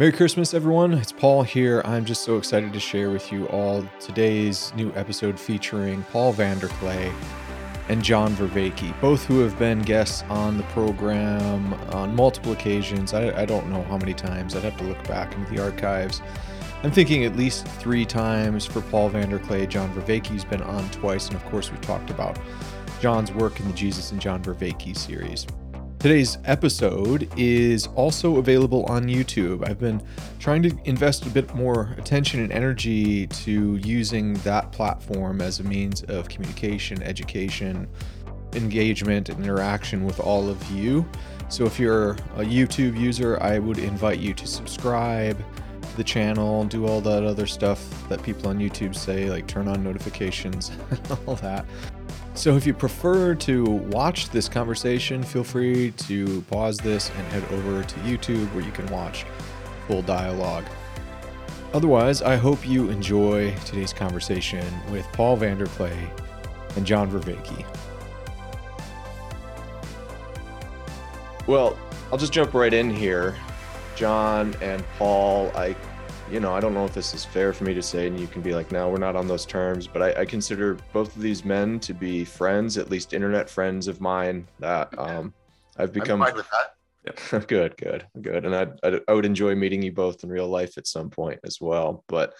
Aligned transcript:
Merry 0.00 0.12
Christmas, 0.12 0.54
everyone. 0.54 0.94
It's 0.94 1.12
Paul 1.12 1.42
here. 1.42 1.82
I'm 1.84 2.06
just 2.06 2.24
so 2.24 2.38
excited 2.38 2.72
to 2.72 2.80
share 2.80 3.10
with 3.10 3.30
you 3.30 3.46
all 3.48 3.86
today's 4.00 4.72
new 4.74 4.90
episode 4.94 5.38
featuring 5.38 6.04
Paul 6.04 6.32
Vanderklay 6.32 7.12
and 7.90 8.02
John 8.02 8.34
Vervaeke, 8.34 8.98
both 9.02 9.26
who 9.26 9.40
have 9.40 9.58
been 9.58 9.82
guests 9.82 10.24
on 10.30 10.56
the 10.56 10.62
program 10.72 11.74
on 11.92 12.16
multiple 12.16 12.52
occasions. 12.52 13.12
I, 13.12 13.42
I 13.42 13.44
don't 13.44 13.68
know 13.68 13.82
how 13.82 13.98
many 13.98 14.14
times. 14.14 14.56
I'd 14.56 14.64
have 14.64 14.78
to 14.78 14.84
look 14.84 15.06
back 15.06 15.34
into 15.34 15.54
the 15.54 15.62
archives. 15.62 16.22
I'm 16.82 16.92
thinking 16.92 17.26
at 17.26 17.36
least 17.36 17.68
three 17.68 18.06
times 18.06 18.64
for 18.64 18.80
Paul 18.80 19.10
Vanderklay. 19.10 19.68
John 19.68 19.94
Vervaeke's 19.94 20.46
been 20.46 20.62
on 20.62 20.88
twice, 20.92 21.26
and 21.26 21.36
of 21.36 21.44
course, 21.50 21.70
we've 21.70 21.82
talked 21.82 22.08
about 22.08 22.38
John's 23.02 23.32
work 23.32 23.60
in 23.60 23.68
the 23.68 23.74
Jesus 23.74 24.12
and 24.12 24.18
John 24.18 24.42
Vervaeke 24.42 24.96
series. 24.96 25.46
Today's 26.00 26.38
episode 26.46 27.30
is 27.36 27.86
also 27.88 28.38
available 28.38 28.86
on 28.86 29.04
YouTube. 29.04 29.68
I've 29.68 29.78
been 29.78 30.02
trying 30.38 30.62
to 30.62 30.74
invest 30.86 31.26
a 31.26 31.28
bit 31.28 31.54
more 31.54 31.94
attention 31.98 32.40
and 32.40 32.50
energy 32.50 33.26
to 33.26 33.76
using 33.76 34.32
that 34.38 34.72
platform 34.72 35.42
as 35.42 35.60
a 35.60 35.62
means 35.62 36.02
of 36.04 36.26
communication, 36.30 37.02
education, 37.02 37.86
engagement, 38.54 39.28
and 39.28 39.44
interaction 39.44 40.06
with 40.06 40.20
all 40.20 40.48
of 40.48 40.70
you. 40.70 41.06
So 41.50 41.66
if 41.66 41.78
you're 41.78 42.12
a 42.36 42.44
YouTube 42.44 42.98
user, 42.98 43.38
I 43.42 43.58
would 43.58 43.78
invite 43.78 44.20
you 44.20 44.32
to 44.32 44.46
subscribe 44.46 45.36
to 45.82 45.96
the 45.98 46.04
channel, 46.04 46.64
do 46.64 46.86
all 46.86 47.02
that 47.02 47.24
other 47.24 47.46
stuff 47.46 48.08
that 48.08 48.22
people 48.22 48.48
on 48.48 48.58
YouTube 48.58 48.96
say, 48.96 49.28
like 49.28 49.46
turn 49.46 49.68
on 49.68 49.84
notifications, 49.84 50.70
all 51.26 51.34
that. 51.36 51.66
So, 52.34 52.56
if 52.56 52.64
you 52.66 52.72
prefer 52.72 53.34
to 53.34 53.64
watch 53.64 54.30
this 54.30 54.48
conversation, 54.48 55.22
feel 55.22 55.44
free 55.44 55.90
to 55.92 56.40
pause 56.42 56.78
this 56.78 57.10
and 57.10 57.26
head 57.28 57.44
over 57.52 57.82
to 57.82 57.94
YouTube 58.00 58.46
where 58.54 58.64
you 58.64 58.72
can 58.72 58.86
watch 58.86 59.26
full 59.86 60.02
dialogue. 60.02 60.64
Otherwise, 61.74 62.22
I 62.22 62.36
hope 62.36 62.66
you 62.66 62.88
enjoy 62.88 63.54
today's 63.66 63.92
conversation 63.92 64.64
with 64.90 65.06
Paul 65.12 65.36
Vanderklay 65.36 66.10
and 66.76 66.86
John 66.86 67.10
Vervaeke. 67.10 67.64
Well, 71.46 71.76
I'll 72.10 72.18
just 72.18 72.32
jump 72.32 72.54
right 72.54 72.72
in 72.72 72.90
here. 72.90 73.36
John 73.96 74.54
and 74.62 74.84
Paul, 74.98 75.50
I 75.54 75.74
you 76.30 76.40
know, 76.40 76.54
I 76.54 76.60
don't 76.60 76.74
know 76.74 76.84
if 76.84 76.94
this 76.94 77.14
is 77.14 77.24
fair 77.24 77.52
for 77.52 77.64
me 77.64 77.74
to 77.74 77.82
say, 77.82 78.06
and 78.06 78.18
you 78.18 78.26
can 78.26 78.42
be 78.42 78.54
like, 78.54 78.70
no, 78.70 78.88
we're 78.88 78.98
not 78.98 79.16
on 79.16 79.26
those 79.26 79.44
terms. 79.44 79.86
But 79.86 80.02
I, 80.02 80.20
I 80.22 80.24
consider 80.24 80.76
both 80.92 81.14
of 81.16 81.22
these 81.22 81.44
men 81.44 81.80
to 81.80 81.92
be 81.92 82.24
friends, 82.24 82.78
at 82.78 82.90
least 82.90 83.12
internet 83.12 83.50
friends 83.50 83.88
of 83.88 84.00
mine 84.00 84.46
that 84.58 84.96
um, 84.98 85.34
I've 85.76 85.92
become. 85.92 86.22
I'm 86.22 86.28
fine 86.28 86.36
with 86.36 86.50
that. 86.50 86.74
Yeah. 87.32 87.38
good, 87.48 87.76
good, 87.76 88.06
good. 88.20 88.44
And 88.44 88.54
I, 88.54 88.98
I 89.08 89.12
would 89.12 89.24
enjoy 89.24 89.54
meeting 89.54 89.82
you 89.82 89.92
both 89.92 90.22
in 90.22 90.30
real 90.30 90.48
life 90.48 90.78
at 90.78 90.86
some 90.86 91.10
point 91.10 91.40
as 91.44 91.60
well. 91.60 92.04
But 92.08 92.34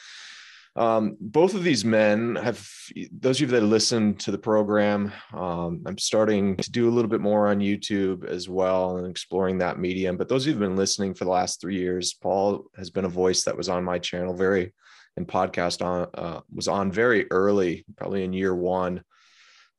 um, 0.77 1.17
both 1.21 1.55
of 1.55 1.65
these 1.65 1.85
men 1.85 2.37
have, 2.37 2.67
those 3.11 3.39
of 3.39 3.41
you 3.41 3.47
that 3.59 3.67
listen 3.67 4.15
to 4.17 4.31
the 4.31 4.39
program, 4.39 5.13
um, 5.33 5.83
I'm 5.85 5.99
starting 5.99 6.57
to 6.59 6.71
do 6.71 6.89
a 6.89 6.93
little 6.93 7.11
bit 7.11 7.21
more 7.21 7.49
on 7.49 7.59
YouTube 7.59 8.25
as 8.25 8.49
well 8.49 8.99
and 8.99 9.07
exploring 9.09 9.59
that 9.59 9.79
medium. 9.79 10.17
But 10.17 10.29
those 10.29 10.45
who've 10.45 10.59
been 10.59 10.77
listening 10.77 11.15
for 11.15 11.25
the 11.25 11.31
last 11.31 11.61
three 11.61 11.77
years, 11.77 12.15
Paul 12.15 12.67
has 12.77 12.91
been 12.91 13.05
a 13.05 13.09
voice 13.09 13.43
that 13.45 13.57
was 13.57 13.69
on 13.69 13.85
my 13.85 13.99
channel 13.99 14.35
very, 14.35 14.73
and 15.17 15.27
podcast 15.27 15.85
on, 15.85 16.09
uh, 16.15 16.41
was 16.55 16.69
on 16.69 16.93
very 16.93 17.27
early, 17.33 17.85
probably 17.97 18.23
in 18.23 18.33
year 18.33 18.55
one. 18.55 19.03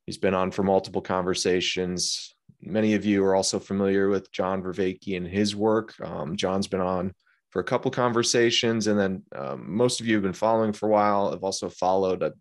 He's 0.05 0.17
been 0.17 0.33
on 0.33 0.51
for 0.51 0.63
multiple 0.63 1.01
conversations. 1.01 2.35
Many 2.61 2.95
of 2.95 3.05
you 3.05 3.23
are 3.23 3.33
also 3.33 3.59
familiar 3.59 4.09
with 4.09 4.31
John 4.31 4.61
Vervaeke 4.61 5.15
and 5.15 5.25
his 5.25 5.55
work. 5.55 5.93
Um, 6.01 6.35
John's 6.35 6.67
been 6.67 6.81
on 6.81 7.13
for 7.51 7.59
a 7.59 7.65
couple 7.65 7.91
conversations. 7.91 8.87
And 8.87 8.99
then 8.99 9.23
um, 9.35 9.65
most 9.67 9.99
of 9.99 10.07
you 10.07 10.15
have 10.15 10.23
been 10.23 10.33
following 10.33 10.73
for 10.73 10.87
a 10.87 10.91
while. 10.91 11.31
I've 11.33 11.43
also 11.43 11.69
followed. 11.69 12.23
I've 12.23 12.33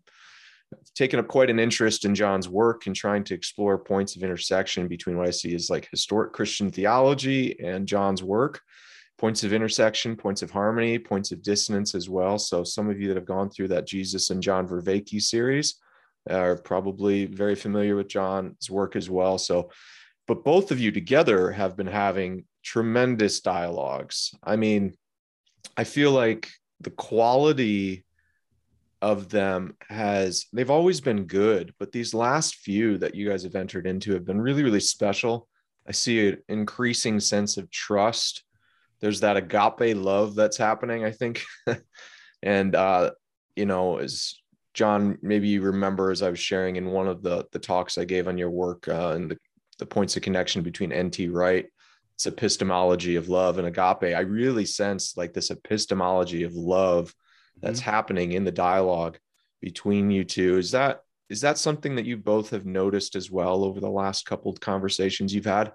taken 0.95 1.19
up 1.19 1.27
quite 1.27 1.49
an 1.49 1.59
interest 1.59 2.05
in 2.05 2.15
John's 2.15 2.49
work 2.49 2.87
and 2.87 2.95
trying 2.95 3.23
to 3.25 3.33
explore 3.33 3.77
points 3.77 4.15
of 4.15 4.23
intersection 4.23 4.87
between 4.87 5.17
what 5.17 5.27
I 5.27 5.31
see 5.31 5.53
as 5.53 5.69
like 5.69 5.89
historic 5.91 6.33
Christian 6.33 6.71
theology 6.71 7.59
and 7.59 7.87
John's 7.87 8.23
work, 8.23 8.61
points 9.17 9.43
of 9.43 9.53
intersection, 9.53 10.15
points 10.15 10.41
of 10.41 10.49
harmony, 10.49 10.97
points 10.97 11.31
of 11.31 11.43
dissonance 11.43 11.93
as 11.93 12.09
well. 12.09 12.39
So 12.39 12.63
some 12.63 12.89
of 12.89 12.99
you 12.99 13.09
that 13.09 13.17
have 13.17 13.25
gone 13.25 13.49
through 13.49 13.67
that 13.69 13.85
Jesus 13.85 14.29
and 14.29 14.41
John 14.41 14.67
Vervaeke 14.67 15.21
series 15.21 15.75
are 16.29 16.55
probably 16.55 17.25
very 17.25 17.55
familiar 17.55 17.95
with 17.95 18.07
John's 18.07 18.69
work 18.69 18.95
as 18.95 19.09
well. 19.09 19.37
So, 19.37 19.71
but 20.27 20.45
both 20.45 20.71
of 20.71 20.79
you 20.79 20.91
together 20.91 21.51
have 21.51 21.75
been 21.75 21.87
having 21.87 22.45
tremendous 22.63 23.41
dialogues. 23.41 24.33
I 24.43 24.55
mean, 24.55 24.93
I 25.77 25.83
feel 25.83 26.11
like 26.11 26.49
the 26.79 26.91
quality 26.91 28.05
of 29.01 29.29
them 29.29 29.75
has 29.89 30.45
they've 30.53 30.69
always 30.69 31.01
been 31.01 31.25
good, 31.25 31.73
but 31.79 31.91
these 31.91 32.13
last 32.13 32.55
few 32.55 32.97
that 32.99 33.15
you 33.15 33.27
guys 33.27 33.43
have 33.43 33.55
entered 33.55 33.87
into 33.87 34.13
have 34.13 34.25
been 34.25 34.39
really, 34.39 34.63
really 34.63 34.79
special. 34.79 35.47
I 35.87 35.91
see 35.91 36.29
an 36.29 36.37
increasing 36.47 37.19
sense 37.19 37.57
of 37.57 37.71
trust. 37.71 38.43
There's 38.99 39.21
that 39.21 39.37
agape 39.37 39.97
love 39.97 40.35
that's 40.35 40.57
happening, 40.57 41.03
I 41.03 41.11
think. 41.11 41.43
and 42.43 42.75
uh, 42.75 43.11
you 43.55 43.65
know, 43.65 43.97
as 43.97 44.35
John, 44.73 45.17
maybe 45.21 45.47
you 45.47 45.61
remember 45.61 46.11
as 46.11 46.21
I 46.21 46.29
was 46.29 46.39
sharing 46.39 46.75
in 46.75 46.91
one 46.91 47.07
of 47.07 47.23
the 47.23 47.45
the 47.51 47.59
talks 47.59 47.97
I 47.97 48.05
gave 48.05 48.27
on 48.27 48.37
your 48.37 48.51
work 48.51 48.87
uh, 48.87 49.13
and 49.15 49.31
the, 49.31 49.37
the 49.79 49.85
points 49.87 50.15
of 50.15 50.21
connection 50.21 50.61
between 50.61 50.91
N.T. 50.91 51.29
Wright 51.29 51.65
epistemology 52.25 53.15
of 53.15 53.29
love 53.29 53.57
and 53.57 53.67
agape, 53.67 54.15
I 54.15 54.21
really 54.21 54.65
sense 54.65 55.15
like 55.17 55.33
this 55.33 55.51
epistemology 55.51 56.43
of 56.43 56.53
love 56.53 57.13
that's 57.61 57.79
mm-hmm. 57.79 57.89
happening 57.89 58.31
in 58.33 58.43
the 58.43 58.51
dialogue 58.51 59.17
between 59.61 60.09
you 60.09 60.23
two. 60.23 60.57
Is 60.57 60.71
that 60.71 61.01
is 61.29 61.41
that 61.41 61.57
something 61.57 61.95
that 61.95 62.05
you 62.05 62.17
both 62.17 62.49
have 62.49 62.65
noticed 62.65 63.15
as 63.15 63.31
well 63.31 63.63
over 63.63 63.79
the 63.79 63.89
last 63.89 64.25
couple 64.25 64.51
of 64.51 64.59
conversations 64.59 65.33
you've 65.33 65.45
had? 65.45 65.71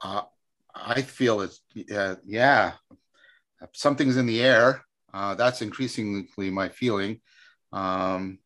Uh, 0.00 0.22
I 0.74 1.02
feel 1.02 1.40
it's 1.40 1.60
uh, 1.92 2.16
yeah, 2.24 2.72
something's 3.72 4.16
in 4.16 4.26
the 4.26 4.42
air. 4.42 4.84
Uh, 5.12 5.34
that's 5.34 5.62
increasingly 5.62 6.50
my 6.50 6.68
feeling, 6.68 7.20
um, 7.72 8.38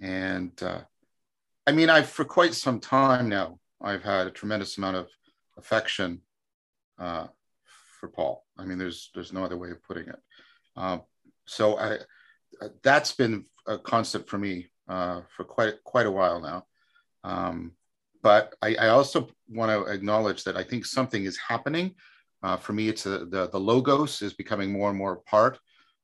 and 0.00 0.52
uh, 0.62 0.82
I 1.66 1.72
mean, 1.72 1.88
I've 1.88 2.08
for 2.08 2.24
quite 2.24 2.54
some 2.54 2.80
time 2.80 3.28
now 3.28 3.58
I've 3.82 4.02
had 4.02 4.26
a 4.26 4.30
tremendous 4.30 4.78
amount 4.78 4.96
of 4.96 5.08
affection 5.58 6.20
uh, 6.98 7.26
for 7.98 8.08
Paul. 8.08 8.44
I 8.58 8.64
mean, 8.64 8.78
there's 8.78 9.10
there's 9.14 9.32
no 9.32 9.44
other 9.44 9.56
way 9.56 9.70
of 9.70 9.82
putting 9.82 10.08
it. 10.08 10.18
Um, 10.76 11.02
so 11.46 11.76
I, 11.76 11.98
uh, 12.60 12.68
that's 12.82 13.12
been 13.12 13.44
a 13.66 13.78
constant 13.78 14.28
for 14.28 14.38
me 14.38 14.68
uh, 14.88 15.22
for 15.34 15.44
quite 15.44 15.82
quite 15.84 16.06
a 16.06 16.10
while 16.10 16.40
now. 16.40 16.66
Um, 17.24 17.72
but 18.22 18.54
I, 18.62 18.76
I 18.76 18.88
also 18.88 19.28
want 19.48 19.70
to 19.70 19.92
acknowledge 19.92 20.44
that 20.44 20.56
I 20.56 20.62
think 20.62 20.86
something 20.86 21.24
is 21.24 21.36
happening. 21.36 21.94
Uh, 22.42 22.56
for 22.56 22.72
me, 22.72 22.88
it's 22.88 23.06
a, 23.06 23.24
the 23.26 23.48
the 23.50 23.60
logos 23.60 24.22
is 24.22 24.32
becoming 24.32 24.72
more 24.72 24.90
and 24.90 24.98
more 24.98 25.16
part 25.26 25.58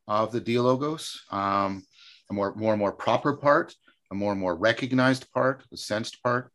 of 0.07 0.33
the 0.33 0.41
dialogos, 0.41 1.19
um, 1.31 1.85
a 2.31 2.35
more 2.35 2.55
more 2.55 2.73
and 2.73 2.81
more 2.81 2.93
proper 2.93 3.37
part, 3.37 3.75
a 4.11 4.15
more 4.15 4.33
and 4.33 4.41
more 4.41 4.57
recognized 4.57 5.31
part, 5.33 5.65
a 5.73 5.77
sensed 5.77 6.23
part 6.23 6.51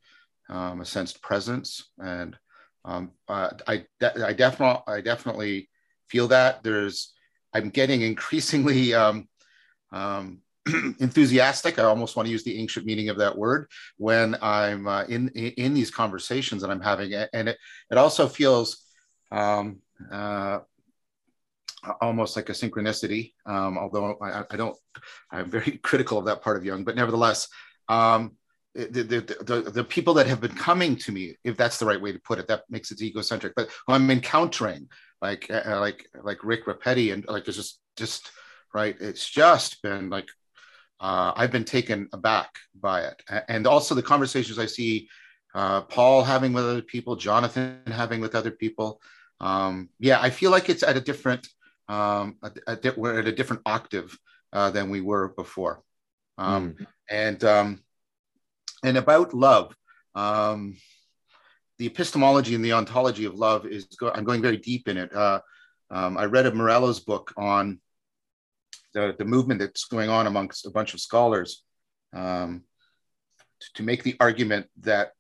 um, 0.50 0.82
a 0.82 0.86
sensed 0.86 1.22
presence, 1.22 1.90
and 2.00 2.38
um, 2.86 3.12
uh, 3.28 3.50
I 3.68 3.86
de- 4.00 4.26
I 4.26 4.34
definitely 4.34 4.84
I 4.88 5.02
definitely 5.02 5.70
feel 6.10 6.28
that 6.30 6.64
there's 6.64 7.14
I'm 7.54 7.70
getting 7.70 8.02
increasingly 8.02 8.94
um, 9.04 9.28
um, 9.92 10.40
enthusiastic. 11.00 11.80
I 11.80 11.84
almost 11.84 12.16
want 12.16 12.28
to 12.28 12.32
use 12.32 12.44
the 12.44 12.60
ancient 12.60 12.86
meaning 12.86 13.10
of 13.10 13.18
that 13.18 13.38
word 13.38 13.70
when 13.98 14.36
I'm 14.42 14.88
uh, 14.88 15.04
in, 15.04 15.30
in, 15.30 15.74
these 15.74 15.92
conversations 15.92 16.62
that 16.62 16.72
I'm 16.72 16.82
having, 16.82 17.14
and 17.14 17.50
it 17.50 17.58
it 17.92 17.98
also 17.98 18.28
feels 18.28 18.84
um, 19.32 19.82
uh, 20.12 20.60
almost 22.02 22.36
like 22.36 22.50
a 22.50 22.54
synchronicity. 22.54 23.34
Um, 23.46 23.78
although 23.78 24.18
I, 24.22 24.44
I, 24.50 24.56
don't, 24.56 24.78
I'm 25.32 25.50
very 25.50 25.72
critical 25.84 26.18
of 26.18 26.26
that 26.26 26.42
part 26.42 26.58
of 26.58 26.66
Jung, 26.66 26.84
but 26.84 26.96
nevertheless, 26.96 27.48
um, 27.90 28.38
the, 28.76 29.04
the, 29.04 29.44
the, 29.44 29.72
the, 29.72 29.84
people 29.84 30.14
that 30.16 30.28
have 30.28 30.42
been 30.42 30.56
coming 30.56 30.96
to 30.98 31.12
me, 31.12 31.36
if 31.44 31.56
that's 31.56 31.78
the 31.78 31.86
right 31.86 32.02
way 32.02 32.12
to 32.12 32.20
put 32.20 32.40
it, 32.40 32.48
that 32.48 32.64
makes 32.70 32.92
it 32.92 33.02
egocentric, 33.02 33.54
but 33.56 33.70
who 33.86 33.94
I'm 33.94 34.10
encountering, 34.10 34.90
like, 35.22 35.50
uh, 35.50 35.62
uh 35.66 35.80
like, 35.80 36.08
like 36.24 36.44
Rick 36.44 36.66
Repetti 36.66 37.14
and 37.14 37.26
like, 37.28 37.48
it's 37.48 37.58
just, 37.58 37.80
just 37.96 38.32
right. 38.74 38.96
It's 39.00 39.30
just 39.30 39.82
been 39.82 40.10
like, 40.10 40.28
uh, 41.00 41.34
I've 41.36 41.52
been 41.52 41.66
taken 41.66 42.10
aback 42.14 42.50
by 42.80 43.02
it. 43.02 43.22
And 43.48 43.68
also 43.68 43.94
the 43.94 44.02
conversations 44.02 44.58
I 44.58 44.66
see 44.66 45.10
uh, 45.54 45.82
Paul 45.82 46.24
having 46.24 46.54
with 46.54 46.66
other 46.66 46.82
people, 46.82 47.16
Jonathan 47.16 47.82
having 47.86 48.22
with 48.22 48.36
other 48.36 48.52
people. 48.52 49.02
Um, 49.40 49.90
yeah, 50.00 50.20
I 50.20 50.30
feel 50.30 50.50
like 50.50 50.70
it's 50.70 50.84
at 50.84 50.98
a 50.98 51.02
different, 51.02 51.48
um, 51.88 52.38
a, 52.42 52.52
a, 52.68 52.94
we're 52.98 53.20
at 53.20 53.28
a 53.28 53.32
different 53.32 53.62
octave 53.66 54.18
uh, 54.52 54.72
than 54.72 54.90
we 54.90 55.02
were 55.02 55.30
before. 55.30 55.84
Um, 56.38 56.74
mm. 56.74 56.88
And 57.10 57.44
um, 57.44 57.84
and 58.84 58.98
about 58.98 59.34
love. 59.34 59.76
Um, 60.16 60.78
the 61.80 61.88
epistemology 61.88 62.54
and 62.56 62.64
the 62.64 62.74
ontology 62.74 63.26
of 63.26 63.36
love 63.36 63.66
is 63.66 63.86
go- 63.86 64.12
I'm 64.14 64.24
going 64.24 64.42
very 64.42 64.58
deep 64.58 64.88
in 64.88 64.98
it. 64.98 65.14
Uh, 65.16 65.42
Um, 65.94 66.18
I 66.18 66.26
read 66.26 66.48
a 66.48 66.52
Morello's 66.52 67.00
book 67.00 67.34
on 67.38 67.80
the, 68.94 69.14
the 69.18 69.26
movement 69.26 69.60
that's 69.60 69.86
going 69.86 70.10
on 70.10 70.28
amongst 70.28 70.66
a 70.66 70.72
bunch 70.72 70.94
of 70.94 71.00
scholars 71.00 71.64
um, 72.14 72.64
to, 73.60 73.68
to 73.76 73.84
make 73.84 74.02
the 74.04 74.16
argument 74.20 74.66
that 74.82 75.12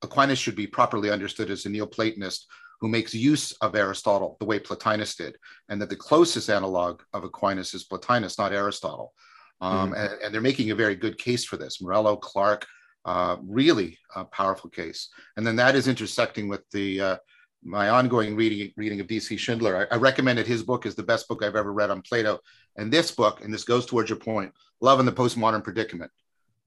Aquinas 0.00 0.38
should 0.38 0.56
be 0.56 0.66
properly 0.66 1.10
understood 1.10 1.50
as 1.50 1.66
a 1.66 1.68
Neoplatonist 1.68 2.46
who 2.80 2.88
makes 2.88 3.14
use 3.14 3.52
of 3.60 3.76
Aristotle 3.76 4.36
the 4.40 4.46
way 4.46 4.58
Plotinus 4.58 5.16
did, 5.16 5.36
and 5.68 5.80
that 5.80 5.90
the 5.90 5.96
closest 6.08 6.48
analog 6.50 7.02
of 7.12 7.24
Aquinas 7.24 7.74
is 7.74 7.84
Plotinus, 7.84 8.38
not 8.38 8.52
Aristotle. 8.52 9.12
Um, 9.60 9.92
mm-hmm. 9.92 9.94
and, 9.94 10.22
and, 10.22 10.34
they're 10.34 10.50
making 10.50 10.70
a 10.70 10.82
very 10.84 10.96
good 10.96 11.16
case 11.16 11.44
for 11.44 11.56
this. 11.56 11.80
Morello, 11.80 12.16
Clark, 12.16 12.66
uh, 13.04 13.36
really 13.42 13.98
a 14.14 14.24
powerful 14.24 14.70
case. 14.70 15.08
And 15.36 15.46
then 15.46 15.56
that 15.56 15.74
is 15.74 15.88
intersecting 15.88 16.48
with 16.48 16.68
the 16.70 17.00
uh, 17.00 17.16
my 17.64 17.90
ongoing 17.90 18.34
reading 18.34 18.72
reading 18.76 19.00
of 19.00 19.06
D.C. 19.06 19.36
Schindler. 19.36 19.88
I, 19.90 19.94
I, 19.94 19.98
recommended 19.98 20.46
his 20.46 20.62
book 20.62 20.84
is 20.84 20.94
the 20.94 21.02
best 21.02 21.28
book 21.28 21.42
I've 21.42 21.56
ever 21.56 21.72
read 21.72 21.90
on 21.90 22.02
Plato. 22.02 22.40
And 22.76 22.92
this 22.92 23.10
book, 23.10 23.44
and 23.44 23.52
this 23.52 23.64
goes 23.64 23.86
towards 23.86 24.10
your 24.10 24.18
point, 24.18 24.52
Love 24.80 24.98
and 24.98 25.06
the 25.06 25.12
Postmodern 25.12 25.62
Predicament 25.62 26.10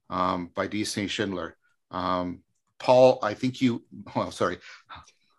um, 0.09 0.51
by 0.55 0.67
D.C. 0.67 1.07
Schindler. 1.07 1.57
Um, 1.91 2.41
Paul, 2.79 3.19
I 3.23 3.33
think 3.33 3.61
you, 3.61 3.83
well, 4.15 4.31
sorry, 4.41 4.57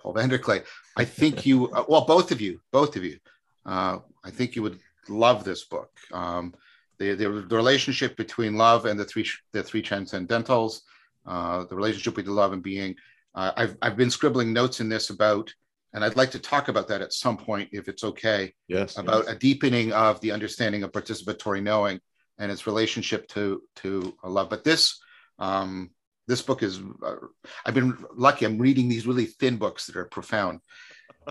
Paul 0.00 0.14
Vanderklay, 0.14 0.64
I 0.96 1.04
think 1.04 1.46
you, 1.46 1.70
uh, 1.70 1.84
well, 1.88 2.04
both 2.04 2.32
of 2.32 2.40
you, 2.40 2.60
both 2.72 2.96
of 2.96 3.04
you, 3.04 3.18
uh, 3.64 3.98
I 4.24 4.30
think 4.30 4.56
you 4.56 4.62
would 4.62 4.78
love 5.08 5.44
this 5.44 5.64
book. 5.64 5.90
Um, 6.12 6.54
the, 6.98 7.14
the, 7.14 7.28
the, 7.48 7.56
relationship 7.56 8.16
between 8.16 8.56
love 8.56 8.86
and 8.86 8.98
the 8.98 9.04
three 9.04 9.28
the 9.52 9.62
three 9.62 9.82
transcendentals, 9.82 10.80
uh, 11.26 11.64
the 11.64 11.76
relationship 11.76 12.14
between 12.14 12.34
love 12.34 12.52
and 12.52 12.62
being. 12.62 12.94
Uh, 13.34 13.52
I've 13.56 13.76
I've 13.82 13.96
been 13.96 14.10
scribbling 14.10 14.52
notes 14.52 14.80
in 14.80 14.88
this 14.88 15.10
about, 15.10 15.52
and 15.92 16.04
I'd 16.04 16.16
like 16.16 16.30
to 16.32 16.38
talk 16.38 16.68
about 16.68 16.88
that 16.88 17.02
at 17.02 17.12
some 17.12 17.36
point 17.36 17.68
if 17.72 17.88
it's 17.88 18.04
okay. 18.04 18.54
Yes. 18.68 18.98
About 18.98 19.24
yes. 19.26 19.34
a 19.34 19.38
deepening 19.38 19.92
of 19.92 20.20
the 20.20 20.32
understanding 20.32 20.82
of 20.82 20.92
participatory 20.92 21.62
knowing 21.62 22.00
and 22.38 22.50
its 22.50 22.66
relationship 22.66 23.28
to 23.28 23.62
to 23.76 24.16
love. 24.24 24.50
But 24.50 24.64
this 24.64 24.98
um, 25.38 25.90
this 26.26 26.42
book 26.42 26.62
is 26.62 26.80
uh, 27.04 27.16
I've 27.64 27.74
been 27.74 27.96
lucky. 28.14 28.46
I'm 28.46 28.58
reading 28.58 28.88
these 28.88 29.06
really 29.06 29.26
thin 29.26 29.56
books 29.56 29.86
that 29.86 29.96
are 29.96 30.06
profound. 30.06 30.60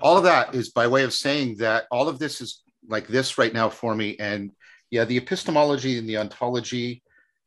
All 0.01 0.17
of 0.17 0.23
that 0.23 0.55
is 0.55 0.71
by 0.71 0.87
way 0.87 1.03
of 1.03 1.13
saying 1.13 1.57
that 1.57 1.85
all 1.89 2.07
of 2.09 2.19
this 2.19 2.41
is 2.41 2.61
like 2.87 3.07
this 3.07 3.37
right 3.37 3.53
now 3.53 3.69
for 3.69 3.95
me 3.95 4.15
and 4.19 4.51
yeah, 4.91 5.05
the 5.05 5.17
epistemology 5.17 5.97
and 5.97 6.07
the 6.07 6.17
ontology, 6.17 7.03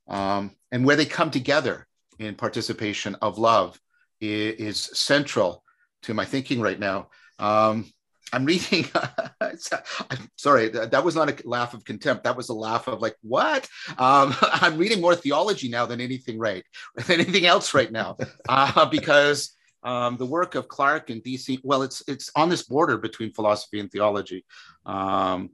um, 0.08 0.52
and 0.72 0.84
where 0.84 0.96
they 0.96 1.06
come 1.06 1.30
together 1.30 1.86
in 2.18 2.34
participation 2.34 3.14
of 3.22 3.38
love 3.38 3.80
is, 4.20 4.54
is 4.54 4.98
central 4.98 5.62
to 6.02 6.14
my 6.14 6.24
thinking 6.24 6.60
right 6.60 6.78
now. 6.78 7.08
Um, 7.38 7.92
I'm 8.32 8.44
reading. 8.44 8.86
I'm 9.40 10.30
sorry, 10.36 10.68
that 10.68 11.04
was 11.04 11.14
not 11.14 11.30
a 11.30 11.48
laugh 11.48 11.74
of 11.74 11.84
contempt. 11.84 12.24
That 12.24 12.36
was 12.36 12.48
a 12.48 12.54
laugh 12.54 12.86
of 12.86 13.00
like, 13.00 13.16
what? 13.22 13.68
Um, 13.96 14.34
I'm 14.42 14.76
reading 14.76 15.00
more 15.00 15.14
theology 15.14 15.68
now 15.68 15.86
than 15.86 16.00
anything 16.00 16.38
right, 16.38 16.64
than 17.06 17.20
anything 17.20 17.46
else 17.46 17.74
right 17.74 17.90
now, 17.90 18.16
uh, 18.48 18.86
because 18.86 19.56
um, 19.82 20.16
the 20.16 20.26
work 20.26 20.54
of 20.54 20.68
Clark 20.68 21.10
and 21.10 21.22
DC. 21.22 21.60
Well, 21.62 21.82
it's 21.82 22.02
it's 22.08 22.30
on 22.34 22.48
this 22.48 22.64
border 22.64 22.98
between 22.98 23.32
philosophy 23.32 23.80
and 23.80 23.90
theology. 23.90 24.44
Um, 24.84 25.50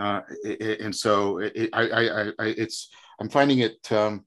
uh, 0.00 0.22
and 0.80 0.94
so 0.94 1.38
it, 1.38 1.68
I, 1.72 1.82
I, 1.82 2.26
I, 2.28 2.32
it's 2.38 2.90
I'm 3.20 3.28
finding 3.28 3.58
it 3.58 3.92
um, 3.92 4.24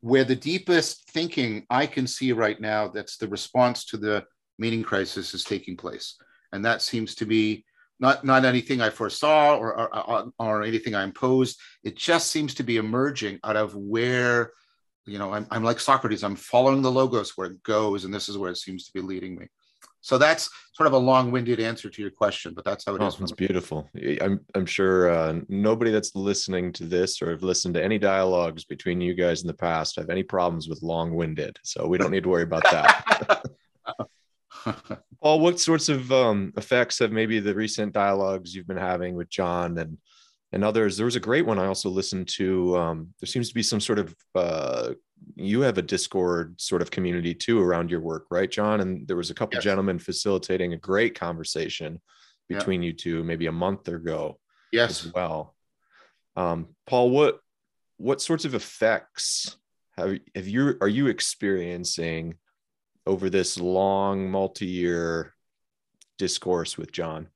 where 0.00 0.24
the 0.24 0.36
deepest 0.36 1.10
thinking 1.10 1.66
I 1.68 1.86
can 1.86 2.06
see 2.06 2.32
right 2.32 2.58
now. 2.58 2.88
That's 2.88 3.18
the 3.18 3.28
response 3.28 3.84
to 3.86 3.98
the 3.98 4.24
meaning 4.58 4.82
crisis 4.82 5.34
is 5.34 5.44
taking 5.44 5.76
place, 5.76 6.16
and 6.52 6.64
that 6.64 6.80
seems 6.80 7.14
to 7.16 7.26
be 7.26 7.64
not 8.00 8.24
not 8.24 8.46
anything 8.46 8.80
I 8.80 8.88
foresaw 8.88 9.56
or 9.56 9.78
or, 9.94 10.32
or 10.38 10.62
anything 10.62 10.94
I 10.94 11.04
imposed. 11.04 11.60
It 11.84 11.96
just 11.96 12.30
seems 12.30 12.54
to 12.54 12.62
be 12.62 12.78
emerging 12.78 13.40
out 13.44 13.56
of 13.56 13.74
where 13.74 14.52
you 15.04 15.18
know 15.18 15.32
I'm, 15.34 15.46
I'm 15.50 15.64
like 15.64 15.78
Socrates. 15.78 16.24
I'm 16.24 16.36
following 16.36 16.80
the 16.80 16.90
logos 16.90 17.36
where 17.36 17.48
it 17.48 17.62
goes, 17.64 18.06
and 18.06 18.14
this 18.14 18.30
is 18.30 18.38
where 18.38 18.50
it 18.50 18.56
seems 18.56 18.86
to 18.86 18.92
be 18.94 19.02
leading 19.02 19.36
me. 19.36 19.46
So 20.00 20.16
that's 20.16 20.48
sort 20.74 20.86
of 20.86 20.92
a 20.92 20.98
long-winded 20.98 21.58
answer 21.58 21.90
to 21.90 22.02
your 22.02 22.10
question, 22.10 22.54
but 22.54 22.64
that's 22.64 22.84
how 22.84 22.94
it 22.94 23.02
oh, 23.02 23.08
is. 23.08 23.20
It's 23.20 23.32
beautiful. 23.32 23.90
I'm 24.20 24.40
I'm 24.54 24.66
sure 24.66 25.10
uh, 25.10 25.40
nobody 25.48 25.90
that's 25.90 26.14
listening 26.14 26.72
to 26.74 26.84
this 26.84 27.20
or 27.20 27.30
have 27.30 27.42
listened 27.42 27.74
to 27.74 27.82
any 27.82 27.98
dialogues 27.98 28.64
between 28.64 29.00
you 29.00 29.14
guys 29.14 29.42
in 29.42 29.48
the 29.48 29.54
past 29.54 29.96
have 29.96 30.10
any 30.10 30.22
problems 30.22 30.68
with 30.68 30.82
long-winded. 30.82 31.58
So 31.64 31.86
we 31.86 31.98
don't 31.98 32.12
need 32.12 32.22
to 32.22 32.28
worry 32.28 32.44
about 32.44 32.64
that. 32.70 33.44
Paul, 35.22 35.40
what 35.40 35.60
sorts 35.60 35.88
of 35.88 36.10
um, 36.12 36.52
effects 36.56 36.98
have 36.98 37.12
maybe 37.12 37.40
the 37.40 37.54
recent 37.54 37.92
dialogues 37.92 38.54
you've 38.54 38.66
been 38.66 38.76
having 38.76 39.14
with 39.14 39.28
John 39.28 39.78
and 39.78 39.98
and 40.52 40.64
others? 40.64 40.96
There 40.96 41.06
was 41.06 41.16
a 41.16 41.20
great 41.20 41.46
one 41.46 41.58
I 41.58 41.66
also 41.66 41.90
listened 41.90 42.28
to. 42.36 42.76
Um, 42.76 43.14
there 43.20 43.26
seems 43.26 43.48
to 43.48 43.54
be 43.54 43.62
some 43.62 43.80
sort 43.80 43.98
of 43.98 44.14
uh, 44.34 44.92
you 45.36 45.60
have 45.60 45.78
a 45.78 45.82
Discord 45.82 46.60
sort 46.60 46.82
of 46.82 46.90
community 46.90 47.34
too 47.34 47.60
around 47.60 47.90
your 47.90 48.00
work, 48.00 48.26
right, 48.30 48.50
John? 48.50 48.80
And 48.80 49.06
there 49.06 49.16
was 49.16 49.30
a 49.30 49.34
couple 49.34 49.56
yes. 49.56 49.64
gentlemen 49.64 49.98
facilitating 49.98 50.72
a 50.72 50.78
great 50.78 51.18
conversation 51.18 52.00
between 52.48 52.82
yeah. 52.82 52.88
you 52.88 52.92
two 52.92 53.24
maybe 53.24 53.46
a 53.46 53.52
month 53.52 53.88
ago. 53.88 54.38
Yes. 54.72 55.06
As 55.06 55.12
well. 55.12 55.54
Um, 56.36 56.68
Paul, 56.86 57.10
what 57.10 57.40
what 57.96 58.20
sorts 58.20 58.44
of 58.44 58.54
effects 58.54 59.56
have 59.96 60.18
have 60.34 60.46
you 60.46 60.76
are 60.80 60.88
you 60.88 61.08
experiencing 61.08 62.34
over 63.06 63.30
this 63.30 63.58
long 63.58 64.30
multi-year 64.30 65.34
discourse 66.18 66.76
with 66.76 66.92
John? 66.92 67.28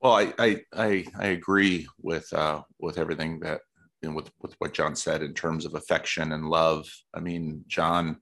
Well, 0.00 0.14
I 0.14 0.32
I 0.38 0.62
I, 0.72 1.04
I 1.18 1.26
agree 1.26 1.88
with 2.00 2.32
uh, 2.32 2.62
with 2.78 2.98
everything 2.98 3.40
that 3.40 3.60
with 4.02 4.30
with 4.40 4.54
what 4.58 4.74
John 4.74 4.96
said 4.96 5.22
in 5.22 5.34
terms 5.34 5.64
of 5.64 5.74
affection 5.74 6.32
and 6.32 6.48
love. 6.48 6.86
I 7.14 7.20
mean, 7.20 7.64
John 7.68 8.18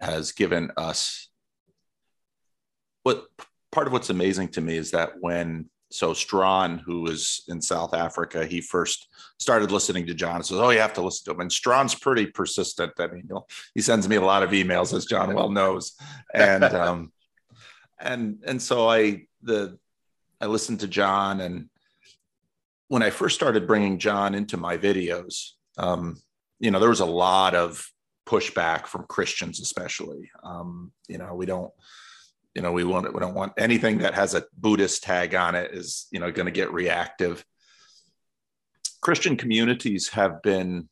has 0.00 0.32
given 0.32 0.70
us 0.76 1.28
what 3.02 3.26
part 3.72 3.86
of 3.86 3.92
what's 3.92 4.10
amazing 4.10 4.48
to 4.48 4.60
me 4.60 4.76
is 4.76 4.92
that 4.92 5.12
when 5.20 5.68
so 5.92 6.14
Strawn, 6.14 6.78
who 6.78 7.02
was 7.02 7.42
in 7.48 7.60
South 7.60 7.94
Africa, 7.94 8.46
he 8.46 8.60
first 8.60 9.08
started 9.38 9.72
listening 9.72 10.06
to 10.06 10.14
John. 10.14 10.42
Says, 10.44 10.58
"Oh, 10.58 10.70
you 10.70 10.78
have 10.78 10.94
to 10.94 11.02
listen 11.02 11.24
to 11.24 11.30
him." 11.32 11.40
And 11.40 11.52
Strawn's 11.52 11.96
pretty 11.96 12.26
persistent. 12.26 12.92
I 13.00 13.08
mean, 13.08 13.28
he 13.74 13.80
sends 13.80 14.08
me 14.08 14.16
a 14.16 14.20
lot 14.20 14.44
of 14.44 14.50
emails, 14.50 14.94
as 14.94 15.06
John 15.06 15.34
well 15.34 15.50
knows, 15.50 15.96
and 16.32 16.62
um, 16.62 17.12
and 17.98 18.38
and 18.46 18.62
so 18.62 18.88
I 18.88 19.26
the 19.42 19.78
I 20.40 20.46
listened 20.46 20.80
to 20.80 20.88
John, 20.88 21.40
and 21.40 21.68
when 22.90 23.04
I 23.04 23.10
first 23.10 23.36
started 23.36 23.68
bringing 23.68 23.98
John 23.98 24.34
into 24.34 24.56
my 24.56 24.76
videos, 24.76 25.50
um, 25.78 26.20
you 26.58 26.72
know, 26.72 26.80
there 26.80 26.88
was 26.88 26.98
a 26.98 27.06
lot 27.06 27.54
of 27.54 27.88
pushback 28.26 28.88
from 28.88 29.04
Christians, 29.08 29.60
especially. 29.60 30.28
Um, 30.42 30.90
you 31.06 31.16
know, 31.16 31.36
we 31.36 31.46
don't, 31.46 31.70
you 32.52 32.62
know, 32.62 32.72
we 32.72 32.82
want 32.82 33.14
we 33.14 33.20
don't 33.20 33.36
want 33.36 33.52
anything 33.56 33.98
that 33.98 34.14
has 34.14 34.34
a 34.34 34.44
Buddhist 34.58 35.04
tag 35.04 35.36
on 35.36 35.54
it 35.54 35.70
is, 35.72 36.08
you 36.10 36.18
know, 36.18 36.32
going 36.32 36.46
to 36.46 36.52
get 36.52 36.72
reactive. 36.72 37.44
Christian 39.00 39.36
communities 39.36 40.08
have 40.08 40.42
been, 40.42 40.88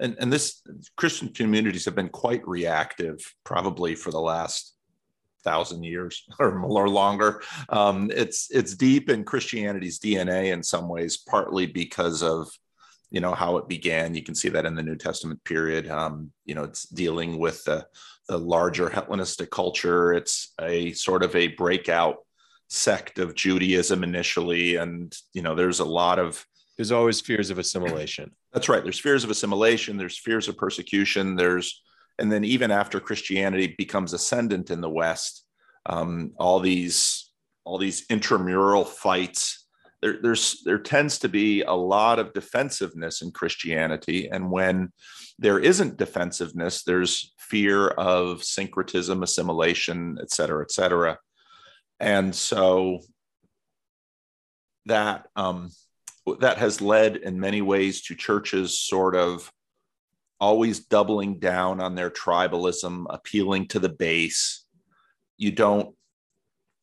and 0.00 0.16
and 0.18 0.32
this 0.32 0.62
Christian 0.96 1.28
communities 1.28 1.84
have 1.84 1.94
been 1.94 2.08
quite 2.08 2.48
reactive, 2.48 3.18
probably 3.44 3.94
for 3.94 4.10
the 4.10 4.20
last 4.20 4.73
thousand 5.44 5.84
years 5.84 6.24
or, 6.38 6.60
or 6.60 6.88
longer. 6.88 7.42
Um, 7.68 8.10
it's 8.14 8.48
it's 8.50 8.74
deep 8.74 9.10
in 9.10 9.24
Christianity's 9.24 9.98
DNA 9.98 10.52
in 10.52 10.62
some 10.62 10.88
ways, 10.88 11.16
partly 11.16 11.66
because 11.66 12.22
of 12.22 12.50
you 13.10 13.20
know 13.20 13.34
how 13.34 13.56
it 13.58 13.68
began. 13.68 14.14
You 14.14 14.22
can 14.22 14.34
see 14.34 14.48
that 14.48 14.66
in 14.66 14.74
the 14.74 14.82
New 14.82 14.96
Testament 14.96 15.42
period. 15.44 15.88
Um, 15.88 16.32
you 16.44 16.54
know, 16.54 16.64
it's 16.64 16.86
dealing 16.88 17.38
with 17.38 17.62
the 17.64 17.86
the 18.28 18.38
larger 18.38 18.88
Hellenistic 18.88 19.50
culture. 19.50 20.12
It's 20.12 20.52
a 20.60 20.92
sort 20.92 21.22
of 21.22 21.36
a 21.36 21.48
breakout 21.48 22.16
sect 22.68 23.18
of 23.18 23.34
Judaism 23.34 24.02
initially, 24.02 24.76
and 24.76 25.14
you 25.32 25.42
know, 25.42 25.54
there's 25.54 25.80
a 25.80 25.84
lot 25.84 26.18
of 26.18 26.44
there's 26.76 26.92
always 26.92 27.20
fears 27.20 27.50
of 27.50 27.58
assimilation. 27.58 28.32
That's 28.52 28.68
right. 28.68 28.82
There's 28.82 28.98
fears 28.98 29.24
of 29.24 29.30
assimilation. 29.30 29.96
There's 29.96 30.18
fears 30.18 30.48
of 30.48 30.56
persecution. 30.56 31.36
There's 31.36 31.82
and 32.18 32.30
then 32.30 32.44
even 32.44 32.70
after 32.70 33.00
Christianity 33.00 33.74
becomes 33.76 34.12
ascendant 34.12 34.70
in 34.70 34.80
the 34.80 34.90
West, 34.90 35.44
um, 35.86 36.32
all 36.38 36.60
these 36.60 37.30
all 37.64 37.78
these 37.78 38.04
intramural 38.10 38.84
fights. 38.84 39.66
There, 40.02 40.18
there's 40.22 40.62
there 40.64 40.78
tends 40.78 41.18
to 41.20 41.28
be 41.28 41.62
a 41.62 41.72
lot 41.72 42.18
of 42.18 42.32
defensiveness 42.32 43.22
in 43.22 43.30
Christianity, 43.30 44.28
and 44.28 44.50
when 44.50 44.92
there 45.38 45.58
isn't 45.58 45.96
defensiveness, 45.96 46.84
there's 46.84 47.32
fear 47.38 47.88
of 47.88 48.44
syncretism, 48.44 49.22
assimilation, 49.22 50.18
et 50.20 50.30
cetera, 50.30 50.62
et 50.62 50.70
cetera. 50.70 51.18
And 52.00 52.34
so 52.34 53.00
that 54.86 55.26
um, 55.36 55.70
that 56.40 56.58
has 56.58 56.80
led 56.80 57.16
in 57.16 57.40
many 57.40 57.62
ways 57.62 58.02
to 58.02 58.14
churches 58.14 58.78
sort 58.78 59.14
of 59.16 59.50
always 60.40 60.80
doubling 60.86 61.38
down 61.38 61.80
on 61.80 61.94
their 61.94 62.10
tribalism, 62.10 63.06
appealing 63.10 63.68
to 63.68 63.78
the 63.78 63.88
base, 63.88 64.64
you 65.36 65.52
don't 65.52 65.94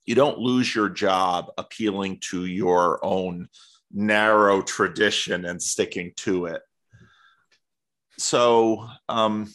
you 0.05 0.15
don't 0.15 0.39
lose 0.39 0.73
your 0.73 0.89
job 0.89 1.51
appealing 1.57 2.19
to 2.19 2.45
your 2.45 2.99
own 3.03 3.47
narrow 3.91 4.61
tradition 4.61 5.45
and 5.45 5.61
sticking 5.61 6.11
to 6.17 6.47
it. 6.47 6.61
So 8.17 8.87
um, 9.07 9.53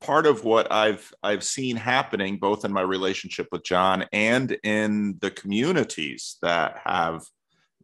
part 0.00 0.26
of 0.26 0.44
what 0.44 0.70
I've 0.72 1.12
I've 1.22 1.44
seen 1.44 1.76
happening 1.76 2.38
both 2.38 2.64
in 2.64 2.72
my 2.72 2.82
relationship 2.82 3.48
with 3.52 3.64
John 3.64 4.06
and 4.12 4.56
in 4.64 5.18
the 5.20 5.30
communities 5.30 6.36
that 6.42 6.80
have 6.84 7.22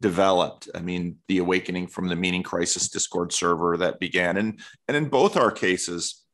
developed. 0.01 0.69
I 0.75 0.81
mean, 0.81 1.19
the 1.29 1.39
awakening 1.39 1.89
from 1.89 2.09
the 2.09 2.17
meaning 2.17 2.43
crisis 2.43 2.89
Discord 2.89 3.33
server 3.33 3.77
that 3.79 4.01
began, 4.01 4.37
and 4.37 4.61
and 4.87 4.97
in 4.97 5.09
both 5.09 5.37
our 5.37 5.51
cases, 5.51 6.25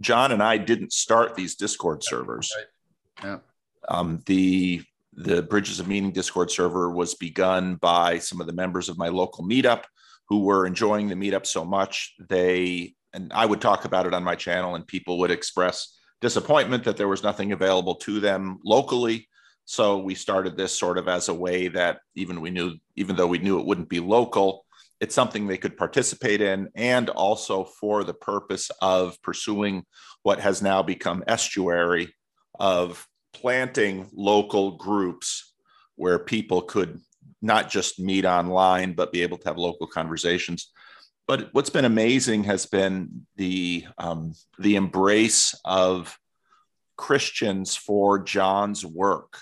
John 0.00 0.32
and 0.32 0.42
I 0.42 0.58
didn't 0.58 0.92
start 0.92 1.34
these 1.34 1.54
Discord 1.54 2.02
servers. 2.04 2.52
Yeah. 3.22 3.38
Um, 3.88 4.22
the 4.26 4.82
the 5.14 5.42
Bridges 5.42 5.80
of 5.80 5.88
Meaning 5.88 6.12
Discord 6.12 6.50
server 6.50 6.90
was 6.90 7.14
begun 7.14 7.76
by 7.76 8.18
some 8.18 8.40
of 8.40 8.46
the 8.46 8.52
members 8.52 8.88
of 8.88 8.98
my 8.98 9.08
local 9.08 9.44
meetup 9.44 9.84
who 10.28 10.40
were 10.40 10.66
enjoying 10.66 11.08
the 11.08 11.14
meetup 11.14 11.46
so 11.46 11.64
much 11.64 12.14
they 12.28 12.94
and 13.12 13.30
I 13.34 13.44
would 13.44 13.60
talk 13.60 13.84
about 13.84 14.06
it 14.06 14.14
on 14.14 14.24
my 14.24 14.34
channel 14.34 14.74
and 14.74 14.86
people 14.86 15.18
would 15.18 15.30
express 15.30 15.98
disappointment 16.22 16.84
that 16.84 16.96
there 16.96 17.08
was 17.08 17.22
nothing 17.22 17.52
available 17.52 17.96
to 17.96 18.20
them 18.20 18.58
locally 18.64 19.28
so 19.64 19.98
we 19.98 20.14
started 20.14 20.56
this 20.56 20.78
sort 20.78 20.98
of 20.98 21.08
as 21.08 21.28
a 21.28 21.34
way 21.34 21.68
that 21.68 22.00
even 22.14 22.40
we 22.40 22.50
knew 22.50 22.74
even 22.96 23.16
though 23.16 23.26
we 23.26 23.38
knew 23.38 23.58
it 23.58 23.66
wouldn't 23.66 23.88
be 23.88 24.00
local 24.00 24.64
it's 25.02 25.16
something 25.16 25.48
they 25.48 25.58
could 25.58 25.76
participate 25.76 26.40
in. 26.40 26.68
And 26.76 27.10
also 27.10 27.64
for 27.64 28.04
the 28.04 28.14
purpose 28.14 28.70
of 28.80 29.20
pursuing 29.20 29.84
what 30.22 30.38
has 30.38 30.62
now 30.62 30.80
become 30.84 31.24
estuary 31.26 32.14
of 32.60 33.04
planting 33.32 34.08
local 34.12 34.76
groups 34.76 35.54
where 35.96 36.20
people 36.20 36.62
could 36.62 37.00
not 37.42 37.68
just 37.68 37.98
meet 37.98 38.24
online 38.24 38.92
but 38.92 39.10
be 39.10 39.22
able 39.22 39.38
to 39.38 39.48
have 39.48 39.58
local 39.58 39.88
conversations. 39.88 40.70
But 41.26 41.48
what's 41.50 41.70
been 41.70 41.84
amazing 41.84 42.44
has 42.44 42.66
been 42.66 43.26
the 43.34 43.86
um, 43.98 44.34
the 44.60 44.76
embrace 44.76 45.58
of 45.64 46.16
christians 46.94 47.74
for 47.74 48.18
john's 48.18 48.84
work 48.84 49.40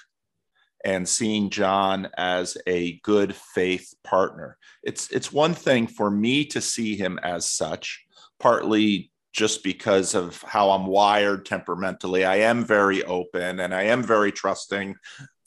and 0.84 1.08
seeing 1.08 1.50
john 1.50 2.08
as 2.16 2.56
a 2.66 2.98
good 3.00 3.34
faith 3.34 3.92
partner 4.04 4.56
it's 4.82 5.10
it's 5.10 5.32
one 5.32 5.54
thing 5.54 5.86
for 5.86 6.10
me 6.10 6.44
to 6.44 6.60
see 6.60 6.96
him 6.96 7.18
as 7.22 7.50
such 7.50 8.04
partly 8.38 9.10
just 9.32 9.62
because 9.62 10.14
of 10.14 10.42
how 10.42 10.70
I'm 10.70 10.86
wired 10.86 11.46
temperamentally. 11.46 12.24
I 12.24 12.36
am 12.36 12.64
very 12.64 13.04
open 13.04 13.60
and 13.60 13.74
I 13.74 13.84
am 13.84 14.02
very 14.02 14.32
trusting. 14.32 14.96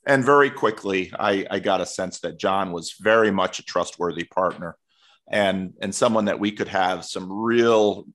And 0.06 0.24
very 0.24 0.50
quickly, 0.50 1.12
I, 1.18 1.46
I 1.50 1.60
got 1.60 1.82
a 1.82 1.86
sense 1.86 2.20
that 2.22 2.40
John 2.40 2.72
was 2.72 2.96
very 3.00 3.32
much 3.32 3.60
a 3.60 3.64
trustworthy 3.64 4.26
partner 4.26 4.78
and, 5.30 5.74
and 5.82 5.94
someone 5.94 6.26
that 6.26 6.40
we 6.40 6.52
could 6.52 6.68
have 6.68 7.06
some 7.06 7.32
real 7.32 8.06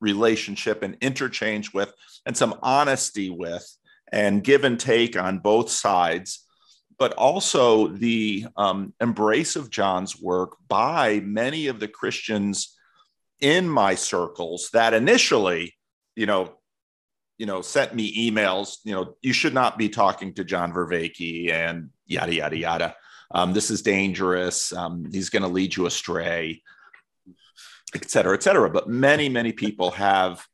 relationship 0.00 0.82
and 0.82 0.96
interchange 1.00 1.72
with 1.72 1.92
and 2.24 2.36
some 2.36 2.54
honesty 2.62 3.30
with 3.30 3.66
and 4.12 4.44
give 4.44 4.64
and 4.64 4.78
take 4.78 5.18
on 5.18 5.38
both 5.38 5.70
sides 5.70 6.46
but 6.98 7.12
also 7.14 7.88
the 7.88 8.46
um, 8.56 8.92
embrace 9.00 9.56
of 9.56 9.70
John's 9.70 10.20
work 10.20 10.56
by 10.66 11.20
many 11.20 11.68
of 11.68 11.78
the 11.78 11.88
Christians 11.88 12.76
in 13.40 13.68
my 13.68 13.94
circles 13.94 14.70
that 14.72 14.94
initially, 14.94 15.74
you 16.16 16.26
know, 16.26 16.54
you 17.38 17.46
know, 17.46 17.62
sent 17.62 17.94
me 17.94 18.30
emails, 18.30 18.78
you 18.82 18.92
know, 18.92 19.14
you 19.22 19.32
should 19.32 19.54
not 19.54 19.78
be 19.78 19.88
talking 19.88 20.34
to 20.34 20.44
John 20.44 20.72
Vervaeke 20.72 21.52
and 21.52 21.90
yada, 22.04 22.34
yada, 22.34 22.56
yada. 22.56 22.96
Um, 23.30 23.52
this 23.52 23.70
is 23.70 23.82
dangerous. 23.82 24.72
Um, 24.72 25.06
he's 25.12 25.30
going 25.30 25.44
to 25.44 25.48
lead 25.48 25.76
you 25.76 25.86
astray, 25.86 26.62
et 27.94 28.10
cetera, 28.10 28.34
et 28.34 28.42
cetera. 28.42 28.68
But 28.68 28.88
many, 28.88 29.28
many 29.28 29.52
people 29.52 29.92
have 29.92 30.44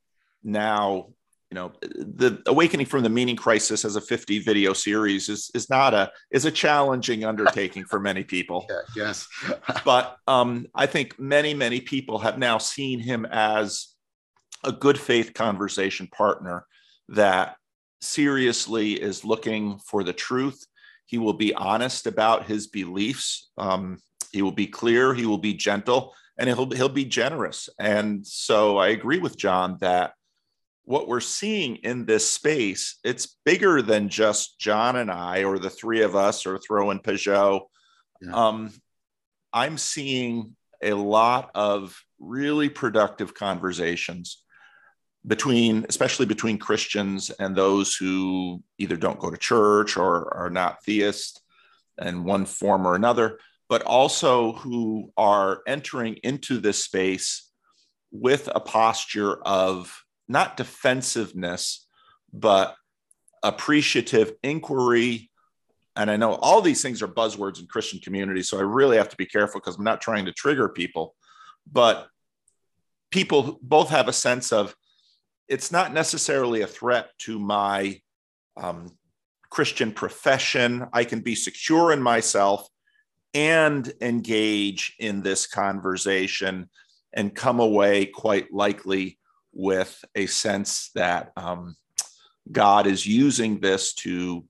now 0.42 1.13
you 1.50 1.54
know 1.54 1.72
the 1.82 2.42
awakening 2.46 2.86
from 2.86 3.02
the 3.02 3.08
meaning 3.08 3.36
crisis 3.36 3.84
as 3.84 3.96
a 3.96 4.00
50 4.00 4.40
video 4.40 4.72
series 4.72 5.28
is 5.28 5.50
is 5.54 5.70
not 5.70 5.94
a 5.94 6.10
is 6.30 6.44
a 6.44 6.50
challenging 6.50 7.24
undertaking 7.24 7.84
for 7.84 8.00
many 8.00 8.24
people. 8.24 8.66
Yeah, 8.74 8.80
yes. 8.96 9.28
But 9.84 10.16
um, 10.26 10.66
i 10.74 10.86
think 10.86 11.18
many 11.18 11.54
many 11.54 11.80
people 11.80 12.18
have 12.18 12.38
now 12.38 12.58
seen 12.58 12.98
him 12.98 13.26
as 13.26 13.94
a 14.64 14.72
good 14.72 14.98
faith 14.98 15.34
conversation 15.34 16.06
partner 16.08 16.66
that 17.08 17.56
seriously 18.00 18.92
is 18.92 19.24
looking 19.24 19.78
for 19.78 20.02
the 20.02 20.12
truth. 20.12 20.66
He 21.06 21.18
will 21.18 21.34
be 21.34 21.54
honest 21.54 22.06
about 22.06 22.46
his 22.46 22.66
beliefs. 22.66 23.50
Um, 23.58 23.98
he 24.32 24.42
will 24.42 24.52
be 24.52 24.66
clear. 24.66 25.14
He 25.14 25.26
will 25.26 25.38
be 25.38 25.54
gentle. 25.54 26.14
And 26.38 26.48
he'll 26.48 26.70
he'll 26.70 26.88
be 26.88 27.04
generous. 27.04 27.68
And 27.78 28.26
so 28.26 28.78
i 28.78 28.88
agree 28.88 29.18
with 29.18 29.36
john 29.36 29.78
that 29.80 30.14
what 30.84 31.08
we're 31.08 31.20
seeing 31.20 31.76
in 31.76 32.04
this 32.04 32.30
space, 32.30 32.98
it's 33.04 33.36
bigger 33.44 33.80
than 33.80 34.08
just 34.08 34.58
John 34.58 34.96
and 34.96 35.10
I, 35.10 35.44
or 35.44 35.58
the 35.58 35.70
three 35.70 36.02
of 36.02 36.14
us, 36.14 36.46
or 36.46 36.58
throw 36.58 36.90
in 36.90 37.00
Pageau. 37.00 37.62
Yeah. 38.20 38.32
Um, 38.32 38.72
I'm 39.52 39.78
seeing 39.78 40.56
a 40.82 40.92
lot 40.92 41.50
of 41.54 41.98
really 42.18 42.68
productive 42.68 43.34
conversations 43.34 44.42
between, 45.26 45.86
especially 45.88 46.26
between 46.26 46.58
Christians 46.58 47.30
and 47.30 47.56
those 47.56 47.96
who 47.96 48.62
either 48.78 48.96
don't 48.96 49.18
go 49.18 49.30
to 49.30 49.36
church 49.38 49.96
or 49.96 50.34
are 50.34 50.50
not 50.50 50.84
theist 50.84 51.40
in 52.00 52.24
one 52.24 52.44
form 52.44 52.86
or 52.86 52.94
another, 52.94 53.38
but 53.70 53.82
also 53.82 54.52
who 54.52 55.10
are 55.16 55.62
entering 55.66 56.16
into 56.22 56.58
this 56.58 56.84
space 56.84 57.50
with 58.10 58.50
a 58.54 58.60
posture 58.60 59.42
of 59.42 60.03
not 60.28 60.56
defensiveness, 60.56 61.86
but 62.32 62.74
appreciative 63.42 64.32
inquiry. 64.42 65.30
And 65.96 66.10
I 66.10 66.16
know 66.16 66.34
all 66.34 66.60
these 66.60 66.82
things 66.82 67.02
are 67.02 67.08
buzzwords 67.08 67.60
in 67.60 67.66
Christian 67.66 68.00
communities, 68.00 68.48
so 68.48 68.58
I 68.58 68.62
really 68.62 68.96
have 68.96 69.10
to 69.10 69.16
be 69.16 69.26
careful 69.26 69.60
because 69.60 69.76
I'm 69.76 69.84
not 69.84 70.00
trying 70.00 70.24
to 70.24 70.32
trigger 70.32 70.68
people. 70.68 71.14
But 71.70 72.08
people 73.10 73.58
both 73.62 73.90
have 73.90 74.08
a 74.08 74.12
sense 74.12 74.52
of 74.52 74.74
it's 75.48 75.70
not 75.70 75.92
necessarily 75.92 76.62
a 76.62 76.66
threat 76.66 77.10
to 77.18 77.38
my 77.38 78.00
um, 78.56 78.90
Christian 79.50 79.92
profession. 79.92 80.86
I 80.92 81.04
can 81.04 81.20
be 81.20 81.34
secure 81.34 81.92
in 81.92 82.02
myself 82.02 82.68
and 83.34 83.92
engage 84.00 84.94
in 84.98 85.22
this 85.22 85.46
conversation 85.46 86.70
and 87.12 87.34
come 87.34 87.60
away 87.60 88.06
quite 88.06 88.52
likely 88.52 89.18
with 89.54 90.04
a 90.14 90.26
sense 90.26 90.90
that 90.94 91.32
um, 91.36 91.76
God 92.50 92.86
is 92.86 93.06
using 93.06 93.60
this 93.60 93.94
to 93.94 94.44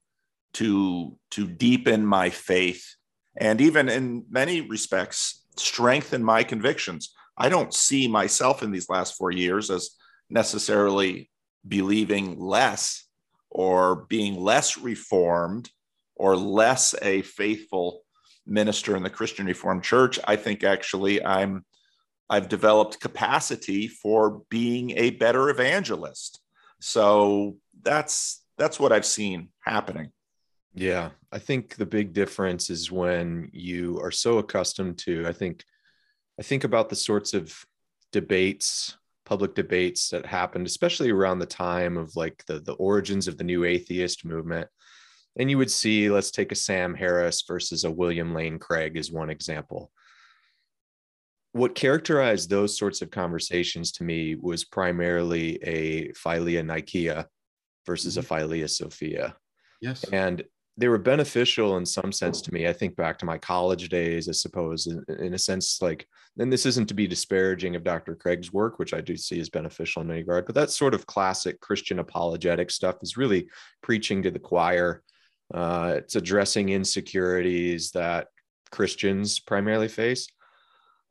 to 0.54 1.18
to 1.32 1.46
deepen 1.46 2.06
my 2.06 2.30
faith 2.30 2.94
and 3.37 3.61
even 3.61 3.88
in 3.88 4.25
many 4.30 4.61
respects 4.61 5.44
strengthen 5.56 6.23
my 6.23 6.44
convictions. 6.44 7.12
I 7.37 7.49
don't 7.49 7.75
see 7.75 8.06
myself 8.06 8.62
in 8.62 8.70
these 8.70 8.88
last 8.88 9.16
4 9.16 9.32
years 9.32 9.70
as 9.70 9.90
necessarily 10.30 11.30
believing 11.66 12.38
less 12.38 13.06
or 13.50 14.06
being 14.08 14.37
less 14.37 14.78
reformed 14.78 15.70
or 16.14 16.37
less 16.37 16.94
a 17.02 17.23
faithful 17.23 18.02
minister 18.46 18.96
in 18.96 19.02
the 19.02 19.11
Christian 19.11 19.46
Reformed 19.46 19.82
Church. 19.82 20.18
I 20.25 20.37
think 20.37 20.62
actually 20.62 21.25
I'm 21.25 21.64
I've 22.28 22.48
developed 22.48 23.00
capacity 23.00 23.86
for 23.88 24.42
being 24.48 24.92
a 24.92 25.10
better 25.10 25.50
evangelist. 25.50 26.40
So 26.80 27.56
that's 27.82 28.44
that's 28.56 28.78
what 28.78 28.92
I've 28.92 29.06
seen 29.06 29.48
happening. 29.60 30.10
Yeah, 30.74 31.10
I 31.30 31.38
think 31.38 31.76
the 31.76 31.86
big 31.86 32.12
difference 32.12 32.70
is 32.70 32.90
when 32.90 33.50
you 33.52 34.00
are 34.00 34.10
so 34.10 34.38
accustomed 34.38 34.98
to 34.98 35.26
I 35.26 35.32
think 35.32 35.64
I 36.38 36.42
think 36.42 36.64
about 36.64 36.88
the 36.88 36.96
sorts 36.96 37.34
of 37.34 37.54
debates, 38.10 38.96
public 39.24 39.54
debates 39.54 40.10
that 40.10 40.26
happened 40.26 40.66
especially 40.66 41.10
around 41.10 41.38
the 41.38 41.46
time 41.46 41.96
of 41.96 42.16
like 42.16 42.44
the 42.46 42.60
the 42.60 42.74
origins 42.74 43.28
of 43.28 43.36
the 43.36 43.44
new 43.44 43.64
atheist 43.64 44.24
movement. 44.24 44.68
And 45.36 45.50
you 45.50 45.58
would 45.58 45.70
see 45.70 46.10
let's 46.10 46.30
take 46.30 46.52
a 46.52 46.56
Sam 46.56 46.94
Harris 46.94 47.42
versus 47.46 47.84
a 47.84 47.90
William 47.90 48.34
Lane 48.34 48.58
Craig 48.58 48.96
as 48.96 49.12
one 49.12 49.30
example 49.30 49.92
what 51.54 51.76
characterized 51.76 52.50
those 52.50 52.76
sorts 52.76 53.00
of 53.00 53.12
conversations 53.12 53.92
to 53.92 54.02
me 54.02 54.34
was 54.34 54.64
primarily 54.64 55.56
a 55.62 56.11
philonikia 56.12 57.26
versus 57.87 58.16
mm-hmm. 58.16 58.34
a 58.34 58.38
Philia 58.38 58.68
Sophia. 58.68 59.37
Yes. 59.80 60.04
And 60.12 60.42
they 60.76 60.88
were 60.88 60.99
beneficial 60.99 61.76
in 61.76 61.87
some 61.87 62.11
sense 62.11 62.40
to 62.42 62.52
me. 62.52 62.66
I 62.66 62.73
think 62.73 62.96
back 62.96 63.18
to 63.18 63.25
my 63.25 63.38
college 63.38 63.88
days, 63.88 64.28
I 64.28 64.32
suppose, 64.32 64.88
in, 64.88 65.04
in, 65.20 65.34
a 65.34 65.38
sense, 65.38 65.80
like, 65.80 66.08
and 66.40 66.52
this 66.52 66.66
isn't 66.66 66.88
to 66.88 66.94
be 66.94 67.06
disparaging 67.06 67.76
of 67.76 67.84
Dr. 67.84 68.16
Craig's 68.16 68.52
work, 68.52 68.80
which 68.80 68.92
I 68.92 69.00
do 69.00 69.16
see 69.16 69.38
as 69.38 69.49
beneficial 69.49 70.02
in 70.02 70.08
many 70.08 70.23
regard, 70.23 70.46
but 70.46 70.56
that 70.56 70.70
sort 70.70 70.92
of 70.92 71.06
classic 71.06 71.61
Christian 71.61 72.00
apologetic 72.00 72.73
stuff 72.73 72.96
is 73.00 73.16
really 73.16 73.46
preaching 73.80 74.25
to 74.25 74.32
the 74.32 74.40
choir. 74.40 75.04
Uh, 75.52 75.94
it's 75.99 76.16
addressing 76.16 76.70
insecurities 76.70 77.92
that 77.92 78.26
Christians 78.73 79.38
primarily 79.38 79.87
face. 79.87 80.26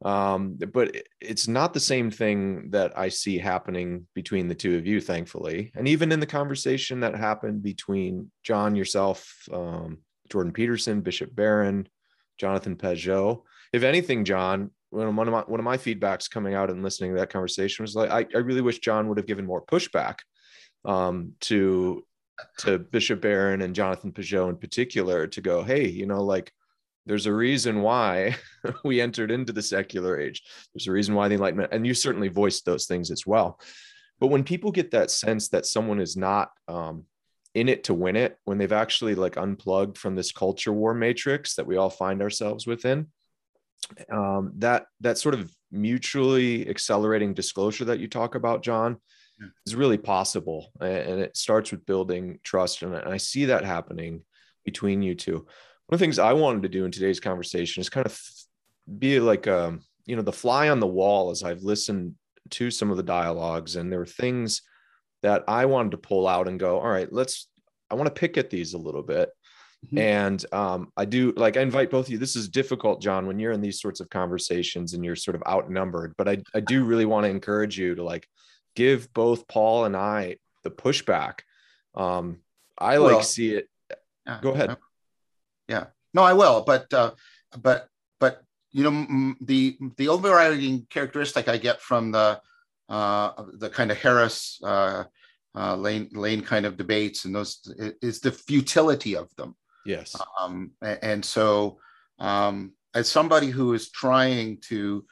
Um, 0.04 0.58
but 0.74 0.96
it's 1.22 1.48
not 1.48 1.74
the 1.74 1.80
same 1.80 2.12
thing 2.12 2.72
that 2.72 2.98
I 2.98 3.10
see 3.10 3.38
happening 3.38 4.06
between 4.14 4.48
the 4.48 4.56
two 4.56 4.76
of 4.78 4.86
you, 4.86 5.00
thankfully. 5.00 5.72
And 5.76 5.88
even 5.88 6.12
in 6.12 6.20
the 6.20 6.26
conversation 6.26 7.00
that 7.02 7.16
happened 7.16 7.64
between 7.64 8.30
John, 8.44 8.76
yourself, 8.76 9.34
um, 9.52 10.00
Jordan 10.30 10.52
Peterson, 10.52 11.02
Bishop 11.02 11.34
Barron, 11.34 11.88
Jonathan 12.38 12.76
Pageau. 12.76 13.44
If 13.72 13.84
anything, 13.84 14.26
John, 14.26 14.72
one 14.90 15.08
of 15.08 15.14
my 15.14 15.42
one 15.42 15.60
of 15.60 15.64
my 15.64 15.78
feedbacks 15.78 16.30
coming 16.30 16.54
out 16.54 16.70
and 16.70 16.84
listening 16.84 17.14
to 17.14 17.20
that 17.20 17.32
conversation 17.32 17.84
was 17.84 17.96
like, 17.96 18.12
I, 18.12 18.26
I 18.36 18.40
really 18.40 18.62
wish 18.62 18.80
John 18.80 19.08
would 19.08 19.18
have 19.18 19.28
given 19.28 19.46
more 19.46 19.66
pushback 19.66 20.18
um, 20.86 21.34
to 21.42 22.04
to 22.60 22.80
Bishop 22.80 23.22
Barron 23.22 23.62
and 23.62 23.76
Jonathan 23.76 24.12
Pageau 24.12 24.50
in 24.50 24.58
particular 24.58 25.28
to 25.28 25.42
go, 25.42 25.64
hey, 25.64 25.88
you 25.88 26.06
know, 26.06 26.24
like 26.24 26.52
there's 27.06 27.26
a 27.26 27.34
reason 27.34 27.82
why 27.82 28.36
we 28.84 29.02
entered 29.02 29.32
into 29.32 29.54
the 29.54 29.62
secular 29.62 30.20
age. 30.20 30.44
There's 30.74 30.88
a 30.88 30.92
reason 30.92 31.16
why 31.16 31.28
the 31.28 31.36
Enlightenment, 31.36 31.74
and 31.74 31.86
you 31.86 31.94
certainly 31.94 32.30
voiced 32.30 32.66
those 32.66 32.86
things 32.86 33.12
as 33.12 33.26
well. 33.26 33.60
But 34.20 34.28
when 34.28 34.44
people 34.44 34.72
get 34.72 34.92
that 34.92 35.12
sense 35.12 35.50
that 35.50 35.66
someone 35.66 36.00
is 36.00 36.16
not 36.16 36.52
um, 36.68 37.06
in 37.56 37.68
it 37.68 37.86
to 37.86 37.94
win 37.94 38.16
it, 38.16 38.38
when 38.46 38.58
they've 38.58 38.72
actually 38.72 39.16
like 39.16 39.38
unplugged 39.38 39.98
from 39.98 40.16
this 40.16 40.32
culture 40.32 40.72
war 40.72 40.94
matrix 40.94 41.56
that 41.56 41.68
we 41.68 41.78
all 41.78 41.90
find 41.90 42.22
ourselves 42.22 42.66
within, 42.66 43.08
um, 44.10 44.54
that 44.58 44.86
that 45.02 45.18
sort 45.18 45.36
of 45.36 45.52
mutually 45.72 46.70
accelerating 46.70 47.34
disclosure 47.34 47.86
that 47.86 48.00
you 48.00 48.08
talk 48.08 48.36
about, 48.36 48.64
John, 48.64 48.98
yeah. 49.42 49.48
is 49.66 49.76
really 49.76 49.98
possible, 49.98 50.72
and 50.80 51.20
it 51.20 51.36
starts 51.36 51.72
with 51.72 51.86
building 51.86 52.40
trust. 52.44 52.82
And 52.82 52.96
I 52.96 53.18
see 53.18 53.46
that 53.46 53.66
happening 53.66 54.22
between 54.64 55.02
you 55.02 55.16
two 55.16 55.46
one 55.88 55.96
of 55.96 56.00
the 56.00 56.04
things 56.04 56.20
I 56.20 56.34
wanted 56.34 56.64
to 56.64 56.70
do 56.70 56.86
in 56.86 56.92
today's 56.92 57.20
conversation 57.20 57.82
is 57.82 57.90
kind 57.90 58.06
of 58.06 58.20
be 59.00 59.20
like 59.20 59.48
um, 59.48 59.82
you 60.06 60.16
know, 60.16 60.22
the 60.22 60.32
fly 60.32 60.70
on 60.70 60.80
the 60.80 60.88
wall 60.88 61.32
as 61.32 61.44
I've 61.44 61.64
listened 61.64 62.16
to 62.52 62.72
some 62.72 62.92
of 62.92 62.98
the 62.98 63.04
dialogues 63.04 63.76
and 63.76 63.92
there 63.92 64.00
were 64.00 64.06
things 64.06 64.62
that 65.22 65.44
I 65.48 65.66
wanted 65.66 65.92
to 65.92 65.98
pull 65.98 66.28
out 66.28 66.48
and 66.48 66.60
go, 66.60 66.80
all 66.80 66.90
right, 66.90 67.12
let's, 67.12 67.48
I 67.90 67.96
want 67.96 68.08
to 68.08 68.20
pick 68.20 68.38
at 68.38 68.50
these 68.50 68.74
a 68.74 68.78
little 68.78 69.04
bit. 69.04 69.30
Mm-hmm. 69.86 69.98
And 69.98 70.46
um, 70.54 70.92
I 70.96 71.06
do 71.06 71.34
like 71.36 71.58
I 71.58 71.62
invite 71.62 71.92
both 71.92 72.06
of 72.06 72.12
you. 72.12 72.18
This 72.18 72.38
is 72.38 72.48
difficult, 72.48 73.02
John, 73.02 73.28
when 73.28 73.38
you're 73.38 73.52
in 73.52 73.60
these 73.60 73.82
sorts 73.82 74.00
of 74.00 74.10
conversations 74.10 74.94
and 74.94 75.04
you're 75.04 75.18
sort 75.18 75.36
of 75.36 75.44
outnumbered. 75.46 76.14
But 76.18 76.30
I, 76.30 76.38
I 76.56 76.62
do 76.62 76.86
really 76.86 77.06
want 77.06 77.26
to 77.26 77.30
encourage 77.30 77.78
you 77.78 77.94
to 77.96 78.04
like 78.04 78.26
give 78.78 79.14
both 79.14 79.46
Paul 79.50 79.84
and 79.84 79.96
I 79.96 80.38
the 80.64 80.72
pushback. 80.72 81.40
Um, 81.96 82.38
I 82.78 82.96
like 82.96 83.12
well, 83.12 83.24
see 83.24 83.56
it. 83.56 83.70
Yeah, 84.26 84.40
Go 84.42 84.52
ahead 84.52 84.70
yeah. 84.70 84.76
No, 86.14 86.24
I 86.24 86.34
will. 86.34 86.64
But 86.66 86.94
uh, 86.94 87.12
but 87.62 87.88
but 88.20 88.44
you 88.72 88.84
know 88.84 89.36
the 89.42 89.78
the 89.98 90.10
overriding 90.10 90.86
characteristic 90.90 91.48
I 91.48 91.58
get 91.58 91.82
from 91.82 92.12
the 92.12 92.40
uh, 92.90 93.32
the 93.54 93.70
kind 93.70 93.92
of 93.92 93.98
Harris 93.98 94.60
uh, 94.64 95.04
uh, 95.56 95.76
Lane 95.76 96.10
Lane 96.14 96.42
kind 96.42 96.66
of 96.66 96.78
debates 96.78 97.26
and 97.26 97.36
those 97.36 97.60
is 98.02 98.20
the 98.20 98.32
futility 98.32 99.16
of 99.16 99.34
them. 99.36 99.56
Yes. 99.86 100.16
Um, 100.40 100.72
and 100.82 101.24
so 101.24 101.80
um, 102.20 102.74
as 102.94 103.10
somebody 103.10 103.48
who 103.48 103.74
is 103.74 103.90
trying 103.90 104.58
to 104.70 105.06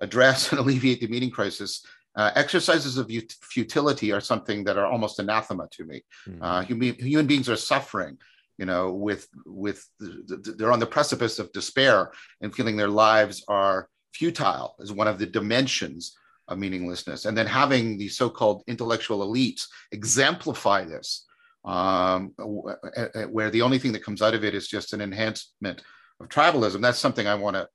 address 0.00 0.50
and 0.50 0.60
alleviate 0.60 1.00
the 1.00 1.08
meaning 1.08 1.30
crisis, 1.30 1.84
uh, 2.16 2.30
exercises 2.34 2.96
of 2.96 3.10
futility 3.42 4.12
are 4.12 4.20
something 4.20 4.64
that 4.64 4.78
are 4.78 4.86
almost 4.86 5.18
anathema 5.18 5.68
to 5.70 5.84
me. 5.84 6.02
Mm. 6.26 6.38
Uh, 6.40 6.60
human, 6.62 6.94
human 6.94 7.26
beings 7.26 7.48
are 7.48 7.56
suffering 7.56 8.18
you 8.58 8.66
know, 8.66 8.92
with 8.92 9.28
with 9.44 9.86
they're 9.98 10.72
on 10.72 10.80
the 10.80 10.86
precipice 10.86 11.38
of 11.38 11.52
despair 11.52 12.12
and 12.40 12.54
feeling 12.54 12.76
their 12.76 12.88
lives 12.88 13.44
are 13.48 13.88
futile 14.14 14.76
is 14.78 14.92
one 14.92 15.08
of 15.08 15.18
the 15.18 15.26
dimensions 15.26 16.16
of 16.48 16.58
meaninglessness. 16.58 17.24
And 17.24 17.36
then 17.36 17.46
having 17.46 17.98
the 17.98 18.08
so-called 18.08 18.62
intellectual 18.66 19.26
elites 19.26 19.66
exemplify 19.92 20.84
this, 20.84 21.26
um, 21.64 22.32
where 23.28 23.50
the 23.50 23.62
only 23.62 23.78
thing 23.78 23.92
that 23.92 24.04
comes 24.04 24.22
out 24.22 24.34
of 24.34 24.44
it 24.44 24.54
is 24.54 24.68
just 24.68 24.92
an 24.92 25.00
enhancement 25.00 25.82
of 26.20 26.28
tribalism. 26.28 26.80
That's 26.80 26.98
something 26.98 27.26
I 27.26 27.34
want 27.34 27.56
to 27.56 27.68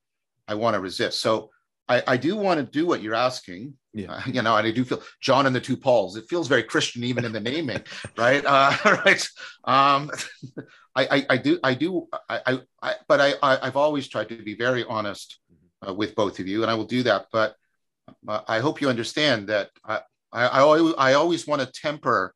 I 0.48 0.56
want 0.56 0.74
to 0.74 0.80
resist. 0.80 1.22
So 1.22 1.52
I, 1.92 2.04
I 2.08 2.18
do 2.18 2.38
want 2.38 2.60
to 2.60 2.66
do 2.66 2.86
what 2.86 3.02
you're 3.02 3.16
asking. 3.16 3.74
Yeah. 3.94 4.14
Uh, 4.14 4.22
you 4.26 4.42
know, 4.42 4.56
and 4.56 4.66
I 4.66 4.72
do 4.72 4.86
feel 4.86 5.02
John 5.20 5.46
and 5.46 5.54
the 5.54 5.60
two 5.60 5.76
Pauls. 5.76 6.16
It 6.16 6.26
feels 6.30 6.48
very 6.48 6.64
Christian 6.64 7.04
even 7.04 7.26
in 7.26 7.34
the 7.34 7.40
naming, 7.42 7.84
right? 8.18 8.44
Uh, 8.46 8.76
right. 9.06 9.28
Um, 9.66 10.10
I, 10.96 11.06
I, 11.06 11.26
I, 11.32 11.38
do, 11.38 11.60
I 11.64 11.74
do, 11.74 12.08
I, 12.30 12.60
I, 12.82 12.94
but 13.08 13.22
I, 13.22 13.34
I, 13.42 13.66
have 13.66 13.78
always 13.78 14.08
tried 14.08 14.30
to 14.30 14.44
be 14.44 14.56
very 14.56 14.84
honest 14.86 15.40
uh, 15.88 15.94
with 15.94 16.16
both 16.16 16.40
of 16.40 16.48
you, 16.48 16.64
and 16.64 16.72
I 16.72 16.76
will 16.76 16.86
do 16.86 17.04
that. 17.04 17.28
But 17.32 17.56
uh, 18.28 18.42
I 18.48 18.60
hope 18.60 18.82
you 18.82 18.90
understand 18.90 19.48
that 19.48 19.70
I, 19.86 20.02
I, 20.34 20.48
I 20.48 20.60
always, 20.60 20.94
I 20.98 21.14
always 21.14 21.48
want 21.48 21.62
to 21.62 21.72
temper 21.72 22.34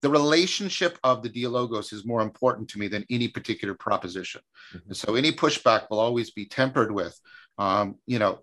the 0.00 0.08
relationship 0.08 0.98
of 1.02 1.22
the 1.22 1.28
dialogos 1.28 1.92
is 1.92 2.06
more 2.06 2.20
important 2.20 2.68
to 2.70 2.78
me 2.78 2.88
than 2.88 3.04
any 3.10 3.28
particular 3.28 3.74
proposition. 3.74 4.40
Mm-hmm. 4.74 4.92
So 4.92 5.14
any 5.14 5.32
pushback 5.32 5.90
will 5.90 5.98
always 5.98 6.30
be 6.30 6.46
tempered 6.46 6.92
with, 6.92 7.18
um, 7.58 7.96
you 8.06 8.18
know, 8.18 8.42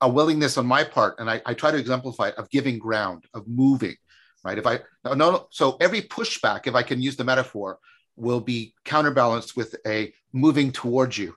a 0.00 0.08
willingness 0.08 0.56
on 0.56 0.66
my 0.66 0.84
part, 0.84 1.18
and 1.18 1.28
I, 1.28 1.42
I 1.44 1.54
try 1.54 1.70
to 1.70 1.76
exemplify 1.76 2.28
it, 2.28 2.36
of 2.36 2.50
giving 2.50 2.78
ground, 2.78 3.24
of 3.34 3.48
moving, 3.48 3.96
right? 4.44 4.58
If 4.58 4.66
I 4.66 4.80
no, 5.04 5.14
no, 5.14 5.46
so 5.50 5.76
every 5.80 6.02
pushback, 6.02 6.66
if 6.66 6.74
I 6.74 6.82
can 6.82 7.02
use 7.02 7.16
the 7.16 7.24
metaphor, 7.24 7.78
will 8.16 8.40
be 8.40 8.74
counterbalanced 8.84 9.56
with 9.56 9.76
a 9.86 10.12
moving 10.32 10.72
towards 10.72 11.18
you. 11.18 11.34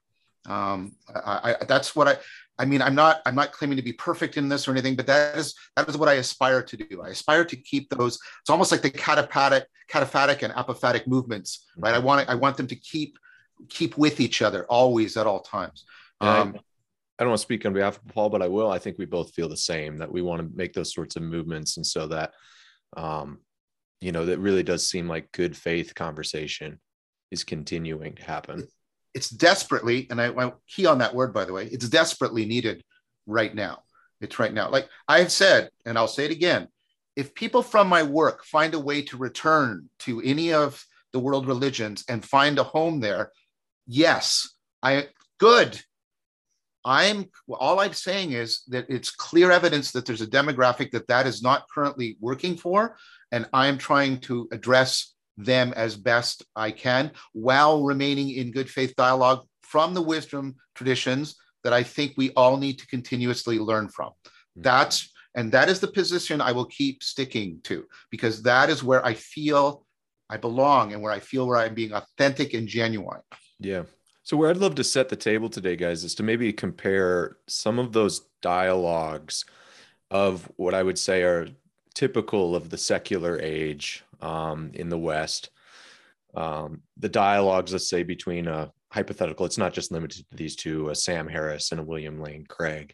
Um, 0.47 0.95
I, 1.13 1.55
I, 1.61 1.65
that's 1.65 1.95
what 1.95 2.07
I. 2.07 2.17
I 2.59 2.65
mean, 2.65 2.81
I'm 2.81 2.95
not. 2.95 3.21
I'm 3.25 3.35
not 3.35 3.51
claiming 3.51 3.77
to 3.77 3.83
be 3.83 3.93
perfect 3.93 4.37
in 4.37 4.49
this 4.49 4.67
or 4.67 4.71
anything, 4.71 4.95
but 4.95 5.07
that 5.07 5.37
is 5.37 5.55
that 5.75 5.89
is 5.89 5.97
what 5.97 6.09
I 6.09 6.13
aspire 6.13 6.61
to 6.61 6.77
do. 6.77 7.01
I 7.01 7.09
aspire 7.09 7.45
to 7.45 7.55
keep 7.55 7.89
those. 7.89 8.19
It's 8.41 8.49
almost 8.49 8.71
like 8.71 8.81
the 8.81 8.91
cataphatic, 8.91 9.63
cataphatic 9.89 10.43
and 10.43 10.53
apophatic 10.53 11.07
movements, 11.07 11.65
right? 11.77 11.93
I 11.93 11.99
want. 11.99 12.29
I 12.29 12.35
want 12.35 12.57
them 12.57 12.67
to 12.67 12.75
keep 12.75 13.17
keep 13.69 13.97
with 13.97 14.19
each 14.19 14.41
other 14.41 14.65
always 14.65 15.17
at 15.17 15.27
all 15.27 15.39
times. 15.39 15.85
Um, 16.19 16.55
I 17.19 17.23
don't 17.23 17.29
want 17.29 17.39
to 17.39 17.43
speak 17.43 17.65
on 17.65 17.73
behalf 17.73 17.97
of 17.97 18.07
Paul, 18.07 18.29
but 18.29 18.41
I 18.41 18.47
will. 18.47 18.71
I 18.71 18.79
think 18.79 18.97
we 18.97 19.05
both 19.05 19.33
feel 19.33 19.47
the 19.47 19.57
same 19.57 19.97
that 19.97 20.11
we 20.11 20.21
want 20.21 20.41
to 20.41 20.57
make 20.57 20.73
those 20.73 20.93
sorts 20.93 21.15
of 21.15 21.23
movements, 21.23 21.77
and 21.77 21.85
so 21.85 22.07
that, 22.07 22.33
um, 22.97 23.39
you 23.99 24.11
know, 24.11 24.25
that 24.25 24.39
really 24.39 24.63
does 24.63 24.89
seem 24.89 25.07
like 25.07 25.31
good 25.31 25.55
faith 25.55 25.93
conversation 25.93 26.79
is 27.29 27.43
continuing 27.43 28.15
to 28.15 28.23
happen. 28.23 28.67
It's 29.13 29.29
desperately, 29.29 30.07
and 30.09 30.21
I, 30.21 30.29
I 30.29 30.53
key 30.67 30.85
on 30.85 30.99
that 30.99 31.13
word 31.13 31.33
by 31.33 31.45
the 31.45 31.53
way. 31.53 31.67
It's 31.67 31.89
desperately 31.89 32.45
needed 32.45 32.83
right 33.27 33.53
now. 33.53 33.83
It's 34.21 34.39
right 34.39 34.53
now. 34.53 34.69
Like 34.69 34.87
I 35.07 35.19
have 35.19 35.31
said, 35.31 35.69
and 35.85 35.97
I'll 35.97 36.07
say 36.07 36.25
it 36.25 36.31
again. 36.31 36.67
If 37.15 37.35
people 37.35 37.61
from 37.61 37.87
my 37.87 38.03
work 38.03 38.45
find 38.45 38.73
a 38.73 38.79
way 38.79 39.01
to 39.03 39.17
return 39.17 39.89
to 39.99 40.21
any 40.21 40.53
of 40.53 40.83
the 41.11 41.19
world 41.19 41.45
religions 41.45 42.05
and 42.07 42.23
find 42.23 42.57
a 42.57 42.63
home 42.63 43.01
there, 43.01 43.31
yes, 43.85 44.49
I 44.81 45.07
good 45.39 45.81
I'm 46.83 47.29
all 47.47 47.79
I'm 47.79 47.93
saying 47.93 48.31
is 48.31 48.63
that 48.69 48.85
it's 48.89 49.11
clear 49.11 49.51
evidence 49.51 49.91
that 49.91 50.05
there's 50.05 50.21
a 50.21 50.27
demographic 50.27 50.91
that 50.91 51.07
that 51.07 51.27
is 51.27 51.41
not 51.41 51.65
currently 51.73 52.17
working 52.19 52.57
for, 52.57 52.97
and 53.31 53.47
I'm 53.53 53.77
trying 53.77 54.19
to 54.21 54.47
address 54.51 55.13
them 55.37 55.73
as 55.75 55.95
best 55.95 56.43
I 56.55 56.71
can 56.71 57.11
while 57.33 57.83
remaining 57.83 58.31
in 58.31 58.51
good 58.51 58.69
faith 58.69 58.95
dialogue 58.95 59.45
from 59.61 59.93
the 59.93 60.01
wisdom 60.01 60.55
traditions 60.75 61.35
that 61.63 61.73
I 61.73 61.83
think 61.83 62.13
we 62.17 62.31
all 62.31 62.57
need 62.57 62.79
to 62.79 62.87
continuously 62.87 63.59
learn 63.59 63.87
from. 63.89 64.09
Mm-hmm. 64.09 64.63
That's 64.63 65.11
and 65.35 65.51
that 65.53 65.69
is 65.69 65.79
the 65.79 65.87
position 65.87 66.41
I 66.41 66.51
will 66.51 66.65
keep 66.65 67.03
sticking 67.03 67.59
to 67.63 67.85
because 68.09 68.43
that 68.43 68.69
is 68.69 68.83
where 68.83 69.05
I 69.05 69.13
feel 69.13 69.85
I 70.29 70.37
belong 70.37 70.93
and 70.93 71.01
where 71.01 71.13
I 71.13 71.19
feel 71.19 71.47
where 71.47 71.57
I'm 71.57 71.73
being 71.73 71.93
authentic 71.93 72.53
and 72.53 72.67
genuine. 72.67 73.21
Yeah. 73.59 73.83
So, 74.23 74.37
where 74.37 74.49
I'd 74.49 74.57
love 74.57 74.75
to 74.75 74.83
set 74.83 75.09
the 75.09 75.15
table 75.15 75.49
today, 75.49 75.75
guys, 75.75 76.03
is 76.03 76.15
to 76.15 76.23
maybe 76.23 76.53
compare 76.53 77.37
some 77.47 77.79
of 77.79 77.91
those 77.91 78.21
dialogues 78.41 79.45
of 80.11 80.51
what 80.57 80.73
I 80.73 80.83
would 80.83 80.99
say 80.99 81.23
are 81.23 81.47
typical 81.95 82.55
of 82.55 82.69
the 82.69 82.77
secular 82.77 83.39
age 83.41 84.03
um, 84.21 84.71
in 84.73 84.89
the 84.89 84.97
West. 84.97 85.49
Um, 86.35 86.81
the 86.97 87.09
dialogues, 87.09 87.71
let's 87.71 87.89
say, 87.89 88.03
between 88.03 88.47
a 88.47 88.71
hypothetical, 88.91 89.45
it's 89.45 89.57
not 89.57 89.73
just 89.73 89.91
limited 89.91 90.29
to 90.29 90.37
these 90.37 90.55
two, 90.55 90.89
a 90.89 90.95
Sam 90.95 91.27
Harris 91.27 91.71
and 91.71 91.79
a 91.79 91.83
William 91.83 92.21
Lane 92.21 92.45
Craig. 92.47 92.93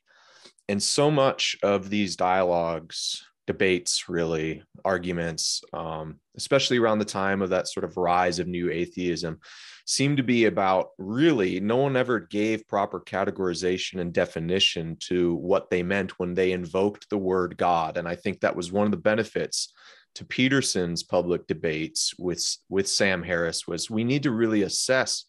And 0.69 0.81
so 0.81 1.11
much 1.11 1.57
of 1.61 1.89
these 1.89 2.15
dialogues 2.15 3.23
debates, 3.47 4.09
really, 4.09 4.61
arguments, 4.83 5.63
um, 5.73 6.19
especially 6.35 6.77
around 6.77 6.99
the 6.99 7.05
time 7.05 7.41
of 7.41 7.49
that 7.49 7.67
sort 7.67 7.85
of 7.85 7.97
rise 7.97 8.39
of 8.39 8.47
new 8.47 8.69
atheism, 8.69 9.39
seemed 9.87 10.17
to 10.17 10.23
be 10.23 10.45
about 10.45 10.89
really 10.97 11.61
no 11.61 11.77
one 11.77 11.95
ever 11.95 12.19
gave 12.19 12.67
proper 12.67 12.99
categorization 12.99 14.01
and 14.01 14.11
definition 14.11 14.97
to 14.99 15.35
what 15.35 15.69
they 15.69 15.81
meant 15.81 16.19
when 16.19 16.33
they 16.33 16.51
invoked 16.51 17.09
the 17.09 17.17
word 17.17 17.55
God. 17.55 17.95
And 17.95 18.05
I 18.05 18.15
think 18.15 18.41
that 18.41 18.55
was 18.55 18.69
one 18.69 18.83
of 18.83 18.91
the 18.91 18.97
benefits 18.97 19.73
to 20.15 20.25
Peterson's 20.25 21.03
public 21.03 21.47
debates 21.47 22.13
with 22.19 22.57
with 22.67 22.89
Sam 22.89 23.23
Harris 23.23 23.65
was 23.65 23.89
we 23.89 24.03
need 24.03 24.23
to 24.23 24.31
really 24.31 24.63
assess 24.63 25.23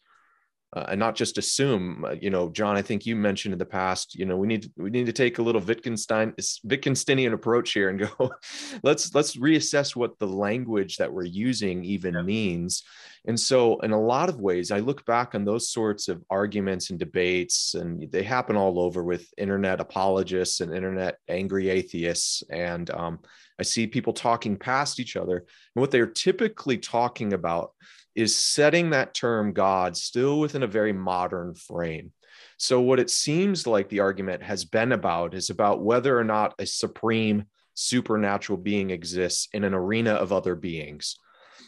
uh, 0.74 0.84
and 0.88 1.00
not 1.00 1.14
just 1.14 1.38
assume. 1.38 2.04
Uh, 2.04 2.12
you 2.20 2.28
know, 2.30 2.50
John, 2.50 2.76
I 2.76 2.82
think 2.82 3.06
you 3.06 3.16
mentioned 3.16 3.52
in 3.52 3.58
the 3.58 3.64
past. 3.64 4.14
You 4.14 4.26
know, 4.26 4.36
we 4.36 4.46
need 4.46 4.70
we 4.76 4.90
need 4.90 5.06
to 5.06 5.12
take 5.12 5.38
a 5.38 5.42
little 5.42 5.60
Wittgenstein 5.60 6.34
Wittgensteinian 6.66 7.32
approach 7.32 7.72
here 7.72 7.88
and 7.88 7.98
go. 7.98 8.32
let's 8.82 9.14
let's 9.14 9.36
reassess 9.36 9.96
what 9.96 10.18
the 10.18 10.26
language 10.26 10.98
that 10.98 11.12
we're 11.12 11.24
using 11.24 11.84
even 11.84 12.14
yeah. 12.14 12.22
means. 12.22 12.82
And 13.26 13.38
so, 13.38 13.78
in 13.80 13.92
a 13.92 14.00
lot 14.00 14.28
of 14.28 14.40
ways, 14.40 14.70
I 14.70 14.80
look 14.80 15.04
back 15.06 15.34
on 15.34 15.44
those 15.44 15.70
sorts 15.70 16.08
of 16.08 16.22
arguments 16.28 16.90
and 16.90 16.98
debates, 16.98 17.74
and 17.74 18.10
they 18.12 18.22
happen 18.22 18.56
all 18.56 18.78
over 18.78 19.02
with 19.02 19.26
internet 19.38 19.80
apologists 19.80 20.60
and 20.60 20.74
internet 20.74 21.18
angry 21.28 21.70
atheists. 21.70 22.42
And 22.50 22.90
um, 22.90 23.20
I 23.58 23.62
see 23.62 23.86
people 23.86 24.12
talking 24.12 24.56
past 24.56 25.00
each 25.00 25.16
other, 25.16 25.38
and 25.38 25.80
what 25.80 25.90
they're 25.90 26.06
typically 26.06 26.76
talking 26.76 27.32
about 27.32 27.72
is 28.18 28.34
setting 28.34 28.90
that 28.90 29.14
term 29.14 29.52
God 29.52 29.96
still 29.96 30.40
within 30.40 30.64
a 30.64 30.66
very 30.66 30.92
modern 30.92 31.54
frame. 31.54 32.10
So, 32.56 32.80
what 32.80 32.98
it 32.98 33.10
seems 33.10 33.64
like 33.64 33.88
the 33.88 34.00
argument 34.00 34.42
has 34.42 34.64
been 34.64 34.90
about 34.90 35.34
is 35.34 35.50
about 35.50 35.84
whether 35.84 36.18
or 36.18 36.24
not 36.24 36.54
a 36.58 36.66
supreme 36.66 37.44
supernatural 37.74 38.58
being 38.58 38.90
exists 38.90 39.46
in 39.52 39.62
an 39.62 39.72
arena 39.72 40.14
of 40.14 40.32
other 40.32 40.56
beings. 40.56 41.16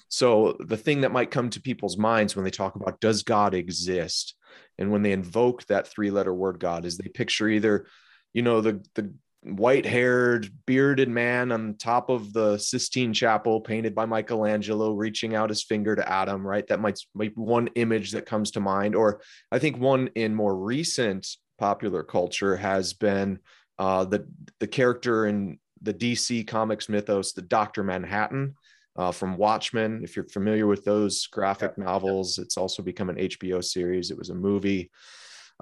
So, 0.09 0.57
the 0.59 0.77
thing 0.77 1.03
that 1.03 1.13
might 1.13 1.31
come 1.31 1.51
to 1.51 1.61
people's 1.61 1.97
minds 1.97 2.35
when 2.35 2.45
they 2.45 2.51
talk 2.51 2.75
about 2.75 3.01
does 3.01 3.23
God 3.23 3.55
exist? 3.55 4.35
And 4.77 4.91
when 4.91 5.03
they 5.03 5.13
invoke 5.13 5.65
that 5.67 5.87
three 5.87 6.11
letter 6.11 6.35
word 6.35 6.59
God, 6.59 6.85
is 6.85 6.97
they 6.97 7.09
picture 7.09 7.49
either, 7.49 7.87
you 8.33 8.43
know, 8.43 8.61
the, 8.61 8.85
the 8.97 9.15
white 9.43 9.87
haired, 9.87 10.51
bearded 10.67 11.09
man 11.09 11.51
on 11.51 11.75
top 11.77 12.11
of 12.11 12.33
the 12.33 12.59
Sistine 12.59 13.15
Chapel, 13.15 13.61
painted 13.61 13.95
by 13.95 14.05
Michelangelo, 14.05 14.93
reaching 14.93 15.35
out 15.35 15.49
his 15.49 15.63
finger 15.63 15.97
to 15.97 16.09
Adam, 16.09 16.47
right? 16.47 16.67
That 16.67 16.81
might, 16.81 17.01
might 17.15 17.35
be 17.35 17.41
one 17.41 17.69
image 17.69 18.13
that 18.13 18.27
comes 18.27 18.51
to 18.53 18.61
mind. 18.61 18.95
Or 18.95 19.23
I 19.51 19.59
think 19.59 19.79
one 19.79 20.09
in 20.15 20.35
more 20.35 20.57
recent 20.57 21.27
popular 21.59 22.03
culture 22.03 22.57
has 22.57 22.93
been 22.93 23.39
uh, 23.79 24.05
the, 24.05 24.27
the 24.59 24.67
character 24.67 25.27
in 25.27 25.59
the 25.81 25.95
DC 25.95 26.47
Comics 26.47 26.89
mythos, 26.89 27.33
the 27.33 27.43
Dr. 27.43 27.83
Manhattan. 27.83 28.55
Uh, 28.97 29.13
from 29.13 29.37
Watchmen, 29.37 30.03
if 30.03 30.17
you're 30.17 30.29
familiar 30.29 30.67
with 30.67 30.85
those 30.85 31.29
graphic 31.29 31.79
novels, 31.79 32.39
it's 32.39 32.59
also 32.59 32.83
become 32.83 33.09
an 33.09 33.17
HBO 33.17 33.65
series. 33.65 34.11
It 34.11 34.19
was 34.19 34.31
a 34.31 34.35
movie. 34.35 34.91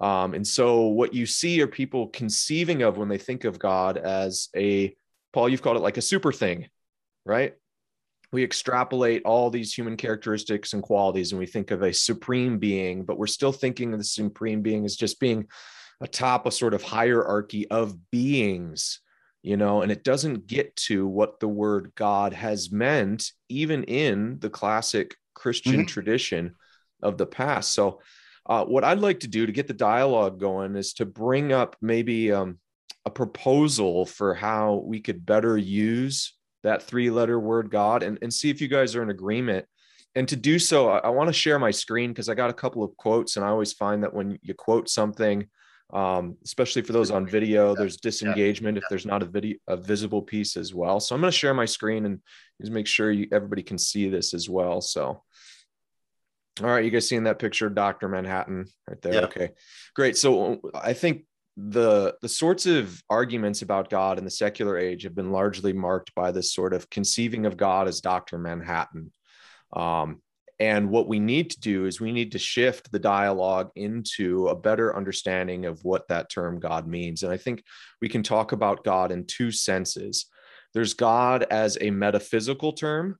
Um, 0.00 0.34
and 0.34 0.46
so 0.46 0.82
what 0.82 1.12
you 1.12 1.26
see 1.26 1.60
are 1.60 1.66
people 1.66 2.08
conceiving 2.08 2.82
of 2.82 2.96
when 2.96 3.08
they 3.08 3.18
think 3.18 3.44
of 3.44 3.58
God 3.58 3.96
as 3.96 4.48
a, 4.56 4.94
Paul, 5.32 5.48
you've 5.48 5.62
called 5.62 5.76
it 5.76 5.82
like 5.82 5.96
a 5.96 6.02
super 6.02 6.32
thing, 6.32 6.68
right? 7.24 7.54
We 8.30 8.44
extrapolate 8.44 9.22
all 9.24 9.50
these 9.50 9.74
human 9.74 9.96
characteristics 9.96 10.72
and 10.72 10.82
qualities 10.82 11.32
and 11.32 11.38
we 11.38 11.46
think 11.46 11.70
of 11.70 11.82
a 11.82 11.92
supreme 11.92 12.58
being, 12.58 13.04
but 13.04 13.18
we're 13.18 13.26
still 13.26 13.52
thinking 13.52 13.92
of 13.92 13.98
the 13.98 14.04
supreme 14.04 14.62
being 14.62 14.84
as 14.84 14.96
just 14.96 15.18
being 15.18 15.46
atop 16.00 16.46
a 16.46 16.52
sort 16.52 16.74
of 16.74 16.82
hierarchy 16.82 17.68
of 17.68 18.10
beings, 18.10 19.00
you 19.42 19.56
know, 19.56 19.82
and 19.82 19.90
it 19.90 20.04
doesn't 20.04 20.46
get 20.46 20.76
to 20.76 21.06
what 21.06 21.40
the 21.40 21.48
word 21.48 21.92
God 21.96 22.32
has 22.34 22.70
meant, 22.70 23.32
even 23.48 23.82
in 23.84 24.38
the 24.38 24.50
classic 24.50 25.16
Christian 25.34 25.72
mm-hmm. 25.72 25.86
tradition 25.86 26.54
of 27.02 27.18
the 27.18 27.26
past. 27.26 27.74
So, 27.74 28.00
uh, 28.48 28.64
what 28.64 28.84
I'd 28.84 29.00
like 29.00 29.20
to 29.20 29.28
do 29.28 29.46
to 29.46 29.52
get 29.52 29.66
the 29.66 29.74
dialogue 29.74 30.40
going 30.40 30.74
is 30.76 30.94
to 30.94 31.04
bring 31.06 31.52
up 31.52 31.76
maybe 31.82 32.32
um, 32.32 32.58
a 33.04 33.10
proposal 33.10 34.06
for 34.06 34.34
how 34.34 34.82
we 34.84 35.00
could 35.00 35.26
better 35.26 35.56
use 35.58 36.34
that 36.62 36.82
three 36.82 37.10
letter 37.10 37.38
word 37.38 37.70
God 37.70 38.02
and, 38.02 38.18
and 38.22 38.32
see 38.32 38.50
if 38.50 38.60
you 38.60 38.68
guys 38.68 38.96
are 38.96 39.02
in 39.02 39.10
agreement. 39.10 39.66
And 40.14 40.26
to 40.28 40.36
do 40.36 40.58
so, 40.58 40.88
I, 40.88 40.98
I 40.98 41.08
want 41.10 41.28
to 41.28 41.32
share 41.32 41.58
my 41.58 41.70
screen 41.70 42.10
because 42.10 42.28
I 42.28 42.34
got 42.34 42.50
a 42.50 42.54
couple 42.54 42.82
of 42.82 42.96
quotes, 42.96 43.36
and 43.36 43.44
I 43.44 43.48
always 43.48 43.72
find 43.72 44.02
that 44.02 44.14
when 44.14 44.38
you 44.42 44.54
quote 44.54 44.88
something, 44.88 45.46
um, 45.92 46.36
especially 46.44 46.82
for 46.82 46.92
those 46.92 47.10
on 47.10 47.26
video, 47.26 47.74
there's 47.74 47.96
disengagement 47.96 48.76
if 48.76 48.84
there's 48.90 49.06
not 49.06 49.22
a 49.22 49.26
video, 49.26 49.56
a 49.68 49.76
visible 49.76 50.20
piece 50.20 50.56
as 50.56 50.74
well. 50.74 51.00
So 51.00 51.14
I'm 51.14 51.20
going 51.20 51.30
to 51.30 51.36
share 51.36 51.54
my 51.54 51.64
screen 51.64 52.04
and 52.04 52.20
just 52.60 52.72
make 52.72 52.86
sure 52.86 53.10
you, 53.10 53.28
everybody 53.32 53.62
can 53.62 53.78
see 53.78 54.08
this 54.08 54.34
as 54.34 54.48
well. 54.50 54.80
So 54.80 55.22
all 56.60 56.68
right, 56.68 56.84
you 56.84 56.90
guys 56.90 57.08
seeing 57.08 57.24
that 57.24 57.38
picture, 57.38 57.68
Doctor 57.68 58.08
Manhattan, 58.08 58.66
right 58.88 59.00
there? 59.02 59.14
Yeah. 59.14 59.20
Okay, 59.20 59.50
great. 59.94 60.16
So 60.16 60.60
I 60.74 60.92
think 60.92 61.24
the 61.56 62.16
the 62.22 62.28
sorts 62.28 62.66
of 62.66 63.02
arguments 63.10 63.62
about 63.62 63.90
God 63.90 64.18
in 64.18 64.24
the 64.24 64.30
secular 64.30 64.78
age 64.78 65.02
have 65.02 65.14
been 65.14 65.32
largely 65.32 65.72
marked 65.72 66.14
by 66.14 66.30
this 66.30 66.54
sort 66.54 66.72
of 66.72 66.88
conceiving 66.88 67.46
of 67.46 67.56
God 67.56 67.88
as 67.88 68.00
Doctor 68.00 68.38
Manhattan. 68.38 69.12
Um, 69.72 70.22
and 70.60 70.90
what 70.90 71.08
we 71.08 71.20
need 71.20 71.50
to 71.50 71.60
do 71.60 71.86
is 71.86 72.00
we 72.00 72.12
need 72.12 72.32
to 72.32 72.38
shift 72.38 72.90
the 72.90 72.98
dialogue 72.98 73.70
into 73.76 74.48
a 74.48 74.56
better 74.56 74.96
understanding 74.96 75.66
of 75.66 75.84
what 75.84 76.08
that 76.08 76.30
term 76.30 76.58
God 76.58 76.86
means. 76.86 77.22
And 77.22 77.32
I 77.32 77.36
think 77.36 77.62
we 78.00 78.08
can 78.08 78.22
talk 78.22 78.52
about 78.52 78.84
God 78.84 79.12
in 79.12 79.24
two 79.24 79.52
senses. 79.52 80.26
There's 80.74 80.94
God 80.94 81.44
as 81.50 81.78
a 81.80 81.90
metaphysical 81.90 82.72
term, 82.72 83.18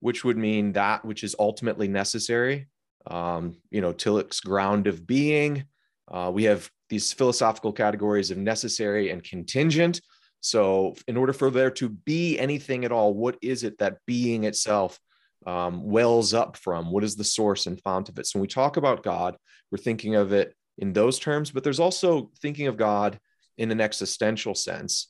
which 0.00 0.24
would 0.24 0.36
mean 0.36 0.72
that 0.72 1.04
which 1.04 1.24
is 1.24 1.36
ultimately 1.38 1.88
necessary 1.88 2.68
um, 3.06 3.56
you 3.70 3.80
know, 3.80 3.92
Tillich's 3.92 4.40
ground 4.40 4.86
of 4.86 5.06
being. 5.06 5.64
Uh, 6.08 6.30
we 6.32 6.44
have 6.44 6.70
these 6.88 7.12
philosophical 7.12 7.72
categories 7.72 8.30
of 8.30 8.38
necessary 8.38 9.10
and 9.10 9.22
contingent. 9.22 10.00
So, 10.40 10.94
in 11.08 11.16
order 11.16 11.32
for 11.32 11.50
there 11.50 11.70
to 11.72 11.88
be 11.88 12.38
anything 12.38 12.84
at 12.84 12.92
all, 12.92 13.14
what 13.14 13.36
is 13.42 13.64
it 13.64 13.78
that 13.78 13.98
being 14.06 14.44
itself 14.44 14.98
um, 15.46 15.82
wells 15.84 16.34
up 16.34 16.56
from? 16.56 16.90
What 16.90 17.04
is 17.04 17.16
the 17.16 17.24
source 17.24 17.66
and 17.66 17.80
fount 17.82 18.08
of 18.08 18.18
it? 18.18 18.26
So, 18.26 18.38
when 18.38 18.42
we 18.42 18.48
talk 18.48 18.76
about 18.76 19.02
God, 19.02 19.36
we're 19.70 19.78
thinking 19.78 20.14
of 20.14 20.32
it 20.32 20.54
in 20.78 20.92
those 20.92 21.18
terms, 21.18 21.50
but 21.50 21.64
there's 21.64 21.80
also 21.80 22.30
thinking 22.40 22.66
of 22.66 22.76
God 22.76 23.18
in 23.58 23.70
an 23.70 23.80
existential 23.80 24.54
sense. 24.54 25.08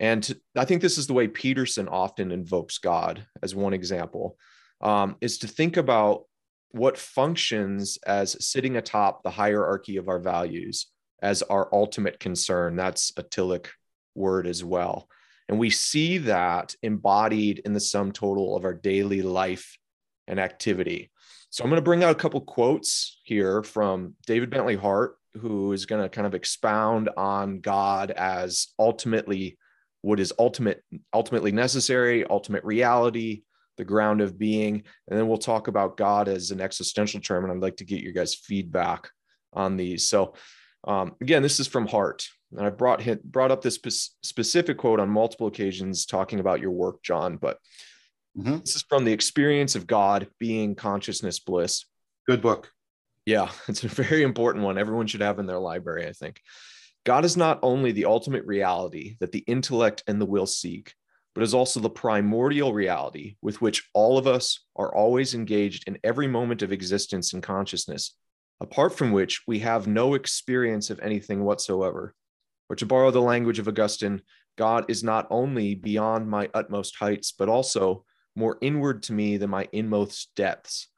And 0.00 0.34
I 0.56 0.64
think 0.64 0.82
this 0.82 0.98
is 0.98 1.06
the 1.06 1.14
way 1.14 1.28
Peterson 1.28 1.88
often 1.88 2.32
invokes 2.32 2.78
God 2.78 3.24
as 3.42 3.54
one 3.54 3.72
example, 3.72 4.36
um, 4.80 5.16
is 5.20 5.38
to 5.38 5.48
think 5.48 5.76
about 5.76 6.24
what 6.74 6.98
functions 6.98 7.98
as 8.04 8.36
sitting 8.44 8.76
atop 8.76 9.22
the 9.22 9.30
hierarchy 9.30 9.96
of 9.96 10.08
our 10.08 10.18
values 10.18 10.88
as 11.22 11.40
our 11.42 11.68
ultimate 11.72 12.18
concern. 12.18 12.74
That's 12.74 13.12
a 13.16 13.22
Tillich 13.22 13.68
word 14.16 14.48
as 14.48 14.64
well. 14.64 15.08
And 15.48 15.60
we 15.60 15.70
see 15.70 16.18
that 16.18 16.74
embodied 16.82 17.60
in 17.64 17.74
the 17.74 17.80
sum 17.80 18.10
total 18.10 18.56
of 18.56 18.64
our 18.64 18.74
daily 18.74 19.22
life 19.22 19.78
and 20.26 20.40
activity. 20.40 21.12
So 21.50 21.62
I'm 21.62 21.70
going 21.70 21.78
to 21.78 21.84
bring 21.84 22.02
out 22.02 22.10
a 22.10 22.16
couple 22.16 22.40
quotes 22.40 23.20
here 23.22 23.62
from 23.62 24.14
David 24.26 24.50
Bentley 24.50 24.74
Hart, 24.74 25.14
who 25.34 25.72
is 25.72 25.86
going 25.86 26.02
to 26.02 26.08
kind 26.08 26.26
of 26.26 26.34
expound 26.34 27.08
on 27.16 27.60
God 27.60 28.10
as 28.10 28.66
ultimately 28.80 29.58
what 30.00 30.18
is 30.18 30.32
ultimate, 30.40 30.82
ultimately 31.12 31.52
necessary, 31.52 32.24
ultimate 32.28 32.64
reality, 32.64 33.44
the 33.76 33.84
ground 33.84 34.20
of 34.20 34.38
being. 34.38 34.82
And 35.08 35.18
then 35.18 35.28
we'll 35.28 35.38
talk 35.38 35.68
about 35.68 35.96
God 35.96 36.28
as 36.28 36.50
an 36.50 36.60
existential 36.60 37.20
term. 37.20 37.44
And 37.44 37.52
I'd 37.52 37.62
like 37.62 37.76
to 37.76 37.84
get 37.84 38.02
your 38.02 38.12
guys' 38.12 38.34
feedback 38.34 39.08
on 39.52 39.76
these. 39.76 40.08
So, 40.08 40.34
um, 40.86 41.14
again, 41.20 41.42
this 41.42 41.60
is 41.60 41.66
from 41.66 41.86
Hart. 41.86 42.26
And 42.56 42.66
I 42.66 42.70
brought 42.70 43.02
him, 43.02 43.20
brought 43.24 43.50
up 43.50 43.62
this 43.62 43.74
spe- 43.76 44.14
specific 44.22 44.78
quote 44.78 45.00
on 45.00 45.08
multiple 45.08 45.46
occasions 45.46 46.06
talking 46.06 46.40
about 46.40 46.60
your 46.60 46.70
work, 46.70 47.02
John. 47.02 47.36
But 47.36 47.58
mm-hmm. 48.38 48.58
this 48.58 48.76
is 48.76 48.84
from 48.88 49.04
the 49.04 49.12
experience 49.12 49.74
of 49.74 49.86
God 49.86 50.28
being 50.38 50.74
consciousness 50.74 51.40
bliss. 51.40 51.84
Good 52.26 52.42
book. 52.42 52.70
Yeah, 53.26 53.50
it's 53.68 53.84
a 53.84 53.88
very 53.88 54.22
important 54.22 54.64
one. 54.64 54.78
Everyone 54.78 55.06
should 55.06 55.22
have 55.22 55.38
in 55.38 55.46
their 55.46 55.58
library, 55.58 56.06
I 56.06 56.12
think. 56.12 56.40
God 57.04 57.24
is 57.24 57.36
not 57.36 57.58
only 57.62 57.92
the 57.92 58.06
ultimate 58.06 58.44
reality 58.46 59.16
that 59.20 59.32
the 59.32 59.44
intellect 59.46 60.02
and 60.06 60.20
the 60.20 60.26
will 60.26 60.46
seek, 60.46 60.94
but 61.34 61.42
is 61.42 61.54
also 61.54 61.80
the 61.80 61.90
primordial 61.90 62.72
reality 62.72 63.36
with 63.42 63.60
which 63.60 63.88
all 63.92 64.16
of 64.16 64.26
us 64.26 64.60
are 64.76 64.94
always 64.94 65.34
engaged 65.34 65.88
in 65.88 65.98
every 66.04 66.28
moment 66.28 66.62
of 66.62 66.72
existence 66.72 67.32
and 67.32 67.42
consciousness, 67.42 68.16
apart 68.60 68.96
from 68.96 69.12
which 69.12 69.42
we 69.46 69.58
have 69.58 69.86
no 69.86 70.14
experience 70.14 70.90
of 70.90 71.00
anything 71.00 71.44
whatsoever. 71.44 72.14
Or 72.70 72.76
to 72.76 72.86
borrow 72.86 73.10
the 73.10 73.20
language 73.20 73.58
of 73.58 73.68
Augustine, 73.68 74.22
God 74.56 74.84
is 74.88 75.02
not 75.02 75.26
only 75.30 75.74
beyond 75.74 76.30
my 76.30 76.48
utmost 76.54 76.96
heights, 76.96 77.32
but 77.32 77.48
also 77.48 78.04
more 78.36 78.58
inward 78.60 79.02
to 79.04 79.12
me 79.12 79.36
than 79.36 79.50
my 79.50 79.68
inmost 79.72 80.34
depths. 80.36 80.88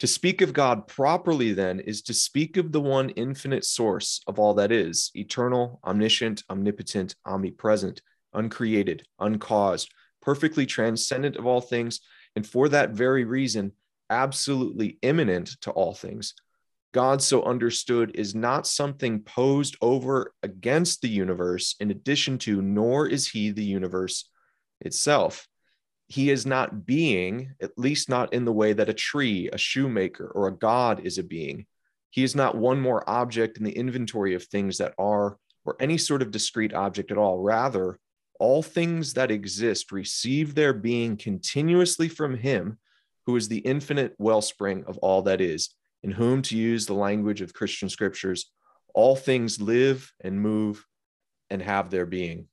To 0.00 0.06
speak 0.06 0.42
of 0.42 0.52
God 0.52 0.86
properly, 0.86 1.52
then, 1.52 1.80
is 1.80 2.02
to 2.02 2.14
speak 2.14 2.56
of 2.58 2.72
the 2.72 2.80
one 2.80 3.10
infinite 3.10 3.64
source 3.64 4.20
of 4.26 4.38
all 4.38 4.54
that 4.54 4.70
is 4.70 5.10
eternal, 5.14 5.80
omniscient, 5.84 6.42
omnipotent, 6.50 7.14
omnipresent, 7.24 8.02
uncreated, 8.36 9.04
uncaused, 9.18 9.92
perfectly 10.22 10.66
transcendent 10.66 11.36
of 11.36 11.46
all 11.46 11.60
things, 11.60 12.00
and 12.36 12.46
for 12.46 12.68
that 12.68 12.90
very 12.90 13.24
reason, 13.24 13.72
absolutely 14.10 14.98
immanent 15.02 15.56
to 15.62 15.70
all 15.72 15.94
things. 15.94 16.34
God, 16.92 17.20
so 17.20 17.42
understood, 17.42 18.12
is 18.14 18.34
not 18.34 18.66
something 18.66 19.20
posed 19.20 19.76
over 19.82 20.32
against 20.42 21.02
the 21.02 21.08
universe 21.08 21.74
in 21.80 21.90
addition 21.90 22.38
to, 22.38 22.62
nor 22.62 23.06
is 23.06 23.28
he 23.28 23.50
the 23.50 23.64
universe 23.64 24.30
itself. 24.80 25.46
He 26.08 26.30
is 26.30 26.46
not 26.46 26.86
being, 26.86 27.52
at 27.60 27.76
least 27.76 28.08
not 28.08 28.32
in 28.32 28.44
the 28.44 28.52
way 28.52 28.72
that 28.72 28.88
a 28.88 28.94
tree, 28.94 29.50
a 29.52 29.58
shoemaker, 29.58 30.30
or 30.34 30.46
a 30.48 30.56
God 30.56 31.04
is 31.04 31.18
a 31.18 31.24
being. 31.24 31.66
He 32.10 32.22
is 32.22 32.34
not 32.34 32.56
one 32.56 32.80
more 32.80 33.08
object 33.10 33.58
in 33.58 33.64
the 33.64 33.76
inventory 33.76 34.34
of 34.34 34.44
things 34.44 34.78
that 34.78 34.94
are, 34.98 35.36
or 35.64 35.76
any 35.80 35.98
sort 35.98 36.22
of 36.22 36.30
discrete 36.30 36.72
object 36.72 37.10
at 37.10 37.18
all. 37.18 37.42
Rather, 37.42 37.98
all 38.38 38.62
things 38.62 39.14
that 39.14 39.30
exist 39.30 39.92
receive 39.92 40.54
their 40.54 40.72
being 40.72 41.16
continuously 41.16 42.08
from 42.08 42.36
him 42.36 42.78
who 43.26 43.36
is 43.36 43.48
the 43.48 43.58
infinite 43.58 44.14
wellspring 44.18 44.84
of 44.86 44.98
all 44.98 45.22
that 45.22 45.40
is, 45.40 45.74
in 46.02 46.12
whom, 46.12 46.42
to 46.42 46.56
use 46.56 46.86
the 46.86 46.94
language 46.94 47.40
of 47.40 47.52
Christian 47.52 47.88
scriptures, 47.88 48.50
all 48.94 49.16
things 49.16 49.60
live 49.60 50.12
and 50.22 50.40
move 50.40 50.84
and 51.50 51.60
have 51.60 51.90
their 51.90 52.06
being. 52.06 52.46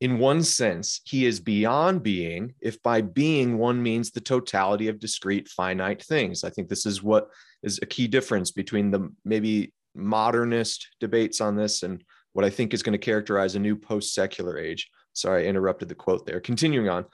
In 0.00 0.18
one 0.18 0.44
sense, 0.44 1.00
he 1.04 1.26
is 1.26 1.40
beyond 1.40 2.04
being, 2.04 2.54
if 2.60 2.80
by 2.82 3.00
being 3.00 3.58
one 3.58 3.82
means 3.82 4.10
the 4.10 4.20
totality 4.20 4.86
of 4.86 5.00
discrete 5.00 5.48
finite 5.48 6.04
things. 6.04 6.44
I 6.44 6.50
think 6.50 6.68
this 6.68 6.86
is 6.86 7.02
what 7.02 7.28
is 7.64 7.80
a 7.82 7.86
key 7.86 8.06
difference 8.06 8.52
between 8.52 8.92
the 8.92 9.12
maybe 9.24 9.72
modernist 9.96 10.86
debates 11.00 11.40
on 11.40 11.56
this 11.56 11.82
and 11.82 12.04
what 12.38 12.44
I 12.44 12.50
think 12.50 12.72
is 12.72 12.84
going 12.84 12.92
to 12.92 12.98
characterize 12.98 13.56
a 13.56 13.58
new 13.58 13.74
post 13.74 14.14
secular 14.14 14.56
age. 14.56 14.88
Sorry, 15.12 15.44
I 15.44 15.48
interrupted 15.48 15.88
the 15.88 15.96
quote 15.96 16.24
there. 16.24 16.38
Continuing 16.38 16.88
on. 16.88 17.04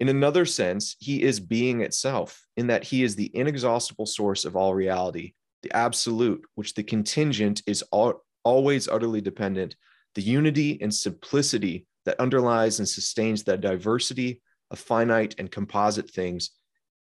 In 0.00 0.10
another 0.10 0.44
sense, 0.44 0.96
he 0.98 1.22
is 1.22 1.40
being 1.40 1.80
itself, 1.80 2.46
in 2.58 2.66
that 2.66 2.84
he 2.84 3.02
is 3.02 3.16
the 3.16 3.34
inexhaustible 3.34 4.04
source 4.04 4.44
of 4.44 4.56
all 4.56 4.74
reality, 4.74 5.32
the 5.62 5.74
absolute, 5.74 6.44
which 6.56 6.74
the 6.74 6.82
contingent 6.82 7.62
is 7.66 7.80
all, 7.90 8.22
always 8.44 8.86
utterly 8.86 9.22
dependent, 9.22 9.76
the 10.14 10.20
unity 10.20 10.78
and 10.82 10.92
simplicity 10.94 11.86
that 12.04 12.20
underlies 12.20 12.80
and 12.80 12.86
sustains 12.86 13.42
the 13.42 13.56
diversity 13.56 14.42
of 14.70 14.78
finite 14.78 15.36
and 15.38 15.50
composite 15.50 16.10
things, 16.10 16.50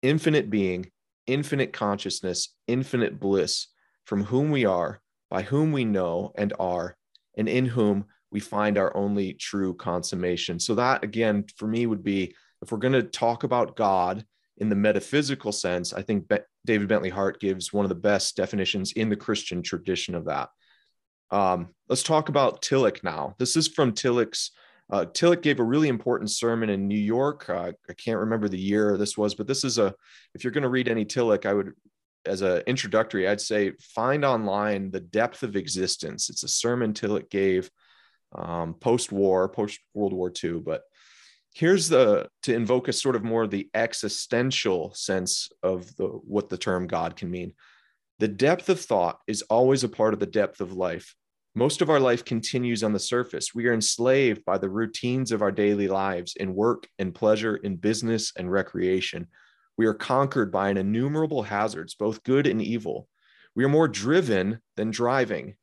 infinite 0.01 0.49
being, 0.49 0.91
infinite 1.27 1.75
consciousness, 1.75 2.57
infinite 2.67 3.21
bliss, 3.21 3.67
from 4.07 4.25
whom 4.25 4.51
we 4.51 4.65
are, 4.65 5.03
by 5.29 5.43
whom 5.43 5.71
we 5.71 5.85
know 5.85 6.33
and 6.39 6.55
are, 6.59 6.97
and 7.37 7.49
in 7.49 7.67
whom 7.67 8.05
we 8.31 8.41
find 8.41 8.79
our 8.79 8.97
only 8.97 9.35
true 9.35 9.75
consummation. 9.75 10.59
So, 10.59 10.75
that 10.77 11.05
again, 11.05 11.45
for 11.57 11.67
me, 11.67 11.87
would 11.87 12.03
be 12.03 12.35
if 12.63 12.71
we're 12.71 12.79
going 12.79 12.93
to 12.93 13.03
talk 13.03 13.45
about 13.45 13.77
God 13.77 14.25
in 14.59 14.69
the 14.69 14.77
metaphysical 14.77 15.53
sense, 15.53 15.93
I 15.93 16.03
think 16.03 16.29
Be- 16.29 16.39
David 16.65 16.89
Bentley 16.89 17.11
Hart 17.11 17.41
gives 17.41 17.73
one 17.73 17.85
of 17.85 17.89
the 17.89 17.95
best 17.95 18.37
definitions 18.37 18.93
in 18.93 19.09
the 19.09 19.17
Christian 19.17 19.63
tradition 19.63 20.15
of 20.15 20.27
that. 20.27 20.51
Um, 21.31 21.71
let's 21.89 22.03
talk 22.03 22.29
about 22.29 22.63
Tillich 22.63 23.03
now. 23.03 23.35
This 23.39 23.57
is 23.57 23.69
from 23.69 23.93
Tillich's. 23.93 24.53
Uh, 24.91 25.07
Tillich 25.07 25.41
gave 25.41 25.59
a 25.59 25.65
really 25.65 25.89
important 25.89 26.31
sermon 26.31 26.69
in 26.69 26.87
New 26.87 26.99
York. 26.99 27.49
Uh, 27.49 27.73
I 27.89 27.93
can't 27.95 28.19
remember 28.19 28.49
the 28.49 28.59
year 28.59 28.99
this 28.99 29.17
was, 29.17 29.35
but 29.35 29.47
this 29.47 29.65
is 29.65 29.79
a. 29.79 29.95
If 30.35 30.45
you're 30.45 30.53
going 30.53 30.63
to 30.63 30.69
read 30.69 30.89
any 30.89 31.07
Tillich, 31.07 31.47
I 31.47 31.55
would, 31.55 31.73
as 32.27 32.43
an 32.43 32.63
introductory, 32.67 33.29
I'd 33.29 33.41
say 33.41 33.73
find 33.81 34.25
online 34.25 34.91
the 34.91 35.01
depth 35.01 35.43
of 35.43 35.57
existence. 35.57 36.31
It's 36.31 36.43
a 36.43 36.49
sermon 36.49 36.93
Tillich 36.93 37.31
gave 37.31 37.71
um, 38.35 38.75
post-war, 38.75 39.49
post 39.49 39.81
World 39.95 40.13
War 40.13 40.33
II, 40.43 40.61
but 40.61 40.83
here's 41.55 41.89
the 41.89 42.29
to 42.43 42.55
invoke 42.55 42.89
a 42.89 42.93
sort 42.93 43.17
of 43.17 43.25
more 43.25 43.47
the 43.47 43.69
existential 43.75 44.93
sense 44.95 45.51
of 45.63 45.95
the 45.97 46.07
what 46.07 46.49
the 46.49 46.57
term 46.57 46.87
god 46.87 47.17
can 47.17 47.31
mean. 47.31 47.53
The 48.19 48.29
depth 48.29 48.69
of 48.69 48.81
thought 48.81 49.19
is 49.27 49.43
always 49.43 49.85
a 49.85 49.89
part 49.89 50.15
of 50.15 50.21
the 50.21 50.27
depth 50.27 50.61
of 50.61 50.73
life. 50.73 51.15
Most 51.55 51.83
of 51.83 51.91
our 51.91 52.01
life 52.01 52.25
continues 52.25 52.83
on 52.83 52.95
the 52.95 52.99
surface. 52.99 53.55
We 53.55 53.67
are 53.67 53.75
enslaved 53.75 54.45
by 54.47 54.57
the 54.57 54.71
routines 54.71 55.33
of 55.33 55.43
our 55.43 55.53
daily 55.53 55.89
lives 55.89 56.35
in 56.37 56.55
work 56.55 56.89
and 56.99 57.15
pleasure 57.15 57.57
in 57.57 57.77
business 57.77 58.33
and 58.39 58.51
recreation 58.51 59.27
we 59.79 59.87
are 59.87 59.95
conquered 59.95 60.53
by 60.53 60.69
an 60.69 60.77
innumerable 60.77 61.43
hazards 61.43 61.95
both 61.95 62.23
good 62.23 62.47
and 62.47 62.63
evil 62.63 63.09
we 63.55 63.65
are 63.65 63.69
more 63.69 63.89
driven 63.89 64.61
than 64.77 64.91
driving 64.91 65.55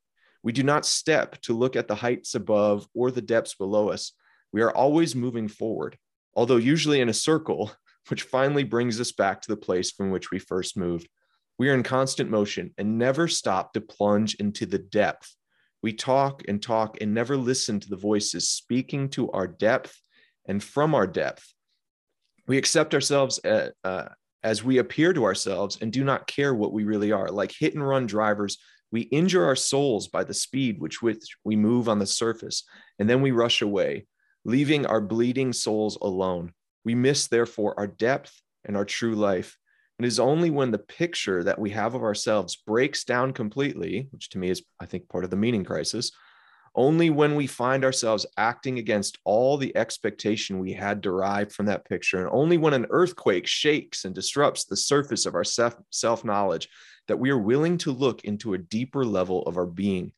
we 0.43 0.51
do 0.51 0.63
not 0.63 0.85
step 0.85 1.39
to 1.41 1.53
look 1.53 1.75
at 1.75 1.87
the 1.87 1.95
heights 1.95 2.35
above 2.35 2.87
or 2.93 3.11
the 3.11 3.21
depths 3.21 3.55
below 3.55 3.89
us 3.89 4.13
we 4.51 4.61
are 4.61 4.75
always 4.75 5.15
moving 5.15 5.47
forward, 5.47 5.97
although 6.33 6.57
usually 6.57 7.01
in 7.01 7.09
a 7.09 7.13
circle, 7.13 7.71
which 8.07 8.23
finally 8.23 8.63
brings 8.63 8.99
us 8.99 9.11
back 9.11 9.41
to 9.41 9.49
the 9.49 9.57
place 9.57 9.91
from 9.91 10.09
which 10.09 10.31
we 10.31 10.39
first 10.39 10.75
moved. 10.75 11.07
We 11.59 11.69
are 11.69 11.75
in 11.75 11.83
constant 11.83 12.29
motion 12.29 12.73
and 12.77 12.97
never 12.97 13.27
stop 13.27 13.73
to 13.73 13.81
plunge 13.81 14.35
into 14.35 14.65
the 14.65 14.79
depth. 14.79 15.35
We 15.83 15.93
talk 15.93 16.41
and 16.47 16.61
talk 16.61 16.97
and 17.01 17.13
never 17.13 17.37
listen 17.37 17.79
to 17.81 17.89
the 17.89 17.97
voices 17.97 18.49
speaking 18.49 19.09
to 19.09 19.29
our 19.31 19.47
depth 19.47 19.95
and 20.47 20.63
from 20.63 20.95
our 20.95 21.05
depth. 21.05 21.53
We 22.49 22.57
accept 22.57 22.95
ourselves 22.95 23.39
uh, 23.45 23.69
uh, 23.83 24.09
as 24.43 24.63
we 24.63 24.79
appear 24.79 25.13
to 25.13 25.23
ourselves 25.23 25.77
and 25.81 25.93
do 25.93 26.03
not 26.03 26.27
care 26.27 26.53
what 26.53 26.73
we 26.73 26.83
really 26.83 27.11
are. 27.11 27.29
Like 27.29 27.53
hit 27.57 27.75
and 27.75 27.87
run 27.87 28.07
drivers, 28.07 28.57
we 28.91 29.01
injure 29.01 29.45
our 29.45 29.55
souls 29.55 30.07
by 30.07 30.23
the 30.23 30.33
speed 30.33 30.81
which 30.81 31.01
which 31.01 31.37
we 31.43 31.55
move 31.55 31.87
on 31.87 31.99
the 31.99 32.07
surface, 32.07 32.63
and 32.97 33.07
then 33.07 33.21
we 33.21 33.31
rush 33.31 33.61
away 33.61 34.07
leaving 34.45 34.85
our 34.85 35.01
bleeding 35.01 35.53
souls 35.53 35.97
alone. 36.01 36.51
We 36.85 36.95
miss, 36.95 37.27
therefore, 37.27 37.77
our 37.77 37.87
depth 37.87 38.41
and 38.65 38.75
our 38.75 38.85
true 38.85 39.13
life. 39.13 39.57
It 39.99 40.05
is 40.05 40.19
only 40.19 40.49
when 40.49 40.71
the 40.71 40.79
picture 40.79 41.43
that 41.43 41.59
we 41.59 41.69
have 41.71 41.93
of 41.93 42.03
ourselves 42.03 42.55
breaks 42.55 43.03
down 43.03 43.33
completely, 43.33 44.07
which 44.11 44.29
to 44.29 44.39
me 44.39 44.49
is, 44.49 44.63
I 44.79 44.87
think, 44.87 45.07
part 45.09 45.23
of 45.23 45.29
the 45.29 45.35
meaning 45.35 45.65
crisis, 45.65 46.11
only 46.75 47.09
when 47.09 47.35
we 47.35 47.47
find 47.47 47.83
ourselves 47.83 48.25
acting 48.37 48.79
against 48.79 49.17
all 49.23 49.57
the 49.57 49.75
expectation 49.75 50.59
we 50.59 50.73
had 50.73 51.01
derived 51.01 51.51
from 51.51 51.65
that 51.67 51.85
picture, 51.85 52.19
and 52.19 52.29
only 52.31 52.57
when 52.57 52.73
an 52.73 52.87
earthquake 52.89 53.47
shakes 53.47 54.05
and 54.05 54.15
disrupts 54.15 54.65
the 54.65 54.77
surface 54.77 55.25
of 55.25 55.35
our 55.35 55.43
self 55.43 56.23
knowledge, 56.23 56.69
that 57.07 57.19
we 57.19 57.29
are 57.29 57.37
willing 57.37 57.77
to 57.79 57.91
look 57.91 58.23
into 58.23 58.53
a 58.53 58.57
deeper 58.57 59.05
level 59.05 59.43
of 59.43 59.57
our 59.57 59.65
being 59.65 60.11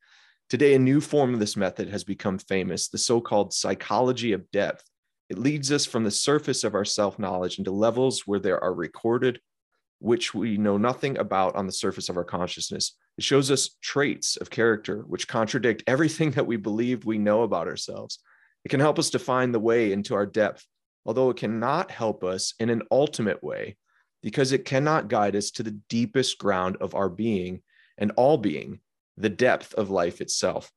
Today, 0.51 0.73
a 0.73 0.79
new 0.79 0.99
form 0.99 1.33
of 1.33 1.39
this 1.39 1.55
method 1.55 1.87
has 1.87 2.03
become 2.03 2.37
famous 2.37 2.89
the 2.89 2.97
so 2.97 3.21
called 3.21 3.53
psychology 3.53 4.33
of 4.33 4.51
depth. 4.51 4.83
It 5.29 5.37
leads 5.37 5.71
us 5.71 5.85
from 5.85 6.03
the 6.03 6.11
surface 6.11 6.65
of 6.65 6.75
our 6.75 6.83
self 6.83 7.17
knowledge 7.17 7.57
into 7.57 7.71
levels 7.71 8.27
where 8.27 8.37
there 8.37 8.61
are 8.61 8.73
recorded, 8.73 9.39
which 10.01 10.33
we 10.33 10.57
know 10.57 10.77
nothing 10.77 11.15
about 11.19 11.55
on 11.55 11.67
the 11.67 11.71
surface 11.71 12.09
of 12.09 12.17
our 12.17 12.23
consciousness. 12.23 12.97
It 13.19 13.23
shows 13.23 13.51
us 13.51 13.75
traits 13.81 14.35
of 14.35 14.49
character 14.49 15.03
which 15.07 15.27
contradict 15.27 15.83
everything 15.85 16.31
that 16.31 16.47
we 16.47 16.57
believed 16.57 17.05
we 17.05 17.19
know 17.19 17.43
about 17.43 17.67
ourselves. 17.67 18.19
It 18.65 18.69
can 18.69 18.79
help 18.79 18.97
us 18.97 19.11
to 19.11 19.19
find 19.19 19.53
the 19.53 19.59
way 19.59 19.91
into 19.91 20.15
our 20.15 20.25
depth, 20.25 20.65
although 21.05 21.29
it 21.29 21.37
cannot 21.37 21.91
help 21.91 22.23
us 22.23 22.55
in 22.59 22.71
an 22.71 22.81
ultimate 22.91 23.43
way 23.43 23.77
because 24.23 24.51
it 24.51 24.65
cannot 24.65 25.07
guide 25.07 25.35
us 25.35 25.51
to 25.51 25.63
the 25.63 25.79
deepest 25.87 26.39
ground 26.39 26.77
of 26.81 26.95
our 26.95 27.09
being 27.09 27.61
and 27.97 28.11
all 28.17 28.37
being, 28.37 28.79
the 29.17 29.29
depth 29.29 29.73
of 29.75 29.91
life 29.91 30.19
itself. 30.19 30.71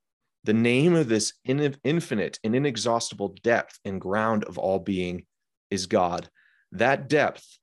The 0.45 0.53
name 0.53 0.95
of 0.95 1.09
this 1.09 1.33
infinite 1.45 2.39
and 2.45 2.55
inexhaustible 2.55 3.37
depth 3.43 3.79
and 3.87 4.01
ground 4.01 4.45
of 4.45 4.59
all 4.59 4.79
being 4.79 5.25
is 5.71 5.87
God. 5.87 6.29
That 6.73 7.09
depth 7.09 7.59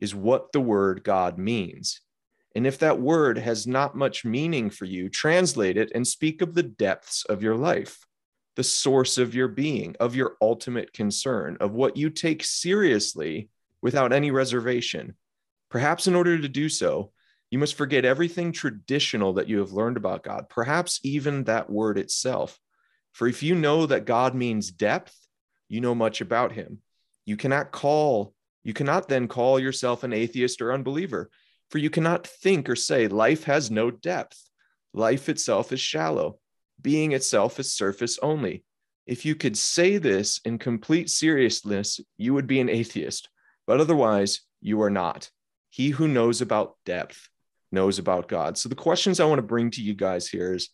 is 0.00 0.14
what 0.14 0.52
the 0.52 0.60
word 0.60 1.04
God 1.04 1.38
means. 1.38 2.00
And 2.54 2.66
if 2.66 2.78
that 2.78 3.00
word 3.00 3.38
has 3.38 3.66
not 3.66 3.96
much 3.96 4.24
meaning 4.24 4.70
for 4.70 4.84
you, 4.84 5.08
translate 5.08 5.76
it 5.76 5.92
and 5.94 6.06
speak 6.06 6.42
of 6.42 6.54
the 6.54 6.62
depths 6.62 7.24
of 7.26 7.42
your 7.42 7.56
life, 7.56 8.06
the 8.56 8.64
source 8.64 9.18
of 9.18 9.34
your 9.34 9.48
being, 9.48 9.94
of 10.00 10.16
your 10.16 10.36
ultimate 10.40 10.92
concern, 10.92 11.56
of 11.60 11.72
what 11.72 11.96
you 11.96 12.10
take 12.10 12.42
seriously 12.42 13.48
without 13.80 14.12
any 14.12 14.30
reservation. 14.30 15.14
Perhaps 15.70 16.06
in 16.06 16.14
order 16.14 16.38
to 16.38 16.48
do 16.48 16.68
so, 16.68 17.12
you 17.50 17.58
must 17.58 17.76
forget 17.76 18.04
everything 18.04 18.52
traditional 18.52 19.34
that 19.34 19.48
you 19.48 19.58
have 19.58 19.72
learned 19.72 19.96
about 19.96 20.22
God, 20.22 20.48
perhaps 20.48 21.00
even 21.02 21.44
that 21.44 21.70
word 21.70 21.98
itself. 21.98 22.58
For 23.12 23.26
if 23.26 23.42
you 23.42 23.54
know 23.54 23.86
that 23.86 24.04
God 24.04 24.34
means 24.34 24.70
depth, 24.70 25.16
you 25.68 25.80
know 25.80 25.94
much 25.94 26.20
about 26.20 26.52
him. 26.52 26.80
You 27.24 27.36
cannot 27.36 27.72
call, 27.72 28.34
you 28.68 28.74
cannot 28.74 29.08
then 29.08 29.28
call 29.28 29.58
yourself 29.58 30.04
an 30.04 30.12
atheist 30.12 30.60
or 30.60 30.74
unbeliever, 30.74 31.30
for 31.70 31.78
you 31.78 31.88
cannot 31.88 32.26
think 32.26 32.68
or 32.68 32.76
say 32.76 33.08
life 33.08 33.44
has 33.44 33.70
no 33.70 33.90
depth. 33.90 34.38
Life 34.92 35.30
itself 35.30 35.72
is 35.72 35.80
shallow, 35.80 36.38
being 36.78 37.12
itself 37.12 37.58
is 37.58 37.72
surface 37.72 38.18
only. 38.20 38.64
If 39.06 39.24
you 39.24 39.34
could 39.36 39.56
say 39.56 39.96
this 39.96 40.42
in 40.44 40.58
complete 40.58 41.08
seriousness, 41.08 41.98
you 42.18 42.34
would 42.34 42.46
be 42.46 42.60
an 42.60 42.68
atheist, 42.68 43.30
but 43.66 43.80
otherwise, 43.80 44.42
you 44.60 44.82
are 44.82 44.90
not. 44.90 45.30
He 45.70 45.88
who 45.88 46.06
knows 46.06 46.42
about 46.42 46.76
depth 46.84 47.30
knows 47.72 47.98
about 47.98 48.28
God. 48.28 48.58
So 48.58 48.68
the 48.68 48.74
questions 48.74 49.18
I 49.18 49.24
want 49.24 49.38
to 49.38 49.42
bring 49.42 49.70
to 49.70 49.82
you 49.82 49.94
guys 49.94 50.28
here 50.28 50.52
is 50.52 50.68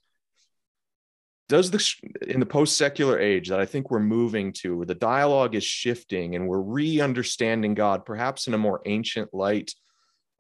does 1.48 1.70
the 1.70 1.94
in 2.26 2.40
the 2.40 2.46
post-secular 2.46 3.18
age 3.18 3.48
that 3.48 3.60
i 3.60 3.66
think 3.66 3.90
we're 3.90 4.00
moving 4.00 4.52
to 4.52 4.76
where 4.76 4.86
the 4.86 4.94
dialogue 4.94 5.54
is 5.54 5.64
shifting 5.64 6.34
and 6.34 6.46
we're 6.46 6.60
re-understanding 6.60 7.74
god 7.74 8.04
perhaps 8.04 8.46
in 8.46 8.54
a 8.54 8.58
more 8.58 8.80
ancient 8.86 9.32
light 9.32 9.72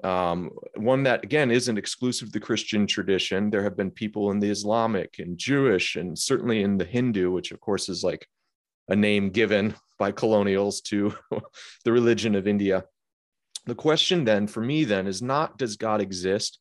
um, 0.02 0.50
one 0.76 1.04
that 1.04 1.22
again 1.22 1.50
isn't 1.50 1.78
exclusive 1.78 2.28
to 2.28 2.32
the 2.32 2.44
christian 2.44 2.86
tradition. 2.86 3.48
There 3.48 3.62
have 3.62 3.76
been 3.76 3.90
people 3.90 4.32
in 4.32 4.40
the 4.40 4.50
islamic 4.50 5.18
and 5.18 5.38
jewish 5.38 5.96
and 5.96 6.18
certainly 6.18 6.62
in 6.62 6.76
the 6.78 6.84
hindu 6.84 7.30
which 7.30 7.52
of 7.52 7.60
course 7.60 7.88
is 7.88 8.02
like 8.02 8.26
a 8.88 8.96
name 8.96 9.30
given 9.30 9.74
by 9.98 10.10
colonials 10.10 10.80
to 10.82 11.14
the 11.84 11.92
religion 11.92 12.34
of 12.34 12.48
india. 12.48 12.84
The 13.66 13.74
question 13.74 14.24
then 14.24 14.46
for 14.46 14.60
me 14.60 14.84
then 14.84 15.06
is 15.06 15.22
not 15.22 15.58
does 15.58 15.76
god 15.76 16.00
exist 16.00 16.58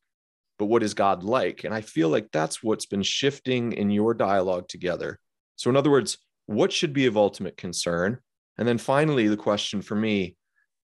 but 0.63 0.69
what 0.69 0.82
is 0.82 0.93
God 0.93 1.26
like? 1.26 1.65
And 1.65 1.73
I 1.73 1.82
feel 1.82 2.08
like 2.08 2.32
that's 2.32 2.63
what's 2.63 2.86
been 2.86 3.04
shifting 3.04 3.73
in 3.73 3.89
your 3.89 4.13
dialogue 4.13 4.69
together. 4.69 5.19
So, 5.58 5.69
in 5.69 5.76
other 5.76 5.91
words, 5.91 6.19
what 6.45 6.71
should 6.71 6.93
be 6.93 7.06
of 7.06 7.17
ultimate 7.17 7.58
concern? 7.58 8.19
And 8.58 8.65
then 8.65 8.78
finally, 8.78 9.28
the 9.28 9.36
question 9.36 9.82
for 9.82 9.95
me 9.95 10.38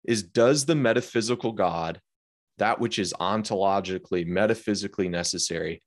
is 0.05 0.23
Does 0.23 0.65
the 0.65 0.75
metaphysical 0.75 1.51
God, 1.51 1.99
that 2.57 2.79
which 2.79 2.99
is 2.99 3.13
ontologically, 3.19 4.25
metaphysically 4.25 5.09
necessary, 5.09 5.83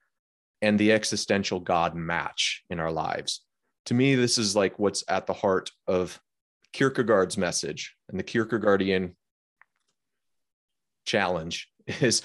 and 0.61 0.79
the 0.79 0.93
existential 0.93 1.59
God 1.59 1.95
match 1.95 2.65
in 2.69 2.81
our 2.81 2.93
lives? 2.93 3.41
To 3.87 3.95
me, 3.95 4.17
this 4.17 4.37
is 4.37 4.55
like 4.55 4.79
what's 4.79 5.03
at 5.09 5.27
the 5.27 5.33
heart 5.33 5.71
of 5.87 6.21
Kierkegaard's 6.75 7.39
message 7.39 7.97
and 8.11 8.21
the 8.21 8.25
Kierkegaardian 8.25 9.15
challenge 11.07 11.71
is 11.87 12.21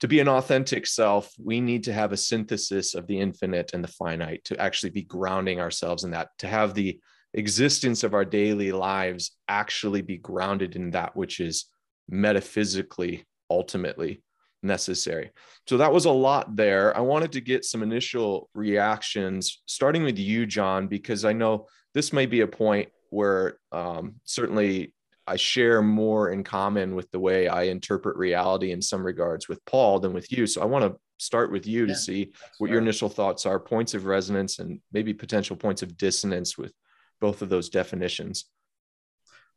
to 0.00 0.08
be 0.08 0.20
an 0.20 0.28
authentic 0.28 0.86
self, 0.86 1.32
we 1.42 1.60
need 1.60 1.84
to 1.84 1.92
have 1.92 2.12
a 2.12 2.16
synthesis 2.16 2.94
of 2.94 3.06
the 3.06 3.18
infinite 3.18 3.72
and 3.74 3.82
the 3.82 3.88
finite 3.88 4.44
to 4.44 4.60
actually 4.60 4.90
be 4.90 5.02
grounding 5.02 5.60
ourselves 5.60 6.04
in 6.04 6.12
that, 6.12 6.28
to 6.38 6.46
have 6.46 6.74
the 6.74 7.00
existence 7.34 8.04
of 8.04 8.14
our 8.14 8.24
daily 8.24 8.72
lives 8.72 9.32
actually 9.48 10.02
be 10.02 10.16
grounded 10.16 10.76
in 10.76 10.90
that 10.90 11.16
which 11.16 11.40
is 11.40 11.66
metaphysically 12.08 13.24
ultimately 13.50 14.22
necessary. 14.62 15.30
So 15.66 15.76
that 15.76 15.92
was 15.92 16.04
a 16.04 16.10
lot 16.10 16.56
there. 16.56 16.96
I 16.96 17.00
wanted 17.00 17.32
to 17.32 17.40
get 17.40 17.64
some 17.64 17.82
initial 17.82 18.50
reactions, 18.54 19.62
starting 19.66 20.04
with 20.04 20.18
you, 20.18 20.46
John, 20.46 20.88
because 20.88 21.24
I 21.24 21.32
know 21.32 21.66
this 21.94 22.12
may 22.12 22.26
be 22.26 22.40
a 22.40 22.46
point 22.46 22.88
where 23.10 23.58
um, 23.72 24.16
certainly 24.24 24.92
I 25.28 25.36
share 25.36 25.82
more 25.82 26.30
in 26.30 26.42
common 26.42 26.94
with 26.94 27.10
the 27.10 27.20
way 27.20 27.48
I 27.48 27.64
interpret 27.64 28.16
reality 28.16 28.72
in 28.72 28.80
some 28.80 29.04
regards 29.04 29.48
with 29.48 29.64
Paul 29.66 30.00
than 30.00 30.12
with 30.12 30.32
you. 30.32 30.46
So 30.46 30.62
I 30.62 30.64
want 30.64 30.84
to 30.84 30.98
start 31.18 31.52
with 31.52 31.66
you 31.66 31.82
yeah, 31.82 31.92
to 31.92 31.94
see 31.94 32.32
what 32.58 32.68
fair. 32.68 32.74
your 32.74 32.82
initial 32.82 33.08
thoughts 33.08 33.44
are, 33.44 33.60
points 33.60 33.94
of 33.94 34.06
resonance, 34.06 34.58
and 34.58 34.80
maybe 34.92 35.12
potential 35.12 35.56
points 35.56 35.82
of 35.82 35.96
dissonance 35.96 36.56
with 36.56 36.72
both 37.20 37.42
of 37.42 37.48
those 37.48 37.68
definitions. 37.68 38.46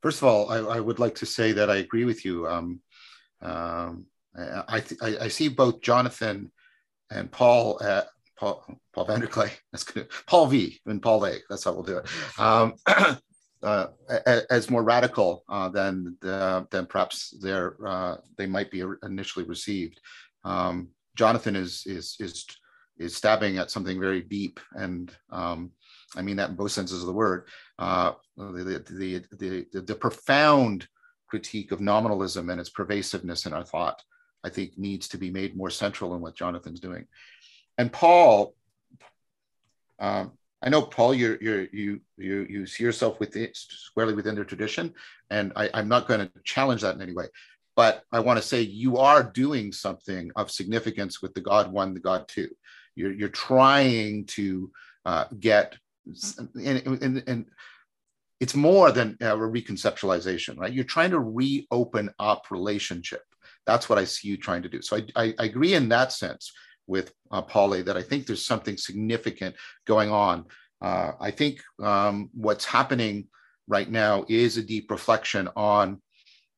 First 0.02 0.22
of 0.22 0.28
all, 0.28 0.50
I, 0.50 0.78
I 0.78 0.80
would 0.80 1.00
like 1.00 1.16
to 1.16 1.26
say 1.26 1.52
that 1.54 1.70
I 1.70 1.78
agree 1.78 2.06
with 2.06 2.26
you. 2.26 2.48
Um, 2.48 2.82
um, 3.42 4.06
I, 4.68 4.80
th- 4.80 5.02
I, 5.02 5.26
I, 5.26 5.28
see 5.28 5.48
both 5.48 5.82
Jonathan 5.82 6.52
and 7.10 7.32
Paul, 7.32 7.80
uh, 7.82 8.04
Paul, 8.38 8.66
Paul 8.94 9.08
Vanderklay, 9.08 9.52
that's 9.72 9.84
good. 9.84 10.10
Paul 10.28 10.48
V 10.48 10.80
and 10.86 11.02
Paul 11.02 11.26
A. 11.26 11.38
That's 11.50 11.64
how 11.64 11.74
we'll 11.74 11.84
do 11.84 11.98
it. 11.98 12.40
Um, 12.40 12.76
uh, 13.64 13.88
as 14.50 14.70
more 14.70 14.84
radical 14.84 15.44
uh, 15.50 15.70
than 15.70 16.18
than 16.22 16.86
perhaps 16.88 17.34
they're, 17.42 17.76
uh, 17.86 18.18
they 18.38 18.48
might 18.48 18.72
be 18.72 18.84
initially 19.04 19.46
received. 19.46 20.00
Um, 20.44 20.90
Jonathan 21.16 21.56
is 21.56 21.84
is 21.86 22.16
is 22.20 22.46
is 22.98 23.16
stabbing 23.16 23.58
at 23.58 23.72
something 23.72 24.00
very 24.00 24.22
deep, 24.22 24.60
and 24.74 25.12
um, 25.32 25.72
I 26.16 26.22
mean 26.22 26.38
that 26.38 26.50
in 26.50 26.56
both 26.56 26.72
senses 26.72 27.02
of 27.02 27.08
the 27.08 27.14
word. 27.14 27.48
Uh, 27.80 28.14
the, 28.38 28.84
the, 28.90 29.26
the, 29.38 29.66
the, 29.72 29.82
the 29.82 29.96
profound 29.96 30.88
critique 31.28 31.72
of 31.72 31.82
nominalism 31.82 32.50
and 32.50 32.60
its 32.60 32.70
pervasiveness 32.70 33.46
in 33.46 33.54
our 33.54 33.64
thought, 33.64 34.02
I 34.44 34.50
think, 34.50 34.78
needs 34.78 35.08
to 35.10 35.18
be 35.18 35.32
made 35.32 35.56
more 35.56 35.70
central 35.70 36.14
in 36.16 36.22
what 36.22 36.36
Jonathan's 36.36 36.80
doing. 36.80 37.08
And 37.78 37.92
Paul, 37.92 38.54
um, 40.00 40.34
I 40.62 40.70
know, 40.70 40.84
Paul, 40.84 41.16
you're, 41.16 41.38
you're, 41.42 41.66
you 41.74 42.02
you 42.18 42.46
you 42.50 42.66
see 42.68 42.84
yourself 42.84 43.20
within 43.20 43.50
squarely 43.54 44.14
within 44.14 44.36
their 44.36 44.46
tradition, 44.46 44.94
and 45.30 45.52
I, 45.56 45.70
I'm 45.74 45.88
not 45.88 46.08
going 46.08 46.20
to 46.20 46.32
challenge 46.44 46.82
that 46.82 46.96
in 46.96 47.02
any 47.02 47.14
way. 47.14 47.28
But 47.76 48.04
I 48.12 48.20
want 48.20 48.40
to 48.40 48.48
say 48.48 48.62
you 48.62 48.98
are 48.98 49.24
doing 49.24 49.72
something 49.72 50.30
of 50.36 50.52
significance 50.52 51.22
with 51.22 51.34
the 51.34 51.42
God 51.42 51.72
one, 51.72 51.94
the 51.94 52.00
God 52.00 52.28
two. 52.28 52.50
You're 52.96 53.14
you're 53.14 53.30
trying 53.30 54.26
to 54.26 54.72
uh, 55.06 55.26
get, 55.40 55.78
and, 56.56 57.02
and, 57.02 57.24
and 57.26 57.46
it's 58.40 58.56
more 58.56 58.92
than 58.92 59.18
a 59.22 59.36
reconceptualization, 59.36 60.58
right? 60.58 60.74
You're 60.74 60.84
trying 60.84 61.12
to 61.12 61.20
reopen 61.20 62.12
up 62.20 62.52
relationship. 62.52 63.24
That's 63.66 63.90
what 63.90 63.98
I 63.98 64.04
see 64.04 64.28
you 64.28 64.38
trying 64.38 64.64
to 64.64 64.70
do. 64.70 64.82
So 64.82 64.98
I, 64.98 65.06
I, 65.16 65.34
I 65.40 65.46
agree 65.46 65.74
in 65.74 65.90
that 65.90 66.12
sense 66.12 66.52
with 66.92 67.12
uh, 67.32 67.42
Polly 67.42 67.82
that 67.82 67.98
I 67.98 68.04
think 68.04 68.28
there's 68.28 68.46
something 68.46 68.78
significant 68.78 69.56
going 69.88 70.12
on. 70.12 70.46
Uh, 70.82 71.14
I 71.20 71.32
think 71.32 71.62
um, 71.82 72.30
what's 72.34 72.66
happening 72.66 73.28
right 73.68 73.90
now 73.90 74.26
is 74.28 74.58
a 74.58 74.64
deep 74.64 74.92
reflection 74.92 75.50
on 75.56 76.02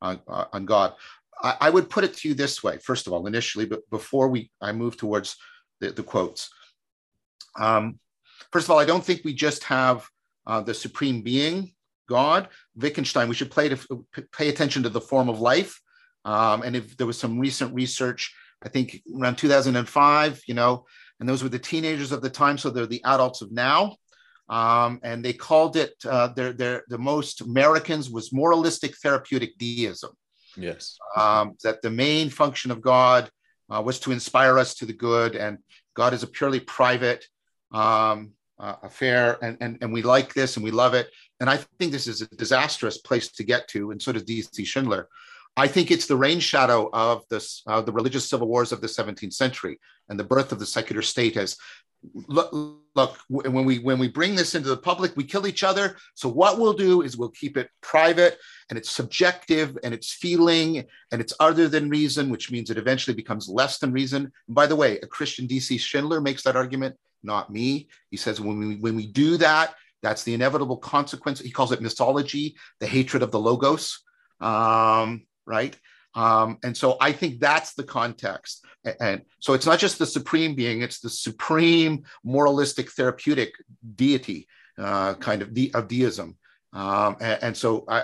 on, 0.01 0.19
uh, 0.27 0.45
on 0.51 0.65
God. 0.65 0.95
I, 1.41 1.55
I, 1.61 1.69
would 1.69 1.89
put 1.89 2.03
it 2.03 2.13
to 2.17 2.27
you 2.27 2.33
this 2.33 2.61
way, 2.61 2.77
first 2.77 3.07
of 3.07 3.13
all, 3.13 3.25
initially, 3.25 3.65
but 3.65 3.89
before 3.89 4.27
we 4.27 4.51
I 4.59 4.73
move 4.73 4.97
towards 4.97 5.37
the, 5.79 5.91
the 5.91 6.03
quotes. 6.03 6.49
Um, 7.57 7.99
first 8.51 8.65
of 8.65 8.71
all, 8.71 8.79
I 8.79 8.85
don't 8.85 9.03
think 9.03 9.21
we 9.23 9.33
just 9.33 9.63
have 9.63 10.05
uh, 10.45 10.59
the 10.59 10.73
supreme 10.73 11.21
being, 11.21 11.71
God. 12.09 12.49
Wittgenstein, 12.75 13.29
we 13.29 13.35
should 13.35 13.51
play 13.51 13.69
to 13.69 14.05
pay 14.33 14.49
attention 14.49 14.83
to 14.83 14.89
the 14.89 14.99
form 14.99 15.29
of 15.29 15.39
life. 15.39 15.79
Um, 16.25 16.63
and 16.63 16.75
if 16.75 16.97
there 16.97 17.07
was 17.07 17.17
some 17.17 17.39
recent 17.39 17.73
research 17.73 18.33
I 18.63 18.69
think 18.69 19.01
around 19.19 19.37
2005, 19.37 20.41
you 20.47 20.53
know, 20.53 20.85
and 21.19 21.27
those 21.27 21.43
were 21.43 21.49
the 21.49 21.59
teenagers 21.59 22.11
of 22.11 22.21
the 22.21 22.29
time. 22.29 22.57
So 22.57 22.69
they're 22.69 22.85
the 22.85 23.03
adults 23.03 23.41
of 23.41 23.51
now. 23.51 23.97
Um, 24.49 24.99
and 25.03 25.23
they 25.23 25.33
called 25.33 25.77
it, 25.77 25.93
uh, 26.05 26.27
their, 26.29 26.53
their, 26.53 26.83
the 26.89 26.97
most 26.97 27.41
Americans 27.41 28.09
was 28.09 28.33
moralistic 28.33 28.97
therapeutic 28.97 29.57
deism. 29.57 30.11
Yes. 30.57 30.97
Um, 31.15 31.55
that 31.63 31.81
the 31.81 31.89
main 31.89 32.29
function 32.29 32.71
of 32.71 32.81
God 32.81 33.29
uh, 33.73 33.81
was 33.81 33.99
to 34.01 34.11
inspire 34.11 34.59
us 34.59 34.75
to 34.75 34.85
the 34.85 34.93
good, 34.93 35.35
and 35.35 35.57
God 35.95 36.13
is 36.13 36.23
a 36.23 36.27
purely 36.27 36.59
private 36.59 37.25
um, 37.71 38.33
uh, 38.59 38.75
affair, 38.83 39.37
and, 39.41 39.57
and, 39.61 39.77
and 39.81 39.91
we 39.91 40.01
like 40.01 40.33
this 40.33 40.57
and 40.57 40.63
we 40.63 40.71
love 40.71 40.93
it. 40.93 41.09
And 41.39 41.49
I 41.49 41.57
think 41.79 41.91
this 41.91 42.07
is 42.07 42.21
a 42.21 42.27
disastrous 42.27 42.99
place 42.99 43.31
to 43.31 43.43
get 43.43 43.67
to, 43.69 43.91
and 43.91 44.01
so 44.01 44.11
does 44.11 44.23
D.C. 44.23 44.63
Schindler. 44.65 45.07
I 45.55 45.67
think 45.67 45.91
it's 45.91 46.07
the 46.07 46.15
rain 46.15 46.39
shadow 46.39 46.89
of 46.93 47.23
this, 47.29 47.61
uh, 47.67 47.81
the 47.81 47.91
religious 47.91 48.27
civil 48.27 48.47
wars 48.47 48.71
of 48.71 48.81
the 48.81 48.87
17th 48.87 49.33
century 49.33 49.79
and 50.09 50.19
the 50.19 50.23
birth 50.23 50.51
of 50.51 50.59
the 50.59 50.65
secular 50.65 51.01
state 51.01 51.37
as 51.37 51.57
look, 52.27 52.51
look 52.95 53.17
when 53.29 53.65
we 53.65 53.79
when 53.79 53.97
we 53.97 54.09
bring 54.09 54.35
this 54.35 54.55
into 54.55 54.67
the 54.67 54.77
public 54.77 55.15
we 55.15 55.23
kill 55.23 55.47
each 55.47 55.63
other. 55.63 55.95
So 56.15 56.27
what 56.27 56.59
we'll 56.59 56.73
do 56.73 57.01
is 57.01 57.17
we'll 57.17 57.29
keep 57.29 57.55
it 57.55 57.69
private 57.81 58.37
and 58.69 58.77
it's 58.77 58.89
subjective 58.89 59.77
and 59.83 59.93
it's 59.93 60.11
feeling 60.11 60.85
and 61.11 61.21
it's 61.21 61.33
other 61.39 61.69
than 61.69 61.89
reason 61.89 62.29
which 62.29 62.51
means 62.51 62.69
it 62.69 62.77
eventually 62.77 63.15
becomes 63.15 63.47
less 63.47 63.77
than 63.77 63.93
reason. 63.93 64.31
And 64.47 64.55
by 64.55 64.67
the 64.67 64.75
way 64.75 64.99
a 64.99 65.07
christian 65.07 65.47
dc 65.47 65.79
schindler 65.79 66.19
makes 66.19 66.43
that 66.43 66.55
argument 66.55 66.95
not 67.23 67.51
me. 67.51 67.87
He 68.09 68.17
says 68.17 68.41
when 68.41 68.59
we 68.59 68.75
when 68.77 68.95
we 68.95 69.07
do 69.07 69.37
that 69.37 69.75
that's 70.01 70.23
the 70.23 70.33
inevitable 70.33 70.77
consequence. 70.77 71.39
He 71.39 71.49
calls 71.49 71.71
it 71.71 71.81
misology 71.81 72.55
the 72.81 72.87
hatred 72.87 73.23
of 73.23 73.31
the 73.31 73.39
logos. 73.39 74.01
Um, 74.41 75.25
right? 75.45 75.77
Um, 76.15 76.59
and 76.63 76.75
so 76.77 76.97
I 77.01 77.11
think 77.11 77.39
that's 77.39 77.73
the 77.73 77.83
context. 77.83 78.65
And 78.99 79.23
so 79.39 79.53
it's 79.53 79.65
not 79.65 79.79
just 79.79 79.97
the 79.97 80.05
supreme 80.05 80.55
being, 80.55 80.81
it's 80.81 80.99
the 80.99 81.09
supreme 81.09 82.03
moralistic 82.23 82.91
therapeutic 82.91 83.53
deity 83.95 84.47
uh, 84.77 85.15
kind 85.15 85.41
of, 85.41 85.53
de- 85.53 85.71
of 85.73 85.87
deism. 85.87 86.37
Um, 86.71 87.17
and, 87.19 87.43
and, 87.43 87.57
so 87.57 87.85
I, 87.87 88.03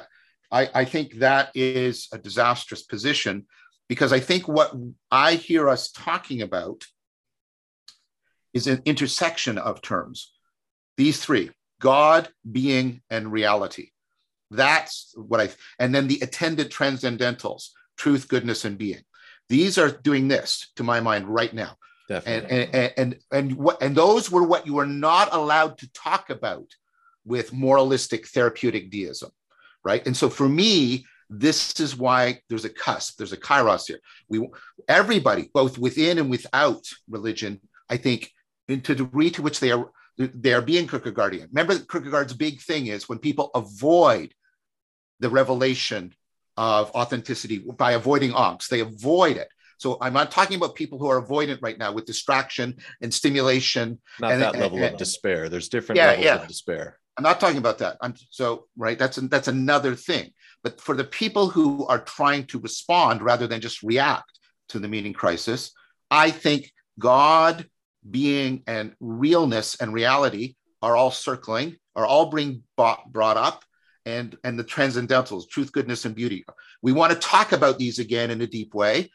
I, 0.52 0.70
I 0.74 0.86
think 0.86 1.16
that 1.16 1.52
is 1.56 2.08
a 2.12 2.18
disastrous 2.18 2.84
position 2.84 3.46
because 3.88 4.14
I 4.14 4.20
think 4.20 4.48
what 4.48 4.74
I 5.12 5.36
hear 5.36 5.70
us 5.70 5.92
talking 5.92 6.42
about 6.42 6.86
is 8.54 8.68
an 8.68 8.82
intersection 8.86 9.58
of 9.58 9.82
terms. 9.82 10.32
These 10.98 11.24
three 11.24 11.52
God, 11.80 12.30
being, 12.50 13.02
and 13.10 13.32
reality. 13.32 13.92
That's 14.52 15.14
what 15.16 15.42
I, 15.42 15.50
and 15.78 15.94
then 15.94 16.08
the 16.08 16.20
attendant 16.22 16.72
transcendentals, 16.72 17.70
truth, 17.98 18.28
goodness, 18.28 18.66
and 18.66 18.78
being. 18.78 19.02
These 19.48 19.78
are 19.78 19.90
doing 19.90 20.28
this 20.28 20.72
to 20.76 20.84
my 20.84 21.00
mind 21.00 21.28
right 21.28 21.54
now. 21.54 21.78
Definitely. 22.08 22.58
And, 22.58 22.76
and, 22.76 22.94
and, 22.98 23.20
and, 23.32 23.54
what, 23.54 23.82
and 23.82 23.96
those 23.96 24.32
were 24.32 24.44
what 24.44 24.66
you 24.66 24.76
were 24.76 24.86
not 24.86 25.30
allowed 25.32 25.78
to 25.80 25.92
talk 25.94 26.30
about 26.30 26.68
with 27.26 27.54
moralistic 27.54 28.28
therapeutic 28.28 28.90
deism, 28.90 29.30
right? 29.84 30.06
And 30.06 30.18
so 30.18 30.30
for 30.30 30.50
me, 30.50 31.06
this 31.30 31.80
is 31.80 31.96
why 31.96 32.42
there's 32.50 32.66
a 32.66 32.70
cusp, 32.70 33.18
there's 33.18 33.34
a 33.34 33.38
kairos 33.38 33.86
here. 33.86 34.00
We, 34.28 34.48
everybody, 34.88 35.52
both 35.54 35.78
within 35.78 36.18
and 36.18 36.30
without 36.30 36.88
religion, 37.08 37.62
I 37.88 37.98
think, 37.98 38.32
to 38.68 38.78
the 38.78 38.96
degree 38.96 39.30
to 39.32 39.44
which 39.44 39.60
they 39.60 39.72
are 39.72 39.92
they're 40.20 40.62
being 40.62 40.86
Kierkegaardian. 40.86 41.48
Remember, 41.48 41.80
Kierkegaard's 41.80 42.34
big 42.34 42.60
thing 42.60 42.88
is 42.88 43.08
when 43.08 43.20
people 43.20 43.52
avoid 43.56 44.34
the 45.20 45.30
revelation 45.30 46.14
of 46.58 46.92
authenticity 46.92 47.60
by 47.60 47.94
avoiding 47.94 48.32
angst, 48.32 48.68
they 48.68 48.82
avoid 48.82 49.38
it. 49.38 49.50
So 49.78 49.98
I'm 50.02 50.14
not 50.14 50.30
talking 50.30 50.58
about 50.58 50.76
people 50.76 51.00
who 51.00 51.08
are 51.08 51.22
avoidant 51.22 51.60
right 51.62 51.78
now 51.78 51.94
with 51.94 52.06
distraction 52.06 52.78
and 53.02 53.14
stimulation. 53.14 54.00
Not 54.20 54.34
and, 54.34 54.42
that 54.42 54.56
level 54.56 54.78
and, 54.78 54.94
of 54.94 54.98
despair. 54.98 55.48
There's 55.48 55.70
different 55.70 55.98
yeah, 55.98 56.08
levels 56.08 56.26
yeah. 56.26 56.36
of 56.42 56.48
despair. 56.48 57.00
I'm 57.18 57.24
not 57.24 57.40
talking 57.40 57.58
about 57.58 57.78
that. 57.80 57.98
I'm 58.02 58.14
so 58.30 58.68
right. 58.78 59.00
That's 59.00 59.18
that's 59.18 59.48
another 59.48 59.96
thing. 59.96 60.32
But 60.64 60.82
for 60.82 60.96
the 60.96 61.06
people 61.06 61.50
who 61.50 61.86
are 61.88 62.00
trying 62.00 62.46
to 62.48 62.60
respond 62.60 63.22
rather 63.22 63.48
than 63.48 63.62
just 63.62 63.82
react 63.82 64.40
to 64.70 64.80
the 64.80 64.88
meaning 64.88 65.14
crisis, 65.14 65.72
I 66.12 66.32
think 66.32 66.72
God, 66.98 67.66
being, 68.10 68.64
and 68.68 68.94
realness 69.00 69.76
and 69.80 69.94
reality 69.94 70.56
are 70.82 70.96
all 70.96 71.12
circling, 71.12 71.78
are 71.96 72.06
all 72.06 72.30
being 72.30 72.64
brought 72.76 73.38
up, 73.38 73.64
and 74.10 74.38
and 74.44 74.58
the 74.58 74.64
transcendentals, 74.64 75.50
truth, 75.50 75.72
goodness, 75.72 76.06
and 76.06 76.16
beauty. 76.16 76.46
We 76.82 76.92
want 76.92 77.14
to 77.14 77.20
talk 77.20 77.52
about 77.52 77.78
these 77.78 78.00
again 78.00 78.32
in 78.32 78.42
a 78.42 78.48
deep 78.48 78.74
way, 78.74 79.12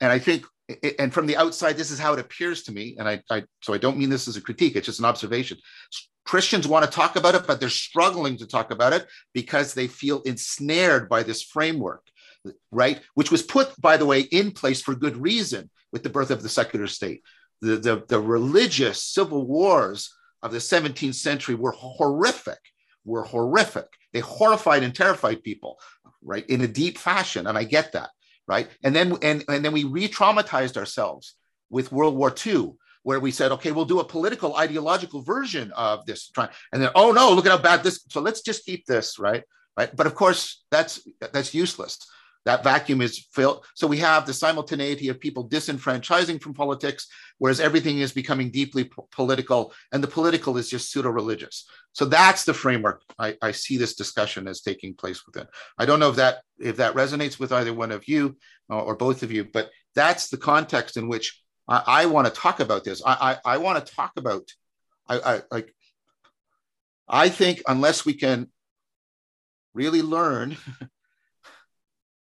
and 0.00 0.10
I 0.10 0.18
think, 0.18 0.44
and 0.98 1.12
from 1.12 1.26
the 1.26 1.36
outside, 1.36 1.76
this 1.76 1.90
is 1.90 1.98
how 1.98 2.12
it 2.14 2.18
appears 2.18 2.62
to 2.64 2.72
me. 2.72 2.96
And 2.98 3.08
I, 3.08 3.22
I 3.30 3.44
so 3.60 3.74
I 3.74 3.78
don't 3.78 3.98
mean 3.98 4.10
this 4.10 4.28
as 4.28 4.36
a 4.36 4.40
critique; 4.40 4.76
it's 4.76 4.86
just 4.86 5.00
an 5.00 5.04
observation. 5.04 5.58
Christians 6.24 6.68
want 6.68 6.84
to 6.84 6.90
talk 6.90 7.16
about 7.16 7.34
it, 7.34 7.46
but 7.46 7.58
they're 7.58 7.70
struggling 7.70 8.36
to 8.36 8.46
talk 8.46 8.70
about 8.70 8.92
it 8.92 9.06
because 9.32 9.72
they 9.72 9.86
feel 9.86 10.20
ensnared 10.22 11.08
by 11.08 11.22
this 11.22 11.42
framework, 11.42 12.02
right? 12.70 13.00
Which 13.14 13.30
was 13.30 13.42
put, 13.42 13.78
by 13.80 13.96
the 13.96 14.04
way, 14.04 14.20
in 14.20 14.50
place 14.50 14.82
for 14.82 14.94
good 14.94 15.16
reason 15.16 15.70
with 15.90 16.02
the 16.02 16.10
birth 16.10 16.30
of 16.30 16.42
the 16.42 16.50
secular 16.50 16.86
state. 16.86 17.22
The, 17.62 17.76
the, 17.76 18.04
the 18.08 18.20
religious 18.20 19.02
civil 19.02 19.46
wars 19.46 20.14
of 20.42 20.52
the 20.52 20.58
17th 20.58 21.14
century 21.14 21.54
were 21.54 21.72
horrific, 21.72 22.60
were 23.06 23.24
horrific. 23.24 23.86
They 24.18 24.22
horrified 24.22 24.82
and 24.82 24.92
terrified 24.92 25.44
people, 25.44 25.78
right, 26.22 26.44
in 26.48 26.62
a 26.62 26.66
deep 26.66 26.98
fashion. 26.98 27.46
And 27.46 27.56
I 27.56 27.62
get 27.62 27.92
that, 27.92 28.10
right? 28.48 28.68
And 28.82 28.92
then 28.92 29.16
and, 29.22 29.44
and 29.48 29.64
then 29.64 29.72
we 29.72 29.84
re-traumatized 29.84 30.76
ourselves 30.76 31.36
with 31.70 31.92
World 31.92 32.16
War 32.16 32.34
II, 32.34 32.72
where 33.04 33.20
we 33.20 33.30
said, 33.30 33.52
okay, 33.52 33.70
we'll 33.70 33.84
do 33.84 34.00
a 34.00 34.04
political 34.04 34.56
ideological 34.56 35.22
version 35.22 35.70
of 35.76 36.04
this. 36.04 36.32
And 36.72 36.82
then, 36.82 36.90
oh 36.96 37.12
no, 37.12 37.32
look 37.32 37.46
at 37.46 37.52
how 37.52 37.58
bad 37.58 37.84
this. 37.84 38.04
So 38.10 38.20
let's 38.20 38.42
just 38.42 38.64
keep 38.64 38.86
this, 38.86 39.20
right? 39.20 39.44
Right. 39.76 39.94
But 39.94 40.08
of 40.08 40.16
course, 40.16 40.64
that's 40.72 41.06
that's 41.32 41.54
useless. 41.54 41.98
That 42.48 42.64
vacuum 42.64 43.02
is 43.02 43.26
filled. 43.30 43.66
So 43.74 43.86
we 43.86 43.98
have 43.98 44.24
the 44.24 44.32
simultaneity 44.32 45.10
of 45.10 45.20
people 45.20 45.46
disenfranchising 45.50 46.40
from 46.40 46.54
politics, 46.54 47.06
whereas 47.36 47.60
everything 47.60 47.98
is 47.98 48.10
becoming 48.10 48.50
deeply 48.50 48.84
po- 48.84 49.06
political, 49.12 49.74
and 49.92 50.02
the 50.02 50.08
political 50.08 50.56
is 50.56 50.70
just 50.70 50.90
pseudo 50.90 51.10
religious. 51.10 51.68
So 51.92 52.06
that's 52.06 52.46
the 52.46 52.54
framework 52.54 53.02
I, 53.18 53.36
I, 53.42 53.52
see 53.52 53.76
this 53.76 53.96
discussion 53.96 54.48
as 54.48 54.62
taking 54.62 54.94
place 54.94 55.26
within. 55.26 55.46
I 55.76 55.84
don't 55.84 56.00
know 56.00 56.08
if 56.08 56.16
that 56.16 56.38
if 56.58 56.78
that 56.78 56.94
resonates 56.94 57.38
with 57.38 57.52
either 57.52 57.74
one 57.74 57.92
of 57.92 58.08
you 58.08 58.38
or, 58.70 58.80
or 58.80 58.96
both 58.96 59.22
of 59.22 59.30
you, 59.30 59.44
but 59.44 59.68
that's 59.94 60.30
the 60.30 60.38
context 60.38 60.96
in 60.96 61.06
which 61.06 61.42
I, 61.68 61.82
I 61.86 62.06
want 62.06 62.28
to 62.28 62.40
talk 62.40 62.60
about 62.60 62.82
this. 62.82 63.02
I, 63.04 63.12
I, 63.44 63.56
I 63.56 63.58
want 63.58 63.84
to 63.84 63.94
talk 63.94 64.12
about. 64.16 64.48
I, 65.06 65.18
I 65.18 65.40
like. 65.50 65.74
I 67.06 67.28
think 67.28 67.60
unless 67.68 68.06
we 68.06 68.14
can 68.14 68.48
really 69.74 70.00
learn 70.00 70.56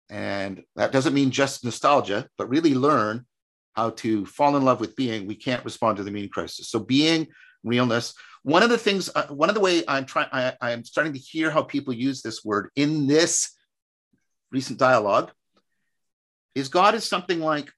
and 0.10 0.64
that 0.76 0.92
doesn't 0.92 1.14
mean 1.14 1.32
just 1.32 1.64
nostalgia, 1.64 2.28
but 2.38 2.50
really 2.50 2.74
learn 2.74 3.26
how 3.74 3.92
to 3.92 4.26
fall 4.26 4.58
in 4.58 4.66
love 4.66 4.80
with 4.80 4.96
being, 4.96 5.28
we 5.28 5.36
can't 5.36 5.64
respond 5.64 5.98
to 5.98 6.04
the 6.04 6.12
meaning 6.12 6.30
crisis. 6.30 6.70
So 6.70 6.80
being 6.80 7.28
realness. 7.64 8.14
One 8.44 8.64
of 8.64 8.70
the 8.70 8.78
things, 8.78 9.10
uh, 9.14 9.28
one 9.28 9.50
of 9.50 9.56
the 9.56 9.62
way 9.62 9.84
I'm 9.88 10.06
trying, 10.06 10.30
I'm 10.62 10.84
starting 10.84 11.14
to 11.14 11.20
hear 11.20 11.52
how 11.52 11.62
people 11.62 11.94
use 11.94 12.22
this 12.22 12.44
word 12.44 12.70
in 12.76 13.08
this 13.08 13.56
recent 14.52 14.80
dialogue 14.80 15.32
is 16.56 16.70
God 16.70 16.96
is 16.96 17.04
something 17.04 17.40
like 17.40 17.72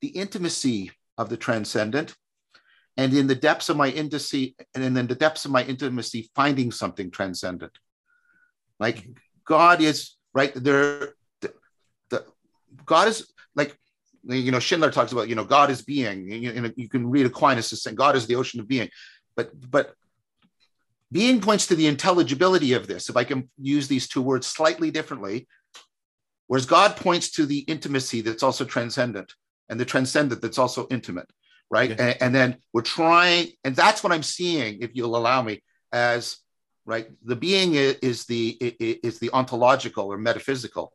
the 0.00 0.08
intimacy 0.08 0.92
of 1.16 1.28
the 1.28 1.36
transcendent, 1.36 2.14
and 2.96 3.12
in 3.12 3.26
the 3.26 3.34
depths 3.34 3.68
of 3.68 3.76
my 3.76 3.88
intimacy, 3.88 4.54
and 4.74 4.84
in 4.84 4.94
the 4.94 5.14
depths 5.14 5.44
of 5.44 5.50
my 5.50 5.64
intimacy, 5.64 6.30
finding 6.34 6.70
something 6.70 7.10
transcendent. 7.10 7.72
Like 8.78 9.08
God 9.44 9.80
is 9.80 10.12
right 10.34 10.52
there 10.54 11.14
God 12.84 13.08
is 13.08 13.32
like 13.54 13.76
you 14.24 14.50
know 14.50 14.60
Schindler 14.60 14.90
talks 14.90 15.12
about 15.12 15.28
you 15.28 15.34
know 15.34 15.44
God 15.44 15.70
is 15.70 15.82
being. 15.82 16.30
You, 16.30 16.60
know, 16.60 16.70
you 16.76 16.88
can 16.88 17.10
read 17.10 17.26
Aquinas 17.26 17.72
as 17.72 17.82
saying 17.82 17.96
God 17.96 18.16
is 18.16 18.26
the 18.26 18.36
ocean 18.36 18.60
of 18.60 18.68
being, 18.68 18.88
but 19.36 19.50
but 19.70 19.94
being 21.12 21.40
points 21.40 21.66
to 21.68 21.76
the 21.76 21.86
intelligibility 21.86 22.72
of 22.72 22.86
this. 22.86 23.08
If 23.08 23.16
I 23.16 23.24
can 23.24 23.48
use 23.60 23.86
these 23.86 24.08
two 24.08 24.22
words 24.22 24.46
slightly 24.46 24.90
differently, 24.90 25.46
whereas 26.48 26.66
God 26.66 26.96
points 26.96 27.30
to 27.32 27.46
the 27.46 27.60
intimacy 27.60 28.20
that's 28.20 28.42
also 28.42 28.64
transcendent 28.64 29.32
and 29.68 29.78
the 29.78 29.84
transcendent 29.84 30.42
that's 30.42 30.58
also 30.58 30.86
intimate, 30.90 31.30
right? 31.70 31.90
Yeah. 31.90 31.96
And, 31.98 32.22
and 32.22 32.34
then 32.34 32.56
we're 32.72 32.82
trying, 32.82 33.48
and 33.62 33.76
that's 33.76 34.02
what 34.02 34.12
I'm 34.12 34.22
seeing, 34.22 34.82
if 34.82 34.90
you'll 34.94 35.16
allow 35.16 35.40
me, 35.42 35.62
as 35.92 36.38
right. 36.84 37.06
The 37.22 37.36
being 37.36 37.74
is 37.74 38.24
the 38.26 38.48
is 38.60 39.18
the 39.18 39.30
ontological 39.32 40.12
or 40.12 40.18
metaphysical 40.18 40.92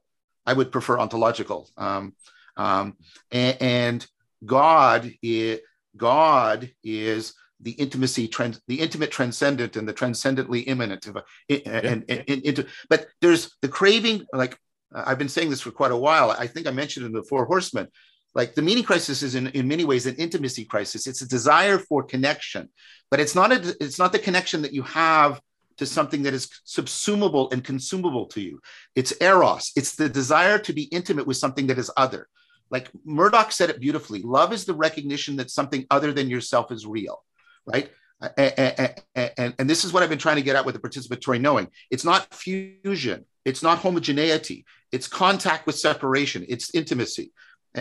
I 0.49 0.53
would 0.53 0.71
prefer 0.71 0.97
ontological. 0.97 1.69
Um, 1.77 2.13
um, 2.57 2.97
and, 3.31 3.57
and, 3.61 4.07
God 4.45 5.11
is 5.21 5.59
God 5.97 6.71
is 6.81 7.33
the 7.59 7.71
intimacy, 7.71 8.29
trans, 8.29 8.61
the 8.67 8.79
intimate 8.79 9.11
transcendent, 9.11 9.75
and 9.75 9.85
the 9.85 9.91
transcendently 9.91 10.61
immanent. 10.61 11.07
Of 11.07 11.17
a, 11.17 11.23
and, 11.67 12.05
and, 12.07 12.25
and, 12.29 12.41
into, 12.43 12.65
but 12.89 13.07
there's 13.19 13.57
the 13.61 13.67
craving. 13.67 14.25
Like 14.31 14.57
I've 14.93 15.19
been 15.19 15.27
saying 15.29 15.49
this 15.49 15.59
for 15.61 15.71
quite 15.71 15.91
a 15.91 15.97
while. 15.97 16.31
I 16.31 16.47
think 16.47 16.67
I 16.67 16.71
mentioned 16.71 17.05
in 17.05 17.11
the 17.11 17.23
Four 17.23 17.45
Horsemen. 17.45 17.87
Like 18.33 18.55
the 18.55 18.61
meaning 18.61 18.85
crisis 18.85 19.23
is 19.23 19.35
in, 19.35 19.47
in 19.47 19.67
many 19.67 19.83
ways 19.83 20.05
an 20.05 20.15
intimacy 20.15 20.63
crisis. 20.63 21.05
It's 21.05 21.21
a 21.21 21.27
desire 21.27 21.79
for 21.79 22.01
connection, 22.03 22.69
but 23.11 23.19
it's 23.19 23.35
not 23.35 23.51
a, 23.51 23.75
it's 23.81 23.99
not 23.99 24.13
the 24.13 24.19
connection 24.19 24.61
that 24.61 24.73
you 24.73 24.83
have 24.83 25.41
to 25.79 25.85
something 25.85 26.23
that 26.23 26.33
is 26.33 26.49
subsumable 26.65 27.51
and 27.51 27.63
consumable 27.63 28.27
to 28.27 28.41
you. 28.41 28.61
It's 28.95 29.13
eros, 29.19 29.71
it's 29.75 29.95
the 29.95 30.07
desire 30.07 30.59
to 30.59 30.73
be 30.73 30.83
intimate 30.83 31.25
with 31.25 31.37
something 31.37 31.67
that 31.67 31.79
is 31.79 31.91
other. 31.97 32.27
Like 32.69 32.89
Murdoch 33.03 33.51
said 33.51 33.69
it 33.69 33.79
beautifully 33.79 34.21
love 34.21 34.53
is 34.53 34.65
the 34.65 34.73
recognition 34.73 35.37
that 35.37 35.49
something 35.49 35.85
other 35.89 36.13
than 36.13 36.29
yourself 36.29 36.71
is 36.71 36.85
real, 36.85 37.23
right? 37.65 37.89
And, 38.37 38.93
and, 39.15 39.53
and, 39.57 39.69
this 39.69 39.85
is 39.85 39.93
what 39.93 40.03
I've 40.03 40.09
been 40.09 40.19
trying 40.19 40.35
to 40.35 40.41
get 40.41 40.57
at 40.57 40.65
with 40.65 40.75
the 40.75 40.81
participatory 40.81 41.39
knowing. 41.39 41.69
It's 41.89 42.03
not 42.03 42.33
fusion, 42.33 43.25
it's 43.45 43.63
not 43.63 43.79
homogeneity, 43.79 44.65
it's 44.91 45.07
contact 45.07 45.65
with 45.65 45.79
separation, 45.79 46.45
it's 46.49 46.75
intimacy. 46.75 47.31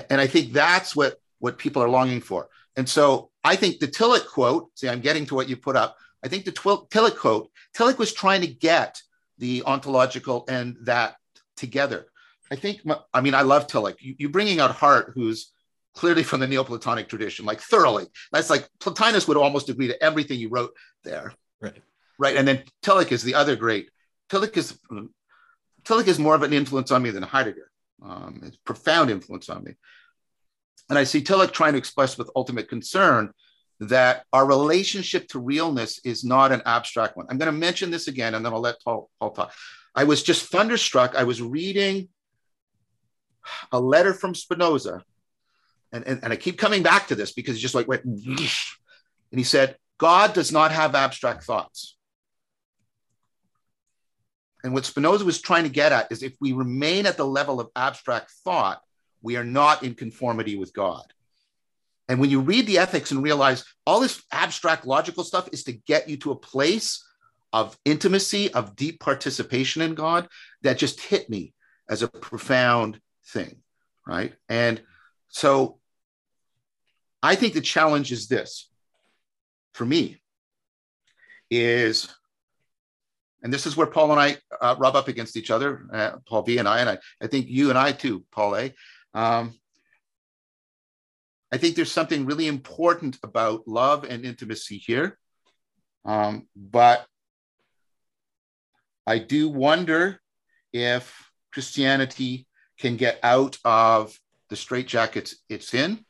And 0.09 0.21
I 0.21 0.29
think 0.29 0.53
that's 0.53 0.95
what, 0.95 1.17
what 1.41 1.59
people 1.59 1.83
are 1.83 1.89
longing 1.89 2.21
for. 2.21 2.49
And 2.77 2.89
so 2.89 3.31
I 3.43 3.57
think 3.57 3.81
the 3.81 3.89
Tillich 3.89 4.29
quote, 4.29 4.71
see, 4.77 4.89
I'm 4.89 5.01
getting 5.01 5.27
to 5.27 5.35
what 5.35 5.49
you 5.49 5.57
put 5.57 5.75
up. 5.75 5.97
I 6.25 6.29
think 6.29 6.45
the 6.45 6.53
Tillich 6.53 7.17
quote, 7.17 7.51
Tillich 7.77 7.99
was 7.99 8.13
trying 8.13 8.41
to 8.41 8.47
get 8.47 9.01
the 9.39 9.63
ontological 9.65 10.45
and 10.49 10.77
that 10.83 11.17
together. 11.57 12.07
I 12.51 12.57
think, 12.57 12.81
I 13.13 13.21
mean, 13.21 13.35
I 13.35 13.43
love 13.43 13.67
Tillich. 13.67 14.01
You, 14.01 14.15
you 14.19 14.29
bringing 14.29 14.59
out 14.61 14.73
Hart, 14.73 15.13
who's 15.15 15.53
clearly 15.95 16.23
from 16.23 16.41
the 16.41 16.47
Neoplatonic 16.47 17.09
tradition, 17.09 17.45
like 17.45 17.61
thoroughly. 17.61 18.07
That's 18.33 18.51
like 18.51 18.69
Plotinus 18.81 19.29
would 19.29 19.37
almost 19.37 19.69
agree 19.69 19.89
to 19.89 20.03
everything 20.03 20.39
you 20.39 20.49
wrote 20.49 20.73
there. 21.05 21.35
Right. 21.61 21.77
Right. 22.19 22.37
And 22.37 22.47
then 22.47 22.63
Tillich 22.83 23.13
is 23.13 23.23
the 23.23 23.35
other 23.35 23.57
great. 23.57 23.91
Tillich 24.31 24.57
is 24.57 24.79
Tillich 25.85 26.07
is 26.07 26.19
more 26.19 26.35
of 26.35 26.43
an 26.43 26.53
influence 26.53 26.91
on 26.91 27.03
me 27.03 27.11
than 27.11 27.23
Heidegger. 27.23 27.71
Um, 28.03 28.43
it's 28.45 28.57
profound 28.59 29.11
influence 29.11 29.49
on 29.49 29.65
me. 29.65 29.75
And 30.89 30.99
I 30.99 31.05
see 31.05 31.23
Tillich 31.23 31.53
trying 31.53 31.73
to 31.73 31.79
express 31.79 32.17
with 32.17 32.31
ultimate 32.35 32.69
concern 32.69 33.33
that 33.81 34.25
our 34.33 34.47
relationship 34.47 35.29
to 35.29 35.39
realness 35.39 36.01
is 36.05 36.25
not 36.25 36.53
an 36.53 36.63
abstract 36.67 37.17
one. 37.17 37.27
I'm 37.31 37.39
going 37.39 37.53
to 37.53 37.59
mention 37.59 37.91
this 37.91 38.09
again 38.09 38.35
and 38.35 38.45
then 38.45 38.53
I'll 38.53 38.61
let 38.61 38.83
Paul, 38.83 39.09
Paul 39.21 39.31
talk. 39.31 39.53
I 39.95 40.05
was 40.05 40.23
just 40.23 40.51
thunderstruck. 40.51 41.15
I 41.15 41.25
was 41.25 41.41
reading 41.41 42.09
a 43.73 43.81
letter 43.81 44.13
from 44.13 44.35
Spinoza, 44.35 45.03
and, 45.93 46.07
and, 46.07 46.21
and 46.23 46.33
I 46.33 46.37
keep 46.37 46.59
coming 46.59 46.83
back 46.83 47.09
to 47.09 47.15
this 47.15 47.33
because 47.33 47.57
he 47.57 47.63
just 47.63 47.75
like 47.75 47.89
went, 47.89 48.05
and 48.05 48.39
he 49.31 49.43
said, 49.43 49.77
God 49.97 50.35
does 50.35 50.53
not 50.53 50.71
have 50.71 50.95
abstract 50.95 51.45
thoughts. 51.45 51.97
And 54.63 54.75
what 54.75 54.85
Spinoza 54.85 55.25
was 55.25 55.41
trying 55.41 55.65
to 55.65 55.71
get 55.71 55.93
at 55.93 56.13
is 56.13 56.23
if 56.23 56.35
we 56.41 56.53
remain 56.53 57.07
at 57.07 57.17
the 57.17 57.27
level 57.27 57.61
of 57.61 57.69
abstract 57.75 58.31
thought, 58.45 58.83
we 59.23 59.37
are 59.37 59.45
not 59.45 59.83
in 59.83 59.95
conformity 59.95 60.57
with 60.57 60.73
God. 60.73 61.05
And 62.09 62.19
when 62.19 62.31
you 62.31 62.41
read 62.41 62.67
the 62.67 62.79
ethics 62.79 63.11
and 63.11 63.23
realize 63.23 63.65
all 63.87 64.01
this 64.01 64.23
abstract 64.33 64.87
logical 64.87 65.25
stuff 65.25 65.49
is 65.53 65.65
to 65.65 65.73
get 65.73 66.09
you 66.09 66.17
to 66.19 66.33
a 66.33 66.37
place 66.37 67.05
of 67.53 67.79
intimacy, 67.85 68.53
of 68.55 68.77
deep 68.77 69.01
participation 69.01 69.83
in 69.83 69.95
God, 69.95 70.29
that 70.63 70.79
just 70.79 71.01
hit 71.01 71.29
me 71.29 71.53
as 71.89 72.03
a 72.03 72.09
profound 72.09 73.01
thing. 73.27 73.57
Right. 74.07 74.33
And 74.49 74.81
so 75.29 75.79
I 77.23 77.35
think 77.35 77.53
the 77.55 77.61
challenge 77.61 78.11
is 78.11 78.27
this 78.29 78.71
for 79.75 79.85
me 79.85 80.21
is, 81.51 82.09
and 83.43 83.53
this 83.53 83.67
is 83.67 83.77
where 83.77 83.87
Paul 83.87 84.13
and 84.13 84.21
I 84.21 84.37
uh, 84.61 84.77
rub 84.79 84.97
up 84.97 85.09
against 85.09 85.37
each 85.37 85.51
other, 85.51 85.87
uh, 85.93 86.11
Paul 86.27 86.43
V 86.43 86.59
and 86.59 86.67
I, 86.67 86.81
and 86.81 86.91
I, 86.91 86.99
I 87.23 87.27
think 87.27 87.49
you 87.49 87.69
and 87.69 87.79
I 87.79 87.93
too, 87.93 88.25
Paul 88.31 88.57
A. 88.57 88.75
Um, 89.15 89.55
I 91.51 91.57
think 91.57 91.77
there's 91.77 91.93
something 91.93 92.27
really 92.27 92.47
important 92.47 93.19
about 93.23 93.67
love 93.67 94.05
and 94.05 94.25
intimacy 94.25 94.79
here. 94.79 95.19
Um, 96.05 96.47
but 96.55 97.07
I 99.07 99.19
do 99.19 99.49
wonder 99.49 100.21
if 100.73 101.31
Christianity 101.53 102.47
can 102.79 102.97
get 102.97 103.19
out 103.23 103.57
of 103.65 104.19
the 104.51 104.57
straitjackets 104.57 105.35
it's 105.49 105.75
in. 105.75 106.05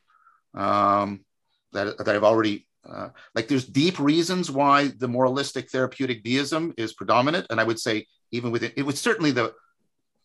Um, 0.54 1.24
that, 1.72 1.98
that 1.98 2.08
I've 2.08 2.24
already, 2.24 2.66
uh, 2.88 3.10
like, 3.34 3.46
there's 3.46 3.64
deep 3.64 3.98
reasons 4.00 4.50
why 4.50 4.88
the 4.88 5.06
moralistic 5.06 5.70
therapeutic 5.70 6.24
deism 6.24 6.74
is 6.76 6.94
predominant. 6.94 7.46
And 7.50 7.60
I 7.60 7.64
would 7.64 7.78
say, 7.78 8.06
even 8.32 8.50
within, 8.50 8.72
it 8.76 8.82
was 8.82 9.00
certainly 9.00 9.30
the, 9.30 9.52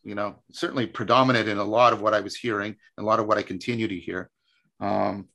you 0.03 0.15
know, 0.15 0.41
certainly 0.51 0.87
predominant 0.87 1.47
in 1.47 1.57
a 1.57 1.63
lot 1.63 1.93
of 1.93 2.01
what 2.01 2.13
I 2.13 2.21
was 2.21 2.35
hearing, 2.35 2.75
and 2.97 3.03
a 3.03 3.07
lot 3.07 3.19
of 3.19 3.27
what 3.27 3.37
I 3.37 3.43
continue 3.43 3.87
to 3.87 3.95
hear. 3.95 4.29
Um, 4.79 5.27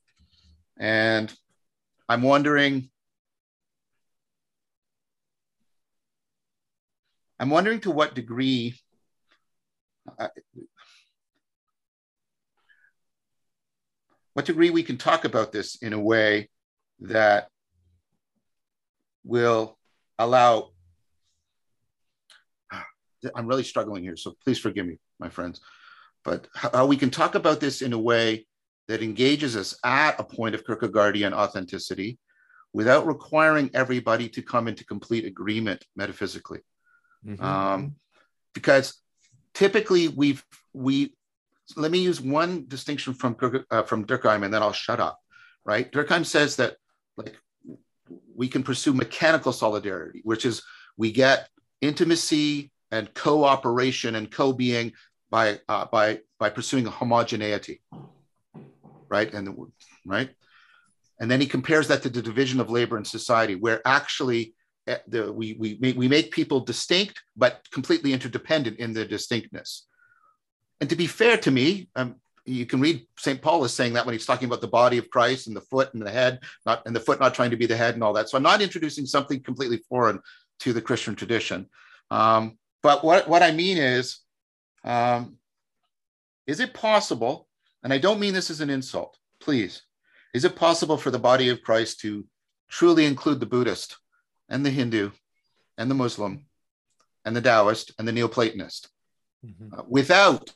and 0.77 1.33
I'm 2.07 2.21
wondering, 2.21 2.89
I'm 7.39 7.49
wondering 7.49 7.81
to 7.81 7.91
what 7.91 8.15
degree, 8.15 8.75
uh, 10.17 10.27
what 14.33 14.45
degree 14.45 14.69
we 14.69 14.83
can 14.83 14.97
talk 14.97 15.25
about 15.25 15.51
this 15.51 15.75
in 15.75 15.93
a 15.93 15.99
way 15.99 16.49
that 17.01 17.49
will 19.23 19.77
allow. 20.17 20.69
I'm 23.35 23.47
really 23.47 23.63
struggling 23.63 24.03
here, 24.03 24.17
so 24.17 24.35
please 24.43 24.59
forgive 24.59 24.85
me, 24.85 24.97
my 25.19 25.29
friends. 25.29 25.61
But 26.23 26.47
how 26.53 26.85
we 26.85 26.97
can 26.97 27.09
talk 27.09 27.35
about 27.35 27.59
this 27.59 27.81
in 27.81 27.93
a 27.93 27.99
way 27.99 28.45
that 28.89 29.03
engages 29.03 29.55
us 29.55 29.77
at 29.85 30.19
a 30.19 30.23
point 30.23 30.55
of 30.55 30.65
Kierkegaardian 30.65 31.31
authenticity 31.31 32.17
without 32.73 33.05
requiring 33.05 33.69
everybody 33.75 34.27
to 34.29 34.41
come 34.41 34.67
into 34.67 34.83
complete 34.83 35.25
agreement 35.25 35.85
metaphysically. 35.95 36.59
Mm-hmm. 37.25 37.43
Um, 37.43 37.95
because 38.55 38.99
typically 39.53 40.07
we've, 40.07 40.43
we, 40.73 41.13
let 41.75 41.91
me 41.91 41.99
use 41.99 42.19
one 42.19 42.65
distinction 42.67 43.13
from, 43.13 43.37
uh, 43.69 43.83
from 43.83 44.05
Durkheim 44.05 44.43
and 44.43 44.51
then 44.51 44.63
I'll 44.63 44.73
shut 44.73 44.99
up, 44.99 45.19
right? 45.63 45.89
Durkheim 45.91 46.25
says 46.25 46.55
that 46.55 46.75
like 47.15 47.37
we 48.35 48.47
can 48.47 48.63
pursue 48.63 48.93
mechanical 48.93 49.53
solidarity, 49.53 50.21
which 50.23 50.45
is 50.45 50.63
we 50.97 51.11
get 51.11 51.47
intimacy 51.79 52.71
and 52.91 53.13
cooperation 53.13 54.15
and 54.15 54.31
co-being 54.31 54.93
by, 55.29 55.59
uh, 55.69 55.85
by, 55.85 56.21
by 56.39 56.49
pursuing 56.49 56.87
a 56.87 56.89
homogeneity 56.89 57.81
right? 59.09 59.33
And 59.33 59.71
right, 60.05 60.29
and 61.19 61.29
then 61.29 61.41
he 61.41 61.47
compares 61.47 61.87
that 61.89 62.01
to 62.03 62.09
the 62.09 62.21
division 62.21 62.59
of 62.59 62.69
labor 62.69 62.97
in 62.97 63.05
society, 63.05 63.55
where 63.55 63.81
actually 63.85 64.53
eh, 64.87 64.97
the, 65.07 65.31
we, 65.31 65.53
we, 65.59 65.93
we 65.93 66.07
make 66.07 66.31
people 66.31 66.61
distinct 66.61 67.21
but 67.35 67.67
completely 67.71 68.13
interdependent 68.13 68.79
in 68.79 68.93
their 68.93 69.05
distinctness. 69.05 69.85
And 70.79 70.89
to 70.89 70.95
be 70.95 71.07
fair 71.07 71.37
to 71.37 71.51
me, 71.51 71.89
um, 71.95 72.15
you 72.45 72.65
can 72.65 72.79
read 72.79 73.05
St. 73.17 73.41
Paul 73.41 73.63
is 73.65 73.73
saying 73.73 73.93
that 73.93 74.05
when 74.05 74.13
he's 74.13 74.25
talking 74.25 74.47
about 74.47 74.61
the 74.61 74.67
body 74.67 74.97
of 74.97 75.09
Christ 75.09 75.47
and 75.47 75.55
the 75.55 75.61
foot 75.61 75.93
and 75.93 76.01
the 76.01 76.09
head, 76.09 76.39
not 76.65 76.83
and 76.85 76.95
the 76.95 77.01
foot 77.01 77.19
not 77.19 77.33
trying 77.33 77.51
to 77.51 77.57
be 77.57 77.65
the 77.65 77.77
head 77.77 77.93
and 77.93 78.03
all 78.03 78.13
that. 78.13 78.29
So 78.29 78.37
I'm 78.37 78.43
not 78.43 78.61
introducing 78.61 79.05
something 79.05 79.41
completely 79.43 79.83
foreign 79.89 80.19
to 80.61 80.73
the 80.73 80.81
Christian 80.81 81.15
tradition. 81.15 81.67
Um, 82.09 82.57
but 82.81 83.03
what, 83.03 83.27
what 83.27 83.43
I 83.43 83.51
mean 83.51 83.77
is, 83.77 84.19
um, 84.85 85.35
is 86.47 86.61
it 86.61 86.73
possible 86.73 87.48
and 87.83 87.93
I 87.93 87.97
don't 87.97 88.19
mean 88.19 88.33
this 88.33 88.49
as 88.49 88.61
an 88.61 88.69
insult, 88.69 89.17
please. 89.39 89.83
Is 90.33 90.45
it 90.45 90.55
possible 90.55 90.97
for 90.97 91.11
the 91.11 91.19
body 91.19 91.49
of 91.49 91.61
Christ 91.61 92.01
to 92.01 92.25
truly 92.69 93.05
include 93.05 93.39
the 93.39 93.45
Buddhist 93.45 93.97
and 94.47 94.65
the 94.65 94.69
Hindu 94.69 95.11
and 95.77 95.89
the 95.89 95.95
Muslim 95.95 96.45
and 97.25 97.35
the 97.35 97.41
Taoist 97.41 97.93
and 97.97 98.07
the 98.07 98.11
Neoplatonist 98.11 98.87
mm-hmm. 99.45 99.73
uh, 99.73 99.83
without 99.87 100.53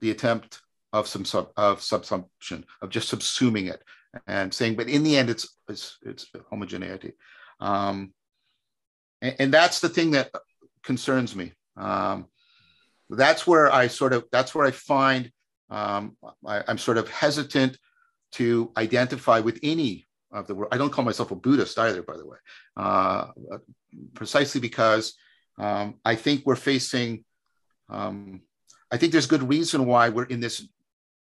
the 0.00 0.10
attempt 0.10 0.60
of 0.92 1.06
some 1.06 1.24
sub, 1.24 1.50
of 1.56 1.80
subsumption 1.80 2.64
of 2.82 2.90
just 2.90 3.12
subsuming 3.12 3.70
it 3.70 3.82
and 4.26 4.52
saying, 4.52 4.74
but 4.74 4.88
in 4.88 5.02
the 5.02 5.16
end, 5.16 5.30
it's 5.30 5.56
it's, 5.68 5.98
it's 6.02 6.26
homogeneity, 6.48 7.12
um, 7.60 8.12
and, 9.22 9.36
and, 9.38 9.54
that's 9.54 9.78
the 9.78 9.88
thing 9.88 10.10
that 10.12 10.32
concerns 10.82 11.36
me. 11.36 11.52
Um, 11.76 12.26
that's 13.08 13.46
where 13.46 13.72
I 13.72 13.86
sort 13.86 14.12
of 14.12 14.24
that's 14.32 14.52
where 14.52 14.66
I 14.66 14.72
find 14.72 15.30
um, 15.70 16.16
I, 16.46 16.62
am 16.68 16.78
sort 16.78 16.98
of 16.98 17.08
hesitant 17.08 17.78
to 18.32 18.72
identify 18.76 19.40
with 19.40 19.58
any 19.62 20.06
of 20.32 20.46
the 20.46 20.54
world. 20.54 20.72
I 20.72 20.78
don't 20.78 20.90
call 20.90 21.04
myself 21.04 21.30
a 21.30 21.36
Buddhist 21.36 21.78
either, 21.78 22.02
by 22.02 22.16
the 22.16 22.26
way, 22.26 22.38
uh, 22.76 23.28
precisely 24.14 24.60
because 24.60 25.14
um, 25.58 25.96
I 26.04 26.14
think 26.14 26.44
we're 26.44 26.56
facing, 26.56 27.24
um, 27.88 28.42
I 28.90 28.96
think 28.96 29.12
there's 29.12 29.26
good 29.26 29.48
reason 29.48 29.86
why 29.86 30.08
we're 30.08 30.24
in 30.24 30.40
this 30.40 30.66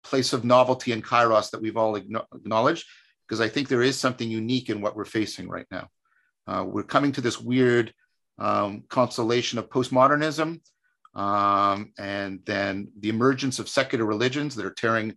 place 0.03 0.33
of 0.33 0.45
novelty 0.45 0.91
and 0.91 1.03
kairos 1.03 1.51
that 1.51 1.61
we've 1.61 1.77
all 1.77 1.95
acknowledged, 1.95 2.85
because 3.27 3.41
I 3.41 3.49
think 3.49 3.67
there 3.67 3.81
is 3.81 3.99
something 3.99 4.29
unique 4.29 4.69
in 4.69 4.81
what 4.81 4.95
we're 4.95 5.05
facing 5.05 5.47
right 5.47 5.67
now. 5.71 5.89
Uh, 6.47 6.63
we're 6.67 6.83
coming 6.83 7.11
to 7.13 7.21
this 7.21 7.41
weird 7.41 7.93
um, 8.37 8.83
constellation 8.89 9.57
of 9.57 9.69
postmodernism 9.69 10.61
um, 11.15 11.93
and 11.97 12.39
then 12.45 12.89
the 12.99 13.09
emergence 13.09 13.59
of 13.59 13.69
secular 13.69 14.05
religions 14.05 14.55
that 14.55 14.65
are 14.65 14.73
tearing 14.73 15.15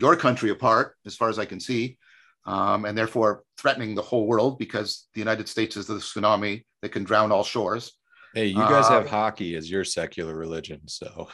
your 0.00 0.16
country 0.16 0.50
apart, 0.50 0.96
as 1.06 1.14
far 1.14 1.28
as 1.28 1.38
I 1.38 1.44
can 1.44 1.60
see, 1.60 1.98
um, 2.44 2.84
and 2.84 2.96
therefore 2.98 3.44
threatening 3.56 3.94
the 3.94 4.02
whole 4.02 4.26
world 4.26 4.58
because 4.58 5.06
the 5.14 5.20
United 5.20 5.48
States 5.48 5.76
is 5.76 5.86
the 5.86 5.94
tsunami 5.94 6.64
that 6.82 6.90
can 6.90 7.04
drown 7.04 7.30
all 7.30 7.44
shores. 7.44 7.92
Hey, 8.34 8.46
you 8.46 8.56
guys 8.56 8.88
have 8.88 9.06
uh, 9.06 9.08
hockey 9.08 9.56
as 9.56 9.70
your 9.70 9.82
secular 9.82 10.36
religion, 10.36 10.86
so 10.88 11.28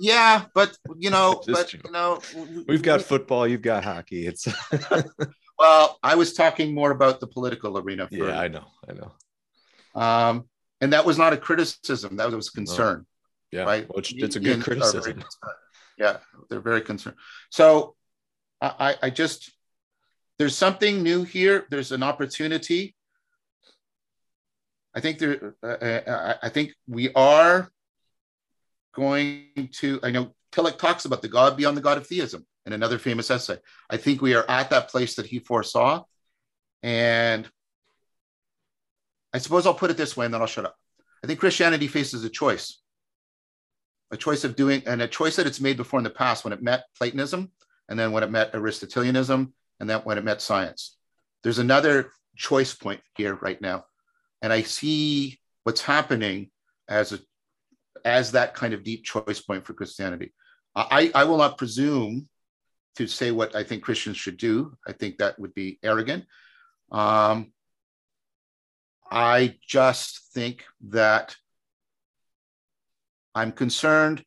yeah, 0.00 0.46
but 0.54 0.76
you 0.96 1.10
know, 1.16 1.40
but 1.46 1.72
you 1.72 1.90
know, 1.92 2.20
we've 2.66 2.82
got 2.82 2.98
we, 2.98 3.04
football, 3.04 3.46
you've 3.46 3.62
got 3.62 3.84
hockey. 3.84 4.26
It's 4.26 4.48
well, 5.58 5.98
I 6.02 6.16
was 6.16 6.32
talking 6.32 6.74
more 6.74 6.90
about 6.90 7.20
the 7.20 7.28
political 7.28 7.78
arena. 7.78 8.08
For, 8.08 8.16
yeah, 8.16 8.40
I 8.40 8.48
know, 8.48 8.64
I 8.88 8.92
know. 8.94 10.00
Um, 10.00 10.48
and 10.80 10.92
that 10.92 11.04
was 11.04 11.16
not 11.16 11.32
a 11.32 11.36
criticism; 11.36 12.16
that 12.16 12.30
was 12.32 12.48
a 12.48 12.52
concern. 12.52 13.06
Yeah, 13.50 13.62
right. 13.62 13.88
Well, 13.88 13.98
it's, 13.98 14.12
it's 14.12 14.36
a 14.36 14.40
good 14.40 14.62
criticism. 14.62 15.22
Yeah, 15.98 16.18
they're 16.48 16.60
very 16.60 16.82
concerned. 16.82 17.16
So 17.50 17.96
I, 18.60 18.96
I 19.02 19.10
just 19.10 19.52
there's 20.38 20.56
something 20.56 21.02
new 21.02 21.24
here. 21.24 21.66
There's 21.70 21.92
an 21.92 22.02
opportunity. 22.02 22.94
I 24.94 25.00
think 25.00 25.18
there. 25.18 25.54
Uh, 25.62 25.66
uh 25.66 26.34
I 26.42 26.48
think 26.48 26.74
we 26.86 27.12
are 27.14 27.70
going 28.94 29.70
to. 29.80 30.00
I 30.02 30.10
know 30.10 30.34
Tillich 30.52 30.78
talks 30.78 31.04
about 31.04 31.22
the 31.22 31.28
God 31.28 31.56
beyond 31.56 31.76
the 31.76 31.82
God 31.82 31.98
of 31.98 32.06
theism 32.06 32.46
in 32.66 32.72
another 32.72 32.98
famous 32.98 33.30
essay. 33.30 33.58
I 33.90 33.96
think 33.96 34.20
we 34.20 34.34
are 34.34 34.48
at 34.48 34.70
that 34.70 34.88
place 34.88 35.16
that 35.16 35.26
he 35.26 35.38
foresaw, 35.38 36.04
and 36.82 37.48
I 39.32 39.38
suppose 39.38 39.66
I'll 39.66 39.74
put 39.74 39.90
it 39.90 39.96
this 39.96 40.16
way, 40.16 40.26
and 40.26 40.34
then 40.34 40.40
I'll 40.40 40.46
shut 40.46 40.66
up. 40.66 40.76
I 41.22 41.26
think 41.26 41.40
Christianity 41.40 41.88
faces 41.88 42.24
a 42.24 42.30
choice 42.30 42.78
a 44.10 44.16
choice 44.16 44.44
of 44.44 44.56
doing 44.56 44.82
and 44.86 45.02
a 45.02 45.08
choice 45.08 45.36
that 45.36 45.46
it's 45.46 45.60
made 45.60 45.76
before 45.76 46.00
in 46.00 46.04
the 46.04 46.10
past 46.10 46.44
when 46.44 46.52
it 46.52 46.62
met 46.62 46.84
Platonism 46.96 47.50
and 47.88 47.98
then 47.98 48.12
when 48.12 48.22
it 48.22 48.30
met 48.30 48.54
Aristotelianism 48.54 49.52
and 49.80 49.90
then 49.90 50.00
when 50.00 50.18
it 50.18 50.24
met 50.24 50.40
science. 50.40 50.96
There's 51.42 51.58
another 51.58 52.12
choice 52.36 52.74
point 52.74 53.00
here 53.16 53.34
right 53.36 53.60
now. 53.60 53.84
And 54.42 54.52
I 54.52 54.62
see 54.62 55.38
what's 55.64 55.82
happening 55.82 56.50
as 56.88 57.12
a 57.12 57.18
as 58.04 58.32
that 58.32 58.54
kind 58.54 58.72
of 58.72 58.84
deep 58.84 59.04
choice 59.04 59.40
point 59.40 59.66
for 59.66 59.74
Christianity. 59.74 60.32
I, 60.74 61.10
I 61.14 61.24
will 61.24 61.38
not 61.38 61.58
presume 61.58 62.28
to 62.96 63.06
say 63.06 63.32
what 63.32 63.56
I 63.56 63.64
think 63.64 63.82
Christians 63.82 64.16
should 64.16 64.36
do. 64.36 64.76
I 64.86 64.92
think 64.92 65.18
that 65.18 65.38
would 65.38 65.52
be 65.54 65.78
arrogant. 65.82 66.24
Um, 66.92 67.52
I 69.10 69.56
just 69.66 70.32
think 70.32 70.64
that 70.88 71.36
I'm 73.38 73.52
concerned 73.52 74.24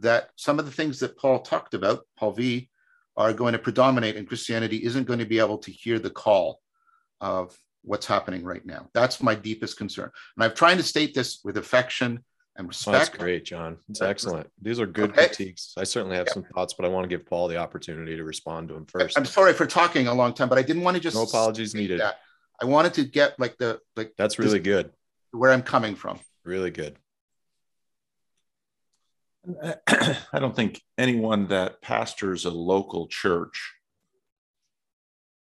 that 0.00 0.28
some 0.36 0.58
of 0.58 0.66
the 0.66 0.70
things 0.70 1.00
that 1.00 1.16
Paul 1.16 1.40
talked 1.40 1.72
about, 1.72 2.04
Paul 2.18 2.32
V, 2.32 2.68
are 3.16 3.32
going 3.32 3.54
to 3.54 3.58
predominate, 3.58 4.16
and 4.16 4.28
Christianity 4.28 4.84
isn't 4.84 5.06
going 5.06 5.18
to 5.18 5.24
be 5.24 5.38
able 5.38 5.56
to 5.58 5.72
hear 5.72 5.98
the 5.98 6.10
call 6.10 6.60
of 7.22 7.56
what's 7.82 8.04
happening 8.04 8.44
right 8.44 8.64
now. 8.66 8.90
That's 8.92 9.22
my 9.22 9.34
deepest 9.34 9.78
concern. 9.78 10.10
And 10.36 10.44
I'm 10.44 10.54
trying 10.54 10.76
to 10.76 10.82
state 10.82 11.14
this 11.14 11.40
with 11.42 11.56
affection 11.56 12.22
and 12.56 12.66
oh, 12.66 12.68
respect. 12.68 12.92
that's 12.92 13.08
great, 13.08 13.46
John. 13.46 13.78
It's 13.88 14.02
excellent. 14.02 14.46
These 14.60 14.78
are 14.78 14.86
good 14.86 15.10
okay. 15.10 15.28
critiques. 15.28 15.72
I 15.78 15.84
certainly 15.84 16.16
have 16.16 16.26
yeah. 16.26 16.34
some 16.34 16.44
thoughts, 16.54 16.74
but 16.74 16.84
I 16.84 16.90
want 16.90 17.04
to 17.04 17.08
give 17.08 17.24
Paul 17.24 17.48
the 17.48 17.56
opportunity 17.56 18.14
to 18.14 18.24
respond 18.24 18.68
to 18.68 18.74
them 18.74 18.84
first. 18.84 19.16
I'm 19.16 19.24
sorry 19.24 19.54
for 19.54 19.64
talking 19.64 20.06
a 20.06 20.14
long 20.14 20.34
time, 20.34 20.50
but 20.50 20.58
I 20.58 20.62
didn't 20.62 20.82
want 20.82 20.96
to 20.96 21.00
just 21.00 21.16
no 21.16 21.22
apologies 21.22 21.74
needed. 21.74 22.00
That. 22.00 22.18
I 22.60 22.66
wanted 22.66 22.92
to 22.94 23.04
get 23.04 23.40
like 23.40 23.56
the 23.56 23.80
like 23.96 24.12
That's 24.18 24.38
really 24.38 24.60
good. 24.60 24.90
where 25.30 25.50
I'm 25.50 25.62
coming 25.62 25.94
from. 25.94 26.20
Really 26.44 26.70
good. 26.70 26.98
I 29.88 30.38
don't 30.38 30.54
think 30.54 30.82
anyone 30.96 31.48
that 31.48 31.80
pastors 31.82 32.44
a 32.44 32.50
local 32.50 33.06
church 33.08 33.74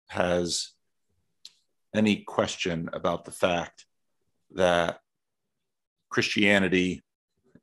has 0.08 0.70
any 1.94 2.16
question 2.16 2.88
about 2.92 3.24
the 3.24 3.30
fact 3.30 3.86
that 4.54 4.98
Christianity 6.10 7.02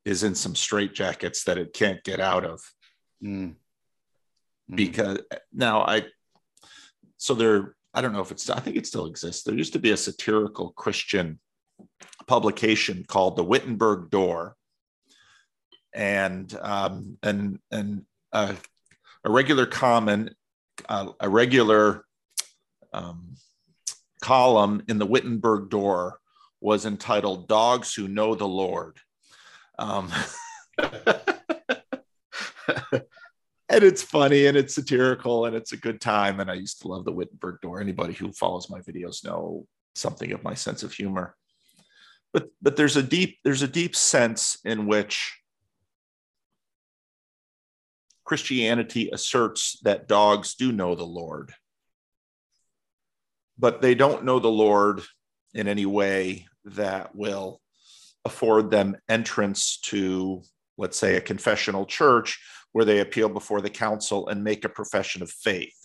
is 0.04 0.22
in 0.22 0.34
some 0.34 0.54
straitjackets 0.54 1.44
that 1.44 1.58
it 1.58 1.72
can't 1.72 2.02
get 2.02 2.20
out 2.20 2.44
of. 2.44 2.60
Mm. 3.22 3.54
Mm. 4.70 4.76
Because 4.76 5.20
now 5.52 5.82
I, 5.82 6.04
so 7.16 7.34
there, 7.34 7.76
I 7.94 8.00
don't 8.00 8.12
know 8.12 8.20
if 8.20 8.30
it's, 8.30 8.48
I 8.50 8.60
think 8.60 8.76
it 8.76 8.86
still 8.86 9.06
exists. 9.06 9.42
There 9.42 9.54
used 9.54 9.74
to 9.74 9.78
be 9.78 9.90
a 9.90 9.96
satirical 9.96 10.70
Christian 10.72 11.38
publication 12.26 13.04
called 13.06 13.36
the 13.36 13.44
Wittenburg 13.44 14.10
Door. 14.10 14.56
And, 15.94 16.56
um, 16.62 17.18
and, 17.22 17.58
and, 17.70 18.04
uh, 18.32 18.54
a 19.24 19.30
regular 19.30 19.66
comment, 19.66 20.34
uh, 20.88 21.12
a 21.20 21.28
regular 21.28 22.04
um, 22.92 23.36
column 24.20 24.82
in 24.88 24.98
the 24.98 25.06
Wittenburg 25.06 25.70
Door 25.70 26.18
was 26.60 26.86
entitled 26.86 27.48
"Dogs 27.48 27.94
Who 27.94 28.08
Know 28.08 28.34
the 28.34 28.48
Lord," 28.48 28.98
um, 29.78 30.10
and 30.78 31.02
it's 33.68 34.02
funny 34.02 34.46
and 34.46 34.56
it's 34.56 34.74
satirical 34.74 35.46
and 35.46 35.54
it's 35.56 35.72
a 35.72 35.76
good 35.76 36.00
time. 36.00 36.40
And 36.40 36.50
I 36.50 36.54
used 36.54 36.80
to 36.82 36.88
love 36.88 37.04
the 37.04 37.12
Wittenburg 37.12 37.60
Door. 37.60 37.80
Anybody 37.80 38.14
who 38.14 38.32
follows 38.32 38.70
my 38.70 38.80
videos 38.80 39.24
know 39.24 39.66
something 39.94 40.32
of 40.32 40.42
my 40.42 40.54
sense 40.54 40.82
of 40.82 40.92
humor. 40.92 41.36
But 42.32 42.48
but 42.60 42.76
there's 42.76 42.96
a 42.96 43.02
deep 43.02 43.38
there's 43.44 43.62
a 43.62 43.68
deep 43.68 43.94
sense 43.94 44.58
in 44.64 44.86
which 44.86 45.41
Christianity 48.32 49.10
asserts 49.12 49.78
that 49.82 50.08
dogs 50.08 50.54
do 50.54 50.72
know 50.72 50.94
the 50.94 51.04
Lord 51.04 51.52
but 53.58 53.80
they 53.80 53.94
don't 53.94 54.24
know 54.24 54.40
the 54.40 54.48
Lord 54.48 55.02
in 55.54 55.68
any 55.68 55.86
way 55.86 56.46
that 56.64 57.14
will 57.14 57.60
afford 58.24 58.70
them 58.70 58.96
entrance 59.08 59.78
to, 59.82 60.42
let's 60.76 60.98
say, 60.98 61.16
a 61.16 61.20
confessional 61.20 61.86
church 61.86 62.40
where 62.72 62.84
they 62.84 62.98
appeal 62.98 63.28
before 63.28 63.60
the 63.60 63.70
council 63.70 64.28
and 64.28 64.42
make 64.42 64.64
a 64.64 64.68
profession 64.68 65.22
of 65.22 65.30
faith. 65.30 65.76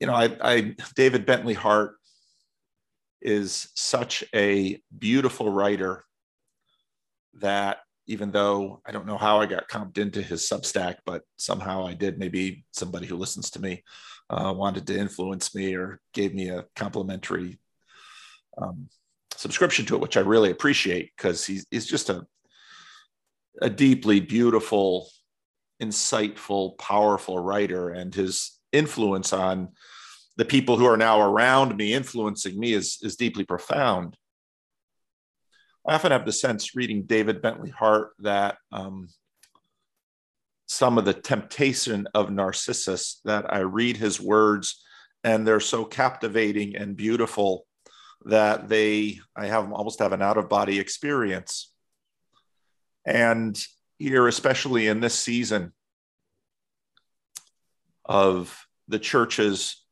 You 0.00 0.06
know, 0.06 0.14
I, 0.14 0.36
I 0.42 0.76
David 0.94 1.24
Bentley 1.24 1.54
Hart 1.54 1.94
is 3.22 3.70
such 3.74 4.22
a 4.34 4.80
beautiful 4.96 5.48
writer 5.48 6.04
that 7.40 7.78
even 8.08 8.30
though 8.30 8.80
I 8.86 8.90
don't 8.90 9.06
know 9.06 9.18
how 9.18 9.38
I 9.38 9.46
got 9.46 9.68
comped 9.68 9.98
into 9.98 10.22
his 10.22 10.42
Substack, 10.42 10.96
but 11.04 11.22
somehow 11.36 11.86
I 11.86 11.92
did. 11.92 12.18
Maybe 12.18 12.64
somebody 12.72 13.06
who 13.06 13.16
listens 13.16 13.50
to 13.50 13.60
me 13.60 13.84
uh, 14.30 14.52
wanted 14.56 14.86
to 14.86 14.98
influence 14.98 15.54
me 15.54 15.74
or 15.74 16.00
gave 16.14 16.34
me 16.34 16.48
a 16.48 16.64
complimentary 16.74 17.60
um, 18.56 18.88
subscription 19.36 19.84
to 19.86 19.94
it, 19.94 20.00
which 20.00 20.16
I 20.16 20.20
really 20.20 20.50
appreciate 20.50 21.12
because 21.16 21.44
he's, 21.44 21.66
he's 21.70 21.86
just 21.86 22.08
a, 22.08 22.26
a 23.60 23.68
deeply 23.68 24.20
beautiful, 24.20 25.10
insightful, 25.82 26.78
powerful 26.78 27.38
writer. 27.38 27.90
And 27.90 28.14
his 28.14 28.58
influence 28.72 29.34
on 29.34 29.68
the 30.38 30.46
people 30.46 30.78
who 30.78 30.86
are 30.86 30.96
now 30.96 31.20
around 31.20 31.76
me, 31.76 31.92
influencing 31.92 32.58
me, 32.58 32.72
is, 32.72 32.98
is 33.02 33.16
deeply 33.16 33.44
profound. 33.44 34.16
I 35.86 35.94
often 35.94 36.12
have 36.12 36.26
the 36.26 36.32
sense 36.32 36.74
reading 36.74 37.04
David 37.04 37.40
Bentley 37.40 37.70
Hart 37.70 38.12
that 38.20 38.58
um, 38.72 39.08
some 40.66 40.98
of 40.98 41.04
the 41.04 41.14
temptation 41.14 42.06
of 42.14 42.30
Narcissus 42.30 43.20
that 43.24 43.52
I 43.52 43.60
read 43.60 43.96
his 43.96 44.20
words 44.20 44.84
and 45.24 45.46
they're 45.46 45.60
so 45.60 45.84
captivating 45.84 46.76
and 46.76 46.96
beautiful 46.96 47.66
that 48.24 48.68
they 48.68 49.20
I 49.36 49.46
have 49.46 49.72
almost 49.72 50.00
have 50.00 50.12
an 50.12 50.22
out 50.22 50.38
of 50.38 50.48
body 50.48 50.78
experience. 50.78 51.72
And 53.06 53.58
here, 53.98 54.26
especially 54.26 54.86
in 54.86 55.00
this 55.00 55.14
season 55.14 55.72
of 58.04 58.66
the 58.88 58.98
church's 58.98 59.84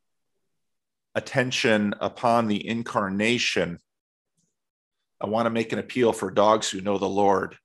attention 1.15 1.95
upon 1.99 2.47
the 2.47 2.67
incarnation, 2.67 3.79
I 5.19 5.27
want 5.27 5.45
to 5.45 5.51
make 5.51 5.73
an 5.73 5.79
appeal 5.79 6.13
for 6.13 6.31
dogs 6.31 6.69
who 6.69 6.81
know 6.81 6.97
the 6.97 7.09
Lord 7.09 7.57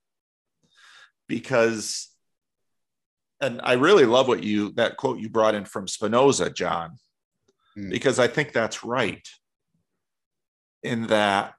because 1.27 2.09
and 3.41 3.59
I 3.61 3.73
really 3.73 4.05
love 4.05 4.27
what 4.27 4.43
you 4.43 4.71
that 4.73 4.97
quote 4.97 5.19
you 5.19 5.29
brought 5.29 5.55
in 5.55 5.65
from 5.65 5.87
Spinoza, 5.87 6.49
John, 6.49 6.97
mm. 7.77 7.89
because 7.89 8.17
I 8.17 8.27
think 8.27 8.53
that's 8.53 8.83
right. 8.83 9.27
In 10.81 11.07
that 11.07 11.55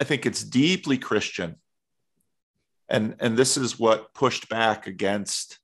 I 0.00 0.04
think 0.04 0.26
it's 0.26 0.42
deeply 0.42 0.98
Christian. 0.98 1.56
And, 2.88 3.16
and 3.18 3.36
this 3.36 3.56
is 3.56 3.78
what 3.78 4.14
pushed 4.14 4.48
back 4.48 4.86
against 4.86 5.58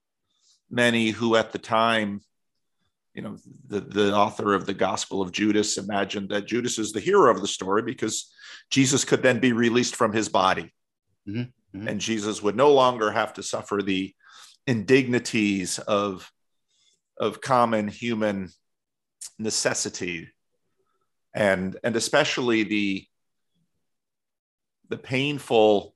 many 0.71 1.11
who 1.11 1.37
at 1.37 1.53
the 1.53 1.59
time, 1.59 2.21
you 3.15 3.23
know, 3.23 3.37
the, 3.67 3.81
the 3.81 4.15
author 4.15 4.55
of 4.55 4.65
the 4.65 4.75
Gospel 4.75 5.21
of 5.21 5.33
Judas 5.33 5.77
imagined 5.77 6.31
that 6.31 6.47
Judas 6.47 6.79
is 6.79 6.93
the 6.93 7.01
hero 7.01 7.31
of 7.31 7.41
the 7.41 7.49
story 7.49 7.83
because 7.83 8.33
Jesus 8.71 9.05
could 9.05 9.23
then 9.23 9.39
be 9.39 9.53
released 9.53 9.97
from 9.97 10.13
his 10.13 10.29
body. 10.29 10.73
Mm-hmm. 11.29 11.41
Mm-hmm. 11.77 11.89
And 11.89 12.01
Jesus 12.01 12.43
would 12.43 12.57
no 12.57 12.73
longer 12.73 13.11
have 13.11 13.35
to 13.35 13.43
suffer 13.43 13.83
the 13.83 14.15
indignities 14.67 15.79
of 15.79 16.31
of 17.19 17.41
common 17.41 17.89
human 17.89 18.49
necessity 19.39 20.29
and 21.35 21.77
and 21.83 21.97
especially 21.97 22.63
the 22.63 23.07
the 24.89 24.97
painful 24.97 25.95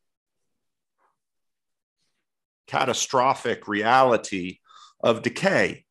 catastrophic 2.66 3.68
reality 3.68 4.58
of 5.00 5.22
decay 5.22 5.85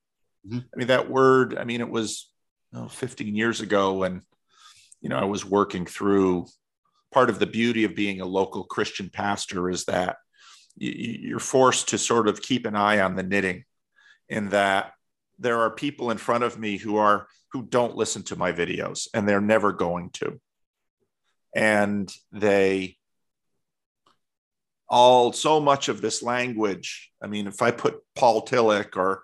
mm-hmm. 0.46 0.60
i 0.60 0.78
mean 0.78 0.88
that 0.88 1.10
word 1.10 1.58
i 1.58 1.64
mean 1.64 1.82
it 1.82 1.90
was 1.90 2.30
oh, 2.74 2.88
15 2.88 3.36
years 3.36 3.62
ago 3.62 3.94
when 3.94 4.22
you 5.02 5.10
know 5.10 5.18
i 5.18 5.26
was 5.26 5.46
working 5.46 5.86
through 5.86 6.46
part 7.14 7.30
of 7.30 7.40
the 7.40 7.46
beauty 7.46 7.84
of 7.84 7.96
being 7.96 8.22
a 8.22 8.26
local 8.26 8.64
christian 8.64 9.10
pastor 9.10 9.70
is 9.70 9.86
that 9.86 10.18
you're 10.78 11.40
forced 11.40 11.90
to 11.90 11.98
sort 11.98 12.28
of 12.28 12.42
keep 12.42 12.66
an 12.66 12.76
eye 12.76 13.00
on 13.00 13.16
the 13.16 13.24
knitting 13.24 13.64
in 14.28 14.50
that 14.50 14.92
there 15.40 15.60
are 15.60 15.70
people 15.70 16.12
in 16.12 16.18
front 16.18 16.44
of 16.44 16.60
me 16.60 16.78
who 16.78 16.98
are 16.98 17.28
who 17.52 17.64
don't 17.64 17.96
listen 17.96 18.24
to 18.24 18.36
my 18.36 18.52
videos 18.52 19.08
and 19.14 19.28
they're 19.28 19.42
never 19.42 19.72
going 19.72 20.10
to 20.12 20.40
and 21.56 22.14
they 22.32 22.98
all 24.90 25.32
so 25.32 25.60
much 25.60 25.88
of 25.88 26.02
this 26.02 26.22
language 26.22 27.12
i 27.24 27.28
mean 27.28 27.48
if 27.48 27.62
i 27.62 27.72
put 27.72 28.00
paul 28.16 28.46
tillich 28.46 28.96
or 28.96 29.24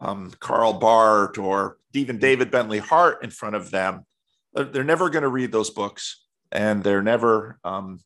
um, 0.00 0.32
karl 0.40 0.74
barth 0.74 1.38
or 1.38 1.78
even 1.92 2.18
david 2.18 2.50
bentley 2.50 2.78
hart 2.78 3.22
in 3.22 3.30
front 3.30 3.56
of 3.56 3.70
them 3.70 4.04
they're 4.54 4.84
never 4.84 5.10
going 5.10 5.22
to 5.22 5.28
read 5.28 5.52
those 5.52 5.70
books 5.70 6.24
and 6.50 6.82
they're 6.82 7.02
never 7.02 7.58
um, 7.64 8.00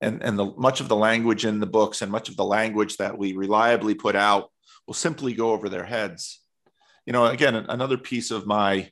and, 0.00 0.22
and 0.22 0.38
the, 0.38 0.46
much 0.56 0.80
of 0.80 0.88
the 0.88 0.96
language 0.96 1.44
in 1.44 1.60
the 1.60 1.66
books 1.66 2.02
and 2.02 2.12
much 2.12 2.28
of 2.28 2.36
the 2.36 2.44
language 2.44 2.96
that 2.98 3.16
we 3.16 3.32
reliably 3.32 3.94
put 3.94 4.14
out 4.14 4.50
will 4.86 4.94
simply 4.94 5.34
go 5.34 5.50
over 5.50 5.68
their 5.68 5.84
heads. 5.84 6.40
You 7.04 7.12
know, 7.12 7.26
again, 7.26 7.54
another 7.54 7.98
piece 7.98 8.30
of 8.30 8.46
my, 8.46 8.90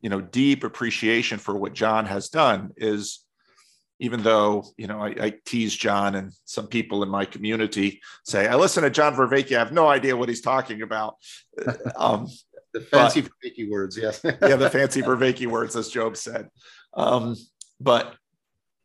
you 0.00 0.10
know, 0.10 0.20
deep 0.20 0.62
appreciation 0.62 1.38
for 1.38 1.56
what 1.56 1.74
John 1.74 2.06
has 2.06 2.28
done 2.28 2.72
is 2.76 3.24
even 4.00 4.22
though, 4.22 4.64
you 4.78 4.86
know, 4.86 4.98
I, 5.00 5.08
I 5.08 5.34
tease 5.44 5.76
John 5.76 6.14
and 6.14 6.32
some 6.46 6.66
people 6.66 7.02
in 7.02 7.10
my 7.10 7.26
community 7.26 8.00
say, 8.24 8.48
I 8.48 8.56
listen 8.56 8.82
to 8.82 8.90
John 8.90 9.14
Vervaeke, 9.14 9.54
I 9.54 9.58
have 9.58 9.72
no 9.72 9.86
idea 9.88 10.16
what 10.16 10.28
he's 10.28 10.40
talking 10.40 10.82
about. 10.82 11.16
Um, 11.96 12.28
the 12.72 12.80
fancy 12.80 13.20
but, 13.20 13.32
Vervaeke 13.44 13.68
words, 13.68 13.98
yes. 13.98 14.20
yeah, 14.24 14.56
the 14.56 14.70
fancy 14.70 15.02
Vervaeke 15.02 15.46
words, 15.46 15.76
as 15.76 15.88
Job 15.88 16.16
said. 16.16 16.48
Um, 16.94 17.36
but 17.78 18.14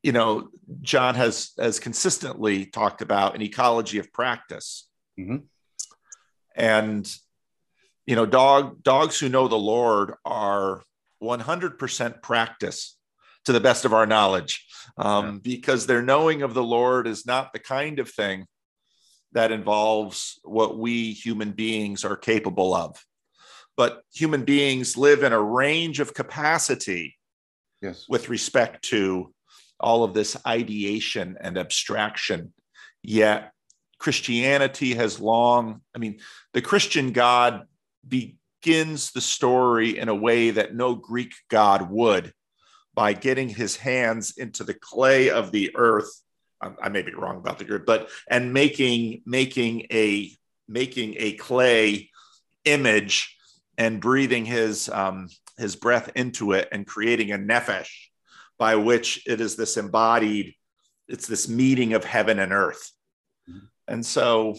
you 0.03 0.11
know, 0.11 0.49
John 0.81 1.15
has 1.15 1.51
has 1.57 1.79
consistently 1.79 2.65
talked 2.65 3.01
about 3.01 3.35
an 3.35 3.41
ecology 3.41 3.99
of 3.99 4.11
practice, 4.11 4.87
mm-hmm. 5.19 5.37
and 6.55 7.15
you 8.05 8.15
know, 8.15 8.25
dog 8.25 8.83
dogs 8.83 9.19
who 9.19 9.29
know 9.29 9.47
the 9.47 9.55
Lord 9.55 10.13
are 10.25 10.81
100% 11.23 12.21
practice 12.21 12.97
to 13.45 13.51
the 13.53 13.59
best 13.59 13.85
of 13.85 13.93
our 13.93 14.05
knowledge, 14.05 14.65
um, 14.97 15.25
yeah. 15.25 15.39
because 15.43 15.85
their 15.85 16.01
knowing 16.01 16.41
of 16.41 16.53
the 16.53 16.63
Lord 16.63 17.07
is 17.07 17.25
not 17.25 17.53
the 17.53 17.59
kind 17.59 17.99
of 17.99 18.09
thing 18.09 18.45
that 19.33 19.51
involves 19.51 20.39
what 20.43 20.77
we 20.77 21.11
human 21.13 21.51
beings 21.51 22.03
are 22.05 22.15
capable 22.17 22.73
of. 22.73 22.97
but 23.77 24.03
human 24.13 24.45
beings 24.45 24.95
live 24.95 25.21
in 25.21 25.33
a 25.33 25.41
range 25.41 25.99
of 25.99 26.13
capacity 26.13 27.17
Yes. 27.81 28.05
with 28.07 28.29
respect 28.29 28.83
to 28.85 29.33
all 29.81 30.05
of 30.05 30.13
this 30.13 30.37
ideation 30.47 31.37
and 31.41 31.57
abstraction. 31.57 32.53
Yet 33.03 33.51
Christianity 33.99 34.93
has 34.93 35.19
long, 35.19 35.81
I 35.93 35.99
mean, 35.99 36.19
the 36.53 36.61
Christian 36.61 37.11
God 37.11 37.67
begins 38.07 39.11
the 39.11 39.19
story 39.21 39.97
in 39.99 40.07
a 40.07 40.15
way 40.15 40.51
that 40.51 40.73
no 40.73 40.95
Greek 40.95 41.33
God 41.49 41.89
would 41.91 42.31
by 42.95 43.13
getting 43.13 43.49
his 43.49 43.75
hands 43.75 44.33
into 44.37 44.63
the 44.63 44.73
clay 44.73 45.29
of 45.29 45.51
the 45.51 45.75
earth. 45.75 46.09
I, 46.61 46.71
I 46.83 46.89
may 46.89 47.01
be 47.01 47.13
wrong 47.13 47.37
about 47.37 47.59
the 47.59 47.65
Greek, 47.65 47.85
but 47.85 48.09
and 48.29 48.53
making 48.53 49.21
making 49.25 49.87
a 49.91 50.31
making 50.67 51.15
a 51.17 51.33
clay 51.33 52.09
image 52.63 53.37
and 53.77 54.01
breathing 54.01 54.45
his 54.45 54.89
um, 54.89 55.27
his 55.57 55.75
breath 55.75 56.09
into 56.15 56.53
it 56.53 56.69
and 56.71 56.87
creating 56.87 57.31
a 57.31 57.37
nefesh 57.37 57.91
by 58.57 58.75
which 58.75 59.23
it 59.27 59.41
is 59.41 59.55
this 59.55 59.77
embodied 59.77 60.53
it's 61.07 61.27
this 61.27 61.47
meeting 61.47 61.93
of 61.93 62.03
heaven 62.03 62.39
and 62.39 62.51
earth 62.51 62.91
and 63.87 64.05
so 64.05 64.55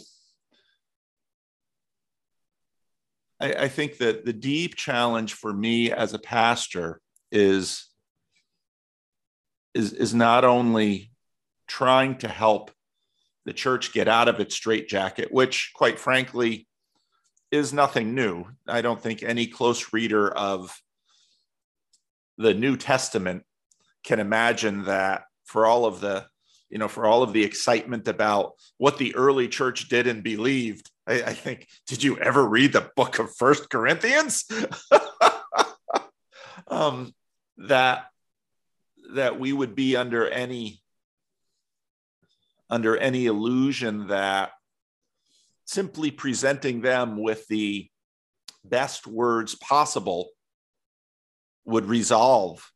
I, 3.41 3.53
I 3.53 3.69
think 3.69 3.99
that 3.99 4.25
the 4.25 4.33
deep 4.33 4.77
challenge 4.77 5.35
for 5.35 5.53
me 5.53 5.91
as 5.93 6.15
a 6.15 6.19
pastor 6.19 7.01
is 7.33 7.86
is 9.77 9.93
is 9.93 10.15
not 10.15 10.45
only 10.45 11.11
trying 11.69 12.17
to 12.19 12.29
help 12.29 12.71
the 13.45 13.53
church 13.53 13.93
get 13.93 14.09
out 14.09 14.29
of 14.29 14.41
its 14.41 14.55
straitjacket, 14.55 15.33
which, 15.33 15.73
quite 15.75 16.01
frankly, 16.01 16.67
is 17.53 17.73
nothing 17.73 18.15
new. 18.15 18.45
I 18.67 18.81
don't 18.83 19.01
think 19.01 19.23
any 19.23 19.47
close 19.47 19.93
reader 19.93 20.29
of 20.29 20.77
the 22.39 22.55
New 22.55 22.77
Testament 22.77 23.45
can 24.03 24.19
imagine 24.19 24.85
that 24.85 25.25
for 25.45 25.67
all 25.67 25.85
of 25.85 26.01
the 26.01 26.27
you 26.71 26.79
know 26.79 26.89
for 26.89 27.07
all 27.07 27.23
of 27.23 27.33
the 27.33 27.45
excitement 27.45 28.09
about 28.09 28.55
what 28.79 28.99
the 28.99 29.15
early 29.15 29.47
church 29.49 29.89
did 29.89 30.09
and 30.09 30.25
believed 30.25 30.91
i, 31.07 31.15
I 31.23 31.33
think 31.33 31.69
did 31.87 32.03
you 32.03 32.19
ever 32.19 32.45
read 32.45 32.73
the 32.73 32.91
book 32.97 33.21
of 33.21 33.35
first 33.37 33.71
corinthians 33.71 34.45
um, 36.69 37.15
that 37.59 38.07
that 39.15 39.39
we 39.39 39.53
would 39.53 39.75
be 39.75 39.97
under 39.97 40.29
any 40.29 40.83
under 42.69 42.97
any 42.97 43.27
illusion 43.27 44.09
that 44.09 44.51
simply 45.65 46.11
presenting 46.11 46.81
them 46.81 47.23
with 47.23 47.47
the 47.49 47.89
best 48.65 49.07
words 49.07 49.55
possible 49.55 50.31
would 51.65 51.87
resolve 51.87 52.71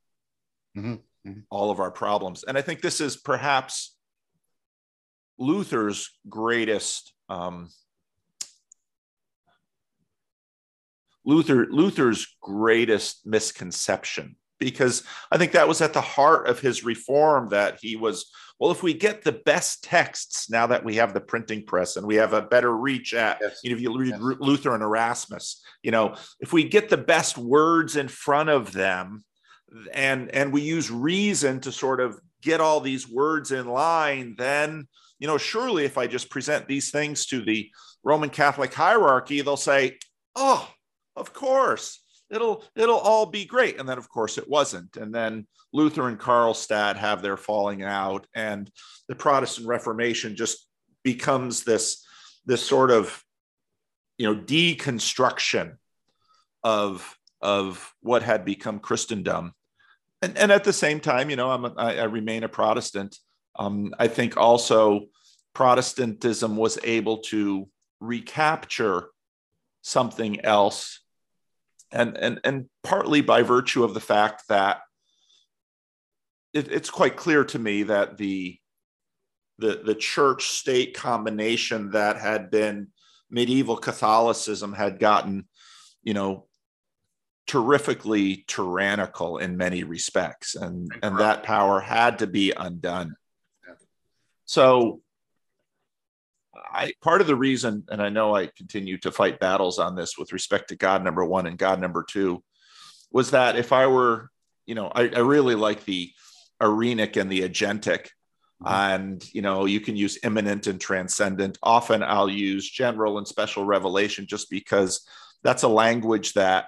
Mhm, 0.77 1.03
mhm. 1.27 1.45
all 1.51 1.71
of 1.73 1.81
our 1.81 1.91
problems. 1.91 2.45
And 2.45 2.57
I 2.57 2.63
think 2.63 2.81
this 2.81 3.01
is 3.01 3.17
perhaps 3.17 3.97
Luther's 5.39 6.19
greatest 6.29 7.13
um, 7.29 7.69
Luther 11.25 11.67
Luther's 11.67 12.27
greatest 12.41 13.27
misconception 13.27 14.37
because 14.61 15.03
I 15.33 15.39
think 15.39 15.53
that 15.53 15.67
was 15.67 15.81
at 15.81 15.93
the 15.93 16.01
heart 16.01 16.49
of 16.49 16.61
his 16.61 16.85
reform 16.85 17.49
that 17.49 17.79
he 17.81 17.97
was 17.97 18.31
well 18.61 18.71
if 18.71 18.83
we 18.83 18.95
get 18.95 19.23
the 19.25 19.33
best 19.33 19.83
texts 19.83 20.49
now 20.51 20.67
that 20.69 20.85
we 20.85 20.97
have 20.97 21.15
the 21.15 21.21
printing 21.21 21.65
press 21.65 21.97
and 21.97 22.07
we 22.07 22.17
have 22.17 22.35
a 22.35 22.43
better 22.43 22.77
reach 22.77 23.15
at 23.15 23.39
Yes. 23.41 23.59
you 23.65 23.71
know 23.71 23.77
if 23.77 23.83
you 23.83 23.99
read 23.99 24.11
Yes. 24.21 24.37
Luther 24.39 24.75
and 24.75 24.83
Erasmus 24.83 25.65
you 25.83 25.91
know 25.91 26.15
if 26.39 26.53
we 26.53 26.63
get 26.65 26.89
the 26.91 26.97
best 26.99 27.37
words 27.39 27.97
in 27.97 28.07
front 28.07 28.51
of 28.51 28.73
them 28.73 29.25
and 29.93 30.31
and 30.31 30.53
we 30.53 30.61
use 30.63 30.91
reason 30.91 31.61
to 31.61 31.73
sort 31.73 32.01
of 32.01 32.21
get 32.43 32.61
all 32.61 32.81
these 32.81 33.09
words 33.09 33.51
in 33.53 33.67
line 33.67 34.35
then 34.39 34.87
you 35.19 35.27
know 35.27 35.39
surely 35.39 35.85
if 35.85 35.97
i 35.99 36.07
just 36.07 36.31
present 36.31 36.67
these 36.67 36.91
things 36.91 37.27
to 37.27 37.43
the 37.43 37.71
roman 38.03 38.31
catholic 38.31 38.73
hierarchy 38.75 39.41
they'll 39.43 39.57
say 39.57 39.97
oh 40.37 40.69
of 41.17 41.33
course 41.33 42.03
it'll 42.31 42.65
it'll 42.77 42.99
all 42.99 43.27
be 43.27 43.45
great. 43.45 43.79
And 43.79 43.89
then 43.89 43.99
of 43.99 44.09
course 44.09 44.39
it 44.39 44.49
wasn't. 44.49 44.97
And 44.97 45.15
then 45.15 45.47
luther 45.73 46.09
and 46.09 46.19
karlstadt 46.19 46.97
have 46.97 47.23
their 47.23 47.37
falling 47.37 47.83
out 47.83 48.27
and 48.35 48.71
the 49.09 49.15
protestant 49.15 49.67
reformation 49.67 50.37
just 50.37 50.67
becomes 51.05 51.65
this 51.65 52.05
this 52.47 52.65
sort 52.65 52.91
of 52.91 53.23
you 54.19 54.27
know 54.27 54.41
deconstruction 54.41 55.77
of 56.63 57.17
of 57.41 57.95
what 58.01 58.23
had 58.23 58.45
become 58.45 58.79
christendom. 58.79 59.53
And, 60.23 60.37
and 60.37 60.53
at 60.53 60.65
the 60.65 60.73
same 60.73 61.01
time, 61.01 61.31
you 61.31 61.37
know, 61.37 61.51
I'm 61.51 61.65
a, 61.65 61.75
I, 61.77 61.95
I 61.97 62.05
remain 62.05 62.45
a 62.45 62.49
Protestant. 62.49 63.17
Um, 63.59 63.95
I 63.99 64.09
think 64.09 64.37
also 64.37 65.07
Protestantism 65.55 66.57
was 66.57 66.79
able 66.85 67.19
to 67.19 67.69
recapture 68.01 69.09
something 69.83 70.45
else, 70.45 71.01
and 71.93 72.17
and 72.17 72.41
and 72.45 72.67
partly 72.83 73.21
by 73.21 73.43
virtue 73.43 73.85
of 73.85 73.95
the 73.95 74.01
fact 74.01 74.45
that 74.49 74.81
it, 76.53 76.71
it's 76.71 76.91
quite 76.91 77.17
clear 77.17 77.45
to 77.45 77.59
me 77.59 77.85
that 77.85 78.17
the 78.17 78.59
the 79.59 79.83
the 79.85 79.95
church 79.95 80.49
state 80.49 80.95
combination 80.95 81.91
that 81.91 82.17
had 82.17 82.51
been 82.51 82.89
medieval 83.31 83.77
Catholicism 83.77 84.73
had 84.73 84.99
gotten, 84.99 85.47
you 86.03 86.15
know, 86.15 86.47
terrifically 87.47 88.45
tyrannical 88.47 89.39
in 89.39 89.57
many 89.57 89.85
respects 89.85 90.55
and 90.55 90.91
and 91.03 91.19
that 91.19 91.43
power 91.43 91.81
had 91.81 92.21
to 92.21 92.27
be 92.27 92.53
undone. 92.57 93.17
So 94.45 95.03
i 96.55 96.93
part 97.01 97.21
of 97.21 97.27
the 97.27 97.37
reason 97.37 97.85
and 97.91 98.03
i 98.03 98.09
know 98.09 98.35
i 98.35 98.47
continue 98.57 98.99
to 98.99 99.13
fight 99.13 99.39
battles 99.39 99.79
on 99.79 99.95
this 99.95 100.19
with 100.19 100.33
respect 100.33 100.69
to 100.69 100.77
god 100.77 101.05
number 101.05 101.25
one 101.25 101.47
and 101.47 101.59
god 101.59 101.81
number 101.81 102.03
two 102.03 102.43
was 103.13 103.31
that 103.31 103.57
if 103.57 103.73
i 103.73 103.87
were 103.87 104.31
you 104.67 104.75
know 104.75 104.91
i, 104.95 105.03
I 105.09 105.21
really 105.21 105.55
like 105.55 105.85
the 105.85 106.13
arenic 106.61 107.17
and 107.17 107.31
the 107.31 107.43
agentic. 107.43 108.09
And 108.65 109.25
you 109.33 109.41
know 109.41 109.65
you 109.65 109.81
can 109.81 109.97
use 109.97 110.19
immanent 110.23 110.67
and 110.67 110.79
transcendent. 110.79 111.57
Often 111.63 112.03
i'll 112.03 112.29
use 112.29 112.69
general 112.69 113.17
and 113.17 113.27
special 113.27 113.65
revelation 113.65 114.27
just 114.27 114.51
because 114.51 115.01
that's 115.43 115.63
a 115.63 115.69
language 115.69 116.35
that 116.35 116.67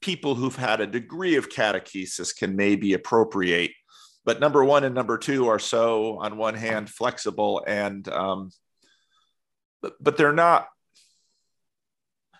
people 0.00 0.36
who've 0.36 0.54
had 0.54 0.80
a 0.80 0.86
degree 0.86 1.34
of 1.34 1.48
catechesis 1.48 2.36
can 2.36 2.54
maybe 2.54 2.92
appropriate. 2.92 3.72
But 4.24 4.38
number 4.38 4.64
one 4.64 4.84
and 4.84 4.94
number 4.94 5.18
two 5.18 5.48
are 5.48 5.58
so, 5.58 6.18
on 6.20 6.36
one 6.36 6.54
hand, 6.54 6.88
flexible 6.88 7.64
and, 7.66 8.06
um, 8.08 8.50
but, 9.82 10.02
but 10.02 10.16
they're 10.16 10.32
not. 10.32 10.68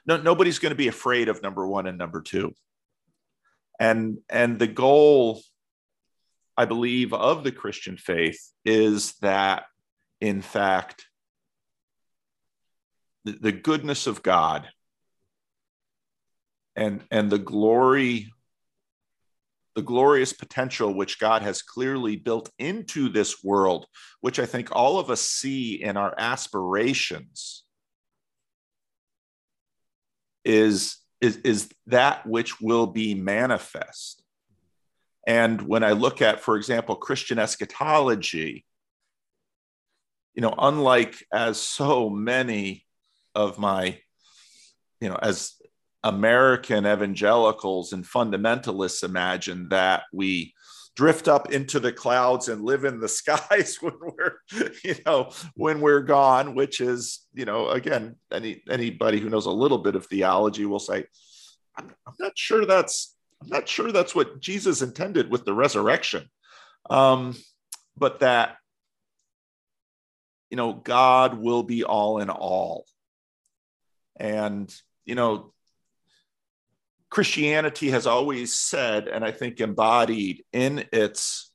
No, 0.07 0.17
nobody's 0.17 0.59
going 0.59 0.71
to 0.71 0.77
be 0.77 0.89
afraid 0.89 1.29
of 1.29 1.43
number 1.43 1.67
one 1.67 1.87
and 1.87 1.99
number 1.99 2.23
two. 2.23 2.55
And 3.79 4.19
and 4.29 4.59
the 4.59 4.67
goal, 4.67 5.43
I 6.57 6.65
believe, 6.65 7.13
of 7.13 7.45
the 7.45 7.53
Christian 7.53 7.97
faith 7.97 8.41
is 8.65 9.15
that, 9.21 9.65
in 10.21 10.43
fact, 10.43 11.07
the, 13.25 13.33
the 13.33 13.53
goodness 13.53 14.07
of 14.07 14.23
God 14.23 14.69
and 16.75 17.03
and 17.11 17.31
the 17.31 17.39
glory 17.39 18.33
the 19.75 19.83
glorious 19.83 20.33
potential 20.33 20.93
which 20.93 21.19
God 21.19 21.43
has 21.43 21.63
clearly 21.63 22.17
built 22.17 22.51
into 22.59 23.09
this 23.09 23.43
world, 23.43 23.87
which 24.21 24.39
I 24.39 24.47
think 24.47 24.69
all 24.73 24.99
of 24.99 25.11
us 25.11 25.23
see 25.23 25.83
in 25.83 25.97
our 25.97 26.15
aspirations, 26.19 27.65
is, 30.45 30.99
is, 31.21 31.37
is 31.39 31.71
that 31.87 32.27
which 32.27 32.61
will 32.61 32.87
be 32.87 33.15
manifest. 33.15 34.23
And 35.27 35.63
when 35.63 35.85
I 35.85 35.93
look 35.93 36.21
at, 36.21 36.41
for 36.41 36.57
example, 36.57 36.97
Christian 36.97 37.39
eschatology, 37.39 38.65
you 40.35 40.43
know, 40.43 40.55
unlike 40.59 41.25
as 41.33 41.61
so 41.61 42.11
many 42.11 42.85
of 43.35 43.59
my, 43.59 44.01
you 45.01 45.09
know, 45.09 45.19
as 45.23 45.55
American 46.05 46.87
evangelicals 46.87 47.93
and 47.93 48.05
fundamentalists 48.05 49.05
imagine 49.05 49.69
that 49.69 50.03
we 50.13 50.55
drift 50.95 51.27
up 51.27 51.53
into 51.53 51.81
the 51.81 51.93
clouds 51.93 52.49
and 52.49 52.65
live 52.65 52.85
in 52.85 53.01
the 53.01 53.09
skies 53.21 53.79
when 53.81 53.95
we're, 54.01 54.37
you 54.85 54.95
know, 55.07 55.31
when 55.55 55.81
we're 55.81 56.03
gone, 56.03 56.55
which 56.55 56.81
is, 56.81 57.27
you 57.33 57.45
know, 57.45 57.69
again, 57.69 58.17
any 58.33 58.63
anybody 58.69 59.21
who 59.21 59.31
knows 59.31 59.47
a 59.47 59.51
little 59.51 59.79
bit 59.79 59.97
of 59.97 60.07
theology 60.07 60.67
will 60.67 60.79
say, 60.79 61.05
I'm, 61.77 61.91
I'm 62.07 62.15
not 62.19 62.37
sure 62.37 62.67
that's 62.67 63.17
I'm 63.43 63.49
not 63.49 63.69
sure 63.69 63.91
that's 63.91 64.15
what 64.15 64.41
Jesus 64.41 64.83
intended 64.83 65.31
with 65.31 65.45
the 65.45 65.55
resurrection. 65.55 66.29
Um, 66.91 67.35
but 67.97 68.21
that, 68.21 68.57
you 70.51 70.57
know, 70.57 70.73
God 70.73 71.39
will 71.39 71.63
be 71.63 71.85
all 71.85 72.19
in 72.19 72.31
all. 72.31 72.85
And, 74.17 74.73
you 75.05 75.15
know, 75.15 75.52
Christianity 77.13 77.91
has 77.91 78.07
always 78.07 78.57
said, 78.57 79.07
and 79.07 79.23
I 79.23 79.33
think 79.33 79.61
embodied 79.61 80.45
in 80.51 80.87
its 80.95 81.53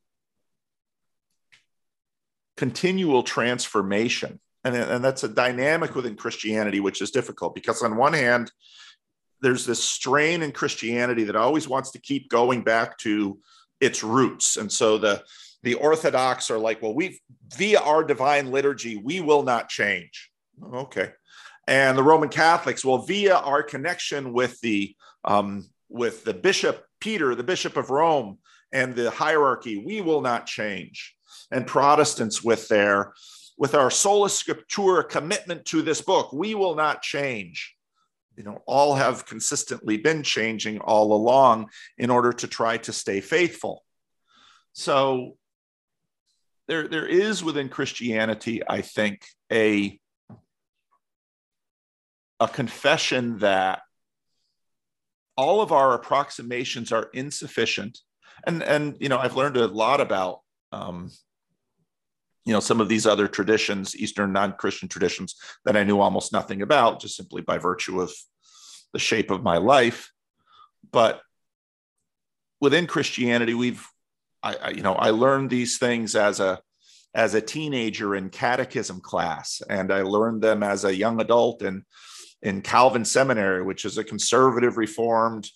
continual 2.58 3.24
transformation. 3.24 4.40
And, 4.64 4.76
and 4.76 5.04
that's 5.04 5.24
a 5.24 5.28
dynamic 5.28 5.96
within 5.96 6.16
Christianity, 6.16 6.80
which 6.80 7.02
is 7.02 7.10
difficult 7.10 7.56
because, 7.56 7.82
on 7.82 7.98
one 7.98 8.14
hand, 8.14 8.52
there's 9.42 9.66
this 9.66 9.84
strain 9.84 10.44
in 10.44 10.52
Christianity 10.52 11.24
that 11.24 11.36
always 11.36 11.68
wants 11.68 11.90
to 11.94 12.00
keep 12.00 12.30
going 12.30 12.62
back 12.62 12.96
to 13.00 13.40
its 13.82 14.04
roots. 14.04 14.58
And 14.58 14.72
so 14.72 15.00
the, 15.00 15.24
the 15.64 15.74
Orthodox 15.74 16.52
are 16.52 16.60
like, 16.60 16.84
well, 16.84 16.94
we 16.94 17.20
via 17.56 17.80
our 17.80 18.04
divine 18.04 18.52
liturgy, 18.52 18.96
we 18.96 19.22
will 19.22 19.42
not 19.42 19.70
change. 19.70 20.30
Okay. 20.72 21.14
And 21.68 21.98
the 21.98 22.04
Roman 22.04 22.30
Catholics, 22.30 22.86
well, 22.86 23.00
via 23.00 23.38
our 23.38 23.64
connection 23.64 24.34
with 24.34 24.62
the 24.62 24.96
um, 25.28 25.70
with 25.90 26.24
the 26.24 26.34
Bishop 26.34 26.86
Peter, 27.00 27.36
the 27.36 27.44
Bishop 27.44 27.78
of 27.78 27.92
Rome, 27.92 28.40
and 28.72 28.96
the 28.96 29.12
hierarchy, 29.12 29.78
we 29.78 30.02
will 30.02 30.22
not 30.22 30.46
change. 30.48 31.16
And 31.52 31.68
Protestants 31.68 32.44
with 32.44 32.68
their 32.68 33.14
with 33.58 33.74
our 33.74 33.90
sola 33.90 34.28
scriptura 34.28 35.08
commitment 35.08 35.66
to 35.66 35.82
this 35.82 36.02
book, 36.02 36.32
we 36.32 36.54
will 36.54 36.76
not 36.76 37.02
change. 37.02 37.76
You 38.36 38.44
know, 38.44 38.62
all 38.68 38.94
have 38.94 39.26
consistently 39.26 39.98
been 39.98 40.22
changing 40.22 40.80
all 40.80 41.14
along 41.14 41.70
in 41.98 42.12
order 42.12 42.32
to 42.34 42.48
try 42.48 42.78
to 42.78 42.94
stay 42.94 43.20
faithful. 43.20 43.84
So 44.74 45.38
there, 46.68 46.88
there 46.88 47.08
is 47.08 47.44
within 47.44 47.68
Christianity, 47.68 48.62
I 48.68 48.82
think, 48.82 49.26
a 49.52 50.00
a 52.40 52.48
confession 52.48 53.40
that 53.40 53.82
all 55.38 55.62
of 55.62 55.72
our 55.72 55.94
approximations 55.94 56.92
are 56.92 57.10
insufficient. 57.14 58.00
And 58.46 58.62
and 58.64 58.98
you 59.00 59.10
know 59.10 59.18
i've 59.18 59.36
learned 59.36 59.58
a 59.58 59.68
lot 59.68 60.00
about 60.00 60.42
um, 60.72 61.10
you 62.46 62.54
know 62.54 62.60
some 62.60 62.80
of 62.80 62.88
these 62.88 63.08
other 63.08 63.28
traditions 63.28 63.96
eastern 63.96 64.32
non-christian 64.32 64.90
traditions 64.90 65.36
that 65.66 65.76
i 65.76 65.84
knew 65.84 66.00
almost 66.00 66.32
nothing 66.32 66.62
about 66.62 67.02
just 67.02 67.16
simply 67.16 67.42
by 67.42 67.58
virtue 67.58 68.00
of 68.00 68.12
the 68.94 69.00
shape 69.00 69.32
of 69.32 69.44
my 69.44 69.58
life. 69.58 70.12
But 70.92 71.22
within 72.62 72.88
christianity 72.88 73.54
we've 73.54 73.86
I, 74.42 74.56
I 74.56 74.70
you 74.70 74.82
know 74.82 74.94
i 74.94 75.10
learned 75.10 75.50
these 75.50 75.78
things 75.78 76.16
as 76.16 76.40
a 76.40 76.60
as 77.14 77.34
a 77.34 77.42
teenager 77.42 78.16
in 78.16 78.30
catechism 78.30 79.02
class 79.02 79.62
and 79.70 79.92
i 79.92 80.02
learned 80.02 80.42
them 80.42 80.64
as 80.64 80.84
a 80.84 80.96
young 80.96 81.22
adult 81.22 81.62
and 81.62 81.84
in 82.42 82.62
Calvin 82.62 83.06
Seminary, 83.06 83.64
which 83.64 83.86
is 83.86 83.98
a 83.98 84.04
conservative 84.04 84.78
reformed 84.78 85.50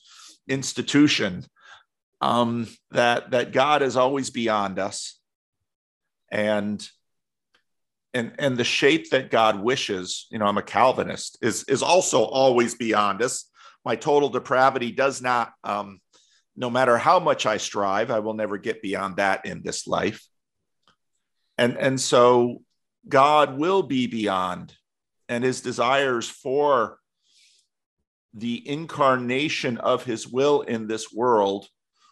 institution, 0.48 1.46
um, 2.22 2.68
that 2.92 3.32
that 3.32 3.52
God 3.52 3.82
is 3.82 3.96
always 3.96 4.30
beyond 4.30 4.80
us, 4.80 5.20
and 6.32 6.86
and 8.14 8.34
and 8.40 8.58
the 8.58 8.64
shape 8.64 9.12
that 9.12 9.32
God 9.32 9.62
wishes. 9.62 10.28
You 10.32 10.40
know, 10.40 10.46
I'm 10.46 10.58
a 10.58 10.64
Calvinist 10.64 11.38
is 11.42 11.64
is 11.66 11.84
also 11.84 12.24
always 12.24 12.76
beyond 12.76 13.22
us. 13.22 13.50
My 13.86 13.96
total 13.96 14.30
depravity 14.30 14.92
does 14.92 15.22
not. 15.22 15.54
Um, 15.64 16.00
no 16.56 16.70
matter 16.70 16.98
how 16.98 17.20
much 17.20 17.46
I 17.46 17.58
strive, 17.58 18.12
I 18.12 18.20
will 18.20 18.34
never 18.34 18.58
get 18.58 18.82
beyond 18.82 19.16
that 19.16 19.46
in 19.46 19.64
this 19.64 19.88
life. 19.88 20.26
And 21.58 21.78
and 21.78 22.00
so 22.00 22.62
God 23.08 23.58
will 23.58 23.84
be 23.84 24.08
beyond 24.08 24.76
and 25.32 25.46
his 25.46 25.62
desires 25.62 26.30
for 26.30 27.00
the 28.34 28.68
incarnation 28.68 29.78
of 29.78 30.04
his 30.04 30.28
will 30.28 30.62
in 30.62 30.88
this 30.88 31.12
world 31.14 31.70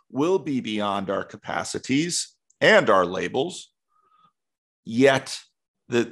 will 0.10 0.40
be 0.40 0.62
beyond 0.62 1.10
our 1.10 1.26
capacities 1.26 2.34
and 2.62 2.90
our 2.90 3.06
labels. 3.06 3.74
Yet, 4.86 5.38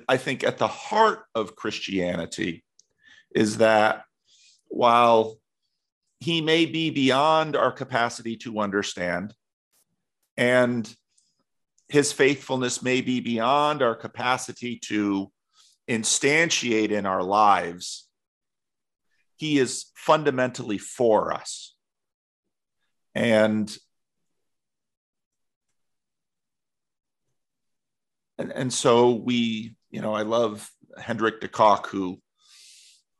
I 0.09 0.17
think 0.17 0.43
at 0.43 0.57
the 0.57 0.67
heart 0.67 1.23
of 1.33 1.55
Christianity 1.55 2.65
is 3.33 3.57
that 3.59 4.03
while 4.67 5.37
he 6.19 6.41
may 6.41 6.65
be 6.65 6.89
beyond 6.89 7.55
our 7.55 7.71
capacity 7.71 8.35
to 8.37 8.59
understand, 8.59 9.33
and 10.35 10.93
his 11.87 12.11
faithfulness 12.11 12.83
may 12.83 12.99
be 12.99 13.21
beyond 13.21 13.81
our 13.81 13.95
capacity 13.95 14.77
to 14.87 15.31
instantiate 15.89 16.91
in 16.91 17.05
our 17.05 17.23
lives, 17.23 18.07
he 19.35 19.59
is 19.59 19.85
fundamentally 19.95 20.77
for 20.77 21.33
us. 21.33 21.75
And 23.15 23.75
and, 28.39 28.51
and 28.51 28.71
so 28.71 29.13
we, 29.13 29.75
you 29.89 30.01
know, 30.01 30.13
I 30.13 30.21
love 30.21 30.69
Hendrik 30.99 31.41
de 31.41 31.47
Cock, 31.47 31.87
who 31.87 32.21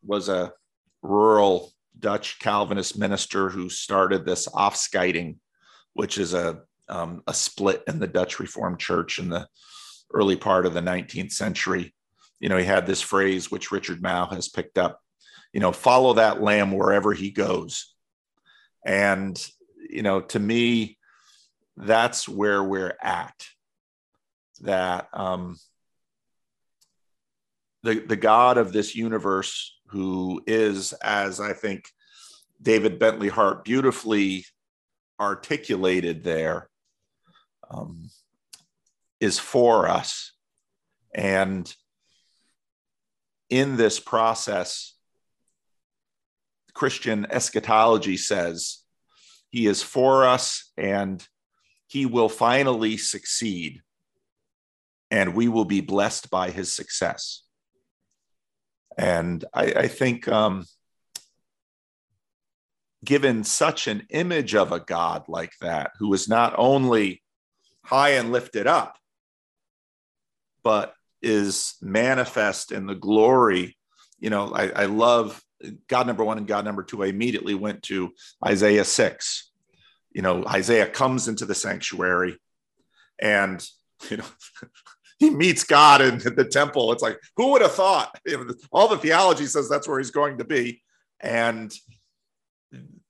was 0.03 0.29
a 0.29 0.53
rural 1.01 1.71
Dutch 1.99 2.37
Calvinist 2.39 2.99
minister 2.99 3.49
who 3.49 3.69
started 3.69 4.25
this 4.25 4.47
afscheiding, 4.53 5.39
which 5.93 6.19
is 6.19 6.33
a 6.35 6.61
um, 6.89 7.23
a 7.27 7.33
split 7.33 7.83
in 7.87 7.99
the 7.99 8.07
Dutch 8.07 8.39
Reformed 8.39 8.79
Church 8.79 9.19
in 9.19 9.29
the 9.29 9.47
early 10.13 10.37
part 10.37 10.65
of 10.65 10.73
the 10.73 10.79
19th 10.81 11.33
century 11.33 11.93
you 12.39 12.49
know, 12.49 12.57
he 12.57 12.65
had 12.65 12.85
this 12.85 13.01
phrase 13.01 13.49
which 13.49 13.71
Richard 13.71 14.01
Mouw 14.01 14.31
has 14.31 14.47
picked 14.47 14.77
up, 14.77 15.01
you 15.53 15.59
know, 15.59 15.71
follow 15.71 16.13
that 16.13 16.41
lamb 16.41 16.71
wherever 16.71 17.13
he 17.13 17.31
goes. 17.31 17.93
And, 18.85 19.43
you 19.89 20.03
know, 20.03 20.21
to 20.21 20.39
me, 20.39 20.97
that's 21.75 22.27
where 22.27 22.63
we're 22.63 22.95
at. 23.01 23.45
That 24.61 25.07
um, 25.13 25.57
the, 27.83 27.99
the 27.99 28.15
God 28.15 28.57
of 28.57 28.73
this 28.73 28.95
universe, 28.95 29.75
who 29.87 30.41
is, 30.47 30.93
as 30.93 31.39
I 31.39 31.53
think 31.53 31.89
David 32.61 32.99
Bentley 32.99 33.29
Hart 33.29 33.63
beautifully 33.63 34.45
articulated 35.19 36.23
there, 36.23 36.69
um, 37.69 38.09
is 39.19 39.39
for 39.39 39.87
us. 39.87 40.33
And 41.13 41.71
in 43.49 43.77
this 43.77 43.99
process, 43.99 44.93
Christian 46.73 47.25
eschatology 47.29 48.17
says 48.17 48.83
he 49.49 49.67
is 49.67 49.81
for 49.81 50.27
us 50.27 50.71
and 50.77 51.25
he 51.87 52.05
will 52.05 52.29
finally 52.29 52.97
succeed 52.97 53.81
and 55.09 55.33
we 55.33 55.47
will 55.47 55.65
be 55.65 55.81
blessed 55.81 56.29
by 56.29 56.51
his 56.51 56.73
success. 56.73 57.43
And 58.97 59.45
I, 59.53 59.65
I 59.65 59.87
think, 59.87 60.27
um, 60.27 60.65
given 63.05 63.43
such 63.43 63.87
an 63.87 64.05
image 64.09 64.53
of 64.53 64.71
a 64.71 64.79
God 64.79 65.23
like 65.29 65.53
that, 65.61 65.91
who 65.99 66.13
is 66.13 66.27
not 66.27 66.53
only 66.57 67.23
high 67.83 68.11
and 68.11 68.31
lifted 68.31 68.67
up, 68.67 68.97
but 70.63 70.93
is 71.21 71.75
manifest 71.81 72.71
in 72.71 72.85
the 72.85 72.95
glory. 72.95 73.77
You 74.19 74.29
know, 74.29 74.53
I, 74.53 74.69
I 74.69 74.85
love 74.85 75.41
God 75.87 76.07
number 76.07 76.23
one 76.23 76.37
and 76.37 76.47
God 76.47 76.65
number 76.65 76.83
two. 76.83 77.03
I 77.03 77.07
immediately 77.07 77.55
went 77.55 77.83
to 77.83 78.13
Isaiah 78.45 78.85
6. 78.85 79.51
You 80.11 80.21
know, 80.21 80.45
Isaiah 80.45 80.87
comes 80.87 81.27
into 81.27 81.45
the 81.45 81.55
sanctuary 81.55 82.37
and, 83.19 83.65
you 84.09 84.17
know, 84.17 84.25
he 85.19 85.29
meets 85.29 85.63
God 85.63 86.01
in 86.01 86.19
the 86.19 86.45
temple. 86.45 86.91
It's 86.91 87.01
like, 87.01 87.19
who 87.35 87.51
would 87.51 87.61
have 87.61 87.73
thought? 87.73 88.19
All 88.71 88.87
the 88.87 88.97
theology 88.97 89.45
says 89.45 89.67
that's 89.67 89.87
where 89.87 89.99
he's 89.99 90.11
going 90.11 90.37
to 90.37 90.45
be. 90.45 90.81
And, 91.19 91.73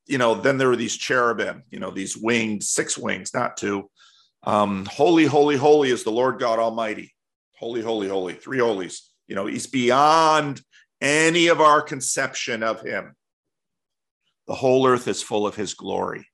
you 0.05 0.17
know, 0.17 0.35
then 0.35 0.57
there 0.57 0.69
were 0.69 0.77
these 0.77 0.95
cherubim, 0.95 1.63
you 1.69 1.79
know, 1.79 1.91
these 1.91 2.15
winged, 2.15 2.63
six 2.63 2.97
wings, 2.97 3.33
not 3.33 3.57
two. 3.57 3.89
Um, 4.43 4.85
holy, 4.85 5.25
holy, 5.25 5.57
holy 5.57 5.89
is 5.89 6.05
the 6.05 6.11
Lord 6.11 6.39
God 6.39 6.59
Almighty 6.59 7.13
holy, 7.57 7.81
holy, 7.81 8.07
holy, 8.07 8.33
three 8.33 8.59
holies. 8.59 9.09
You 9.27 9.35
know, 9.35 9.45
he's 9.45 9.67
beyond 9.67 10.61
any 11.01 11.47
of 11.47 11.59
our 11.59 11.81
conception 11.81 12.63
of 12.63 12.81
him. 12.81 13.15
The 14.47 14.55
whole 14.55 14.87
earth 14.87 15.07
is 15.07 15.21
full 15.21 15.45
of 15.45 15.55
his 15.55 15.73
glory. 15.73 16.27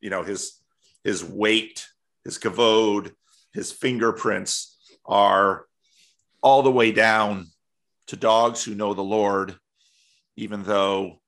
You 0.00 0.10
know, 0.10 0.22
his 0.22 0.60
his 1.04 1.24
weight, 1.24 1.86
his 2.24 2.38
kavod, 2.38 3.12
his 3.52 3.70
fingerprints 3.70 4.76
are 5.04 5.66
all 6.42 6.62
the 6.62 6.70
way 6.70 6.92
down 6.92 7.46
to 8.08 8.16
dogs 8.16 8.64
who 8.64 8.74
know 8.74 8.92
the 8.92 9.02
Lord, 9.02 9.56
even 10.36 10.62
though 10.62 11.20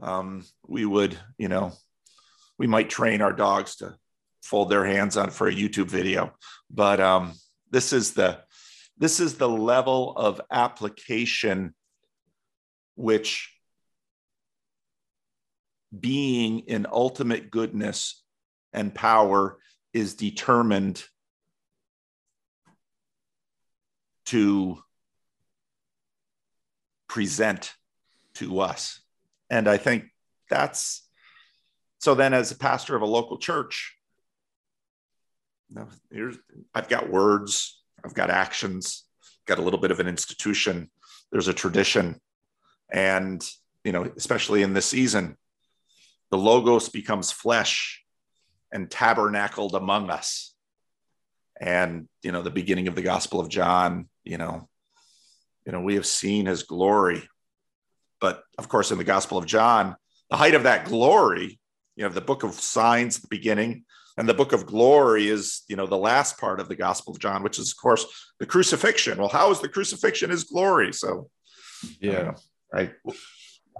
um, 0.00 0.44
we 0.66 0.84
would, 0.84 1.18
you 1.38 1.48
know, 1.48 1.72
we 2.58 2.66
might 2.66 2.90
train 2.90 3.22
our 3.22 3.32
dogs 3.32 3.76
to 3.76 3.96
fold 4.42 4.68
their 4.68 4.84
hands 4.84 5.16
on 5.16 5.30
for 5.30 5.48
a 5.48 5.54
YouTube 5.54 5.88
video. 5.88 6.34
But 6.70 7.00
um, 7.00 7.32
this 7.72 7.92
is 7.92 8.12
the 8.12 8.38
this 8.98 9.18
is 9.18 9.34
the 9.34 9.48
level 9.48 10.12
of 10.16 10.40
application 10.50 11.74
which 12.94 13.52
being 15.98 16.60
in 16.60 16.86
ultimate 16.90 17.50
goodness 17.50 18.22
and 18.72 18.94
power 18.94 19.58
is 19.92 20.14
determined 20.14 21.02
to 24.26 24.78
present 27.08 27.74
to 28.34 28.60
us. 28.60 29.00
And 29.50 29.68
I 29.68 29.76
think 29.76 30.04
that's 30.48 31.06
so 31.98 32.14
then 32.14 32.34
as 32.34 32.50
a 32.50 32.56
pastor 32.56 32.96
of 32.96 33.02
a 33.02 33.06
local 33.06 33.38
church, 33.38 33.96
here's 36.10 36.38
I've 36.74 36.88
got 36.88 37.10
words, 37.10 37.82
I've 38.04 38.14
got 38.14 38.30
actions, 38.30 39.04
got 39.46 39.58
a 39.58 39.62
little 39.62 39.80
bit 39.80 39.90
of 39.90 40.00
an 40.00 40.08
institution, 40.08 40.90
there's 41.30 41.48
a 41.48 41.54
tradition. 41.54 42.20
And 42.92 43.42
you 43.84 43.92
know, 43.92 44.10
especially 44.16 44.62
in 44.62 44.74
this 44.74 44.86
season, 44.86 45.36
the 46.30 46.38
logos 46.38 46.88
becomes 46.88 47.32
flesh 47.32 48.02
and 48.72 48.90
tabernacled 48.90 49.74
among 49.74 50.10
us. 50.10 50.54
And 51.60 52.08
you 52.22 52.32
know, 52.32 52.42
the 52.42 52.50
beginning 52.50 52.88
of 52.88 52.94
the 52.94 53.02
Gospel 53.02 53.40
of 53.40 53.48
John, 53.48 54.08
you 54.24 54.38
know, 54.38 54.68
you 55.66 55.72
know, 55.72 55.80
we 55.80 55.94
have 55.94 56.06
seen 56.06 56.46
his 56.46 56.64
glory. 56.64 57.22
But 58.20 58.42
of 58.58 58.68
course, 58.68 58.90
in 58.90 58.98
the 58.98 59.04
Gospel 59.04 59.38
of 59.38 59.46
John, 59.46 59.96
the 60.30 60.36
height 60.36 60.54
of 60.54 60.64
that 60.64 60.86
glory, 60.86 61.60
you 61.96 62.04
have 62.04 62.14
the 62.14 62.20
book 62.20 62.42
of 62.42 62.54
signs 62.54 63.16
at 63.16 63.22
the 63.22 63.28
beginning, 63.28 63.84
and 64.16 64.28
the 64.28 64.34
book 64.34 64.52
of 64.52 64.66
glory 64.66 65.28
is, 65.28 65.62
you 65.68 65.76
know, 65.76 65.86
the 65.86 65.96
last 65.96 66.38
part 66.38 66.60
of 66.60 66.68
the 66.68 66.76
Gospel 66.76 67.12
of 67.12 67.18
John, 67.18 67.42
which 67.42 67.58
is, 67.58 67.72
of 67.72 67.76
course, 67.76 68.06
the 68.38 68.46
crucifixion. 68.46 69.18
Well, 69.18 69.28
how 69.28 69.50
is 69.50 69.60
the 69.60 69.68
crucifixion 69.68 70.30
his 70.30 70.44
glory? 70.44 70.92
So, 70.92 71.30
yeah, 72.00 72.34
I, 72.74 72.92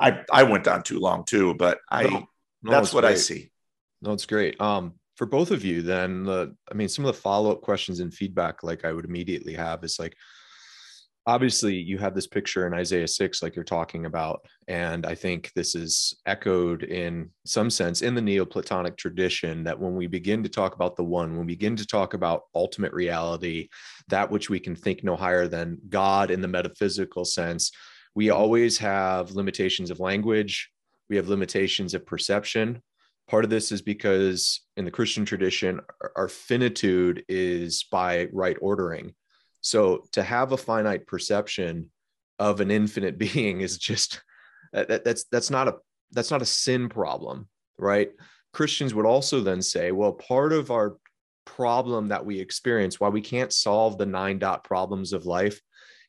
I, 0.00 0.24
I 0.32 0.42
went 0.44 0.68
on 0.68 0.82
too 0.82 0.98
long 0.98 1.24
too, 1.24 1.54
but 1.54 1.78
I, 1.90 2.04
no, 2.04 2.28
no, 2.62 2.70
that's 2.70 2.94
what 2.94 3.02
great. 3.02 3.12
I 3.12 3.16
see. 3.16 3.50
No, 4.00 4.12
it's 4.12 4.26
great. 4.26 4.60
Um, 4.60 4.94
for 5.16 5.26
both 5.26 5.50
of 5.50 5.64
you, 5.64 5.82
then 5.82 6.24
the, 6.24 6.56
I 6.70 6.74
mean, 6.74 6.88
some 6.88 7.04
of 7.04 7.14
the 7.14 7.20
follow 7.20 7.52
up 7.52 7.60
questions 7.60 8.00
and 8.00 8.12
feedback, 8.12 8.62
like 8.62 8.84
I 8.84 8.92
would 8.92 9.04
immediately 9.04 9.54
have 9.54 9.84
is 9.84 9.98
like, 9.98 10.16
obviously 11.26 11.74
you 11.74 11.98
have 11.98 12.14
this 12.14 12.26
picture 12.26 12.66
in 12.66 12.74
Isaiah 12.74 13.06
6 13.06 13.42
like 13.42 13.54
you're 13.54 13.64
talking 13.64 14.06
about 14.06 14.44
and 14.68 15.06
I 15.06 15.14
think 15.14 15.52
this 15.54 15.74
is 15.74 16.20
echoed 16.26 16.82
in 16.82 17.30
some 17.46 17.70
sense 17.70 18.02
in 18.02 18.14
the 18.14 18.22
Neoplatonic 18.22 18.96
tradition 18.96 19.64
that 19.64 19.78
when 19.78 19.94
we 19.94 20.06
begin 20.06 20.42
to 20.42 20.48
talk 20.48 20.74
about 20.74 20.96
the 20.96 21.04
one 21.04 21.30
when 21.30 21.46
we 21.46 21.54
begin 21.54 21.76
to 21.76 21.86
talk 21.86 22.14
about 22.14 22.42
ultimate 22.54 22.92
reality 22.92 23.68
that 24.08 24.30
which 24.30 24.50
we 24.50 24.58
can 24.58 24.74
think 24.74 25.04
no 25.04 25.16
higher 25.16 25.46
than 25.46 25.78
God 25.88 26.30
in 26.30 26.40
the 26.40 26.48
metaphysical 26.48 27.24
sense 27.24 27.70
we 28.14 28.30
always 28.30 28.78
have 28.78 29.32
limitations 29.32 29.90
of 29.90 30.00
language. 30.00 30.70
We 31.08 31.16
have 31.16 31.28
limitations 31.28 31.94
of 31.94 32.06
perception. 32.06 32.82
Part 33.28 33.44
of 33.44 33.50
this 33.50 33.72
is 33.72 33.82
because 33.82 34.60
in 34.76 34.84
the 34.84 34.90
Christian 34.90 35.24
tradition 35.24 35.80
our 36.16 36.28
finitude 36.28 37.24
is 37.28 37.84
by 37.90 38.28
right 38.32 38.56
ordering 38.60 39.14
so 39.62 40.04
to 40.12 40.22
have 40.22 40.52
a 40.52 40.56
finite 40.56 41.06
perception 41.06 41.90
of 42.38 42.60
an 42.60 42.70
infinite 42.70 43.16
being 43.34 43.62
is 43.62 43.78
just 43.78 44.22
that, 44.72 45.04
that's 45.04 45.24
that's 45.24 45.50
not 45.50 45.68
a 45.68 45.76
that's 46.10 46.30
not 46.30 46.42
a 46.42 46.46
sin 46.46 46.90
problem, 46.90 47.48
right? 47.78 48.10
Christians 48.52 48.92
would 48.92 49.06
also 49.06 49.40
then 49.40 49.62
say, 49.62 49.92
well, 49.92 50.12
part 50.12 50.52
of 50.52 50.70
our 50.70 50.98
problem 51.46 52.08
that 52.08 52.26
we 52.26 52.38
experience, 52.38 53.00
why 53.00 53.08
we 53.08 53.22
can't 53.22 53.52
solve 53.52 53.96
the 53.96 54.04
nine 54.04 54.38
dot 54.38 54.62
problems 54.62 55.14
of 55.14 55.24
life, 55.24 55.60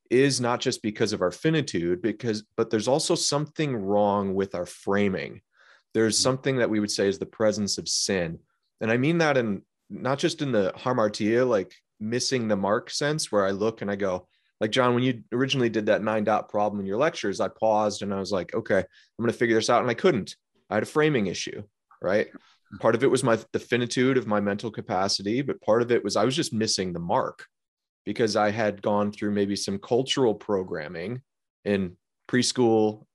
is 0.10 0.42
not 0.42 0.60
just 0.60 0.82
because 0.82 1.14
of 1.14 1.22
our 1.22 1.32
finitude, 1.32 2.02
because 2.02 2.44
but 2.58 2.70
there's 2.70 2.88
also 2.88 3.16
something 3.16 3.76
wrong 3.76 4.34
with 4.34 4.56
our 4.56 4.66
framing. 4.66 5.42
There's 5.94 6.18
mm-hmm. 6.18 6.24
something 6.24 6.58
that 6.58 6.70
we 6.70 6.80
would 6.80 6.92
say 6.92 7.08
is 7.08 7.20
the 7.20 7.26
presence 7.26 7.78
of 7.78 7.88
sin. 7.88 8.40
And 8.82 8.92
I 8.92 8.98
mean 8.98 9.20
that 9.20 9.38
in 9.38 9.62
not 9.90 10.20
just 10.20 10.42
in 10.42 10.52
the 10.52 10.74
hamartia, 10.76 11.48
like 11.48 11.74
missing 12.04 12.48
the 12.48 12.56
mark 12.56 12.90
sense 12.90 13.32
where 13.32 13.46
I 13.46 13.52
look 13.52 13.82
and 13.82 13.90
I 13.90 13.96
go, 13.96 14.28
like 14.60 14.72
John, 14.72 14.94
when 14.94 15.04
you 15.04 15.24
originally 15.32 15.70
did 15.70 15.88
that 15.88 16.04
nine 16.04 16.24
dot 16.24 16.50
problem 16.50 16.80
in 16.80 16.86
your 16.86 16.98
lectures, 16.98 17.40
I 17.40 17.48
paused 17.48 18.02
and 18.02 18.14
I 18.14 18.20
was 18.20 18.32
like, 18.32 18.54
okay, 18.54 18.78
I'm 18.78 18.86
going 19.18 19.32
to 19.32 19.38
figure 19.38 19.56
this 19.56 19.70
out. 19.70 19.82
And 19.82 19.90
I 19.90 19.94
couldn't. 19.96 20.36
I 20.70 20.76
had 20.76 20.84
a 20.84 20.88
framing 20.88 21.28
issue, 21.28 21.64
right? 22.02 22.28
Part 22.80 22.96
of 22.96 23.04
it 23.04 23.12
was 23.12 23.24
my 23.24 23.38
the 23.52 23.60
finitude 23.60 24.18
of 24.18 24.28
my 24.28 24.40
mental 24.40 24.72
capacity, 24.72 25.42
but 25.42 25.62
part 25.62 25.82
of 25.82 25.92
it 25.92 26.04
was 26.04 26.16
I 26.16 26.26
was 26.26 26.36
just 26.36 26.54
missing 26.54 26.94
the 26.94 27.00
mark 27.00 27.46
because 28.06 28.36
I 28.36 28.52
had 28.52 28.82
gone 28.82 29.12
through 29.12 29.32
maybe 29.32 29.56
some 29.56 29.80
cultural 29.80 30.34
programming 30.34 31.22
in 31.66 31.96
preschool, 32.28 33.06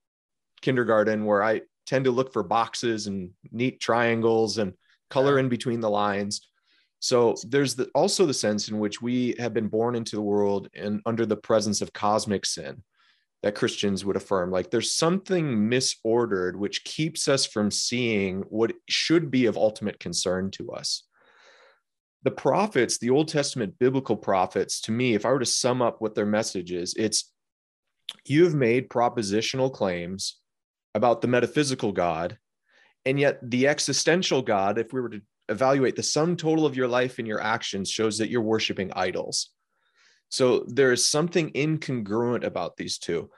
kindergarten, 0.61 1.25
where 1.25 1.43
I 1.43 1.61
tend 1.85 2.05
to 2.05 2.11
look 2.11 2.31
for 2.31 2.43
boxes 2.43 3.07
and 3.07 3.31
neat 3.51 3.79
triangles 3.79 4.57
and 4.59 4.73
color 5.09 5.39
in 5.39 5.49
between 5.49 5.81
the 5.81 5.89
lines. 5.89 6.48
So 6.99 7.35
there's 7.47 7.75
the, 7.75 7.89
also 7.95 8.25
the 8.25 8.33
sense 8.33 8.67
in 8.67 8.79
which 8.79 9.01
we 9.01 9.35
have 9.39 9.53
been 9.53 9.69
born 9.69 9.95
into 9.95 10.15
the 10.15 10.21
world 10.21 10.69
and 10.75 11.01
under 11.05 11.25
the 11.25 11.37
presence 11.37 11.81
of 11.81 11.93
cosmic 11.93 12.45
sin 12.45 12.83
that 13.41 13.55
Christians 13.55 14.03
would 14.03 14.17
affirm. 14.17 14.51
Like 14.51 14.69
there's 14.69 14.93
something 14.93 15.69
misordered 15.69 16.55
which 16.55 16.83
keeps 16.83 17.27
us 17.27 17.45
from 17.45 17.71
seeing 17.71 18.41
what 18.49 18.73
should 18.89 19.31
be 19.31 19.45
of 19.45 19.55
ultimate 19.55 19.99
concern 19.99 20.51
to 20.51 20.71
us. 20.71 21.03
The 22.23 22.31
prophets, 22.31 22.97
the 22.97 23.11
Old 23.11 23.29
Testament 23.29 23.79
biblical 23.79 24.17
prophets, 24.17 24.81
to 24.81 24.91
me, 24.91 25.15
if 25.15 25.25
I 25.25 25.31
were 25.31 25.39
to 25.39 25.45
sum 25.45 25.81
up 25.81 26.01
what 26.01 26.15
their 26.15 26.25
message 26.25 26.73
is, 26.73 26.93
it's 26.95 27.31
you 28.25 28.43
have 28.43 28.55
made 28.55 28.89
propositional 28.89 29.71
claims 29.71 30.37
about 30.95 31.21
the 31.21 31.27
metaphysical 31.27 31.93
God, 31.93 32.37
and 33.05 33.17
yet 33.17 33.39
the 33.41 33.67
existential 33.67 34.41
God, 34.41 34.77
if 34.77 34.91
we 34.91 34.99
were 34.99 35.09
to 35.09 35.21
evaluate 35.49 35.95
the 35.95 36.03
sum 36.03 36.35
total 36.35 36.65
of 36.65 36.77
your 36.77 36.87
life 36.87 37.19
and 37.19 37.27
your 37.27 37.41
actions 37.41 37.89
shows 37.89 38.17
that 38.17 38.29
you're 38.29 38.41
worshiping 38.41 38.91
idols. 38.95 39.49
So 40.29 40.63
there 40.67 40.91
is 40.91 41.07
something 41.07 41.51
incongruent 41.51 42.43
about 42.43 42.77
these 42.77 42.99
two. 42.99 43.29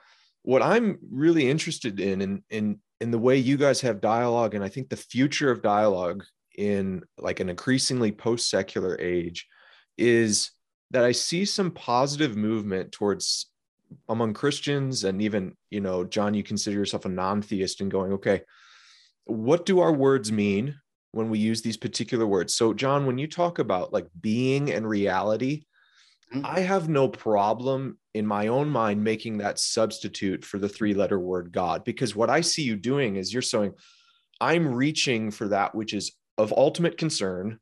What 0.42 0.62
I'm 0.62 0.98
really 1.10 1.48
interested 1.48 2.00
in, 2.00 2.20
in, 2.20 2.42
in, 2.50 2.80
in 3.00 3.10
the 3.10 3.18
way 3.18 3.38
you 3.38 3.56
guys 3.56 3.80
have 3.80 4.00
dialogue, 4.00 4.54
and 4.54 4.62
I 4.62 4.68
think 4.68 4.88
the 4.88 4.96
future 4.96 5.50
of 5.50 5.62
dialogue 5.62 6.24
in 6.58 7.02
like 7.18 7.40
an 7.40 7.48
increasingly 7.48 8.12
post-secular 8.12 9.00
age, 9.00 9.48
is 9.96 10.50
that 10.90 11.04
I 11.04 11.12
see 11.12 11.44
some 11.44 11.70
positive 11.70 12.36
movement 12.36 12.92
towards 12.92 13.46
among 14.08 14.34
Christians 14.34 15.04
and 15.04 15.22
even, 15.22 15.56
you 15.70 15.80
know, 15.80 16.04
John, 16.04 16.34
you 16.34 16.42
consider 16.42 16.76
yourself 16.76 17.04
a 17.06 17.08
non-theist 17.08 17.80
and 17.80 17.90
going, 17.90 18.12
okay, 18.12 18.42
what 19.24 19.64
do 19.64 19.80
our 19.80 19.92
words 19.92 20.30
mean? 20.32 20.74
When 21.12 21.30
we 21.30 21.38
use 21.38 21.62
these 21.62 21.76
particular 21.76 22.26
words. 22.26 22.54
So, 22.54 22.74
John, 22.74 23.06
when 23.06 23.18
you 23.18 23.26
talk 23.26 23.58
about 23.58 23.92
like 23.92 24.06
being 24.20 24.72
and 24.72 24.88
reality, 24.88 25.64
mm-hmm. 26.34 26.44
I 26.44 26.60
have 26.60 26.88
no 26.88 27.08
problem 27.08 27.98
in 28.14 28.26
my 28.26 28.48
own 28.48 28.68
mind 28.68 29.02
making 29.04 29.38
that 29.38 29.58
substitute 29.58 30.44
for 30.44 30.58
the 30.58 30.68
three 30.68 30.94
letter 30.94 31.18
word 31.18 31.52
God, 31.52 31.84
because 31.84 32.16
what 32.16 32.30
I 32.30 32.40
see 32.40 32.62
you 32.62 32.76
doing 32.76 33.16
is 33.16 33.32
you're 33.32 33.42
saying, 33.42 33.74
I'm 34.40 34.74
reaching 34.74 35.30
for 35.30 35.48
that 35.48 35.74
which 35.74 35.94
is 35.94 36.12
of 36.38 36.52
ultimate 36.52 36.98
concern 36.98 37.58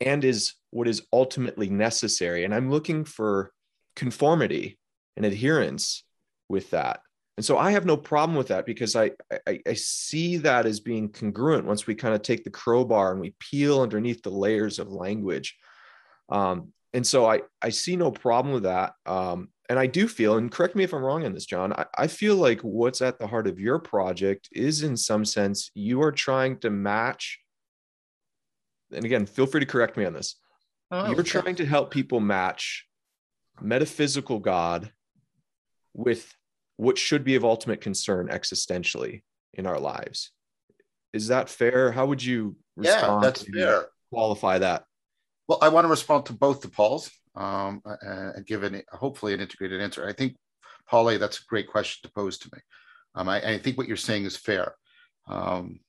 and 0.00 0.24
is 0.24 0.54
what 0.70 0.88
is 0.88 1.02
ultimately 1.12 1.68
necessary. 1.68 2.44
And 2.44 2.54
I'm 2.54 2.70
looking 2.70 3.04
for 3.04 3.52
conformity 3.94 4.78
and 5.16 5.26
adherence 5.26 6.04
with 6.48 6.70
that. 6.70 7.00
And 7.36 7.44
so 7.44 7.58
I 7.58 7.72
have 7.72 7.84
no 7.84 7.96
problem 7.98 8.36
with 8.36 8.48
that 8.48 8.64
because 8.64 8.96
I, 8.96 9.10
I, 9.46 9.60
I 9.66 9.74
see 9.74 10.38
that 10.38 10.64
as 10.64 10.80
being 10.80 11.10
congruent 11.10 11.66
once 11.66 11.86
we 11.86 11.94
kind 11.94 12.14
of 12.14 12.22
take 12.22 12.44
the 12.44 12.50
crowbar 12.50 13.12
and 13.12 13.20
we 13.20 13.34
peel 13.38 13.82
underneath 13.82 14.22
the 14.22 14.30
layers 14.30 14.78
of 14.78 14.90
language. 14.90 15.56
Um, 16.30 16.72
and 16.94 17.06
so 17.06 17.26
I, 17.26 17.42
I 17.60 17.68
see 17.68 17.94
no 17.94 18.10
problem 18.10 18.54
with 18.54 18.62
that. 18.62 18.94
Um, 19.04 19.50
and 19.68 19.78
I 19.78 19.86
do 19.86 20.08
feel, 20.08 20.38
and 20.38 20.50
correct 20.50 20.76
me 20.76 20.84
if 20.84 20.94
I'm 20.94 21.02
wrong 21.02 21.26
on 21.26 21.34
this, 21.34 21.44
John, 21.44 21.74
I, 21.74 21.84
I 21.98 22.06
feel 22.06 22.36
like 22.36 22.60
what's 22.62 23.02
at 23.02 23.18
the 23.18 23.26
heart 23.26 23.46
of 23.46 23.60
your 23.60 23.78
project 23.80 24.48
is 24.52 24.82
in 24.82 24.96
some 24.96 25.26
sense, 25.26 25.70
you 25.74 26.00
are 26.02 26.12
trying 26.12 26.58
to 26.60 26.70
match. 26.70 27.38
And 28.92 29.04
again, 29.04 29.26
feel 29.26 29.46
free 29.46 29.60
to 29.60 29.66
correct 29.66 29.98
me 29.98 30.06
on 30.06 30.14
this. 30.14 30.36
Oh, 30.90 31.06
You're 31.10 31.20
okay. 31.20 31.40
trying 31.40 31.56
to 31.56 31.66
help 31.66 31.90
people 31.90 32.20
match 32.20 32.86
metaphysical 33.60 34.38
God 34.38 34.92
with 35.92 36.32
what 36.76 36.98
should 36.98 37.24
be 37.24 37.34
of 37.34 37.44
ultimate 37.44 37.80
concern 37.80 38.28
existentially 38.28 39.22
in 39.54 39.66
our 39.66 39.80
lives. 39.80 40.32
Is 41.12 41.28
that 41.28 41.48
fair? 41.48 41.90
How 41.92 42.06
would 42.06 42.22
you 42.22 42.56
respond? 42.76 43.22
Yeah, 43.22 43.30
that's 43.30 43.42
fair. 43.42 43.86
Qualify 44.12 44.58
that. 44.58 44.84
Well, 45.48 45.58
I 45.62 45.68
want 45.68 45.84
to 45.84 45.88
respond 45.88 46.26
to 46.26 46.32
both 46.32 46.60
the 46.60 46.68
Pauls 46.68 47.10
um, 47.34 47.80
and 48.02 48.44
give 48.46 48.62
an 48.62 48.82
hopefully 48.90 49.32
an 49.32 49.40
integrated 49.40 49.80
answer. 49.80 50.06
I 50.06 50.12
think, 50.12 50.36
Paul, 50.88 51.18
that's 51.18 51.40
a 51.40 51.44
great 51.48 51.68
question 51.68 52.00
to 52.02 52.14
pose 52.14 52.38
to 52.38 52.50
me. 52.52 52.60
Um, 53.14 53.28
I, 53.28 53.54
I, 53.54 53.58
think 53.58 53.78
what 53.78 53.88
you're 53.88 53.96
saying 53.96 54.24
is 54.24 54.36
fair. 54.36 54.74
Um, 55.26 55.80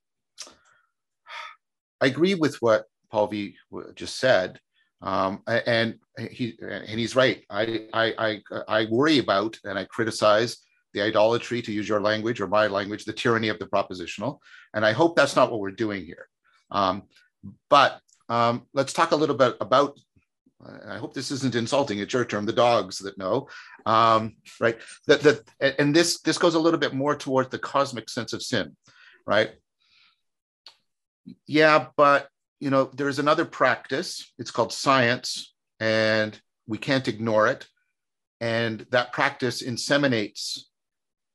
I 1.99 2.05
agree 2.05 2.35
with 2.35 2.55
what 2.61 2.85
Paul 3.11 3.27
V 3.27 3.55
just 3.95 4.17
said, 4.17 4.59
um, 5.01 5.41
and 5.47 5.99
he 6.31 6.57
and 6.61 6.99
he's 6.99 7.15
right. 7.15 7.43
I, 7.49 7.88
I 7.93 8.13
I 8.17 8.61
I 8.67 8.88
worry 8.89 9.19
about 9.19 9.59
and 9.63 9.77
I 9.77 9.85
criticize 9.85 10.57
the 10.97 11.03
idolatry, 11.03 11.61
to 11.61 11.71
use 11.71 11.87
your 11.87 12.01
language 12.01 12.41
or 12.41 12.47
my 12.47 12.67
language, 12.67 13.05
the 13.05 13.13
tyranny 13.13 13.49
of 13.49 13.59
the 13.59 13.65
propositional. 13.65 14.39
And 14.73 14.85
I 14.85 14.93
hope 14.93 15.15
that's 15.15 15.35
not 15.35 15.51
what 15.51 15.59
we're 15.59 15.71
doing 15.71 16.05
here. 16.05 16.27
Um, 16.71 17.03
but 17.69 18.01
um, 18.29 18.65
let's 18.73 18.93
talk 18.93 19.11
a 19.11 19.15
little 19.15 19.35
bit 19.35 19.55
about. 19.61 19.97
I 20.89 20.97
hope 20.97 21.13
this 21.13 21.29
isn't 21.29 21.53
insulting. 21.53 21.99
It's 21.99 22.13
your 22.13 22.25
term, 22.25 22.47
the 22.47 22.51
dogs 22.51 22.97
that 22.99 23.17
know, 23.17 23.47
um, 23.85 24.37
right? 24.59 24.79
That 25.05 25.21
that 25.21 25.75
and 25.79 25.95
this 25.95 26.19
this 26.21 26.39
goes 26.39 26.55
a 26.55 26.59
little 26.59 26.79
bit 26.79 26.95
more 26.95 27.15
towards 27.15 27.49
the 27.49 27.59
cosmic 27.59 28.09
sense 28.09 28.33
of 28.33 28.41
sin, 28.41 28.75
right? 29.27 29.51
Yeah, 31.45 31.87
but 31.95 32.29
you 32.59 32.71
know, 32.71 32.85
there's 32.85 33.19
another 33.19 33.45
practice. 33.45 34.33
It's 34.39 34.49
called 34.49 34.73
science, 34.73 35.53
and 35.79 36.39
we 36.65 36.79
can't 36.79 37.07
ignore 37.07 37.47
it. 37.47 37.67
And 38.41 38.85
that 38.91 39.13
practice 39.13 39.61
inseminates 39.63 40.63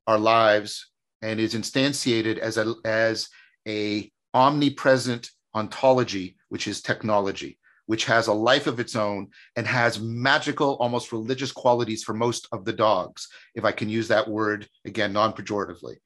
our 0.07 0.19
lives 0.19 0.91
and 1.23 1.39
is 1.39 1.55
instantiated 1.55 2.39
as 2.39 2.59
a 2.59 2.75
as 2.85 3.29
a 3.67 4.11
omnipresent 4.35 5.31
ontology, 5.55 6.37
which 6.49 6.67
is 6.67 6.81
technology, 6.81 7.59
which 7.87 8.05
has 8.07 8.27
a 8.27 8.33
life 8.33 8.67
of 8.67 8.81
its 8.81 8.97
own 8.97 9.29
and 9.57 9.67
has 9.67 10.01
magical, 10.01 10.77
almost 10.81 11.13
religious 11.13 11.53
qualities 11.53 12.03
for 12.03 12.15
most 12.15 12.49
of 12.53 12.65
the 12.65 12.73
dogs, 12.73 13.29
if 13.55 13.65
I 13.65 13.73
can 13.73 13.89
use 13.89 14.09
that 14.09 14.29
word 14.29 14.69
again 14.85 15.13
non 15.13 15.33
pejoratively 15.33 15.97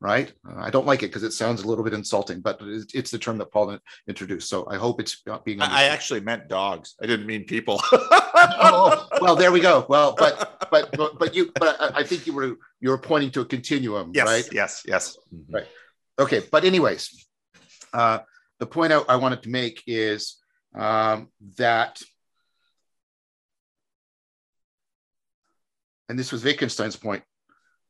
right? 0.00 0.32
Uh, 0.48 0.58
I 0.58 0.70
don't 0.70 0.86
like 0.86 1.02
it 1.02 1.08
because 1.08 1.22
it 1.22 1.32
sounds 1.32 1.62
a 1.62 1.66
little 1.66 1.84
bit 1.84 1.94
insulting, 1.94 2.40
but 2.40 2.58
it's 2.60 3.10
the 3.10 3.18
term 3.18 3.38
that 3.38 3.50
Paul 3.50 3.78
introduced. 4.08 4.48
So 4.48 4.66
I 4.70 4.76
hope 4.76 5.00
it's 5.00 5.22
not 5.26 5.44
being. 5.44 5.60
Understood. 5.60 5.78
I 5.78 5.88
actually 5.88 6.20
meant 6.20 6.48
dogs. 6.48 6.94
I 7.02 7.06
didn't 7.06 7.26
mean 7.26 7.44
people. 7.44 7.80
oh, 7.92 9.08
well, 9.20 9.36
there 9.36 9.52
we 9.52 9.60
go. 9.60 9.86
Well, 9.88 10.14
but 10.16 10.66
but 10.70 10.96
but, 10.96 11.18
but 11.18 11.34
you 11.34 11.52
but 11.54 11.76
I 11.96 12.02
think 12.02 12.26
you 12.26 12.34
were 12.34 12.56
you 12.80 12.90
were 12.90 12.98
pointing 12.98 13.30
to 13.32 13.40
a 13.40 13.44
continuum, 13.44 14.12
yes, 14.14 14.26
right? 14.26 14.48
Yes, 14.52 14.82
yes, 14.86 15.16
mm-hmm. 15.34 15.54
right. 15.54 15.66
Okay, 16.18 16.42
but 16.50 16.64
anyways, 16.64 17.26
uh, 17.92 18.20
the 18.58 18.66
point 18.66 18.92
I, 18.92 19.00
I 19.08 19.16
wanted 19.16 19.42
to 19.44 19.50
make 19.50 19.82
is 19.86 20.36
um, 20.74 21.28
that. 21.56 22.00
And 26.08 26.16
this 26.16 26.30
was 26.30 26.44
Wittgenstein's 26.44 26.94
point. 26.94 27.24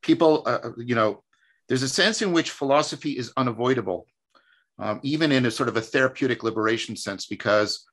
People, 0.01 0.43
uh, 0.47 0.71
you 0.79 0.95
know, 0.95 1.23
there's 1.69 1.83
a 1.83 1.89
sense 1.89 2.23
in 2.23 2.33
which 2.33 2.51
philosophy 2.51 3.17
is 3.19 3.33
unavoidable, 3.37 4.07
um, 4.79 5.01
even 5.03 5.33
in 5.33 5.47
a 5.47 5.51
sort 5.51 5.69
of 5.69 5.77
a 5.77 5.81
therapeutic 5.81 6.43
liberation 6.43 6.97
sense, 6.97 7.27
because 7.27 7.85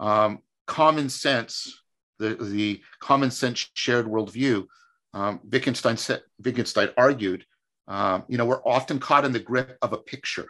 um, 0.00 0.40
common 0.66 1.08
sense, 1.08 1.82
the, 2.18 2.34
the 2.34 2.80
common 3.00 3.30
sense 3.30 3.70
shared 3.74 4.06
worldview, 4.06 4.66
um, 5.14 5.40
Wittgenstein, 5.50 5.96
Wittgenstein 6.42 6.90
argued, 6.96 7.44
um, 7.88 8.24
you 8.28 8.38
know, 8.38 8.44
we're 8.46 8.64
often 8.66 8.98
caught 8.98 9.24
in 9.24 9.32
the 9.32 9.40
grip 9.40 9.76
of 9.82 9.92
a 9.92 9.98
picture. 9.98 10.46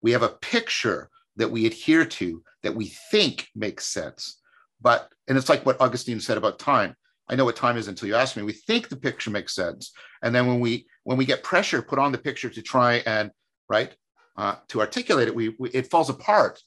We 0.00 0.12
have 0.12 0.22
a 0.22 0.30
picture 0.40 1.10
that 1.36 1.50
we 1.50 1.66
adhere 1.66 2.04
to 2.04 2.42
that 2.62 2.74
we 2.74 2.92
think 3.10 3.48
makes 3.54 3.86
sense. 3.86 4.40
But, 4.80 5.08
and 5.28 5.38
it's 5.38 5.48
like 5.48 5.64
what 5.64 5.80
Augustine 5.80 6.20
said 6.20 6.38
about 6.38 6.58
time. 6.58 6.96
I 7.28 7.36
know 7.36 7.44
what 7.44 7.56
time 7.56 7.76
is 7.76 7.88
until 7.88 8.08
you 8.08 8.14
ask 8.14 8.36
me. 8.36 8.42
We 8.42 8.52
think 8.52 8.88
the 8.88 8.96
picture 8.96 9.30
makes 9.30 9.54
sense. 9.54 9.92
And 10.22 10.34
then 10.34 10.46
when 10.46 10.60
we 10.60 10.86
when 11.04 11.16
we 11.16 11.24
get 11.24 11.42
pressure 11.42 11.82
put 11.82 11.98
on 11.98 12.12
the 12.12 12.18
picture 12.18 12.50
to 12.50 12.62
try 12.62 13.02
and 13.06 13.30
right 13.68 13.94
uh, 14.36 14.56
to 14.68 14.80
articulate 14.80 15.28
it, 15.28 15.34
we, 15.34 15.54
we, 15.58 15.70
it 15.70 15.90
falls 15.90 16.08
apart 16.08 16.60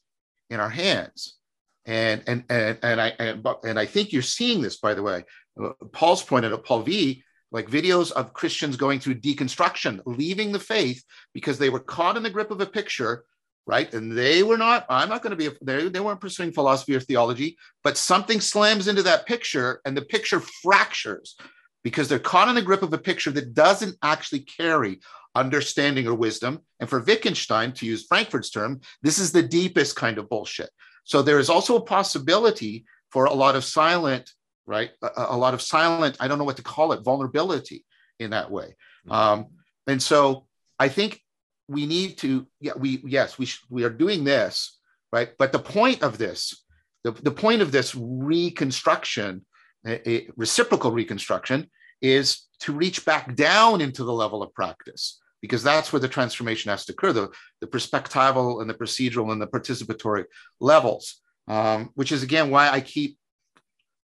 in 0.49 0.59
our 0.59 0.69
hands. 0.69 1.37
And 1.85 2.23
and 2.25 2.43
and 2.49 2.79
and 2.81 2.99
I 2.99 3.09
and, 3.19 3.47
and 3.63 3.79
I 3.79 3.85
think 3.85 4.11
you're 4.11 4.21
seeing 4.21 4.61
this 4.61 4.77
by 4.77 4.93
the 4.95 5.03
way. 5.03 5.23
Uh, 5.61 5.69
Paul's 5.91 6.23
pointed 6.23 6.51
out 6.51 6.65
Paul 6.65 6.81
V 6.81 7.23
like 7.51 7.69
videos 7.69 8.11
of 8.11 8.33
Christians 8.33 8.75
going 8.75 8.99
through 8.99 9.15
deconstruction, 9.15 10.01
leaving 10.05 10.51
the 10.51 10.59
faith 10.59 11.01
because 11.33 11.57
they 11.57 11.69
were 11.69 11.79
caught 11.79 12.17
in 12.17 12.23
the 12.23 12.29
grip 12.29 12.51
of 12.51 12.59
a 12.59 12.65
picture, 12.65 13.23
right? 13.65 13.93
And 13.93 14.11
they 14.11 14.43
were 14.43 14.57
not, 14.57 14.85
I'm 14.89 15.07
not 15.07 15.21
going 15.21 15.37
to 15.37 15.37
be, 15.37 15.55
they, 15.61 15.87
they 15.87 16.01
weren't 16.01 16.19
pursuing 16.19 16.51
philosophy 16.51 16.95
or 16.95 16.99
theology, 16.99 17.55
but 17.81 17.97
something 17.97 18.41
slams 18.41 18.89
into 18.89 19.03
that 19.03 19.25
picture 19.25 19.79
and 19.85 19.95
the 19.95 20.01
picture 20.01 20.39
fractures 20.39 21.37
because 21.85 22.09
they're 22.09 22.17
caught 22.17 22.49
in 22.49 22.55
the 22.55 22.63
grip 22.63 22.81
of 22.81 22.91
a 22.93 22.97
picture 22.97 23.29
that 23.29 23.53
doesn't 23.53 23.95
actually 24.01 24.39
carry 24.39 24.99
understanding 25.35 26.07
or 26.07 26.15
wisdom. 26.15 26.59
And 26.79 26.89
for 26.89 26.99
Wittgenstein, 26.99 27.73
to 27.73 27.85
use 27.85 28.07
Frankfurt's 28.07 28.49
term, 28.49 28.81
this 29.03 29.19
is 29.19 29.31
the 29.31 29.43
deepest 29.43 29.95
kind 29.95 30.17
of 30.17 30.27
bullshit. 30.27 30.71
So 31.03 31.21
there 31.21 31.37
is 31.37 31.47
also 31.47 31.75
a 31.75 31.85
possibility 31.85 32.85
for 33.11 33.25
a 33.25 33.33
lot 33.35 33.55
of 33.55 33.63
silent, 33.63 34.31
right? 34.65 34.89
A, 35.03 35.09
a 35.29 35.37
lot 35.37 35.53
of 35.53 35.61
silent, 35.61 36.17
I 36.19 36.27
don't 36.27 36.39
know 36.39 36.43
what 36.43 36.57
to 36.57 36.63
call 36.63 36.91
it, 36.91 37.03
vulnerability 37.03 37.85
in 38.19 38.31
that 38.31 38.49
way. 38.49 38.75
Mm-hmm. 39.05 39.11
Um, 39.11 39.45
and 39.85 40.01
so 40.01 40.47
I 40.79 40.89
think 40.89 41.21
we 41.67 41.85
need 41.85 42.17
to, 42.17 42.47
yeah, 42.59 42.73
we, 42.75 43.03
yes, 43.05 43.37
we, 43.37 43.45
sh- 43.45 43.63
we 43.69 43.83
are 43.83 43.91
doing 43.91 44.23
this, 44.23 44.79
right? 45.13 45.29
But 45.37 45.51
the 45.51 45.59
point 45.59 46.01
of 46.01 46.17
this, 46.17 46.65
the, 47.03 47.11
the 47.11 47.29
point 47.29 47.61
of 47.61 47.71
this 47.71 47.93
reconstruction 47.93 49.45
a 49.87 50.27
reciprocal 50.35 50.91
reconstruction 50.91 51.69
is 52.01 52.47
to 52.59 52.73
reach 52.73 53.05
back 53.05 53.35
down 53.35 53.81
into 53.81 54.03
the 54.03 54.13
level 54.13 54.41
of 54.41 54.53
practice 54.53 55.21
because 55.41 55.63
that's 55.63 55.93
where 55.93 55.99
the 55.99 56.07
transformation 56.07 56.69
has 56.69 56.85
to 56.85 56.93
occur 56.93 57.13
the, 57.13 57.29
the 57.61 57.67
perspectival 57.67 58.61
and 58.61 58.69
the 58.69 58.73
procedural 58.73 59.31
and 59.31 59.41
the 59.41 59.47
participatory 59.47 60.25
levels 60.59 61.21
um, 61.47 61.91
which 61.95 62.11
is 62.11 62.23
again 62.23 62.49
why 62.49 62.69
i 62.69 62.81
keep 62.81 63.17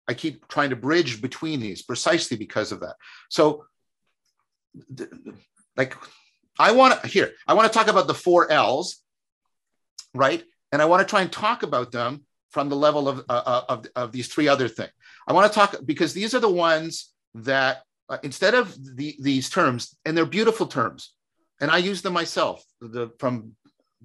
i 0.09 0.15
keep 0.15 0.47
trying 0.49 0.71
to 0.71 0.77
bridge 0.77 1.21
between 1.21 1.61
these 1.61 1.83
precisely 1.83 2.37
because 2.37 2.73
of 2.73 2.81
that 2.81 2.95
so 3.29 3.65
like 5.77 5.97
i 6.59 6.71
want 6.73 7.01
to 7.01 7.09
here 7.09 7.33
i 7.47 7.55
want 7.55 7.71
to 7.71 7.77
talk 7.77 7.89
about 7.89 8.07
the 8.07 8.15
four 8.15 8.51
l's 8.51 9.03
right 10.15 10.45
and 10.71 10.81
i 10.81 10.85
want 10.85 11.01
to 11.01 11.11
try 11.11 11.23
and 11.23 11.33
talk 11.33 11.63
about 11.63 11.91
them 11.91 12.25
from 12.57 12.71
the 12.71 12.77
level 12.77 13.07
of, 13.07 13.19
uh, 13.29 13.43
uh, 13.45 13.63
of, 13.69 13.87
of 13.97 14.13
these 14.13 14.29
three 14.29 14.49
other 14.49 14.67
things. 14.67 14.91
I 15.27 15.33
want 15.33 15.53
to 15.53 15.55
talk 15.55 15.77
because 15.85 16.13
these 16.13 16.35
are 16.35 16.41
the 16.41 16.49
ones 16.49 17.13
that 17.35 17.83
uh, 18.09 18.19
instead 18.23 18.55
of 18.55 18.77
the, 18.97 19.17
these 19.21 19.51
terms, 19.51 19.97
and 20.05 20.17
they're 20.17 20.27
beautiful 20.27 20.67
terms, 20.67 21.13
and 21.61 21.71
I 21.71 21.79
use 21.79 22.03
them 22.03 22.13
myself 22.13 22.65
the, 22.81 23.11
from 23.19 23.53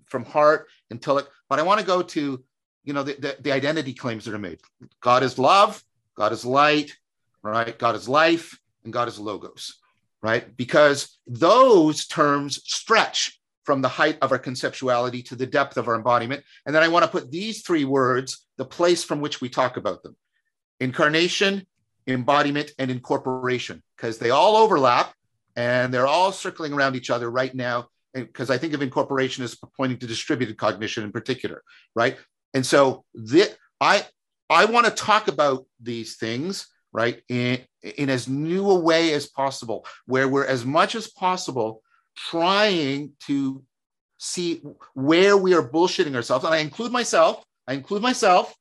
from 0.06 0.26
heart 0.26 0.68
until 0.90 1.20
it. 1.20 1.28
But 1.48 1.60
I 1.60 1.64
want 1.64 1.80
to 1.80 1.86
go 1.86 2.02
to 2.02 2.44
you 2.84 2.94
know 2.94 3.04
the, 3.04 3.14
the, 3.14 3.38
the 3.40 3.52
identity 3.52 3.94
claims 3.94 4.26
that 4.26 4.34
are 4.34 4.40
made. 4.40 4.60
God 5.02 5.24
is 5.24 5.38
love. 5.38 5.84
God 6.16 6.32
is 6.32 6.44
light. 6.44 6.96
Right. 7.44 7.78
God 7.78 7.96
is 7.96 8.10
life, 8.10 8.60
and 8.84 8.94
God 8.94 9.08
is 9.08 9.20
logos. 9.20 9.78
Right. 10.24 10.56
Because 10.56 11.20
those 11.28 12.06
terms 12.06 12.62
stretch 12.66 13.40
from 13.64 13.82
the 13.82 13.88
height 13.88 14.18
of 14.22 14.32
our 14.32 14.40
conceptuality 14.40 15.24
to 15.26 15.36
the 15.36 15.46
depth 15.46 15.78
of 15.78 15.88
our 15.88 15.96
embodiment. 15.96 16.44
And 16.66 16.74
then 16.74 16.82
I 16.82 16.88
want 16.88 17.06
to 17.06 17.12
put 17.12 17.32
these 17.32 17.62
three 17.62 17.86
words, 17.86 18.46
the 18.58 18.66
place 18.66 19.04
from 19.04 19.22
which 19.22 19.40
we 19.40 19.50
talk 19.50 19.78
about 19.78 20.02
them 20.02 20.16
incarnation, 20.82 21.66
embodiment, 22.08 22.72
and 22.78 22.92
incorporation, 22.92 23.82
because 23.96 24.18
they 24.18 24.32
all 24.32 24.58
overlap 24.58 25.14
and 25.56 25.94
they're 25.94 26.08
all 26.08 26.34
circling 26.34 26.74
around 26.74 26.98
each 26.98 27.10
other 27.10 27.32
right 27.32 27.56
now. 27.56 27.88
Because 28.14 28.50
I 28.50 28.58
think 28.58 28.74
of 28.74 28.82
incorporation 28.82 29.42
as 29.46 29.56
pointing 29.78 29.98
to 30.00 30.08
distributed 30.08 30.58
cognition 30.58 31.06
in 31.06 31.14
particular, 31.14 31.64
right? 31.96 32.18
And 32.54 32.66
so 32.66 33.06
I 33.80 34.06
I 34.50 34.66
want 34.66 34.86
to 34.86 34.92
talk 34.92 35.30
about 35.30 35.66
these 35.82 36.18
things 36.18 36.68
right 36.92 37.22
in, 37.30 37.60
in 37.82 38.10
as 38.10 38.28
new 38.28 38.70
a 38.70 38.78
way 38.78 39.14
as 39.14 39.28
possible, 39.28 39.86
where 40.08 40.28
we're 40.28 40.46
as 40.46 40.66
much 40.66 40.94
as 40.96 41.08
possible 41.08 41.82
trying 42.18 43.14
to 43.28 43.64
see 44.18 44.62
where 44.94 45.38
we 45.38 45.54
are 45.54 45.68
bullshitting 45.68 46.16
ourselves. 46.16 46.44
And 46.44 46.54
I 46.54 46.58
include 46.58 46.92
myself, 46.92 47.46
I 47.66 47.74
include 47.74 48.02
myself, 48.02 48.54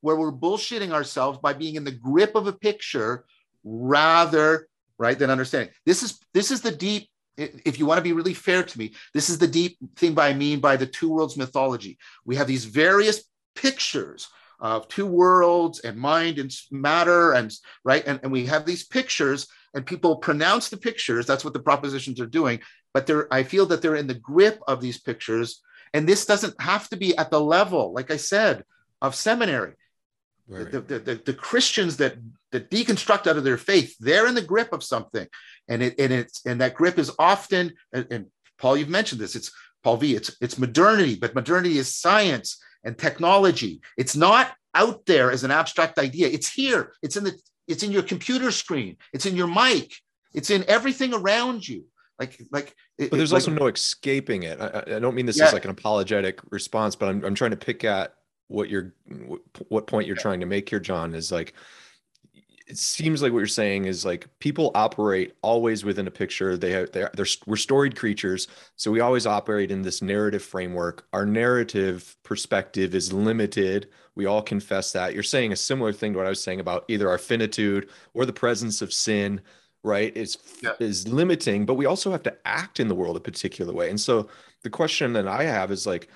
where 0.00 0.16
we're 0.16 0.32
bullshitting 0.32 0.92
ourselves 0.92 1.38
by 1.38 1.52
being 1.52 1.74
in 1.74 1.84
the 1.84 1.90
grip 1.90 2.34
of 2.34 2.46
a 2.46 2.52
picture 2.52 3.24
rather 3.64 4.68
right 4.98 5.18
than 5.18 5.30
understanding. 5.30 5.72
This 5.84 6.02
is 6.02 6.18
this 6.32 6.50
is 6.50 6.60
the 6.60 6.72
deep 6.72 7.08
if 7.36 7.78
you 7.78 7.84
want 7.84 7.98
to 7.98 8.02
be 8.02 8.14
really 8.14 8.32
fair 8.32 8.62
to 8.62 8.78
me, 8.78 8.94
this 9.12 9.28
is 9.28 9.38
the 9.38 9.46
deep 9.46 9.76
thing 9.96 10.14
by 10.14 10.28
I 10.28 10.34
mean 10.34 10.60
by 10.60 10.76
the 10.76 10.86
two 10.86 11.10
worlds 11.10 11.36
mythology. 11.36 11.98
We 12.24 12.36
have 12.36 12.46
these 12.46 12.64
various 12.64 13.24
pictures 13.54 14.28
of 14.60 14.88
two 14.88 15.06
worlds 15.06 15.80
and 15.80 15.98
mind 15.98 16.38
and 16.38 16.50
matter 16.70 17.32
and 17.32 17.52
right 17.84 18.04
and, 18.06 18.20
and 18.22 18.32
we 18.32 18.46
have 18.46 18.64
these 18.64 18.86
pictures 18.86 19.48
and 19.74 19.84
people 19.84 20.16
pronounce 20.16 20.68
the 20.70 20.76
pictures 20.76 21.26
that's 21.26 21.44
what 21.44 21.52
the 21.52 21.60
propositions 21.60 22.20
are 22.20 22.26
doing 22.26 22.58
but 22.94 23.06
they're 23.06 23.32
i 23.32 23.42
feel 23.42 23.66
that 23.66 23.82
they're 23.82 23.96
in 23.96 24.06
the 24.06 24.14
grip 24.14 24.58
of 24.66 24.80
these 24.80 24.98
pictures 24.98 25.60
and 25.92 26.08
this 26.08 26.24
doesn't 26.24 26.58
have 26.60 26.88
to 26.88 26.96
be 26.96 27.14
at 27.18 27.30
the 27.30 27.40
level 27.40 27.92
like 27.92 28.10
i 28.10 28.16
said 28.16 28.64
of 29.02 29.14
seminary 29.14 29.74
right. 30.48 30.70
the, 30.70 30.80
the, 30.80 30.98
the, 30.98 31.22
the, 31.26 31.34
christians 31.34 31.96
that 31.96 32.14
that 32.52 32.70
deconstruct 32.70 33.26
out 33.26 33.36
of 33.36 33.44
their 33.44 33.58
faith 33.58 33.94
they're 34.00 34.26
in 34.26 34.34
the 34.34 34.42
grip 34.42 34.72
of 34.72 34.82
something 34.82 35.26
and 35.68 35.82
it 35.82 35.94
and 35.98 36.12
it's 36.12 36.44
and 36.46 36.60
that 36.60 36.74
grip 36.74 36.98
is 36.98 37.10
often 37.18 37.72
and, 37.92 38.06
and 38.10 38.26
paul 38.58 38.76
you've 38.76 38.88
mentioned 38.88 39.20
this 39.20 39.36
it's 39.36 39.52
paul 39.82 39.96
v 39.96 40.14
it's 40.14 40.36
it's 40.40 40.58
modernity 40.58 41.14
but 41.14 41.34
modernity 41.34 41.78
is 41.78 41.94
science 41.94 42.58
and 42.84 42.98
technology 42.98 43.80
it's 43.96 44.16
not 44.16 44.54
out 44.74 45.04
there 45.06 45.30
as 45.30 45.44
an 45.44 45.50
abstract 45.50 45.98
idea 45.98 46.26
it's 46.28 46.52
here 46.52 46.92
it's 47.02 47.16
in 47.16 47.24
the 47.24 47.32
it's 47.66 47.82
in 47.82 47.90
your 47.90 48.02
computer 48.02 48.50
screen 48.50 48.96
it's 49.12 49.26
in 49.26 49.36
your 49.36 49.48
mic 49.48 49.92
It's 50.36 50.50
in 50.50 50.64
everything 50.68 51.14
around 51.14 51.66
you. 51.66 51.86
Like, 52.20 52.38
like, 52.52 52.74
but 52.98 53.10
there's 53.10 53.32
like, 53.32 53.40
also 53.40 53.52
no 53.52 53.66
escaping 53.66 54.42
it. 54.44 54.60
I, 54.60 54.96
I 54.96 54.98
don't 54.98 55.14
mean 55.14 55.26
this 55.26 55.38
Yeah. 55.38 55.46
as 55.46 55.52
like 55.54 55.64
an 55.64 55.70
apologetic 55.70 56.40
response, 56.50 56.94
but 56.94 57.08
I'm, 57.08 57.24
I'm 57.24 57.34
trying 57.34 57.52
to 57.52 57.56
pick 57.56 57.84
at 57.84 58.14
what 58.48 58.68
you're, 58.68 58.94
what 59.68 59.86
point 59.86 60.06
you're 60.06 60.16
trying 60.16 60.40
to 60.40 60.46
make 60.46 60.68
here, 60.68 60.80
John, 60.80 61.14
is 61.14 61.32
like, 61.32 61.54
it 62.68 62.78
seems 62.78 63.22
like 63.22 63.32
what 63.32 63.38
you're 63.38 63.46
saying 63.46 63.84
is 63.84 64.04
like 64.04 64.26
people 64.40 64.72
operate 64.74 65.34
always 65.40 65.84
within 65.84 66.08
a 66.08 66.10
picture. 66.10 66.56
They 66.56 66.72
have, 66.72 66.90
they're, 66.90 67.10
they're, 67.14 67.26
we're 67.46 67.56
storied 67.56 67.96
creatures. 67.96 68.48
So 68.74 68.90
we 68.90 68.98
always 68.98 69.24
operate 69.24 69.70
in 69.70 69.82
this 69.82 70.02
narrative 70.02 70.42
framework. 70.42 71.06
Our 71.12 71.24
narrative 71.24 72.16
perspective 72.24 72.94
is 72.94 73.12
limited. 73.12 73.88
We 74.16 74.26
all 74.26 74.42
confess 74.42 74.90
that. 74.92 75.14
You're 75.14 75.22
saying 75.22 75.52
a 75.52 75.56
similar 75.56 75.92
thing 75.92 76.12
to 76.12 76.18
what 76.18 76.26
I 76.26 76.30
was 76.30 76.42
saying 76.42 76.58
about 76.58 76.84
either 76.88 77.08
our 77.08 77.18
finitude 77.18 77.88
or 78.14 78.26
the 78.26 78.32
presence 78.32 78.82
of 78.82 78.92
sin, 78.92 79.40
right? 79.84 80.16
Is 80.16 80.36
Yeah. 80.60 80.72
is 80.80 81.06
limiting, 81.06 81.66
but 81.66 81.74
we 81.74 81.86
also 81.86 82.10
have 82.10 82.24
to 82.24 82.36
act 82.44 82.80
in 82.80 82.88
the 82.88 82.96
world 82.96 83.16
a 83.16 83.20
particular 83.20 83.72
way. 83.72 83.90
And 83.90 84.00
so 84.00 84.28
the 84.62 84.70
question 84.70 85.12
that 85.12 85.28
I 85.28 85.44
have 85.44 85.70
is 85.70 85.86
like, 85.86 86.08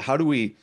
how 0.00 0.16
do 0.16 0.24
we 0.24 0.56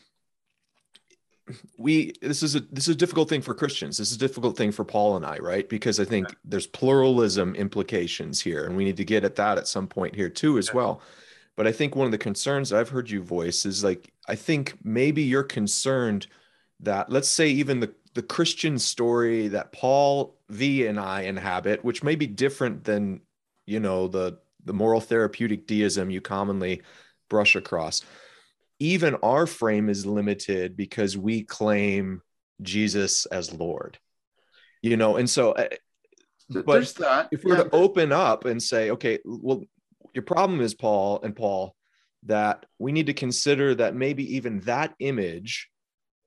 we 1.77 2.13
this 2.21 2.43
is 2.43 2.55
a 2.55 2.59
this 2.61 2.87
is 2.87 2.95
a 2.95 2.97
difficult 2.97 3.29
thing 3.29 3.41
for 3.41 3.53
Christians. 3.53 3.97
This 3.97 4.09
is 4.11 4.15
a 4.15 4.19
difficult 4.19 4.57
thing 4.57 4.71
for 4.71 4.85
Paul 4.85 5.15
and 5.15 5.25
I, 5.25 5.37
right? 5.37 5.67
Because 5.67 5.99
I 5.99 6.05
think 6.05 6.35
there's 6.45 6.67
pluralism 6.67 7.55
implications 7.55 8.39
here, 8.41 8.65
and 8.65 8.75
we 8.77 8.85
need 8.85 8.97
to 8.97 9.05
get 9.05 9.23
at 9.23 9.35
that 9.35 9.57
at 9.57 9.67
some 9.67 9.87
point 9.87 10.15
here 10.15 10.29
too, 10.29 10.57
as 10.57 10.67
Yeah. 10.69 10.75
well. 10.75 11.01
But 11.57 11.67
I 11.67 11.71
think 11.71 11.95
one 11.95 12.05
of 12.05 12.11
the 12.11 12.17
concerns 12.17 12.69
that 12.69 12.79
I've 12.79 12.89
heard 12.89 13.09
you 13.09 13.21
voice 13.21 13.65
is 13.65 13.83
like 13.83 14.13
I 14.27 14.35
think 14.35 14.77
maybe 14.83 15.21
you're 15.23 15.43
concerned 15.43 16.27
that 16.79 17.09
let's 17.11 17.27
say 17.29 17.49
even 17.49 17.79
the 17.79 17.93
the 18.13 18.21
Christian 18.23 18.77
story 18.77 19.47
that 19.49 19.71
Paul 19.71 20.37
V 20.49 20.85
and 20.85 20.99
I 20.99 21.21
inhabit, 21.21 21.83
which 21.83 22.03
may 22.03 22.15
be 22.15 22.27
different 22.27 22.83
than 22.83 23.21
you 23.65 23.79
know 23.79 24.07
the 24.07 24.39
the 24.63 24.73
moral 24.73 25.01
therapeutic 25.01 25.65
deism 25.67 26.09
you 26.11 26.21
commonly 26.21 26.81
brush 27.29 27.55
across. 27.55 28.03
Even 28.81 29.15
our 29.21 29.45
frame 29.45 29.89
is 29.89 30.07
limited 30.07 30.75
because 30.75 31.15
we 31.15 31.43
claim 31.43 32.21
Jesus 32.63 33.27
as 33.27 33.53
Lord. 33.53 33.99
You 34.81 34.97
know, 34.97 35.17
and 35.17 35.29
so 35.29 35.51
uh, 35.51 35.67
but 36.49 36.65
there's 36.65 36.93
that. 36.93 37.29
if 37.31 37.43
we're 37.43 37.57
Yeah. 37.57 37.65
to 37.65 37.75
open 37.75 38.11
up 38.11 38.45
and 38.45 38.61
say, 38.61 38.89
okay, 38.89 39.19
well, 39.23 39.63
your 40.15 40.23
problem 40.23 40.61
is 40.61 40.73
Paul 40.73 41.21
and 41.21 41.35
Paul 41.35 41.75
that 42.23 42.65
we 42.79 42.91
need 42.91 43.05
to 43.05 43.13
consider 43.13 43.75
that 43.75 43.95
maybe 43.95 44.35
even 44.35 44.59
that 44.61 44.95
image 44.97 45.69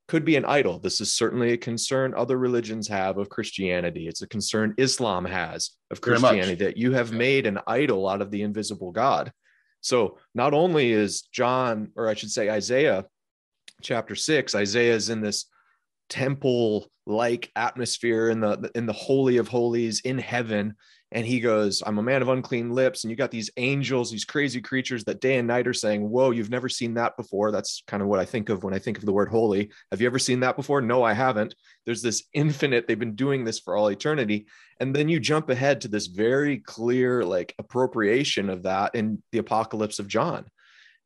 could 0.06 0.24
be 0.24 0.36
an 0.36 0.44
idol. 0.44 0.78
This 0.78 1.00
is 1.00 1.12
certainly 1.12 1.52
a 1.52 1.56
concern 1.56 2.14
other 2.14 2.38
religions 2.38 2.86
have 2.86 3.18
of 3.18 3.28
Christianity. 3.28 4.06
It's 4.06 4.22
a 4.22 4.28
concern 4.28 4.74
Islam 4.76 5.24
has 5.24 5.70
of 5.90 6.00
Christianity 6.00 6.54
that 6.56 6.76
you 6.76 6.92
have 6.92 7.10
made 7.10 7.46
an 7.46 7.58
idol 7.66 8.08
out 8.08 8.22
of 8.22 8.30
the 8.30 8.42
invisible 8.42 8.92
God. 8.92 9.32
So 9.84 10.16
not 10.34 10.54
only 10.54 10.92
is 10.92 11.22
John, 11.30 11.92
or 11.94 12.08
I 12.08 12.14
should 12.14 12.30
say 12.30 12.48
Isaiah 12.48 13.04
chapter 13.82 14.14
six, 14.14 14.54
Isaiah 14.54 14.94
is 14.94 15.10
in 15.10 15.20
this 15.20 15.44
temple 16.08 16.90
like 17.06 17.52
atmosphere 17.54 18.30
in 18.30 18.40
the 18.40 18.70
in 18.74 18.86
the 18.86 18.94
holy 18.94 19.36
of 19.36 19.46
holies 19.46 20.00
in 20.00 20.16
heaven 20.16 20.74
and 21.14 21.24
he 21.24 21.40
goes 21.40 21.82
i'm 21.86 21.98
a 21.98 22.02
man 22.02 22.20
of 22.20 22.28
unclean 22.28 22.70
lips 22.70 23.04
and 23.04 23.10
you 23.10 23.16
got 23.16 23.30
these 23.30 23.50
angels 23.56 24.10
these 24.10 24.24
crazy 24.24 24.60
creatures 24.60 25.04
that 25.04 25.20
day 25.20 25.38
and 25.38 25.48
night 25.48 25.66
are 25.66 25.72
saying 25.72 26.10
whoa 26.10 26.30
you've 26.30 26.50
never 26.50 26.68
seen 26.68 26.92
that 26.94 27.16
before 27.16 27.50
that's 27.50 27.82
kind 27.86 28.02
of 28.02 28.08
what 28.08 28.18
i 28.18 28.24
think 28.24 28.48
of 28.48 28.64
when 28.64 28.74
i 28.74 28.78
think 28.78 28.98
of 28.98 29.04
the 29.06 29.12
word 29.12 29.28
holy. 29.28 29.70
Have 29.90 30.00
you 30.00 30.06
ever 30.06 30.18
seen 30.18 30.40
that 30.40 30.56
before? 30.56 30.82
No 30.82 31.02
i 31.02 31.12
haven't. 31.12 31.54
There's 31.86 32.02
this 32.02 32.24
infinite 32.32 32.86
they've 32.86 32.98
been 32.98 33.14
doing 33.14 33.44
this 33.44 33.58
for 33.58 33.76
all 33.76 33.88
eternity. 33.88 34.46
And 34.80 34.94
then 34.94 35.08
you 35.08 35.20
jump 35.20 35.50
ahead 35.50 35.80
to 35.82 35.88
this 35.88 36.06
very 36.06 36.58
clear 36.58 37.24
like 37.24 37.54
appropriation 37.58 38.50
of 38.50 38.64
that 38.64 38.94
in 38.94 39.22
the 39.32 39.38
apocalypse 39.38 39.98
of 39.98 40.08
john. 40.08 40.46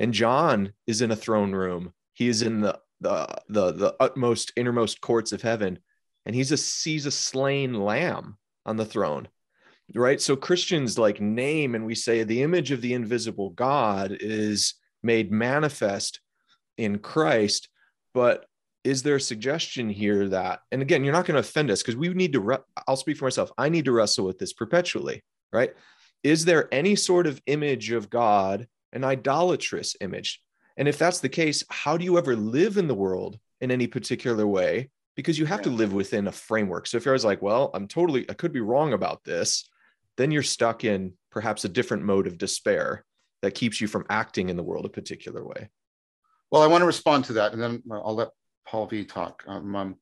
And 0.00 0.14
john 0.14 0.72
is 0.86 1.02
in 1.02 1.10
a 1.10 1.16
throne 1.16 1.52
room. 1.52 1.92
He 2.14 2.28
is 2.28 2.42
in 2.42 2.60
the 2.60 2.78
the 3.00 3.26
the, 3.48 3.72
the 3.72 3.96
utmost 4.00 4.52
innermost 4.56 5.00
courts 5.00 5.32
of 5.32 5.42
heaven. 5.42 5.78
And 6.26 6.34
he's 6.34 6.52
a 6.52 6.56
sees 6.56 7.06
a 7.06 7.10
slain 7.10 7.74
lamb 7.74 8.36
on 8.66 8.76
the 8.76 8.84
throne 8.84 9.28
right? 9.94 10.20
So 10.20 10.36
christians 10.36 10.98
like 10.98 11.20
name 11.20 11.74
and 11.74 11.86
we 11.86 11.94
say 11.94 12.22
the 12.22 12.42
image 12.42 12.70
of 12.70 12.80
the 12.80 12.94
invisible 12.94 13.50
god 13.50 14.16
is 14.20 14.74
made 15.02 15.30
manifest 15.30 16.20
in 16.76 16.98
christ 16.98 17.68
but 18.14 18.46
is 18.84 19.02
there 19.02 19.16
a 19.16 19.20
suggestion 19.20 19.88
here 19.88 20.28
that 20.28 20.60
and 20.72 20.82
again 20.82 21.04
you're 21.04 21.12
not 21.12 21.24
going 21.24 21.34
to 21.34 21.40
offend 21.40 21.70
us 21.70 21.82
because 21.82 21.96
we 21.96 22.08
need 22.10 22.32
to 22.32 22.40
re- 22.40 22.58
i'll 22.86 22.96
speak 22.96 23.16
for 23.16 23.26
myself 23.26 23.50
i 23.58 23.68
need 23.68 23.84
to 23.84 23.92
wrestle 23.92 24.24
with 24.24 24.38
this 24.38 24.52
perpetually 24.52 25.22
right? 25.52 25.72
Is 26.22 26.44
there 26.44 26.72
any 26.72 26.96
sort 26.96 27.26
of 27.26 27.40
image 27.46 27.90
of 27.90 28.10
god 28.10 28.66
an 28.92 29.04
idolatrous 29.04 29.96
image? 30.00 30.40
And 30.76 30.88
if 30.88 30.98
that's 30.98 31.20
the 31.20 31.28
case 31.28 31.64
how 31.68 31.96
do 31.96 32.04
you 32.04 32.18
ever 32.18 32.36
live 32.36 32.76
in 32.76 32.88
the 32.88 32.94
world 32.94 33.38
in 33.60 33.70
any 33.70 33.86
particular 33.86 34.46
way? 34.46 34.90
Because 35.16 35.38
you 35.38 35.46
have 35.46 35.62
to 35.62 35.70
live 35.70 35.92
within 35.92 36.28
a 36.28 36.32
framework. 36.32 36.86
So 36.86 36.96
if 36.96 37.04
you're 37.04 37.12
always 37.12 37.24
like 37.24 37.42
well 37.42 37.70
i'm 37.74 37.88
totally 37.88 38.28
i 38.30 38.34
could 38.34 38.52
be 38.52 38.60
wrong 38.60 38.92
about 38.92 39.24
this 39.24 39.68
then 40.18 40.30
you're 40.30 40.42
stuck 40.42 40.84
in 40.84 41.14
perhaps 41.30 41.64
a 41.64 41.68
different 41.68 42.02
mode 42.04 42.26
of 42.26 42.36
despair 42.36 43.04
that 43.40 43.54
keeps 43.54 43.80
you 43.80 43.88
from 43.88 44.04
acting 44.10 44.50
in 44.50 44.56
the 44.56 44.62
world 44.62 44.84
a 44.84 44.90
particular 44.90 45.46
way 45.46 45.70
Well, 46.50 46.62
I 46.62 46.66
want 46.66 46.82
to 46.82 46.86
respond 46.86 47.24
to 47.26 47.32
that, 47.34 47.52
and 47.54 47.62
then 47.62 47.82
I'll 47.90 48.14
let 48.14 48.28
Paul 48.66 48.86
V 48.86 49.04
talk. 49.04 49.42
Um, 49.46 49.74
um, 49.74 49.96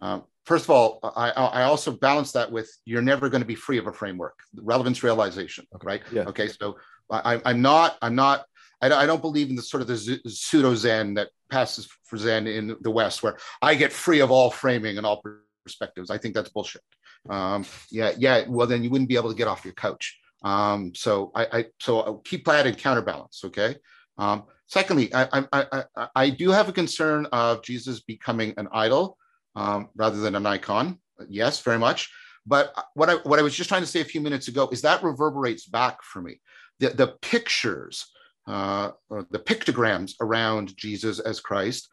um, 0.00 0.24
first 0.44 0.64
of 0.64 0.70
all, 0.70 0.98
I, 1.02 1.30
I 1.30 1.62
also 1.62 1.92
balance 1.92 2.32
that 2.32 2.50
with 2.50 2.68
you're 2.84 3.02
never 3.02 3.28
going 3.28 3.42
to 3.42 3.46
be 3.46 3.54
free 3.54 3.78
of 3.78 3.86
a 3.86 3.92
framework, 3.92 4.38
relevance 4.56 5.02
realization, 5.02 5.66
right? 5.84 6.02
Yeah. 6.10 6.24
Okay, 6.24 6.48
so 6.48 6.76
I, 7.10 7.40
I'm 7.44 7.62
not, 7.62 7.98
I'm 8.02 8.16
not, 8.16 8.44
I 8.80 8.88
don't, 8.88 8.98
I 8.98 9.06
don't 9.06 9.22
believe 9.22 9.50
in 9.50 9.56
the 9.56 9.62
sort 9.62 9.80
of 9.80 9.86
the 9.86 10.20
pseudo 10.26 10.74
Zen 10.74 11.14
that 11.14 11.28
passes 11.50 11.88
for 12.04 12.16
Zen 12.16 12.48
in 12.48 12.76
the 12.80 12.90
West, 12.90 13.22
where 13.22 13.36
I 13.60 13.76
get 13.76 13.92
free 13.92 14.20
of 14.20 14.32
all 14.32 14.50
framing 14.50 14.98
and 14.98 15.06
all 15.06 15.22
perspectives. 15.64 16.10
I 16.10 16.18
think 16.18 16.34
that's 16.34 16.50
bullshit. 16.50 16.82
Um, 17.28 17.64
yeah, 17.90 18.12
yeah. 18.18 18.44
Well, 18.48 18.66
then 18.66 18.82
you 18.82 18.90
wouldn't 18.90 19.08
be 19.08 19.16
able 19.16 19.30
to 19.30 19.36
get 19.36 19.48
off 19.48 19.64
your 19.64 19.74
couch. 19.74 20.18
Um, 20.42 20.94
so 20.94 21.30
I, 21.34 21.46
I 21.52 21.64
so 21.80 22.00
I'll 22.00 22.18
keep 22.18 22.44
that 22.46 22.66
in 22.66 22.74
counterbalance. 22.74 23.42
Okay. 23.44 23.76
Um, 24.18 24.44
secondly, 24.66 25.12
I, 25.14 25.46
I, 25.52 25.66
I, 25.96 26.08
I- 26.16 26.30
do 26.30 26.50
have 26.50 26.68
a 26.68 26.72
concern 26.72 27.26
of 27.32 27.62
Jesus 27.62 28.00
becoming 28.00 28.54
an 28.56 28.68
idol 28.72 29.16
um, 29.56 29.88
rather 29.94 30.18
than 30.18 30.34
an 30.34 30.46
icon. 30.46 30.98
Yes, 31.28 31.60
very 31.60 31.78
much. 31.78 32.10
But 32.44 32.74
what 32.94 33.08
I 33.08 33.14
what 33.22 33.38
I 33.38 33.42
was 33.42 33.54
just 33.54 33.68
trying 33.68 33.82
to 33.82 33.86
say 33.86 34.00
a 34.00 34.04
few 34.04 34.20
minutes 34.20 34.48
ago 34.48 34.68
is 34.72 34.82
that 34.82 35.02
reverberates 35.02 35.66
back 35.66 36.02
for 36.02 36.20
me. 36.20 36.40
The 36.80 36.88
the 36.90 37.08
pictures, 37.22 38.06
uh, 38.48 38.90
the 39.08 39.38
pictograms 39.38 40.14
around 40.20 40.76
Jesus 40.76 41.20
as 41.20 41.38
Christ, 41.38 41.88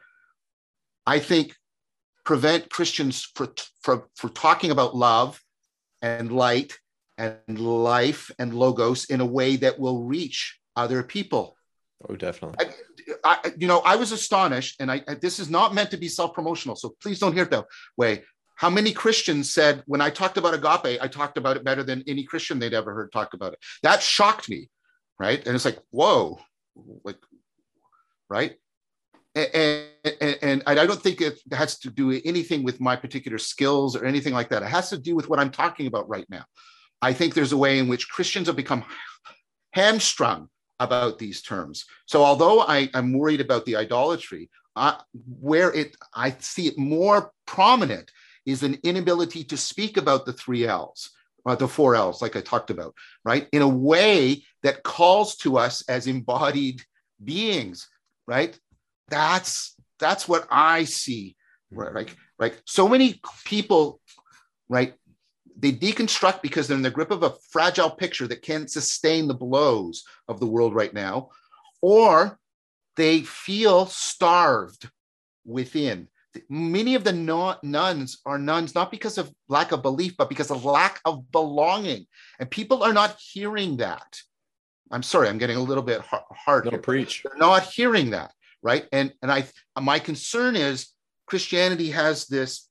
I 1.06 1.20
think 1.20 1.54
prevent 2.30 2.70
Christians 2.70 3.28
for, 3.34 3.52
for, 3.82 4.06
for 4.14 4.28
talking 4.28 4.70
about 4.70 4.94
love 4.94 5.42
and 6.00 6.30
light 6.30 6.78
and 7.18 7.58
life 7.58 8.30
and 8.38 8.54
logos 8.54 9.06
in 9.06 9.20
a 9.20 9.26
way 9.26 9.56
that 9.56 9.80
will 9.80 10.04
reach 10.04 10.60
other 10.76 11.02
people. 11.02 11.56
oh 12.08 12.14
definitely 12.14 12.68
I, 13.24 13.52
you 13.58 13.66
know, 13.66 13.80
I 13.80 13.96
was 13.96 14.12
astonished, 14.12 14.80
and 14.80 14.92
I, 14.92 15.02
I- 15.08 15.14
this 15.14 15.40
is 15.40 15.50
not 15.50 15.74
meant 15.74 15.90
to 15.90 15.96
be 15.96 16.06
self-promotional, 16.06 16.76
so 16.76 16.94
please 17.02 17.18
don't 17.18 17.32
hear 17.32 17.42
it 17.42 17.50
that 17.50 17.66
way. 17.96 18.22
How 18.54 18.70
many 18.70 18.92
Christians 18.92 19.50
said 19.52 19.82
when 19.86 20.00
I 20.00 20.10
talked 20.10 20.38
about 20.38 20.54
agape, 20.54 21.00
I 21.02 21.08
talked 21.08 21.36
about 21.36 21.56
it 21.56 21.64
better 21.64 21.82
than 21.82 22.04
any 22.06 22.22
Christian 22.22 22.60
they'd 22.60 22.74
ever 22.74 22.94
heard 22.94 23.10
talk 23.10 23.34
about 23.34 23.54
it? 23.54 23.58
That 23.82 24.04
shocked 24.04 24.48
me, 24.48 24.68
right? 25.18 25.44
And 25.44 25.56
it's 25.56 25.64
like, 25.64 25.80
whoa, 25.90 26.38
like, 27.02 27.18
right? 28.28 28.54
And, 29.34 29.78
and, 30.20 30.38
and 30.42 30.62
I 30.66 30.86
don't 30.86 31.00
think 31.00 31.20
it 31.20 31.38
has 31.52 31.78
to 31.80 31.90
do 31.90 32.20
anything 32.24 32.62
with 32.64 32.80
my 32.80 32.96
particular 32.96 33.38
skills 33.38 33.94
or 33.94 34.04
anything 34.04 34.34
like 34.34 34.48
that. 34.48 34.62
It 34.62 34.68
has 34.68 34.90
to 34.90 34.98
do 34.98 35.14
with 35.14 35.28
what 35.28 35.38
I'm 35.38 35.50
talking 35.50 35.86
about 35.86 36.08
right 36.08 36.26
now. 36.28 36.44
I 37.00 37.12
think 37.12 37.34
there's 37.34 37.52
a 37.52 37.56
way 37.56 37.78
in 37.78 37.88
which 37.88 38.08
Christians 38.08 38.48
have 38.48 38.56
become 38.56 38.84
hamstrung 39.72 40.48
about 40.80 41.18
these 41.18 41.42
terms. 41.42 41.84
So 42.06 42.24
although 42.24 42.60
I, 42.60 42.88
am 42.94 43.12
worried 43.12 43.40
about 43.40 43.64
the 43.66 43.76
idolatry, 43.76 44.50
uh, 44.76 44.96
where 45.40 45.72
it 45.72 45.96
I 46.14 46.34
see 46.38 46.66
it 46.68 46.78
more 46.78 47.32
prominent 47.46 48.10
is 48.46 48.62
an 48.62 48.78
inability 48.82 49.44
to 49.44 49.56
speak 49.56 49.96
about 49.96 50.24
the 50.24 50.32
three 50.32 50.66
L's, 50.66 51.10
uh, 51.46 51.54
the 51.54 51.68
four 51.68 51.94
L's, 51.94 52.22
like 52.22 52.36
I 52.36 52.40
talked 52.40 52.70
about, 52.70 52.94
right, 53.24 53.46
in 53.52 53.62
a 53.62 53.68
way 53.68 54.42
that 54.62 54.82
calls 54.82 55.36
to 55.38 55.58
us 55.58 55.82
as 55.88 56.06
embodied 56.06 56.82
beings, 57.22 57.88
right? 58.26 58.58
That's 59.10 59.76
that's 59.98 60.26
what 60.26 60.48
I 60.50 60.84
see, 60.84 61.36
right? 61.70 61.92
Like, 61.92 62.16
right. 62.38 62.58
So 62.64 62.88
many 62.88 63.20
people, 63.44 64.00
right, 64.68 64.94
they 65.58 65.72
deconstruct 65.72 66.40
because 66.40 66.66
they're 66.66 66.76
in 66.76 66.82
the 66.82 66.90
grip 66.90 67.10
of 67.10 67.22
a 67.22 67.34
fragile 67.50 67.90
picture 67.90 68.26
that 68.28 68.42
can't 68.42 68.70
sustain 68.70 69.28
the 69.28 69.34
blows 69.34 70.04
of 70.26 70.40
the 70.40 70.46
world 70.46 70.74
right 70.74 70.94
now, 70.94 71.28
or 71.82 72.38
they 72.96 73.20
feel 73.22 73.86
starved 73.86 74.88
within. 75.44 76.08
many 76.48 76.94
of 76.94 77.04
the 77.04 77.12
nones 77.12 78.18
are 78.24 78.38
nones 78.38 78.74
not 78.74 78.90
because 78.90 79.18
of 79.18 79.32
lack 79.48 79.72
of 79.72 79.82
belief, 79.82 80.16
but 80.16 80.28
because 80.28 80.50
of 80.50 80.64
lack 80.64 81.00
of 81.04 81.30
belonging. 81.32 82.06
And 82.38 82.50
people 82.50 82.82
are 82.82 82.92
not 82.92 83.18
hearing 83.18 83.78
that. 83.78 84.20
I'm 84.90 85.02
sorry, 85.02 85.28
I'm 85.28 85.38
getting 85.38 85.56
a 85.56 85.62
little 85.62 85.82
bit 85.82 86.02
hard. 86.02 86.70
No, 86.70 86.78
preach. 86.78 87.22
They're 87.22 87.38
not 87.38 87.64
hearing 87.64 88.10
that, 88.10 88.32
right? 88.62 88.86
And 88.92 89.12
and 89.22 89.30
I 89.30 89.46
my 89.80 89.98
concern 89.98 90.56
is 90.56 90.88
Christianity 91.26 91.90
has 91.90 92.26
this 92.26 92.68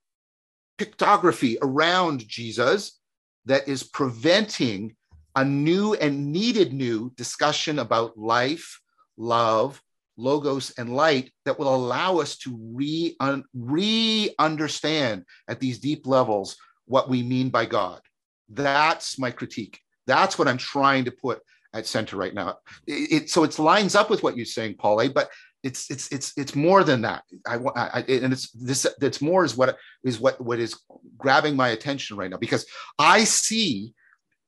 pictography 0.78 1.58
around 1.62 2.28
Jesus 2.28 3.00
that 3.46 3.68
is 3.68 3.84
preventing 3.84 4.96
a 5.36 5.46
new 5.46 5.94
and 5.94 6.32
needed 6.32 6.74
new 6.74 7.12
discussion 7.16 7.80
about 7.80 8.18
life, 8.18 8.80
love, 9.18 9.82
logos, 10.18 10.72
and 10.78 10.96
light 10.96 11.32
that 11.46 11.58
will 11.58 11.74
allow 11.74 12.18
us 12.18 12.38
to 12.38 12.58
re, 12.74 13.16
un, 13.20 13.44
re 13.54 14.34
understand 14.40 15.26
at 15.48 15.60
these 15.60 15.80
deep 15.80 16.06
levels 16.06 16.58
what 16.86 17.10
we 17.10 17.24
mean 17.24 17.50
by 17.50 17.66
God. 17.66 18.02
That's 18.50 19.20
my 19.20 19.32
critique. 19.32 19.80
That's 20.08 20.38
what 20.38 20.48
I'm 20.48 20.58
trying 20.58 21.06
to 21.06 21.12
put 21.12 21.42
at 21.74 21.86
center 21.86 22.18
right 22.18 22.34
now. 22.34 22.58
It, 22.88 23.12
it, 23.12 23.30
so 23.30 23.44
it 23.44 23.58
lines 23.60 23.96
up 23.96 24.10
with 24.10 24.24
what 24.24 24.36
you're 24.36 24.46
saying, 24.46 24.76
Paul, 24.76 25.08
but 25.10 25.30
it's 25.64 25.90
it's 25.90 26.12
it's 26.12 26.38
it's 26.38 26.56
more 26.56 26.84
than 26.84 27.02
that. 27.02 27.24
I, 27.48 27.56
I 27.76 28.00
and 28.08 28.34
it's 28.34 28.50
this 28.52 28.88
that's 29.00 29.22
more 29.22 29.44
is 29.44 29.58
what 29.58 29.78
is 30.04 30.20
what 30.20 30.40
what 30.40 30.60
is 30.60 30.80
grabbing 31.18 31.56
my 31.56 31.70
attention 31.70 32.18
right 32.18 32.30
now 32.30 32.38
because 32.38 32.66
I 32.98 33.24
see 33.26 33.94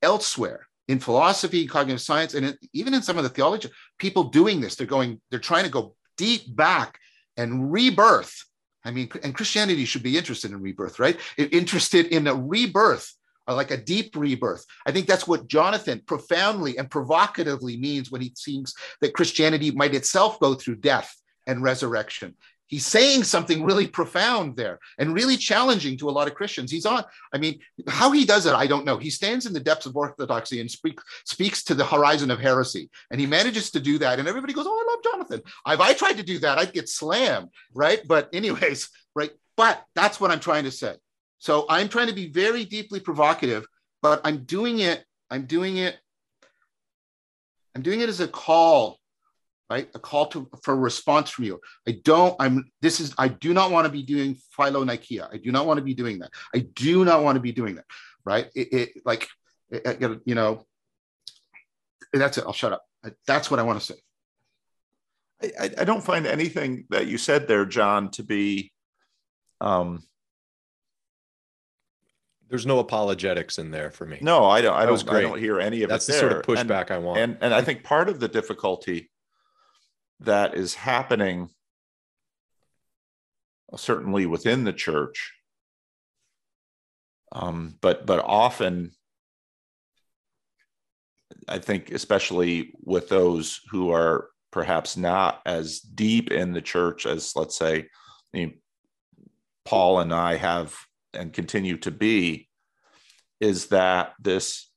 elsewhere 0.02 0.68
in 0.88 1.00
philosophy, 1.00 1.68
cognitive 1.68 2.02
science, 2.02 2.34
and 2.34 2.58
even 2.74 2.94
in 2.94 3.02
some 3.02 3.18
of 3.18 3.24
the 3.24 3.30
theology, 3.30 3.70
people 3.98 4.26
doing 4.26 4.60
this. 4.60 4.76
They're 4.76 4.88
going, 4.88 5.22
they're 5.30 5.40
trying 5.40 5.64
to 5.64 5.70
go 5.70 5.96
deep 6.18 6.54
back 6.56 7.00
and 7.38 7.72
rebirth. 7.72 8.44
I 8.84 8.92
mean, 8.92 9.10
and 9.24 9.34
Christianity 9.34 9.86
should 9.86 10.04
be 10.04 10.18
interested 10.18 10.52
in 10.52 10.62
rebirth, 10.62 11.00
right? 11.00 11.18
Interested 11.38 12.08
in 12.08 12.28
a 12.28 12.36
rebirth, 12.36 13.14
Uh, 13.48 13.56
like 13.56 13.72
a 13.72 13.78
deep 13.78 14.16
rebirth. 14.16 14.64
I 14.86 14.92
think 14.92 15.08
that's 15.08 15.28
what 15.28 15.48
Jonathan 15.48 16.02
profoundly 16.06 16.78
and 16.78 16.90
provocatively 16.92 17.76
means 17.76 18.12
when 18.12 18.22
he 18.22 18.34
thinks 18.38 18.74
that 19.02 19.16
Christianity 19.16 19.72
might 19.72 19.96
itself 19.96 20.40
go 20.40 20.54
through 20.54 20.76
death 20.76 21.12
and 21.48 21.64
resurrection 21.64 22.36
he's 22.72 22.86
saying 22.88 23.24
something 23.24 23.64
really 23.64 23.86
profound 23.86 24.56
there 24.56 24.80
and 24.98 25.14
really 25.14 25.38
challenging 25.38 25.98
to 25.98 26.10
a 26.10 26.16
lot 26.18 26.28
of 26.28 26.34
Christians. 26.34 26.72
He's 26.72 26.86
on, 26.86 27.04
I 27.34 27.38
mean, 27.38 27.60
how 27.88 28.12
he 28.12 28.26
does 28.26 28.46
it, 28.46 28.54
I 28.54 28.66
don't 28.66 28.86
know. 28.86 28.98
He 28.98 29.10
stands 29.10 29.46
in 29.46 29.54
the 29.54 29.60
depths 29.60 29.86
of 29.86 29.96
orthodoxy 29.96 30.62
and 30.62 30.72
speak, 30.72 30.98
speaks 31.26 31.64
to 31.66 31.76
the 31.76 31.86
horizon 31.86 32.32
of 32.32 32.40
heresy. 32.40 32.90
And 33.12 33.20
he 33.20 33.28
manages 33.28 33.72
to 33.72 33.82
do 33.82 34.00
that. 34.00 34.20
And 34.20 34.28
everybody 34.28 34.54
goes, 34.54 34.66
Oh, 34.68 34.72
I 34.72 34.94
love 34.94 35.04
Jonathan. 35.04 35.42
If 35.68 35.80
I 35.82 35.94
tried 35.94 36.18
to 36.18 36.24
do 36.24 36.40
that, 36.40 36.58
I'd 36.58 36.74
get 36.74 36.90
slammed. 36.90 37.50
Right. 37.74 38.02
But, 38.08 38.30
anyways, 38.34 38.90
right. 39.16 39.32
But 39.58 39.84
that's 39.94 40.20
what 40.20 40.32
I'm 40.32 40.40
trying 40.40 40.64
to 40.64 40.72
say. 40.72 40.96
So 41.42 41.66
I'm 41.68 41.90
trying 41.90 42.08
to 42.08 42.14
be 42.14 42.30
very 42.30 42.64
deeply 42.64 43.00
provocative, 43.00 43.66
but 44.02 44.22
I'm 44.24 44.46
doing 44.46 44.80
it. 44.80 45.04
I'm 45.30 45.48
doing 45.48 45.78
it. 45.78 45.98
I'm 47.76 47.82
doing 47.82 48.02
it 48.02 48.10
as 48.10 48.20
a 48.20 48.28
call 48.28 49.00
right? 49.72 49.88
A 49.96 50.00
call 50.00 50.26
to 50.28 50.50
for 50.64 50.74
a 50.74 50.78
response 50.78 51.30
from 51.30 51.46
you. 51.46 51.58
I 51.88 51.94
don't, 52.04 52.36
I'm 52.42 52.70
this 52.82 53.00
is 53.00 53.16
I 53.18 53.30
do 53.30 53.54
not 53.54 53.72
want 53.72 53.86
to 53.86 53.92
be 53.92 54.04
doing 54.04 54.36
philonikia. 54.58 55.30
I 55.32 55.38
do 55.38 55.50
not 55.50 55.66
want 55.66 55.78
to 55.78 55.82
be 55.82 55.94
doing 55.94 56.20
that. 56.20 56.32
I 56.54 56.60
do 56.76 57.06
not 57.06 57.24
want 57.24 57.38
to 57.38 57.40
be 57.40 57.54
doing 57.54 57.76
that, 57.76 57.86
right? 58.26 58.48
It, 58.54 58.74
it 58.74 58.90
like 59.06 59.30
it, 59.70 60.22
you 60.26 60.36
know, 60.36 60.66
that's 62.12 62.38
it. 62.38 62.44
I'll 62.46 62.52
shut 62.52 62.74
up. 62.74 62.84
That's 63.26 63.50
what 63.50 63.62
I 63.62 63.64
want 63.64 63.80
to 63.80 63.86
say. 63.86 64.00
I, 65.58 65.70
I 65.78 65.84
don't 65.86 66.04
find 66.04 66.28
anything 66.28 66.86
that 66.90 67.08
you 67.08 67.18
said 67.18 67.48
there, 67.48 67.66
John, 67.66 68.12
to 68.12 68.24
be 68.24 68.74
um 69.62 70.04
there's 72.52 72.68
no 72.68 72.78
apologetics 72.78 73.58
in 73.58 73.72
there 73.72 73.90
for 73.90 74.06
me. 74.06 74.20
No, 74.22 74.46
I 74.46 74.62
don't. 74.62 74.76
I 74.76 74.86
don't. 74.86 75.10
I 75.10 75.22
don't 75.22 75.40
hear 75.40 75.60
any 75.60 75.82
of 75.82 75.90
That's 75.90 76.08
it. 76.08 76.12
That's 76.12 76.22
the 76.22 76.30
sort 76.30 76.40
of 76.40 76.68
pushback 76.68 76.88
and, 76.88 76.92
I 76.92 76.98
want. 77.00 77.20
And 77.20 77.38
and 77.42 77.54
I 77.54 77.62
think 77.64 77.84
part 77.84 78.10
of 78.10 78.20
the 78.20 78.28
difficulty 78.28 79.10
that 80.20 80.54
is 80.54 80.76
happening 80.76 81.50
certainly 83.76 84.26
within 84.26 84.64
the 84.64 84.74
church 84.74 85.34
um, 87.32 87.76
but 87.82 88.06
but 88.06 88.20
often 88.20 88.92
i 91.48 91.58
think 91.58 91.92
especially 91.92 92.74
with 92.84 93.10
those 93.10 93.62
who 93.72 93.92
are 93.92 94.30
perhaps 94.52 94.98
not 94.98 95.42
as 95.46 95.80
deep 95.80 96.32
in 96.32 96.52
the 96.52 96.62
church 96.62 97.06
as 97.06 97.36
let's 97.36 97.58
say 97.58 97.88
I 98.34 98.38
mean, 98.38 98.60
paul 99.66 100.00
and 100.00 100.14
i 100.14 100.36
have 100.36 100.76
and 101.14 101.34
continue 101.34 101.78
to 101.78 101.92
be 101.92 102.48
is 103.40 103.68
that 103.68 104.14
this 104.20 104.70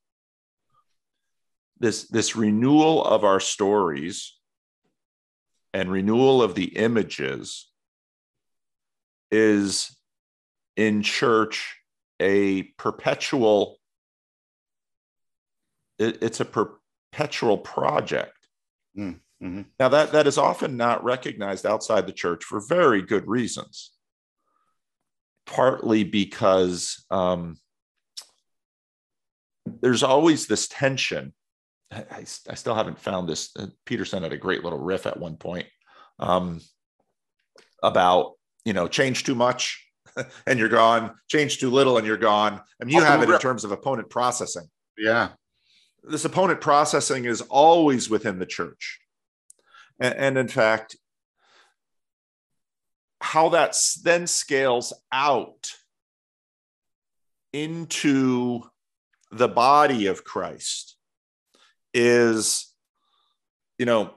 this 1.78 2.08
this 2.08 2.34
renewal 2.36 3.04
of 3.04 3.24
our 3.24 3.40
stories 3.40 4.38
and 5.72 5.90
renewal 5.90 6.42
of 6.42 6.54
the 6.54 6.76
images 6.76 7.70
is 9.30 9.96
in 10.76 11.02
church 11.02 11.76
a 12.20 12.62
perpetual 12.78 13.76
it, 15.98 16.22
it's 16.22 16.40
a 16.40 16.44
perpetual 16.44 17.58
project 17.58 18.48
mm, 18.96 19.18
mm-hmm. 19.42 19.62
now 19.78 19.88
that 19.88 20.12
that 20.12 20.26
is 20.26 20.38
often 20.38 20.76
not 20.76 21.04
recognized 21.04 21.66
outside 21.66 22.06
the 22.06 22.12
church 22.12 22.44
for 22.44 22.60
very 22.60 23.02
good 23.02 23.26
reasons 23.26 23.93
partly 25.46 26.04
because 26.04 27.04
um, 27.10 27.56
there's 29.80 30.02
always 30.02 30.46
this 30.46 30.68
tension 30.68 31.32
I, 31.94 32.24
I 32.48 32.54
still 32.54 32.74
haven't 32.74 32.98
found 32.98 33.28
this. 33.28 33.50
Uh, 33.56 33.66
Peterson 33.84 34.22
had 34.22 34.32
a 34.32 34.36
great 34.36 34.64
little 34.64 34.78
riff 34.78 35.06
at 35.06 35.18
one 35.18 35.36
point 35.36 35.66
um, 36.18 36.60
about 37.82 38.32
you 38.64 38.72
know 38.72 38.88
change 38.88 39.24
too 39.24 39.34
much 39.34 39.86
and 40.46 40.58
you're 40.58 40.68
gone, 40.68 41.14
change 41.28 41.58
too 41.58 41.70
little 41.70 41.98
and 41.98 42.06
you're 42.06 42.16
gone. 42.16 42.60
I 42.80 42.84
mean, 42.84 42.96
you 42.96 43.02
have 43.02 43.22
it 43.22 43.30
in 43.30 43.38
terms 43.38 43.64
of 43.64 43.72
opponent 43.72 44.10
processing. 44.10 44.68
Yeah, 44.98 45.30
this 46.02 46.24
opponent 46.24 46.60
processing 46.60 47.24
is 47.24 47.40
always 47.42 48.10
within 48.10 48.38
the 48.38 48.46
church, 48.46 49.00
and, 50.00 50.14
and 50.14 50.38
in 50.38 50.48
fact, 50.48 50.96
how 53.24 53.48
that 53.48 53.74
then 54.02 54.26
scales 54.26 54.92
out 55.10 55.72
into 57.54 58.60
the 59.32 59.48
body 59.48 60.08
of 60.08 60.24
Christ 60.24 60.96
is 61.94 62.70
you 63.78 63.86
know 63.86 64.12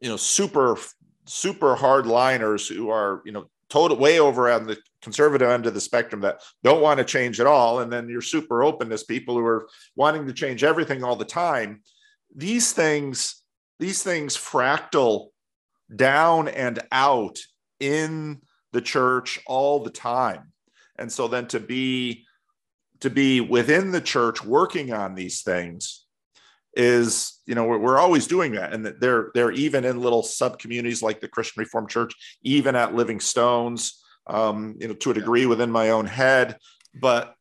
you 0.00 0.08
know 0.08 0.16
super 0.16 0.78
super 1.26 1.74
hardliners 1.74 2.72
who 2.72 2.88
are 2.88 3.20
you 3.24 3.32
know 3.32 3.50
total 3.68 3.96
way 3.96 4.20
over 4.20 4.48
on 4.48 4.64
the 4.66 4.78
conservative 5.02 5.48
end 5.48 5.66
of 5.66 5.74
the 5.74 5.80
spectrum 5.80 6.20
that 6.20 6.40
don't 6.62 6.82
want 6.82 6.98
to 6.98 7.04
change 7.04 7.40
at 7.40 7.46
all. 7.46 7.80
And 7.80 7.90
then 7.92 8.08
your 8.08 8.20
super 8.20 8.62
openness 8.62 9.02
people 9.02 9.34
who 9.34 9.44
are 9.44 9.66
wanting 9.96 10.26
to 10.28 10.32
change 10.32 10.62
everything 10.62 11.02
all 11.02 11.16
the 11.16 11.24
time. 11.24 11.82
These 12.36 12.72
things 12.72 13.42
these 13.80 14.04
things 14.04 14.36
fractal 14.36 15.30
down 15.96 16.46
and 16.46 16.78
out 16.92 17.38
in 17.82 18.40
the 18.72 18.80
church 18.80 19.40
all 19.46 19.80
the 19.80 19.90
time. 19.90 20.52
And 20.96 21.10
so 21.10 21.28
then 21.28 21.46
to 21.48 21.60
be 21.60 22.24
to 23.00 23.10
be 23.10 23.40
within 23.40 23.90
the 23.90 24.00
church 24.00 24.44
working 24.44 24.92
on 24.92 25.16
these 25.16 25.42
things 25.42 26.06
is 26.74 27.40
you 27.44 27.54
know 27.56 27.64
we're, 27.64 27.78
we're 27.78 27.98
always 27.98 28.26
doing 28.26 28.52
that. 28.52 28.72
And 28.72 28.86
they're 28.86 29.30
they're 29.34 29.50
even 29.50 29.84
in 29.84 30.00
little 30.00 30.22
sub 30.22 30.58
communities 30.58 31.02
like 31.02 31.20
the 31.20 31.28
christian 31.28 31.60
reformed 31.60 31.90
church 31.90 32.14
even 32.42 32.76
at 32.76 32.94
living 32.94 33.20
stones 33.20 34.02
um, 34.28 34.76
you 34.78 34.88
know 34.88 34.94
to 34.94 35.10
a 35.10 35.14
degree 35.14 35.46
within 35.46 35.70
my 35.70 35.90
own 35.90 36.06
head. 36.06 36.56
But 36.94 37.34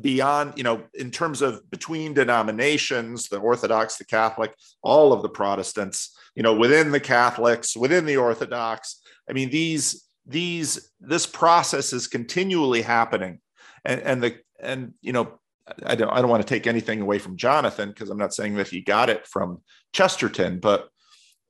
beyond 0.00 0.54
you 0.56 0.64
know 0.64 0.82
in 0.94 1.10
terms 1.10 1.42
of 1.42 1.68
between 1.70 2.14
denominations 2.14 3.28
the 3.28 3.38
orthodox 3.38 3.96
the 3.96 4.04
catholic 4.04 4.52
all 4.82 5.12
of 5.12 5.22
the 5.22 5.28
protestants 5.28 6.16
you 6.34 6.42
know 6.42 6.54
within 6.54 6.90
the 6.90 7.00
catholics 7.00 7.76
within 7.76 8.04
the 8.04 8.16
orthodox 8.16 9.00
i 9.28 9.32
mean 9.32 9.50
these 9.50 10.04
these 10.26 10.90
this 11.00 11.26
process 11.26 11.92
is 11.92 12.06
continually 12.06 12.82
happening 12.82 13.40
and 13.84 14.00
and 14.00 14.22
the 14.22 14.36
and 14.60 14.94
you 15.00 15.12
know 15.12 15.38
I 15.84 15.96
don't, 15.96 16.10
I 16.10 16.20
don't 16.20 16.30
want 16.30 16.46
to 16.46 16.48
take 16.48 16.66
anything 16.66 17.00
away 17.00 17.18
from 17.18 17.36
Jonathan 17.36 17.88
because 17.88 18.08
I'm 18.08 18.18
not 18.18 18.34
saying 18.34 18.54
that 18.54 18.68
he 18.68 18.80
got 18.80 19.10
it 19.10 19.26
from 19.26 19.62
Chesterton, 19.92 20.60
but 20.60 20.88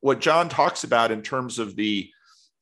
what 0.00 0.20
John 0.20 0.48
talks 0.48 0.84
about 0.84 1.10
in 1.10 1.20
terms 1.20 1.58
of 1.58 1.76
the 1.76 2.10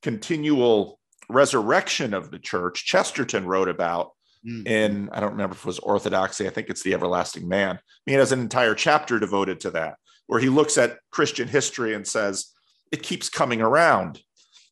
continual 0.02 0.98
resurrection 1.28 2.12
of 2.12 2.30
the 2.30 2.38
church, 2.38 2.84
Chesterton 2.84 3.46
wrote 3.46 3.68
about 3.68 4.10
mm. 4.46 4.66
in, 4.66 5.08
I 5.12 5.20
don't 5.20 5.32
remember 5.32 5.54
if 5.54 5.60
it 5.60 5.66
was 5.66 5.78
Orthodoxy, 5.78 6.46
I 6.46 6.50
think 6.50 6.68
it's 6.70 6.82
The 6.82 6.94
Everlasting 6.94 7.48
Man. 7.48 7.76
i 7.76 8.10
He 8.10 8.14
has 8.14 8.32
an 8.32 8.40
entire 8.40 8.74
chapter 8.74 9.18
devoted 9.18 9.60
to 9.60 9.70
that, 9.72 9.94
where 10.26 10.40
he 10.40 10.48
looks 10.48 10.76
at 10.76 10.98
Christian 11.10 11.48
history 11.48 11.94
and 11.94 12.06
says, 12.06 12.46
it 12.92 13.02
keeps 13.02 13.28
coming 13.28 13.60
around. 13.60 14.20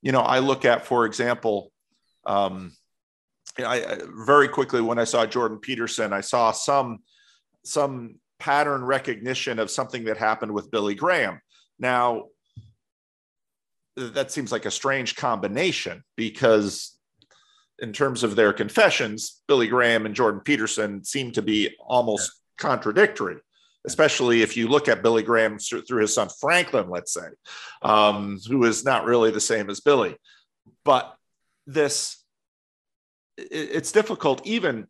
You 0.02 0.12
know, 0.12 0.20
I 0.20 0.40
look 0.40 0.64
at, 0.64 0.84
for 0.84 1.06
example, 1.06 1.72
Um, 2.24 2.72
I, 3.58 3.98
very 4.26 4.48
quickly 4.48 4.80
when 4.80 4.98
I 4.98 5.04
saw 5.04 5.26
Jordan 5.26 5.58
Peterson, 5.58 6.12
I 6.12 6.22
saw 6.22 6.52
some 6.52 6.98
some 7.64 8.20
pattern 8.38 8.84
recognition 8.84 9.58
of 9.58 9.70
something 9.70 10.04
that 10.04 10.16
happened 10.16 10.52
with 10.52 10.70
Billy 10.70 10.94
Graham. 10.94 11.40
Now, 11.78 12.28
that 13.96 14.30
seems 14.30 14.52
like 14.52 14.66
a 14.66 14.70
strange 14.70 15.16
combination 15.16 16.02
because 16.16 16.96
in 17.78 17.92
terms 17.92 18.22
of 18.22 18.36
their 18.36 18.52
confessions, 18.52 19.42
Billy 19.48 19.68
Graham 19.68 20.06
and 20.06 20.14
Jordan 20.14 20.40
Peterson 20.40 21.04
seem 21.04 21.32
to 21.32 21.42
be 21.42 21.76
almost 21.80 22.30
yeah. 22.30 22.68
contradictory, 22.68 23.38
especially 23.86 24.42
if 24.42 24.56
you 24.56 24.68
look 24.68 24.88
at 24.88 25.02
Billy 25.02 25.22
Graham 25.22 25.58
through 25.58 26.00
his 26.00 26.14
son 26.14 26.28
Franklin, 26.40 26.88
let's 26.88 27.12
say, 27.12 27.28
um, 27.82 28.38
who 28.48 28.64
is 28.64 28.84
not 28.84 29.04
really 29.04 29.30
the 29.30 29.40
same 29.40 29.70
as 29.70 29.80
Billy. 29.80 30.16
But 30.84 31.14
this, 31.66 32.22
it, 33.36 33.48
it's 33.50 33.92
difficult, 33.92 34.46
even, 34.46 34.86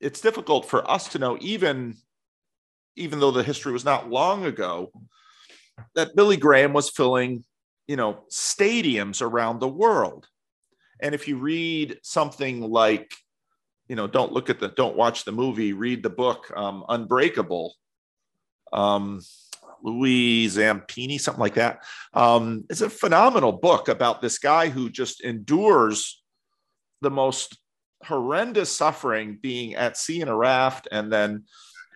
it's 0.00 0.20
difficult 0.20 0.68
for 0.68 0.88
us 0.90 1.08
to 1.08 1.18
know, 1.18 1.36
even, 1.40 1.94
even 2.96 3.20
though 3.20 3.30
the 3.30 3.42
history 3.42 3.72
was 3.72 3.84
not 3.84 4.10
long 4.10 4.46
ago, 4.46 4.90
that 5.94 6.16
Billy 6.16 6.38
Graham 6.38 6.72
was 6.72 6.90
filling 6.90 7.44
you 7.86 7.96
know, 7.96 8.24
stadiums 8.30 9.22
around 9.22 9.60
the 9.60 9.68
world. 9.68 10.26
And 11.00 11.14
if 11.14 11.28
you 11.28 11.38
read 11.38 11.98
something 12.02 12.60
like, 12.60 13.12
you 13.88 13.96
know, 13.96 14.06
don't 14.06 14.32
look 14.32 14.50
at 14.50 14.58
the, 14.58 14.68
don't 14.68 14.96
watch 14.96 15.24
the 15.24 15.32
movie, 15.32 15.72
read 15.72 16.02
the 16.02 16.10
book, 16.10 16.50
um, 16.56 16.84
Unbreakable, 16.88 17.74
um, 18.72 19.20
Louis 19.82 20.46
Zamperini, 20.46 21.20
something 21.20 21.40
like 21.40 21.54
that. 21.54 21.84
Um, 22.14 22.64
it's 22.70 22.80
a 22.80 22.90
phenomenal 22.90 23.52
book 23.52 23.88
about 23.88 24.20
this 24.20 24.38
guy 24.38 24.68
who 24.68 24.90
just 24.90 25.22
endures 25.22 26.22
the 27.02 27.10
most 27.10 27.58
horrendous 28.04 28.70
suffering 28.70 29.38
being 29.40 29.74
at 29.74 29.96
sea 29.96 30.20
in 30.20 30.28
a 30.28 30.36
raft 30.36 30.88
and 30.90 31.12
then 31.12 31.44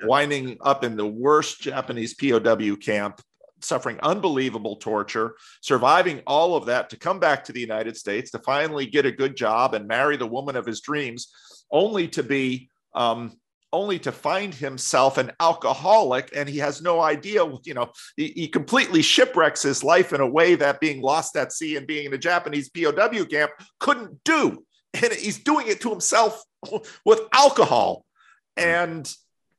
winding 0.03 0.57
up 0.61 0.85
in 0.85 0.97
the 0.97 1.07
worst 1.07 1.61
Japanese 1.61 2.15
POW 2.15 2.77
camp 2.77 3.21
suffering 3.63 3.99
unbelievable 4.03 4.77
torture, 4.77 5.37
surviving 5.61 6.23
all 6.27 6.57
of 6.57 6.67
that 6.67 6.91
to 6.91 6.97
come 6.97 7.19
back 7.19 7.45
to 7.45 7.53
the 7.53 7.61
United 7.61 7.97
States 7.97 8.31
to 8.31 8.39
finally 8.41 8.87
get 8.87 9.07
a 9.07 9.13
good 9.13 9.37
job 9.37 9.75
and 9.75 9.87
marry 9.87 10.17
the 10.17 10.27
woman 10.27 10.57
of 10.57 10.67
his 10.67 10.81
dreams, 10.81 11.33
only 11.71 12.09
to 12.09 12.23
be 12.23 12.71
um, 12.95 13.39
only 13.73 13.99
to 14.01 14.11
find 14.11 14.53
himself 14.53 15.17
an 15.17 15.31
alcoholic 15.39 16.31
and 16.35 16.49
he 16.49 16.59
has 16.59 16.83
no 16.83 17.01
idea 17.01 17.45
you 17.65 17.75
know 17.75 17.89
he, 18.17 18.29
he, 18.35 18.49
completely 18.49 19.01
shipwrecks 19.01 19.63
his 19.63 19.85
life 19.85 20.13
in 20.13 20.21
a 20.21 20.27
way 20.27 20.57
that 20.57 20.81
being 20.81 21.01
lost 21.01 21.37
at 21.37 21.53
sea 21.53 21.77
and 21.77 21.87
being 21.87 22.07
in 22.07 22.13
a 22.13 22.19
japanese 22.19 22.69
pow 22.69 22.91
camp 23.31 23.53
couldn't 23.79 24.23
do. 24.25 24.65
And 24.95 25.13
he's 25.13 25.43
doing 25.43 25.69
it 25.69 25.81
to 25.83 25.91
himself 25.91 26.43
with 27.05 27.21
alcohol. 27.33 28.05
Mm-hmm. 28.59 28.69
And 28.69 29.15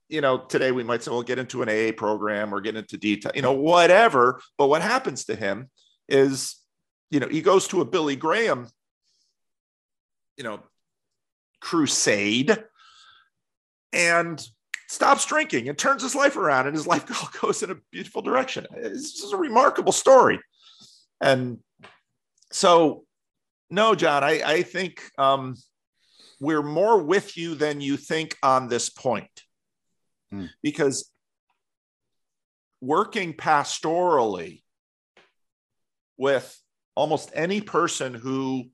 you 0.10 0.20
know, 0.20 0.40
today 0.40 0.74
we 0.74 0.84
might 0.84 1.02
say, 1.02 1.10
well, 1.10 1.24
get 1.24 1.40
into 1.40 1.62
an 1.62 1.70
AA 1.70 1.94
program 1.96 2.54
or 2.54 2.60
get 2.60 2.76
into 2.76 2.98
detail, 2.98 3.32
you 3.34 3.42
know, 3.42 3.54
whatever. 3.54 4.42
But 4.58 4.68
what 4.68 4.82
happens 4.82 5.24
to 5.26 5.36
him 5.36 5.70
is, 6.10 6.58
you 7.10 7.22
know, 7.22 7.30
he 7.30 7.42
goes 7.42 7.66
to 7.70 7.80
a 7.80 7.86
Billy 7.86 8.18
Graham, 8.18 8.68
you 10.36 10.44
know, 10.44 10.60
crusade 11.62 12.62
and 13.94 14.46
stops 14.88 15.26
drinking 15.26 15.70
and 15.70 15.78
turns 15.78 16.04
his 16.04 16.16
life 16.16 16.36
around 16.36 16.68
and 16.68 16.76
his 16.76 16.88
life 16.94 17.06
goes 17.42 17.64
in 17.64 17.72
a 17.72 17.78
beautiful 17.92 18.22
direction. 18.22 18.66
It's 18.76 19.20
just 19.22 19.34
a 19.34 19.38
remarkable 19.38 19.94
story. 19.94 20.40
And 21.22 21.60
so, 22.52 23.06
no, 23.70 23.96
John, 23.96 24.24
I, 24.24 24.42
I 24.46 24.62
think 24.64 25.02
um, 25.18 25.56
we're 26.40 26.64
more 26.64 27.02
with 27.02 27.38
you 27.38 27.56
than 27.56 27.80
you 27.80 27.96
think 27.96 28.36
on 28.44 28.68
this 28.68 28.90
point 28.90 29.44
mm. 30.34 30.50
because 30.62 31.10
working 32.82 33.34
pastorally 33.34 34.64
with 36.18 36.60
almost 36.96 37.32
any 37.34 37.62
person 37.62 38.14
who 38.14 38.66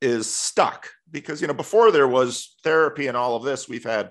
is 0.00 0.28
stuck 0.28 0.90
because 1.10 1.40
you 1.40 1.46
know 1.46 1.54
before 1.54 1.90
there 1.90 2.08
was 2.08 2.56
therapy 2.62 3.06
and 3.06 3.16
all 3.16 3.36
of 3.36 3.42
this 3.42 3.68
we've 3.68 3.84
had 3.84 4.10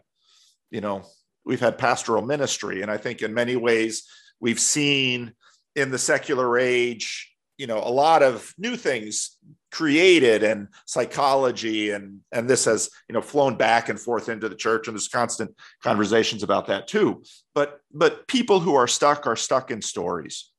you 0.74 0.82
know 0.82 1.04
we've 1.46 1.62
had 1.62 1.78
pastoral 1.78 2.26
ministry. 2.26 2.82
And 2.82 2.92
i 2.92 2.98
think 2.98 3.22
in 3.22 3.34
many 3.34 3.56
ways 3.56 4.04
we've 4.42 4.60
seen 4.60 5.34
in 5.76 5.92
the 5.92 5.98
secular 5.98 6.58
age 6.58 7.32
you 7.58 7.68
know 7.68 7.78
a 7.78 7.94
lot 8.04 8.24
of 8.24 8.54
new 8.58 8.76
things 8.76 9.38
created 9.72 10.44
and 10.44 10.68
psychology 10.86 11.92
and 11.92 12.20
and 12.32 12.50
this 12.50 12.66
has 12.66 12.90
you 13.08 13.14
know 13.14 13.22
flown 13.22 13.56
back 13.56 13.90
and 13.90 14.00
forth 14.00 14.30
into 14.30 14.50
the 14.50 14.56
church. 14.56 14.88
And 14.88 14.96
there's 14.96 15.08
constant 15.08 15.56
conversations 15.82 16.44
about 16.44 16.68
that 16.68 16.88
too. 16.88 17.24
But 17.56 17.80
but 17.92 18.28
people 18.28 18.60
who 18.60 18.76
are 18.76 18.88
stuck 18.88 19.26
are 19.28 19.36
stuck 19.36 19.72
in 19.72 19.82
stories. 19.82 20.50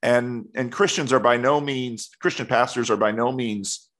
And 0.00 0.46
and 0.54 0.70
christians 0.70 1.12
are 1.12 1.18
by 1.18 1.36
no 1.36 1.60
means 1.60 2.10
christian 2.20 2.46
pastors 2.46 2.88
are 2.88 2.96
by 2.96 3.10
no 3.10 3.32
means 3.32 3.90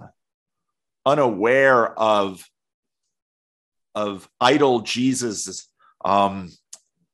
uh, 0.00 0.08
unaware 1.06 1.96
of 1.96 2.44
of 3.94 4.28
idol 4.40 4.80
jesus 4.80 5.68
um, 6.04 6.50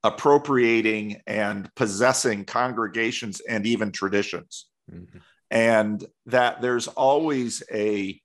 appropriating 0.05 1.21
and 1.27 1.73
possessing 1.75 2.45
congregations 2.45 3.41
and 3.41 3.67
even 3.67 3.93
traditions. 3.93 4.67
Mm-hmm. 4.91 5.19
And 5.51 6.05
that 6.27 6.61
there's 6.61 6.89
always 6.89 7.63
a, 7.73 8.21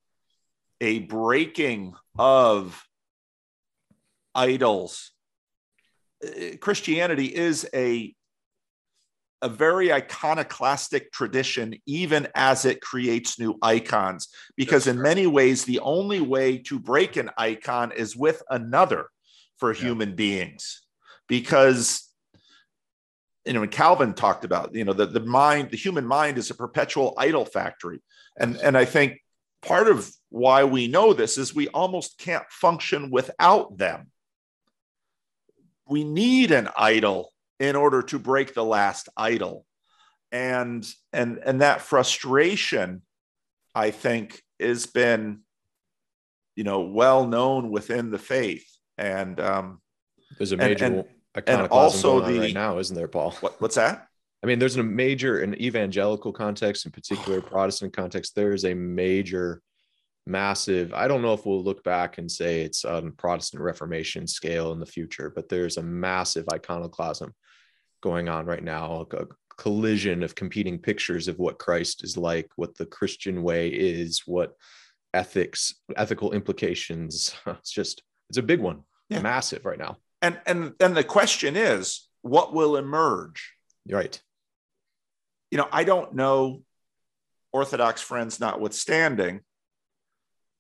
a 0.82 1.00
breaking 1.00 1.94
of 2.18 2.82
idols. 4.36 5.12
Uh, 6.24 6.58
Christianity 6.60 7.26
is 7.26 7.68
a, 7.74 8.14
a 9.44 9.49
very 9.49 9.91
iconoclastic 9.91 11.11
tradition, 11.11 11.76
even 11.86 12.28
as 12.34 12.65
it 12.65 12.82
creates 12.82 13.38
new 13.38 13.57
icons, 13.61 14.30
because 14.56 14.88
in 14.88 15.02
many 15.02 15.28
ways, 15.28 15.65
the 15.65 15.80
only 15.82 16.22
way 16.22 16.57
to 16.57 16.80
break 16.80 17.18
an 17.18 17.30
icon 17.38 17.91
is 17.91 18.15
with 18.15 18.41
another 18.49 19.07
for 19.57 19.74
human 19.74 20.15
beings 20.15 20.82
because 21.28 22.10
you 23.45 23.52
know, 23.52 23.60
when 23.60 23.70
Calvin 23.70 24.14
talked 24.14 24.45
about, 24.45 24.74
you 24.74 24.86
know, 24.86 24.94
the, 24.94 25.06
the 25.06 25.20
mind, 25.20 25.70
the 25.70 25.78
human 25.78 26.06
mind 26.06 26.38
is 26.38 26.49
a 26.49 26.56
perpetual 26.56 27.14
idol 27.18 27.44
factory. 27.44 28.02
And, 28.40 28.56
and 28.57 28.78
I 28.78 28.86
think 28.86 29.20
part 29.61 29.90
of 29.90 30.10
why 30.30 30.64
we 30.64 30.88
know 30.88 31.14
this 31.14 31.38
is 31.38 31.53
we 31.53 31.68
almost 31.70 32.18
can't 32.18 32.49
function 32.49 33.11
without 33.11 33.78
them. 33.78 34.07
We 35.86 36.06
need 36.06 36.52
an 36.52 36.70
idol 36.78 37.33
in 37.64 37.77
order 37.77 38.02
to 38.02 38.19
break 38.19 38.53
the 38.53 38.64
last 38.64 39.07
idol. 39.15 39.65
And, 40.34 40.85
and, 41.14 41.38
and 41.38 41.61
that 41.61 41.81
frustration, 41.81 43.03
I 43.73 43.91
think, 43.91 44.41
has 44.60 44.85
been, 44.85 45.44
you 46.57 46.65
know, 46.65 46.81
well 46.81 47.26
known 47.26 47.72
within 47.72 48.11
the 48.11 48.19
faith. 48.19 48.68
And, 48.98 49.40
um, 49.40 49.81
there's 50.38 50.52
a 50.52 50.57
major 50.57 50.85
and, 50.85 50.95
and, 50.95 51.06
iconoclasm 51.38 51.72
also 51.72 52.19
going 52.19 52.23
on 52.26 52.34
the, 52.34 52.40
right 52.40 52.53
now, 52.53 52.80
isn't 52.80 52.98
there, 52.98 53.07
Paul? 53.07 53.31
What, 53.40 53.61
what's 53.61 53.76
that? 53.76 54.07
I 54.44 54.45
mean, 54.48 54.60
there's 54.60 54.76
a 54.76 54.84
major, 54.84 55.40
in 55.40 55.56
evangelical 55.61 56.34
context, 56.34 56.85
in 56.85 56.91
particular 56.91 57.40
Protestant 57.41 57.94
context, 57.94 58.35
there 58.35 58.52
is 58.52 58.65
a 58.65 58.73
major, 58.73 59.61
massive. 60.26 60.94
I 60.94 61.07
don't 61.07 61.22
know 61.22 61.34
if 61.34 61.45
we'll 61.45 61.64
look 61.64 61.84
back 61.84 62.18
and 62.18 62.31
say 62.31 62.61
it's 62.61 62.85
on 62.85 63.11
Protestant 63.14 63.61
Reformation 63.61 64.27
scale 64.27 64.72
in 64.72 64.80
the 64.80 64.85
future, 64.85 65.31
but 65.34 65.49
there's 65.49 65.77
a 65.77 65.84
massive 65.84 66.48
iconoclasm 66.52 67.34
going 68.04 68.30
on 68.30 68.46
right 68.46 68.64
now, 68.64 69.08
a 69.12 69.26
collision 69.58 70.22
of 70.22 70.36
competing 70.36 70.78
pictures 70.78 71.28
of 71.28 71.40
what 71.40 71.58
Christ 71.58 72.04
is 72.04 72.18
like, 72.18 72.50
what 72.56 72.78
the 72.78 72.86
Christian 72.86 73.42
way 73.42 73.70
is, 73.70 74.22
what 74.28 74.54
ethics, 75.14 75.74
ethical 75.96 76.34
implications. 76.34 77.36
It's 77.48 77.72
just, 77.72 78.04
it's 78.30 78.38
a 78.38 78.44
big 78.44 78.60
one, 78.60 78.84
yeah. 79.10 79.22
massive 79.22 79.66
right 79.66 79.80
now 79.80 79.98
and 80.24 80.40
and 80.48 80.74
and 80.80 80.98
the 80.98 81.04
question 81.04 81.56
is 81.56 82.08
what 82.24 82.54
will 82.54 82.78
emerge 82.78 83.54
right 83.88 84.20
you 85.52 85.58
know 85.60 85.68
i 85.72 85.84
don't 85.84 86.16
know 86.16 86.64
orthodox 87.52 88.02
friends 88.02 88.40
notwithstanding 88.40 89.42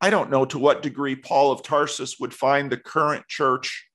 i 0.01 0.11
don't 0.11 0.29
know 0.29 0.45
to 0.45 0.59
what 0.59 0.83
degree 0.83 1.15
paul 1.15 1.51
of 1.51 1.63
tarsus 1.63 2.19
would 2.19 2.33
find 2.33 2.71
the 2.71 2.77
current 2.77 3.27
church 3.27 3.87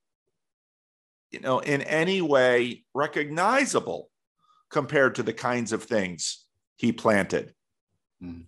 you 1.31 1.41
know 1.41 1.59
in 1.59 1.83
any 1.83 2.21
way 2.21 2.85
recognizable 2.95 4.11
compared 4.71 5.15
to 5.15 5.23
the 5.23 5.33
kinds 5.33 5.73
of 5.73 5.83
things 5.83 6.45
he 6.77 6.93
planted 6.93 7.55
mm. 8.23 8.45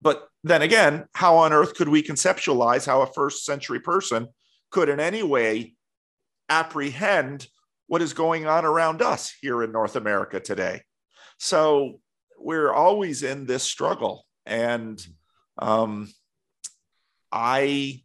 but 0.00 0.28
then 0.44 0.62
again 0.62 1.06
how 1.14 1.36
on 1.36 1.52
earth 1.52 1.74
could 1.74 1.88
we 1.88 2.02
conceptualize 2.02 2.86
how 2.86 3.02
a 3.02 3.12
first 3.12 3.44
century 3.44 3.80
person 3.80 4.28
could 4.70 4.88
in 4.88 5.00
any 5.00 5.22
way 5.22 5.74
apprehend 6.48 7.46
what 7.86 8.02
is 8.02 8.12
going 8.12 8.46
on 8.46 8.64
around 8.64 9.02
us 9.02 9.34
here 9.40 9.62
in 9.62 9.72
North 9.72 9.96
America 9.96 10.38
today. 10.40 10.82
So 11.38 12.00
we're 12.38 12.72
always 12.72 13.22
in 13.22 13.46
this 13.46 13.64
struggle. 13.64 14.24
and 14.46 15.04
um, 15.58 16.08
I, 17.32 18.02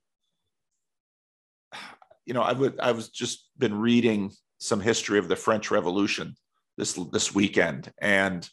you 2.26 2.34
know, 2.34 2.42
I 2.42 2.54
would 2.54 2.80
I 2.80 2.92
was 2.92 3.10
just 3.10 3.50
been 3.58 3.80
reading 3.80 4.32
some 4.58 4.80
history 4.80 5.20
of 5.20 5.28
the 5.28 5.36
French 5.36 5.72
Revolution 5.72 6.36
this 6.78 6.94
this 7.12 7.36
weekend, 7.36 7.92
and 8.00 8.50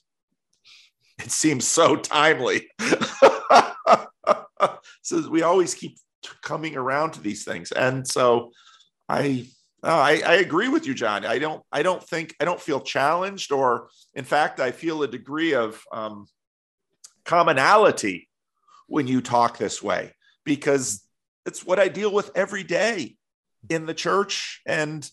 it 1.18 1.30
seems 1.30 1.66
so 1.66 1.96
timely. 1.96 2.68
so 5.02 5.28
we 5.28 5.42
always 5.42 5.74
keep 5.74 5.96
coming 6.42 6.76
around 6.76 7.12
to 7.12 7.20
these 7.20 7.44
things, 7.44 7.72
and 7.72 8.06
so 8.06 8.50
I 9.08 9.46
I, 9.82 10.22
I, 10.26 10.34
agree 10.34 10.68
with 10.68 10.86
you, 10.86 10.92
John. 10.94 11.24
I 11.24 11.38
don't. 11.38 11.62
I 11.72 11.82
don't 11.82 12.02
think. 12.02 12.34
I 12.40 12.44
don't 12.44 12.60
feel 12.60 12.80
challenged, 12.80 13.50
or 13.50 13.88
in 14.14 14.24
fact, 14.24 14.60
I 14.60 14.72
feel 14.72 15.02
a 15.02 15.08
degree 15.08 15.54
of 15.54 15.82
um, 15.90 16.26
commonality 17.24 18.28
when 18.88 19.06
you 19.06 19.22
talk 19.22 19.56
this 19.56 19.82
way 19.82 20.12
because 20.44 21.02
it's 21.46 21.64
what 21.64 21.78
I 21.78 21.88
deal 21.88 22.12
with 22.12 22.30
every 22.34 22.64
day 22.64 23.16
in 23.68 23.86
the 23.86 23.94
church 23.94 24.62
and 24.66 25.08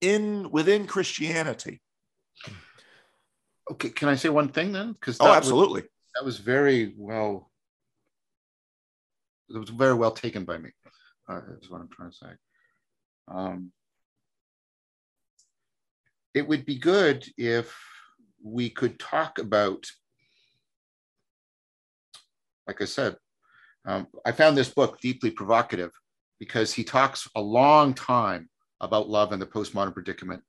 in 0.00 0.50
within 0.50 0.86
Christianity. 0.86 1.80
Okay, 3.70 3.88
can 3.90 4.08
I 4.08 4.14
say 4.14 4.28
one 4.28 4.48
thing 4.48 4.72
then? 4.72 4.92
Because 4.92 5.16
oh, 5.20 5.32
absolutely, 5.32 5.82
was, 5.82 5.90
that 6.14 6.24
was 6.24 6.38
very 6.38 6.94
well. 6.96 7.50
It 9.48 9.58
was 9.58 9.70
very 9.70 9.94
well 9.94 10.12
taken 10.12 10.44
by 10.44 10.58
me. 10.58 10.70
Uh, 11.28 11.40
is 11.60 11.70
what 11.70 11.80
I'm 11.80 11.88
trying 11.88 12.10
to 12.10 12.16
say. 12.16 12.30
Um, 13.28 13.72
it 16.34 16.46
would 16.46 16.64
be 16.64 16.78
good 16.78 17.26
if 17.36 17.76
we 18.44 18.70
could 18.70 18.98
talk 19.00 19.38
about, 19.38 19.86
like 22.68 22.80
I 22.80 22.84
said, 22.84 23.16
um, 23.84 24.06
I 24.24 24.32
found 24.32 24.56
this 24.56 24.68
book 24.68 25.00
deeply 25.00 25.30
provocative 25.30 25.90
because 26.38 26.72
he 26.72 26.84
talks 26.84 27.28
a 27.34 27.40
long 27.40 27.94
time 27.94 28.48
about 28.80 29.08
love 29.08 29.32
and 29.32 29.40
the 29.40 29.46
postmodern 29.46 29.92
predicament, 29.92 30.42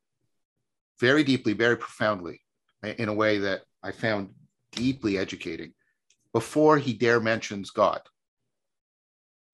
very 1.00 1.24
deeply, 1.24 1.54
very 1.54 1.78
profoundly, 1.78 2.42
in 2.84 3.10
a 3.10 3.14
way 3.14 3.38
that 3.40 3.62
I 3.84 3.92
found 3.92 4.30
deeply 4.72 5.18
educating 5.18 5.74
before 6.34 6.78
he 6.78 6.94
dare 6.94 7.20
mentions 7.20 7.72
God. 7.72 8.02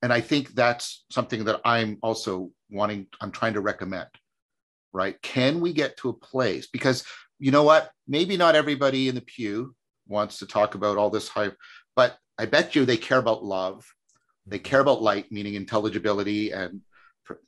And 0.01 0.11
I 0.11 0.19
think 0.19 0.49
that's 0.49 1.05
something 1.09 1.45
that 1.45 1.61
I'm 1.63 1.97
also 2.01 2.51
wanting, 2.69 3.07
I'm 3.21 3.31
trying 3.31 3.53
to 3.53 3.61
recommend 3.61 4.07
right? 4.93 5.19
Can 5.21 5.59
we 5.59 5.73
get 5.73 5.97
to 5.97 6.09
a 6.09 6.13
place? 6.13 6.67
Because 6.67 7.03
you 7.39 7.51
know 7.51 7.63
what? 7.63 7.91
Maybe 8.07 8.37
not 8.37 8.55
everybody 8.55 9.09
in 9.09 9.15
the 9.15 9.21
pew 9.21 9.75
wants 10.07 10.37
to 10.39 10.45
talk 10.45 10.75
about 10.75 10.97
all 10.97 11.09
this 11.09 11.27
hype, 11.27 11.57
but 11.95 12.17
I 12.37 12.45
bet 12.45 12.75
you 12.75 12.85
they 12.85 12.97
care 12.97 13.17
about 13.17 13.43
love. 13.43 13.85
They 14.45 14.59
care 14.59 14.81
about 14.81 15.01
light, 15.01 15.31
meaning 15.31 15.55
intelligibility 15.55 16.51
and 16.51 16.81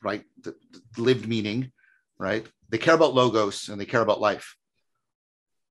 right 0.02 0.24
the, 0.42 0.56
the 0.72 1.02
lived 1.02 1.28
meaning, 1.28 1.72
right? 2.18 2.46
They 2.70 2.78
care 2.78 2.96
about 2.96 3.14
logos 3.14 3.70
and 3.70 3.80
they 3.80 3.86
care 3.86 4.02
about 4.02 4.22
life. 4.22 4.56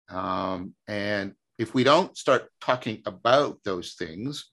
Um, 0.08 0.74
and 0.86 1.34
if 1.58 1.74
we 1.74 1.84
don't 1.84 2.16
start 2.16 2.50
talking 2.60 3.02
about 3.06 3.58
those 3.64 3.94
things, 3.94 4.50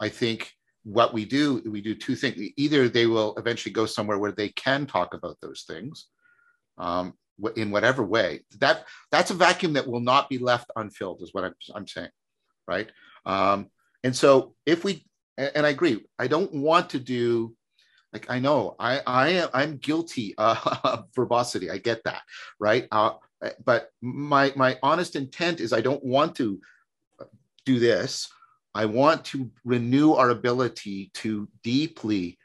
I 0.00 0.08
think 0.08 0.50
what 0.84 1.12
we 1.12 1.24
do, 1.24 1.62
we 1.66 1.80
do 1.80 1.94
two 1.94 2.16
things. 2.16 2.40
Either 2.56 2.88
they 2.88 3.06
will 3.06 3.34
eventually 3.36 3.72
go 3.72 3.86
somewhere 3.86 4.18
where 4.18 4.32
they 4.32 4.48
can 4.50 4.86
talk 4.86 5.14
about 5.14 5.36
those 5.40 5.64
things, 5.66 6.06
um, 6.78 7.14
in 7.56 7.70
whatever 7.70 8.02
way. 8.04 8.44
That 8.60 8.84
that's 9.10 9.30
a 9.30 9.34
vacuum 9.34 9.74
that 9.74 9.86
will 9.86 10.00
not 10.00 10.28
be 10.28 10.38
left 10.38 10.70
unfilled, 10.76 11.22
is 11.22 11.32
what 11.32 11.44
I'm, 11.44 11.54
I'm 11.74 11.86
saying, 11.86 12.10
right? 12.66 12.90
Um, 13.26 13.70
and 14.02 14.14
so 14.14 14.54
if 14.66 14.84
we, 14.84 15.06
and 15.36 15.66
I 15.66 15.70
agree, 15.70 16.04
I 16.18 16.26
don't 16.26 16.52
want 16.52 16.90
to 16.90 16.98
do 16.98 17.54
like 18.12 18.30
I 18.30 18.38
know 18.38 18.76
I 18.78 19.00
I 19.06 19.28
am 19.30 19.48
I'm 19.52 19.76
guilty 19.78 20.34
uh, 20.38 20.78
of 20.84 21.06
verbosity. 21.14 21.70
I 21.70 21.78
get 21.78 22.04
that, 22.04 22.22
right? 22.60 22.86
Uh, 22.90 23.14
but 23.64 23.90
my 24.00 24.52
my 24.56 24.78
honest 24.82 25.16
intent 25.16 25.60
is 25.60 25.72
I 25.72 25.80
don't 25.80 26.04
want 26.04 26.36
to 26.36 26.60
do 27.66 27.78
this. 27.78 28.28
I 28.74 28.86
want 28.86 29.24
to 29.26 29.50
renew 29.64 30.12
our 30.12 30.30
ability 30.30 31.10
to 31.14 31.48
deeply 31.62 32.38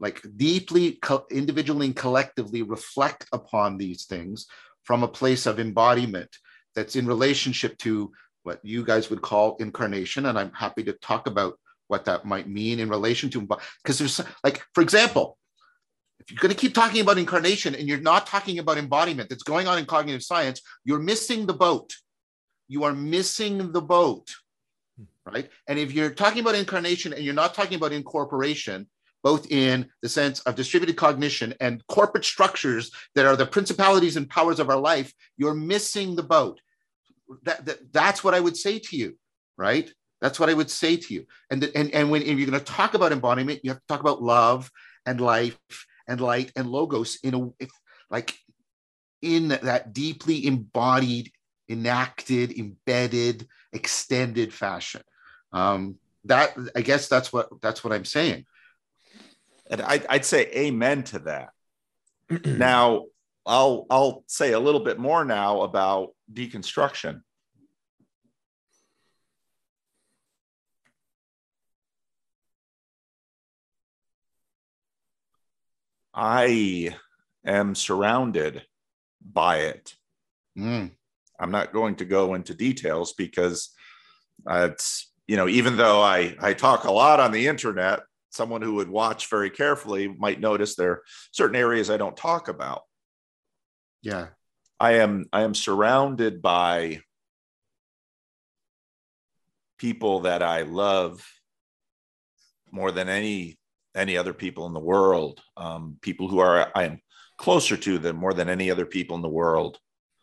like 0.00 0.22
deeply 0.36 0.92
co- 1.02 1.26
individually 1.30 1.86
and 1.86 1.96
collectively 1.96 2.62
reflect 2.62 3.26
upon 3.32 3.76
these 3.76 4.04
things 4.04 4.46
from 4.82 5.02
a 5.02 5.08
place 5.08 5.46
of 5.46 5.60
embodiment 5.60 6.28
that's 6.74 6.96
in 6.96 7.06
relationship 7.06 7.78
to 7.78 8.12
what 8.42 8.60
you 8.64 8.84
guys 8.84 9.08
would 9.08 9.22
call 9.22 9.56
incarnation 9.60 10.26
and 10.26 10.36
i'm 10.36 10.52
happy 10.52 10.82
to 10.82 10.92
talk 10.94 11.28
about 11.28 11.58
what 11.88 12.04
that 12.04 12.24
might 12.24 12.48
mean 12.48 12.80
in 12.80 12.88
relation 12.88 13.30
to 13.30 13.40
because 13.82 13.98
there's 13.98 14.20
like 14.42 14.62
for 14.74 14.82
example 14.82 15.38
if 16.20 16.30
you're 16.30 16.40
going 16.40 16.54
to 16.54 16.60
keep 16.60 16.74
talking 16.74 17.00
about 17.00 17.18
incarnation 17.18 17.74
and 17.74 17.88
you're 17.88 17.98
not 17.98 18.26
talking 18.26 18.58
about 18.58 18.78
embodiment 18.78 19.28
that's 19.28 19.42
going 19.42 19.66
on 19.66 19.78
in 19.78 19.84
cognitive 19.84 20.22
science 20.22 20.60
you're 20.84 21.00
missing 21.00 21.46
the 21.46 21.54
boat 21.54 21.94
you 22.68 22.84
are 22.84 22.94
missing 22.94 23.72
the 23.72 23.82
boat 23.82 24.34
hmm. 24.98 25.04
right 25.32 25.50
and 25.68 25.78
if 25.78 25.92
you're 25.92 26.10
talking 26.10 26.40
about 26.40 26.54
incarnation 26.54 27.12
and 27.12 27.24
you're 27.24 27.34
not 27.34 27.54
talking 27.54 27.76
about 27.76 27.92
incorporation 27.92 28.86
both 29.24 29.50
in 29.50 29.88
the 30.02 30.08
sense 30.08 30.38
of 30.40 30.54
distributed 30.54 30.96
cognition 30.96 31.54
and 31.58 31.84
corporate 31.88 32.26
structures 32.26 32.92
that 33.14 33.24
are 33.24 33.36
the 33.36 33.46
principalities 33.46 34.16
and 34.16 34.28
powers 34.28 34.60
of 34.60 34.68
our 34.68 34.76
life, 34.76 35.12
you're 35.38 35.54
missing 35.54 36.14
the 36.14 36.22
boat. 36.22 36.60
That, 37.44 37.64
that 37.64 37.90
that's 37.90 38.22
what 38.22 38.34
I 38.34 38.40
would 38.40 38.54
say 38.54 38.78
to 38.78 38.96
you, 38.96 39.16
right? 39.56 39.90
That's 40.20 40.40
what 40.40 40.48
I 40.48 40.54
would 40.54 40.70
say 40.70 40.96
to 40.96 41.14
you. 41.14 41.26
And, 41.50 41.64
and, 41.74 41.92
and 41.92 42.10
when 42.10 42.22
you're 42.22 42.46
going 42.46 42.58
to 42.58 42.60
talk 42.60 42.94
about 42.94 43.12
embodiment, 43.12 43.60
you 43.62 43.70
have 43.70 43.80
to 43.80 43.86
talk 43.86 44.00
about 44.00 44.22
love 44.22 44.70
and 45.04 45.20
life 45.20 45.58
and 46.08 46.20
light 46.20 46.52
and 46.56 46.68
logos 46.68 47.18
in 47.22 47.34
a 47.34 47.48
if, 47.58 47.70
like 48.10 48.38
in 49.22 49.48
that 49.48 49.92
deeply 49.92 50.46
embodied, 50.46 51.30
enacted, 51.68 52.58
embedded, 52.58 53.48
extended 53.72 54.52
fashion. 54.52 55.02
Um, 55.52 55.96
that 56.24 56.56
I 56.74 56.80
guess 56.80 57.08
that's 57.08 57.32
what 57.32 57.48
that's 57.60 57.84
what 57.84 57.92
I'm 57.92 58.04
saying. 58.04 58.44
And 59.70 59.82
I'd, 59.82 60.06
I'd 60.06 60.24
say 60.24 60.50
amen 60.54 61.04
to 61.04 61.18
that. 61.20 61.50
now, 62.44 63.04
I'll 63.46 63.86
I'll 63.90 64.24
say 64.26 64.52
a 64.52 64.60
little 64.60 64.80
bit 64.80 64.98
more 64.98 65.24
now 65.24 65.62
about 65.62 66.10
deconstruction. 66.32 67.22
I 76.14 76.96
am 77.44 77.74
surrounded 77.74 78.62
by 79.20 79.58
it. 79.58 79.94
Mm. 80.56 80.92
I'm 81.40 81.50
not 81.50 81.72
going 81.72 81.96
to 81.96 82.04
go 82.04 82.34
into 82.34 82.54
details 82.54 83.12
because 83.12 83.70
it's 84.48 85.12
you 85.26 85.36
know 85.36 85.48
even 85.48 85.76
though 85.76 86.00
I 86.00 86.36
I 86.40 86.54
talk 86.54 86.84
a 86.84 86.92
lot 86.92 87.18
on 87.18 87.32
the 87.32 87.48
internet, 87.48 88.00
someone 88.30 88.62
who 88.62 88.74
would 88.74 88.88
watch 88.88 89.28
very 89.28 89.50
carefully 89.50 90.08
might 90.08 90.40
notice 90.40 90.74
there 90.74 90.90
are 90.90 91.02
certain 91.32 91.56
areas 91.56 91.90
I 91.90 91.96
don't 91.96 92.16
talk 92.16 92.48
about. 92.48 92.82
Yeah. 94.02 94.28
I 94.78 94.94
am 94.94 95.26
I 95.32 95.42
am 95.42 95.54
surrounded 95.54 96.42
by 96.42 97.00
people 99.78 100.20
that 100.20 100.42
I 100.42 100.62
love 100.62 101.26
more 102.70 102.92
than 102.92 103.08
any 103.08 103.58
any 103.94 104.16
other 104.16 104.32
people 104.32 104.66
in 104.66 104.72
the 104.72 104.80
world. 104.80 105.40
Um, 105.56 105.96
people 106.00 106.28
who 106.28 106.38
are 106.38 106.70
I 106.74 106.84
am 106.84 107.00
closer 107.36 107.76
to 107.76 107.98
them 107.98 108.16
more 108.16 108.34
than 108.34 108.48
any 108.48 108.70
other 108.70 108.86
people 108.86 109.16
in 109.16 109.22
the 109.22 109.28
world. 109.28 109.78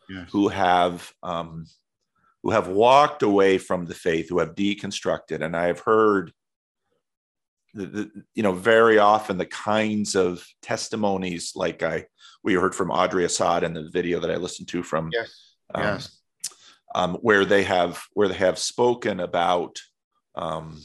Yes. 0.09 0.29
Who 0.31 0.49
have 0.49 1.11
um, 1.23 1.65
who 2.43 2.51
have 2.51 2.67
walked 2.67 3.23
away 3.23 3.57
from 3.57 3.85
the 3.85 3.93
faith, 3.93 4.29
who 4.29 4.39
have 4.39 4.55
deconstructed, 4.55 5.41
and 5.41 5.55
I 5.55 5.67
have 5.67 5.79
heard 5.79 6.33
the, 7.73 7.85
the, 7.85 8.11
you 8.35 8.43
know 8.43 8.51
very 8.51 8.97
often 8.97 9.37
the 9.37 9.45
kinds 9.45 10.15
of 10.15 10.45
testimonies 10.61 11.53
like 11.55 11.83
I 11.83 12.05
we 12.43 12.55
heard 12.55 12.75
from 12.75 12.91
Audrey 12.91 13.23
Assad 13.23 13.63
in 13.63 13.73
the 13.73 13.89
video 13.89 14.19
that 14.19 14.31
I 14.31 14.35
listened 14.35 14.67
to 14.69 14.83
from 14.83 15.09
yes 15.13 15.53
um, 15.73 15.83
yes 15.83 16.21
um, 16.95 17.15
where 17.21 17.45
they 17.45 17.63
have 17.63 18.01
where 18.13 18.27
they 18.27 18.35
have 18.35 18.59
spoken 18.59 19.19
about 19.19 19.79
um, 20.35 20.79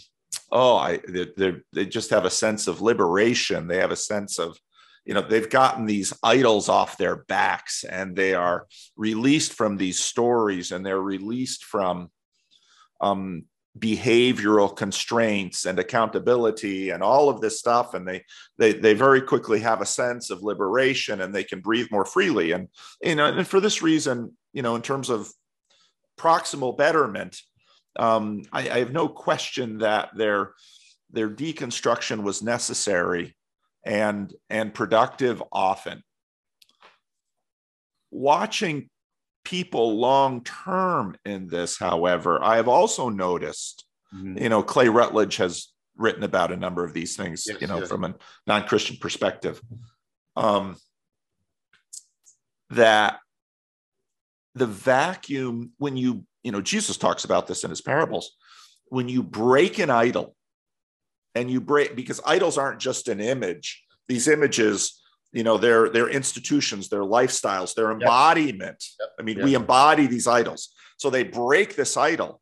oh 0.53 0.77
I 0.77 1.01
they 1.09 1.57
they 1.73 1.87
just 1.87 2.11
have 2.11 2.25
a 2.25 2.31
sense 2.31 2.67
of 2.67 2.81
liberation. 2.81 3.67
They 3.67 3.79
have 3.79 3.91
a 3.91 3.97
sense 3.97 4.39
of 4.39 4.59
you 5.05 5.15
know 5.15 5.23
they've 5.23 5.51
gotten 5.51 5.87
these 5.87 6.13
idols 6.23 6.69
off 6.69 6.99
their 6.99 7.17
backs 7.17 7.85
and 7.85 8.17
they 8.17 8.35
are 8.35 8.67
released 8.97 9.53
from 9.53 9.77
these 9.77 9.99
stories 9.99 10.73
and 10.73 10.85
they're 10.85 11.01
released 11.01 11.65
from 11.65 12.11
um, 13.01 13.45
behavioral 13.79 14.75
constraints 14.75 15.67
and 15.67 15.79
accountability 15.79 16.91
and 16.91 17.03
all 17.03 17.29
of 17.29 17.41
this 17.41 17.59
stuff. 17.59 17.95
And 17.95 18.07
they 18.07 18.25
they 18.59 18.73
they 18.73 18.95
very 18.95 19.21
quickly 19.21 19.61
have 19.61 19.81
a 19.81 19.87
sense 19.87 20.31
of 20.31 20.43
liberation 20.43 21.21
and 21.21 21.35
they 21.35 21.45
can 21.45 21.61
breathe 21.61 21.89
more 21.91 22.05
freely. 22.05 22.53
And 22.53 22.69
you 23.03 23.15
know 23.15 23.27
and 23.27 23.47
for 23.47 23.61
this 23.61 23.83
reason 23.83 24.37
you 24.53 24.63
know 24.63 24.77
in 24.77 24.83
terms 24.83 25.11
of 25.11 25.31
proximal 26.19 26.77
betterment 26.77 27.41
um, 27.99 28.43
I, 28.53 28.69
I 28.71 28.79
have 28.79 28.93
no 28.93 29.09
question 29.09 29.79
that 29.79 30.11
their 30.17 30.53
their 31.11 31.31
deconstruction 31.31 32.23
was 32.23 32.43
necessary 32.43 33.37
and 33.85 34.33
and 34.51 34.75
productive 34.75 35.43
often 35.53 36.03
watching 38.11 38.89
people 39.45 39.99
long 39.99 40.43
term 40.43 41.17
in 41.25 41.47
this 41.47 41.79
however 41.79 42.43
i 42.43 42.57
have 42.57 42.69
also 42.69 43.09
noticed 43.09 43.87
mm-hmm. 44.15 44.39
you 44.39 44.49
know 44.49 44.63
Clay 44.63 44.89
Routledge 44.89 45.37
has 45.37 45.69
written 45.97 46.25
about 46.25 46.53
a 46.53 46.57
number 46.57 46.85
of 46.85 46.93
these 46.93 47.17
things 47.17 47.45
yes, 47.47 47.61
you 47.61 47.67
know 47.67 47.79
yes. 47.79 47.89
from 47.89 48.05
a 48.05 48.15
non-christian 48.47 48.97
perspective 48.97 49.61
um, 50.35 50.77
that 52.71 53.21
the 54.55 54.67
vacuum 54.67 55.73
when 55.79 55.97
you 55.97 56.25
you 56.47 56.53
know 56.53 56.61
jesus 56.61 56.97
talks 56.97 57.25
about 57.25 57.49
this 57.49 57.65
in 57.65 57.71
his 57.71 57.81
parables 57.81 58.37
when 58.89 59.09
you 59.09 59.21
break 59.21 59.81
an 59.81 59.91
idol 59.91 60.37
and 61.35 61.51
you 61.51 61.61
break 61.61 61.97
because 61.97 62.21
idols 62.25 62.57
aren't 62.57 62.79
just 62.79 63.09
an 63.09 63.21
image 63.21 63.83
these 64.07 64.29
images 64.29 65.03
you 65.33 65.43
know 65.43 65.59
they're 65.59 65.89
they're 65.89 66.09
institutions 66.09 66.89
their 66.89 67.03
lifestyles 67.03 67.75
their 67.75 67.91
embodiment 67.91 68.83
yep. 69.01 69.09
i 69.19 69.23
mean 69.23 69.37
yep. 69.39 69.45
we 69.45 69.55
embody 69.57 70.07
these 70.07 70.29
idols 70.29 70.73
so 70.97 71.11
they 71.11 71.25
break 71.25 71.75
this 71.75 71.97
idol 71.97 72.41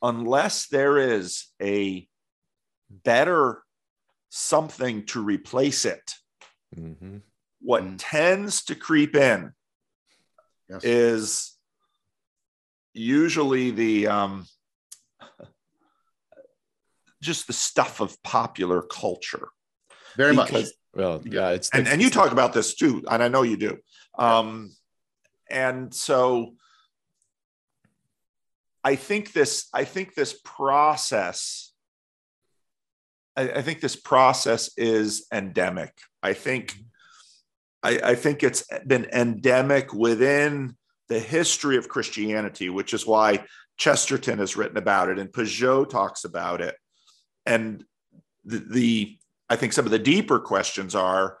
unless 0.00 0.68
there 0.68 0.96
is 0.96 1.48
a 1.60 2.08
better 2.90 3.62
something 4.30 5.04
to 5.04 5.22
replace 5.22 5.84
it 5.84 6.14
mm-hmm. 6.74 7.18
what 7.60 7.82
mm-hmm. 7.82 7.96
tends 7.96 8.64
to 8.64 8.74
creep 8.74 9.14
in 9.14 9.52
yes. 10.70 10.84
is 10.84 11.57
usually 12.98 13.70
the 13.70 14.08
um, 14.08 14.46
just 17.22 17.46
the 17.46 17.52
stuff 17.52 18.00
of 18.00 18.20
popular 18.22 18.82
culture. 18.82 19.48
Very 20.16 20.34
because, 20.34 20.52
much. 20.52 20.66
Well, 20.94 21.22
yeah, 21.24 21.50
it's 21.50 21.70
and, 21.70 21.86
and 21.86 22.02
you 22.02 22.10
talk 22.10 22.32
about 22.32 22.52
this 22.52 22.74
too, 22.74 23.04
and 23.10 23.22
I 23.22 23.28
know 23.28 23.42
you 23.42 23.56
do. 23.56 23.78
Um, 24.18 24.74
and 25.48 25.94
so 25.94 26.54
I 28.82 28.96
think 28.96 29.32
this, 29.32 29.68
I 29.72 29.84
think 29.84 30.14
this 30.14 30.38
process, 30.44 31.72
I, 33.36 33.50
I 33.50 33.62
think 33.62 33.80
this 33.80 33.96
process 33.96 34.70
is 34.76 35.26
endemic. 35.32 35.92
I 36.22 36.32
think 36.32 36.76
I, 37.82 38.00
I 38.02 38.14
think 38.14 38.42
it's 38.42 38.64
been 38.86 39.06
endemic 39.12 39.92
within 39.92 40.76
the 41.08 41.18
history 41.18 41.76
of 41.76 41.88
Christianity, 41.88 42.68
which 42.68 42.94
is 42.94 43.06
why 43.06 43.44
Chesterton 43.78 44.38
has 44.38 44.56
written 44.56 44.76
about 44.76 45.08
it 45.08 45.18
and 45.18 45.32
Pageau 45.32 45.88
talks 45.88 46.24
about 46.24 46.60
it. 46.60 46.76
And 47.46 47.84
the, 48.44 48.58
the 48.58 49.18
I 49.48 49.56
think 49.56 49.72
some 49.72 49.84
of 49.84 49.90
the 49.90 49.98
deeper 49.98 50.38
questions 50.38 50.94
are 50.94 51.38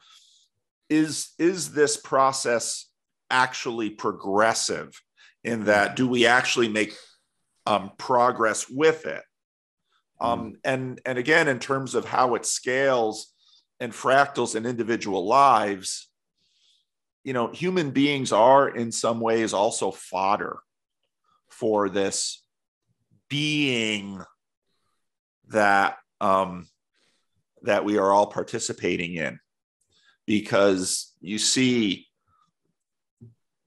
is 0.88 1.32
is 1.38 1.72
this 1.72 1.96
process 1.96 2.86
actually 3.30 3.90
progressive 3.90 5.00
in 5.44 5.64
that 5.64 5.96
do 5.96 6.08
we 6.08 6.26
actually 6.26 6.68
make 6.68 6.94
um, 7.66 7.90
progress 7.98 8.68
with 8.70 9.04
it 9.04 9.22
um, 10.20 10.52
mm. 10.52 10.56
and 10.64 11.00
and 11.04 11.18
again 11.18 11.46
in 11.46 11.58
terms 11.58 11.94
of 11.94 12.06
how 12.06 12.34
it 12.34 12.46
scales 12.46 13.34
and 13.80 13.92
fractals 13.92 14.56
in 14.56 14.64
individual 14.64 15.26
lives 15.26 16.07
you 17.28 17.34
know 17.34 17.48
human 17.48 17.90
beings 17.90 18.32
are 18.32 18.70
in 18.70 18.90
some 18.90 19.20
ways 19.20 19.52
also 19.52 19.90
fodder 19.90 20.60
for 21.50 21.90
this 21.90 22.42
being 23.28 24.22
that 25.48 25.98
um, 26.22 26.66
that 27.64 27.84
we 27.84 27.98
are 27.98 28.12
all 28.12 28.28
participating 28.28 29.12
in 29.12 29.38
because 30.26 31.12
you 31.20 31.36
see 31.36 32.06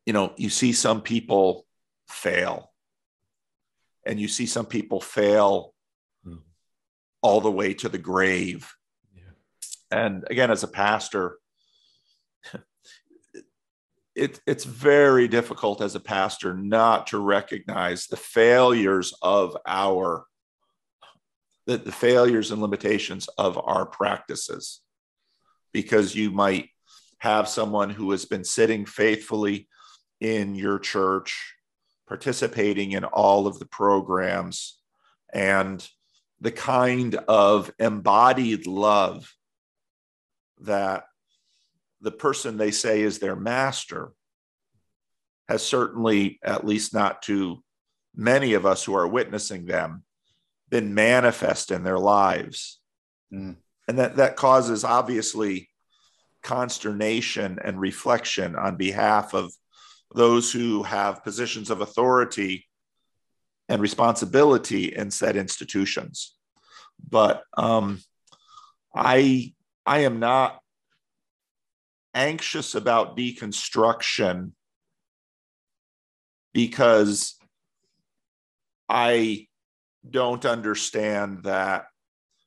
you 0.07 0.13
know 0.13 0.33
you 0.37 0.49
see 0.49 0.73
some 0.73 0.99
people 0.99 1.67
fail 2.07 2.71
and 4.07 4.19
you 4.19 4.27
see 4.27 4.47
some 4.47 4.65
people 4.65 4.99
fail 4.99 5.75
mm. 6.25 6.39
all 7.21 7.41
the 7.41 7.51
way 7.51 7.75
to 7.75 7.89
the 7.89 7.99
grave 7.99 8.73
yeah. 9.15 9.21
and 9.91 10.25
again 10.31 10.49
as 10.49 10.63
a 10.63 10.67
pastor 10.67 11.37
it, 14.15 14.39
it's 14.45 14.65
very 14.65 15.27
difficult 15.27 15.81
as 15.81 15.95
a 15.95 15.99
pastor 15.99 16.53
not 16.53 17.07
to 17.07 17.19
recognize 17.19 18.07
the 18.07 18.17
failures 18.17 19.13
of 19.21 19.55
our 19.65 20.25
the, 21.67 21.77
the 21.77 21.91
failures 21.91 22.51
and 22.51 22.61
limitations 22.61 23.27
of 23.37 23.57
our 23.57 23.85
practices. 23.85 24.81
Because 25.73 26.15
you 26.15 26.31
might 26.31 26.69
have 27.19 27.47
someone 27.47 27.91
who 27.91 28.11
has 28.11 28.25
been 28.25 28.43
sitting 28.43 28.85
faithfully 28.85 29.67
in 30.19 30.55
your 30.55 30.79
church 30.79 31.55
participating 32.07 32.91
in 32.91 33.05
all 33.05 33.47
of 33.47 33.59
the 33.59 33.65
programs 33.65 34.79
and 35.31 35.87
the 36.41 36.51
kind 36.51 37.15
of 37.15 37.71
embodied 37.79 38.67
love 38.67 39.33
that 40.59 41.05
the 42.01 42.11
person 42.11 42.57
they 42.57 42.71
say 42.71 43.01
is 43.01 43.19
their 43.19 43.35
master 43.35 44.11
has 45.47 45.65
certainly, 45.65 46.39
at 46.43 46.65
least 46.65 46.93
not 46.93 47.21
to 47.23 47.63
many 48.15 48.53
of 48.53 48.65
us 48.65 48.83
who 48.83 48.95
are 48.95 49.07
witnessing 49.07 49.65
them, 49.65 50.03
been 50.69 50.93
manifest 50.93 51.71
in 51.71 51.83
their 51.83 51.99
lives. 51.99 52.79
Mm. 53.33 53.57
And 53.87 53.99
that, 53.99 54.15
that 54.15 54.35
causes 54.35 54.83
obviously 54.83 55.69
consternation 56.41 57.59
and 57.63 57.79
reflection 57.79 58.55
on 58.55 58.77
behalf 58.77 59.33
of 59.33 59.51
those 60.13 60.51
who 60.51 60.83
have 60.83 61.23
positions 61.23 61.69
of 61.69 61.81
authority 61.81 62.67
and 63.69 63.81
responsibility 63.81 64.95
in 64.95 65.11
said 65.11 65.35
institutions. 65.35 66.35
But 67.09 67.43
um, 67.57 68.01
I 68.95 69.53
I 69.85 69.99
am 69.99 70.19
not 70.19 70.60
anxious 72.13 72.75
about 72.75 73.17
deconstruction 73.17 74.51
because 76.53 77.37
I 78.89 79.47
don't 80.09 80.45
understand 80.45 81.43
that 81.43 81.85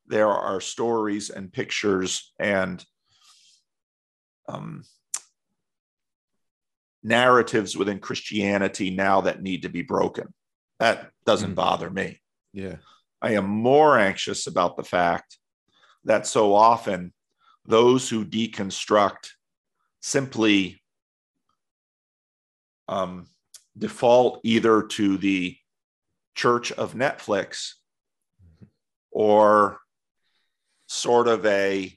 there 0.07 0.29
are 0.29 0.61
stories 0.61 1.31
and 1.31 1.53
pictures 1.53 2.33
and 2.39 2.85
um, 4.49 4.83
narratives 7.03 7.77
within 7.77 7.99
Christianity 7.99 8.91
now 8.91 9.23
that 9.23 9.43
need 9.43 9.63
to 9.63 9.69
be 9.69 9.83
broken. 9.83 10.35
That 10.81 11.11
doesn't 11.25 11.53
mm. 11.53 11.57
bother 11.57 11.89
me. 11.89 12.21
Yeah. 12.53 12.77
I 13.23 13.33
am 13.33 13.47
more 13.47 13.99
anxious 13.99 14.47
about 14.47 14.77
the 14.77 14.85
fact 14.85 15.39
that 16.05 16.27
so 16.27 16.55
often 16.55 17.15
those 17.65 18.09
who 18.09 18.25
deconstruct 18.25 19.31
simply 20.05 20.83
um, 22.89 23.27
default 23.79 24.39
either 24.45 24.83
to 24.83 25.17
the 25.17 25.57
church 26.35 26.71
of 26.73 26.93
Netflix 26.93 27.71
or 29.11 29.79
sort 30.89 31.27
of 31.27 31.47
a 31.47 31.97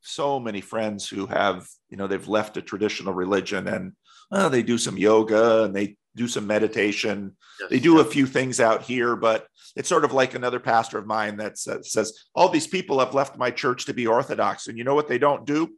so 0.00 0.38
many 0.38 0.60
friends 0.60 1.08
who 1.08 1.26
have 1.26 1.66
you 1.90 1.96
know 1.96 2.06
they've 2.06 2.28
left 2.28 2.56
a 2.56 2.62
traditional 2.62 3.12
religion 3.12 3.66
and 3.66 3.92
uh, 4.30 4.48
they 4.48 4.62
do 4.62 4.78
some 4.78 4.96
yoga 4.96 5.64
and 5.64 5.74
they 5.74 5.96
do 6.14 6.28
some 6.28 6.46
meditation. 6.46 7.36
Yes, 7.60 7.70
they 7.70 7.80
do 7.80 7.96
yes. 7.96 8.06
a 8.06 8.10
few 8.10 8.26
things 8.26 8.60
out 8.60 8.82
here 8.82 9.16
but 9.16 9.48
it's 9.74 9.88
sort 9.88 10.04
of 10.04 10.12
like 10.12 10.34
another 10.34 10.60
pastor 10.60 10.96
of 10.96 11.06
mine 11.06 11.38
that 11.38 11.58
says, 11.58 11.90
says 11.90 12.12
all 12.36 12.48
these 12.48 12.68
people 12.68 13.00
have 13.00 13.14
left 13.14 13.36
my 13.36 13.50
church 13.50 13.86
to 13.86 13.94
be 13.94 14.06
orthodox 14.06 14.68
and 14.68 14.78
you 14.78 14.84
know 14.84 14.94
what 14.94 15.08
they 15.08 15.18
don't 15.18 15.44
do 15.44 15.68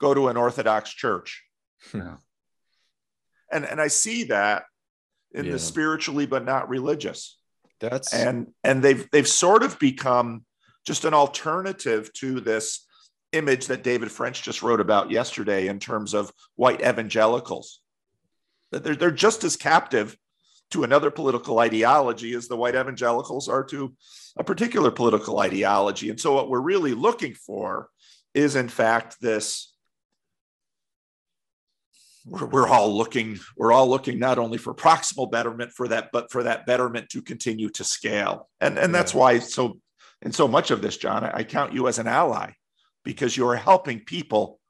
go 0.00 0.14
to 0.14 0.28
an 0.28 0.36
Orthodox 0.36 0.90
church. 0.92 1.44
Yeah. 1.94 2.16
And 3.52 3.64
and 3.64 3.80
I 3.80 3.88
see 3.88 4.24
that 4.24 4.64
in 5.32 5.46
yeah. 5.46 5.52
the 5.52 5.58
spiritually 5.58 6.26
but 6.26 6.44
not 6.44 6.68
religious. 6.68 7.38
That's 7.80 8.12
and 8.12 8.48
and 8.62 8.82
they've 8.82 9.08
they've 9.10 9.26
sort 9.26 9.62
of 9.62 9.78
become 9.78 10.44
just 10.86 11.04
an 11.04 11.14
alternative 11.14 12.12
to 12.14 12.40
this 12.40 12.86
image 13.32 13.66
that 13.66 13.84
David 13.84 14.10
French 14.10 14.42
just 14.42 14.62
wrote 14.62 14.80
about 14.80 15.10
yesterday 15.10 15.68
in 15.68 15.78
terms 15.78 16.14
of 16.14 16.32
white 16.56 16.80
evangelicals. 16.80 17.80
That 18.72 18.84
they're, 18.84 18.96
they're 18.96 19.10
just 19.10 19.44
as 19.44 19.56
captive 19.56 20.16
to 20.70 20.84
another 20.84 21.10
political 21.10 21.58
ideology 21.58 22.34
as 22.34 22.48
the 22.48 22.56
white 22.56 22.76
evangelicals 22.76 23.48
are 23.48 23.64
to 23.64 23.94
a 24.36 24.44
particular 24.44 24.90
political 24.90 25.40
ideology. 25.40 26.10
And 26.10 26.20
so, 26.20 26.34
what 26.34 26.48
we're 26.48 26.60
really 26.60 26.94
looking 26.94 27.34
for 27.34 27.88
is, 28.34 28.54
in 28.56 28.68
fact, 28.68 29.20
this 29.20 29.69
we're, 32.26 32.46
we're 32.46 32.68
all 32.68 32.96
looking 32.96 33.38
we're 33.56 33.72
all 33.72 33.88
looking 33.88 34.18
not 34.18 34.38
only 34.38 34.58
for 34.58 34.74
proximal 34.74 35.30
betterment 35.30 35.72
for 35.72 35.88
that 35.88 36.10
but 36.12 36.30
for 36.30 36.42
that 36.42 36.66
betterment 36.66 37.08
to 37.10 37.22
continue 37.22 37.68
to 37.70 37.84
scale. 37.84 38.48
And 38.60 38.78
and 38.78 38.94
that's 38.94 39.14
why 39.14 39.38
so 39.38 39.78
in 40.22 40.32
so 40.32 40.46
much 40.46 40.70
of 40.70 40.82
this 40.82 40.96
john 40.96 41.24
i 41.24 41.42
count 41.42 41.72
you 41.72 41.88
as 41.88 41.98
an 41.98 42.06
ally 42.06 42.52
because 43.04 43.36
you're 43.36 43.56
helping 43.56 44.00
people 44.00 44.60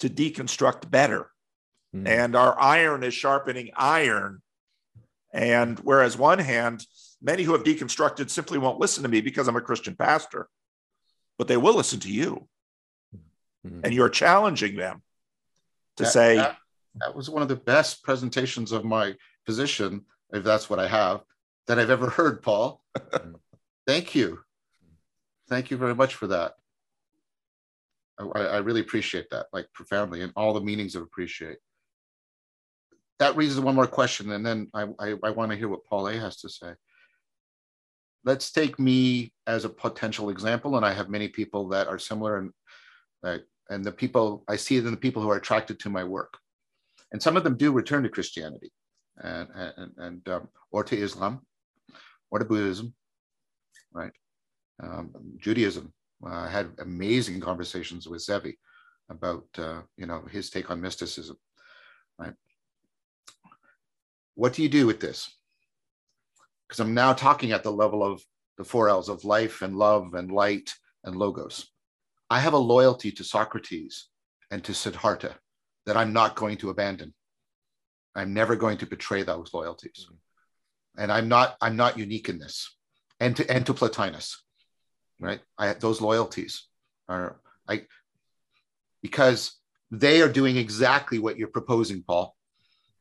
to 0.00 0.08
deconstruct 0.08 0.90
better. 0.90 1.30
Mm. 1.94 2.08
and 2.08 2.36
our 2.36 2.60
iron 2.60 3.04
is 3.04 3.14
sharpening 3.14 3.70
iron. 3.76 4.42
And 5.32 5.78
whereas 5.78 6.18
one 6.18 6.40
hand 6.40 6.84
many 7.22 7.44
who 7.44 7.52
have 7.52 7.62
deconstructed 7.62 8.30
simply 8.30 8.58
won't 8.58 8.80
listen 8.80 9.02
to 9.04 9.08
me 9.08 9.20
because 9.20 9.48
i'm 9.48 9.56
a 9.56 9.60
christian 9.60 9.94
pastor 9.94 10.48
but 11.36 11.48
they 11.48 11.56
will 11.56 11.74
listen 11.74 12.00
to 12.00 12.10
you. 12.10 12.48
Mm. 13.66 13.80
and 13.84 13.94
you're 13.94 14.08
challenging 14.08 14.76
them 14.76 15.03
to 15.96 16.04
that, 16.04 16.12
say 16.12 16.36
that, 16.36 16.56
that 16.96 17.14
was 17.14 17.30
one 17.30 17.42
of 17.42 17.48
the 17.48 17.56
best 17.56 18.02
presentations 18.02 18.72
of 18.72 18.84
my 18.84 19.14
position, 19.46 20.04
if 20.32 20.44
that's 20.44 20.68
what 20.70 20.78
I 20.78 20.88
have, 20.88 21.22
that 21.66 21.78
I've 21.78 21.90
ever 21.90 22.10
heard, 22.10 22.42
Paul. 22.42 22.82
Thank 23.86 24.14
you. 24.14 24.40
Thank 25.48 25.70
you 25.70 25.76
very 25.76 25.94
much 25.94 26.14
for 26.14 26.26
that. 26.28 26.54
I, 28.18 28.40
I, 28.40 28.58
really 28.58 28.80
appreciate 28.80 29.28
that, 29.30 29.46
like 29.52 29.66
profoundly, 29.74 30.22
and 30.22 30.32
all 30.36 30.54
the 30.54 30.60
meanings 30.60 30.94
of 30.94 31.02
appreciate. 31.02 31.58
That 33.18 33.36
raises 33.36 33.60
one 33.60 33.74
more 33.74 33.86
question, 33.86 34.30
and 34.32 34.46
then 34.46 34.68
I, 34.72 34.86
I, 34.98 35.14
I 35.22 35.30
want 35.30 35.50
to 35.50 35.56
hear 35.56 35.68
what 35.68 35.84
Paul 35.84 36.08
A 36.08 36.16
has 36.16 36.36
to 36.38 36.48
say. 36.48 36.74
Let's 38.24 38.52
take 38.52 38.78
me 38.78 39.32
as 39.46 39.64
a 39.64 39.68
potential 39.68 40.30
example, 40.30 40.76
and 40.76 40.86
I 40.86 40.92
have 40.92 41.10
many 41.10 41.28
people 41.28 41.68
that 41.70 41.88
are 41.88 41.98
similar, 41.98 42.38
and 42.38 42.52
that 43.22 43.42
and 43.70 43.84
the 43.84 43.92
people 43.92 44.44
I 44.48 44.56
see 44.56 44.76
it 44.76 44.84
in 44.84 44.90
the 44.90 44.96
people 44.96 45.22
who 45.22 45.30
are 45.30 45.36
attracted 45.36 45.78
to 45.80 45.90
my 45.90 46.04
work, 46.04 46.38
and 47.12 47.22
some 47.22 47.36
of 47.36 47.44
them 47.44 47.56
do 47.56 47.72
return 47.72 48.02
to 48.02 48.08
Christianity, 48.08 48.70
and 49.18 49.48
and, 49.54 49.92
and 49.98 50.28
um, 50.28 50.48
or 50.70 50.84
to 50.84 50.96
Islam, 50.96 51.40
or 52.30 52.38
to 52.38 52.44
Buddhism, 52.44 52.94
right? 53.92 54.12
Um, 54.82 55.10
Judaism. 55.38 55.92
Uh, 56.24 56.30
I 56.30 56.48
had 56.48 56.72
amazing 56.78 57.40
conversations 57.40 58.08
with 58.08 58.22
Zevi 58.22 58.58
about 59.10 59.46
uh, 59.58 59.82
you 59.96 60.06
know 60.06 60.22
his 60.30 60.50
take 60.50 60.70
on 60.70 60.80
mysticism, 60.80 61.36
right? 62.18 62.34
What 64.34 64.52
do 64.52 64.62
you 64.62 64.68
do 64.68 64.86
with 64.86 65.00
this? 65.00 65.30
Because 66.68 66.80
I'm 66.80 66.94
now 66.94 67.12
talking 67.12 67.52
at 67.52 67.62
the 67.62 67.72
level 67.72 68.02
of 68.02 68.22
the 68.58 68.64
four 68.64 68.88
L's 68.88 69.08
of 69.08 69.24
life 69.24 69.62
and 69.62 69.76
love 69.76 70.14
and 70.14 70.30
light 70.30 70.72
and 71.04 71.16
logos. 71.16 71.70
I 72.30 72.40
have 72.40 72.52
a 72.52 72.58
loyalty 72.58 73.12
to 73.12 73.24
Socrates 73.24 74.08
and 74.50 74.62
to 74.64 74.74
Siddhartha 74.74 75.36
that 75.86 75.96
I'm 75.96 76.12
not 76.12 76.36
going 76.36 76.56
to 76.58 76.70
abandon. 76.70 77.14
I'm 78.14 78.32
never 78.32 78.56
going 78.56 78.78
to 78.78 78.86
betray 78.86 79.22
those 79.22 79.52
loyalties. 79.52 80.06
Mm-hmm. 80.06 81.02
And 81.02 81.12
I'm 81.12 81.28
not 81.28 81.56
I'm 81.60 81.76
not 81.76 81.98
unique 81.98 82.28
in 82.28 82.38
this. 82.38 82.76
And 83.20 83.36
to 83.36 83.50
and 83.50 83.66
to 83.66 83.74
Plotinus, 83.74 84.36
right? 85.20 85.40
I 85.58 85.72
those 85.74 86.00
loyalties 86.00 86.68
are 87.08 87.40
I 87.68 87.86
because 89.02 89.58
they 89.90 90.22
are 90.22 90.28
doing 90.28 90.56
exactly 90.56 91.18
what 91.18 91.36
you're 91.36 91.48
proposing, 91.48 92.02
Paul. 92.02 92.34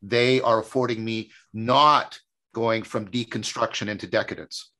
They 0.02 0.42
are 0.42 0.60
affording 0.60 1.04
me 1.04 1.32
not 1.54 2.20
going 2.54 2.84
from 2.84 3.08
deconstruction 3.10 3.88
into 3.88 4.08
decadence. 4.08 4.72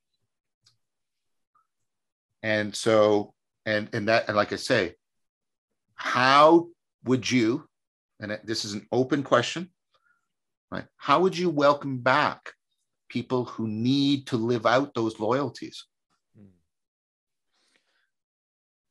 And 2.42 2.76
so 2.76 3.34
and 3.66 3.90
and 3.94 4.08
that 4.08 4.28
and 4.28 4.36
like 4.36 4.54
i 4.54 4.56
say 4.56 4.94
how 5.96 6.68
would 7.06 7.30
you 7.30 7.68
and 8.20 8.40
this 8.44 8.66
is 8.66 8.74
an 8.74 8.88
open 8.92 9.24
question 9.24 9.70
right? 10.72 10.86
How 10.98 11.20
would 11.20 11.38
you 11.38 11.52
welcome 11.52 12.00
back 12.00 12.52
people 13.08 13.46
who 13.46 13.68
need 13.68 14.26
to 14.28 14.38
live 14.38 14.66
out 14.66 14.96
those 14.96 15.20
loyalties? 15.20 15.86
Hmm. 16.36 16.48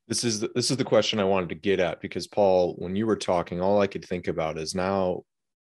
This 0.06 0.22
is 0.22 0.38
the, 0.40 0.50
this 0.54 0.70
is 0.70 0.76
the 0.76 0.84
question 0.84 1.18
i 1.18 1.24
wanted 1.24 1.48
to 1.48 1.54
get 1.54 1.80
at 1.80 2.00
because 2.00 2.26
paul 2.26 2.74
when 2.78 2.94
you 2.94 3.06
were 3.06 3.16
talking 3.16 3.60
all 3.60 3.80
i 3.80 3.86
could 3.86 4.04
think 4.04 4.28
about 4.28 4.58
is 4.58 4.74
now 4.74 5.22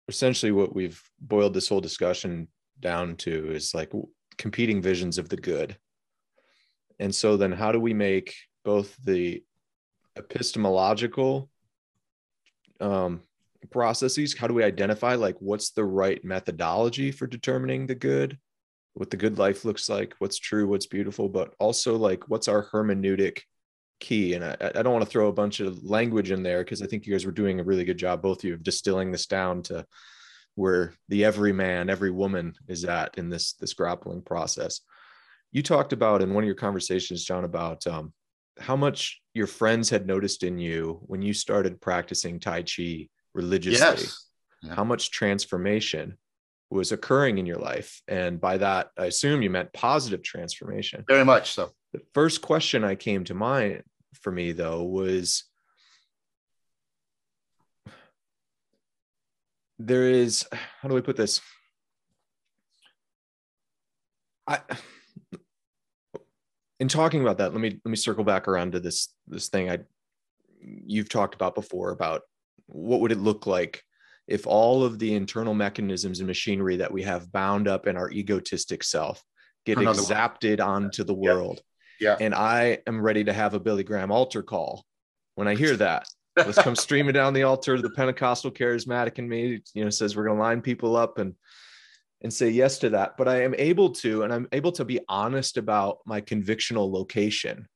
essentially 0.09 0.51
what 0.51 0.75
we've 0.75 1.01
boiled 1.21 1.55
this 1.55 1.69
whole 1.69 1.81
discussion 1.81 2.49
down 2.81 3.15
to 3.17 3.53
is 3.53 3.75
like 3.75 3.93
competing 4.39 4.83
visions 4.83 5.19
of 5.19 5.29
the 5.29 5.37
good. 5.37 5.77
And 6.99 7.15
so 7.15 7.37
then 7.37 7.53
how 7.53 7.73
do 7.73 7.79
we 7.79 7.95
make 7.95 8.35
both 8.65 8.97
the 9.05 9.43
epistemological 10.17 11.49
um, 12.81 13.21
processes 13.71 14.37
how 14.37 14.47
do 14.47 14.55
we 14.55 14.65
identify 14.65 15.15
like 15.15 15.37
what's 15.39 15.71
the 15.71 15.85
right 15.85 16.25
methodology 16.25 17.13
for 17.13 17.27
determining 17.27 17.87
the 17.87 17.95
good 17.95 18.39
what 18.95 19.11
the 19.11 19.17
good 19.17 19.39
life 19.39 19.65
looks 19.65 19.89
like 19.89 20.15
what's 20.19 20.39
true 20.39 20.67
what's 20.67 20.87
beautiful 20.87 21.29
but 21.29 21.55
also 21.59 21.97
like 21.97 22.29
what's 22.29 22.49
our 22.49 22.67
hermeneutic 22.71 23.41
key? 24.01 24.35
And 24.35 24.45
i, 24.45 24.57
I 24.61 24.83
don't 24.83 24.93
want 24.93 25.05
to 25.05 25.11
throw 25.11 25.29
a 25.29 25.33
bunch 25.33 25.61
of 25.61 25.85
language 25.85 26.31
in 26.31 26.43
there 26.43 26.65
because 26.65 26.83
i 26.83 26.87
think 26.87 27.07
you 27.07 27.13
guys 27.13 27.27
were 27.27 27.33
doing 27.33 27.61
a 27.61 27.65
really 27.65 27.85
good 27.85 27.99
job 27.99 28.23
both 28.23 28.39
of 28.39 28.45
you 28.45 28.55
of 28.55 28.63
distilling 28.63 29.13
this 29.13 29.27
down 29.27 29.63
to 29.65 29.85
where 30.55 30.95
the 31.09 31.25
every 31.25 31.53
man 31.53 31.91
every 31.91 32.11
woman 32.11 32.55
is 32.67 32.85
at 32.85 33.17
in 33.19 33.29
this 33.31 33.53
this 33.55 33.75
grappling 33.75 34.23
process. 34.23 34.81
You 35.53 35.63
talked 35.63 35.93
about 35.93 36.23
in 36.23 36.33
one 36.33 36.45
of 36.45 36.47
your 36.47 36.55
conversations 36.55 37.25
john 37.25 37.45
about 37.45 37.87
um, 37.87 38.13
how 38.61 38.77
much 38.77 39.21
your 39.35 39.47
friends 39.47 39.91
had 39.91 40.07
noticed 40.07 40.43
in 40.43 40.59
you 40.59 41.01
when 41.07 41.23
you 41.23 41.33
started 41.33 41.81
practicing 41.81 42.39
Tai 42.39 42.63
Chi 42.63 43.09
religiously. 43.35 43.81
Yes. 43.81 44.29
Yeah. 44.63 44.75
How 44.75 44.85
much 44.85 45.11
transformation 45.11 46.19
was 46.71 46.93
occurring 46.93 47.39
in 47.39 47.47
your 47.47 47.57
life. 47.57 48.01
And 48.07 48.41
by 48.41 48.59
that, 48.59 48.91
I 48.97 49.07
assume 49.07 49.43
you 49.43 49.51
meant 49.51 49.73
positive 49.73 50.23
transformation. 50.23 51.05
Very 51.09 51.25
much 51.25 51.53
so. 51.53 51.71
The 51.93 52.01
first 52.15 52.43
question 52.43 52.85
I 52.85 52.95
came 52.95 53.25
to 53.25 53.35
mind 53.35 53.83
for 54.23 54.31
me, 54.31 54.53
though, 54.53 54.85
was 54.85 55.45
there 59.79 60.11
is, 60.11 60.45
how 60.53 60.89
do 60.89 60.95
we 60.95 61.01
put 61.01 61.17
this? 61.17 61.41
I, 64.47 64.61
in 66.81 66.89
talking 66.89 67.21
about 67.21 67.39
that, 67.39 67.53
let 67.53 67.61
me 67.61 67.79
let 67.85 67.91
me 67.91 67.97
circle 67.97 68.25
back 68.25 68.49
around 68.49 68.73
to 68.73 68.81
this 68.81 69.15
this 69.29 69.49
thing 69.49 69.71
I 69.71 69.79
you've 70.61 71.09
talked 71.09 71.35
about 71.35 71.55
before 71.55 71.91
about 71.91 72.23
what 72.67 73.01
would 73.01 73.13
it 73.13 73.19
look 73.19 73.47
like 73.47 73.83
if 74.27 74.47
all 74.47 74.85
of 74.85 74.99
the 74.99 75.15
internal 75.15 75.55
mechanisms 75.55 76.21
and 76.21 76.27
machinery 76.27 76.77
that 76.77 76.93
we 76.93 77.03
have 77.03 77.33
bound 77.33 77.69
up 77.69 77.87
in 77.87 77.97
our 77.97 78.11
egotistic 78.11 78.83
self 78.83 79.23
get 79.67 79.79
Another 79.79 80.01
exapted 80.01 80.61
one. 80.61 80.69
onto 80.69 81.05
the 81.05 81.15
world. 81.15 81.61
Yeah. 82.01 82.17
yeah. 82.19 82.25
And 82.25 82.35
I 82.35 82.79
am 82.87 83.01
ready 83.01 83.25
to 83.25 83.33
have 83.33 83.55
a 83.55 83.61
Billy 83.61 83.85
Graham 83.85 84.11
altar 84.11 84.43
call 84.43 84.85
when 85.35 85.49
I 85.49 85.55
hear 85.55 85.77
that. 85.77 86.07
Let's 86.37 86.63
come 86.63 86.77
streaming 86.77 87.13
down 87.13 87.35
the 87.35 87.43
altar. 87.43 87.83
The 87.83 87.91
Pentecostal 87.91 88.53
charismatic 88.53 89.19
in 89.19 89.29
me, 89.29 89.61
you 89.75 89.85
know, 89.85 89.91
says 89.91 90.17
we're 90.17 90.25
going 90.25 90.37
to 90.37 90.43
line 90.43 90.63
people 90.63 90.97
up 90.97 91.19
and 91.19 91.35
and 92.23 92.33
say 92.33 92.51
yes 92.51 92.79
to 92.79 92.91
that 92.91 93.17
but 93.17 93.29
i 93.29 93.43
am 93.43 93.55
able 93.57 93.91
to 93.91 94.23
and 94.23 94.33
i'm 94.33 94.49
able 94.53 94.73
to 94.73 94.85
be 94.85 95.01
honest 95.09 95.57
about 95.57 95.99
my 96.07 96.21
convictional 96.21 96.91
location. 96.91 97.67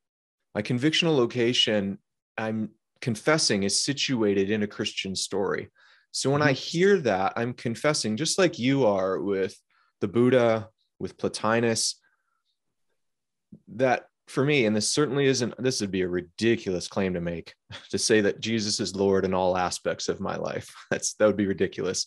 My 0.55 0.63
convictional 0.63 1.17
location 1.17 1.99
i'm 2.39 2.71
confessing 3.01 3.63
is 3.63 3.83
situated 3.83 4.51
in 4.51 4.63
a 4.63 4.69
christian 4.69 5.15
story. 5.15 5.71
So 6.13 6.31
when 6.31 6.41
mm-hmm. 6.41 6.51
i 6.51 6.53
hear 6.53 6.99
that 7.01 7.35
i'm 7.37 7.53
confessing 7.53 8.17
just 8.17 8.39
like 8.39 8.59
you 8.59 8.87
are 8.87 9.21
with 9.21 9.57
the 10.01 10.09
buddha 10.09 10.69
with 10.99 11.17
plotinus 11.17 11.95
that 13.69 14.07
for 14.27 14.45
me 14.45 14.65
and 14.65 14.75
this 14.75 14.89
certainly 14.89 15.27
isn't 15.27 15.55
this 15.63 15.81
would 15.81 15.91
be 15.91 16.01
a 16.01 16.09
ridiculous 16.09 16.89
claim 16.89 17.15
to 17.15 17.21
make 17.21 17.55
to 17.91 17.99
say 17.99 18.21
that 18.21 18.41
jesus 18.41 18.81
is 18.81 18.97
lord 18.97 19.25
in 19.25 19.35
all 19.35 19.57
aspects 19.57 20.09
of 20.09 20.21
my 20.21 20.37
life. 20.37 20.73
That's 20.91 21.15
that 21.15 21.27
would 21.27 21.37
be 21.37 21.47
ridiculous 21.47 22.07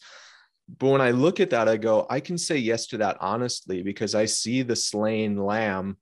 but 0.68 0.90
when 0.90 1.02
I 1.02 1.12
look 1.12 1.40
at 1.40 1.50
that, 1.52 1.70
I 1.70 1.78
go, 1.78 2.06
I 2.10 2.20
can 2.20 2.38
say 2.38 2.58
yes 2.58 2.88
to 2.88 2.98
that 2.98 3.18
honestly 3.22 3.82
because 3.82 4.16
I 4.16 4.26
see 4.26 4.62
the 4.62 4.76
slain 4.76 5.38
lamb 5.38 5.98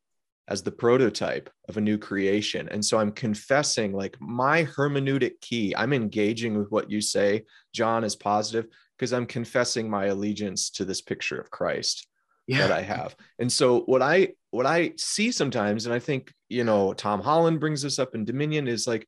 as 0.48 0.62
the 0.62 0.72
prototype 0.72 1.50
of 1.70 1.78
a 1.78 1.82
new 1.82 1.98
creation. 1.98 2.70
And 2.70 2.84
so 2.84 3.00
I'm 3.00 3.12
confessing 3.12 3.94
like 3.94 4.16
my 4.20 4.66
hermeneutic 4.66 5.42
key, 5.42 5.76
I'm 5.76 5.94
engaging 5.94 6.58
with 6.58 6.70
what 6.72 6.90
you 6.90 7.02
say, 7.02 7.46
John, 7.74 8.04
is 8.04 8.16
positive 8.16 8.68
because 8.98 9.12
I'm 9.14 9.26
confessing 9.26 9.90
my 9.90 10.06
allegiance 10.06 10.70
to 10.72 10.86
this 10.86 11.02
picture 11.02 11.40
of 11.40 11.52
Christ 11.52 12.08
yeah. 12.48 12.60
that 12.60 12.72
I 12.72 12.82
have. 12.82 13.16
And 13.40 13.52
so 13.52 13.82
what 13.82 14.02
I 14.02 14.30
what 14.52 14.66
I 14.66 14.94
see 14.98 15.32
sometimes, 15.32 15.86
and 15.86 15.94
I 15.94 16.00
think, 16.00 16.34
you 16.48 16.64
know, 16.64 16.94
Tom 16.94 17.22
Holland 17.22 17.60
brings 17.60 17.82
this 17.82 18.00
up 18.00 18.16
in 18.16 18.24
Dominion 18.24 18.68
is 18.68 18.88
like, 18.88 19.06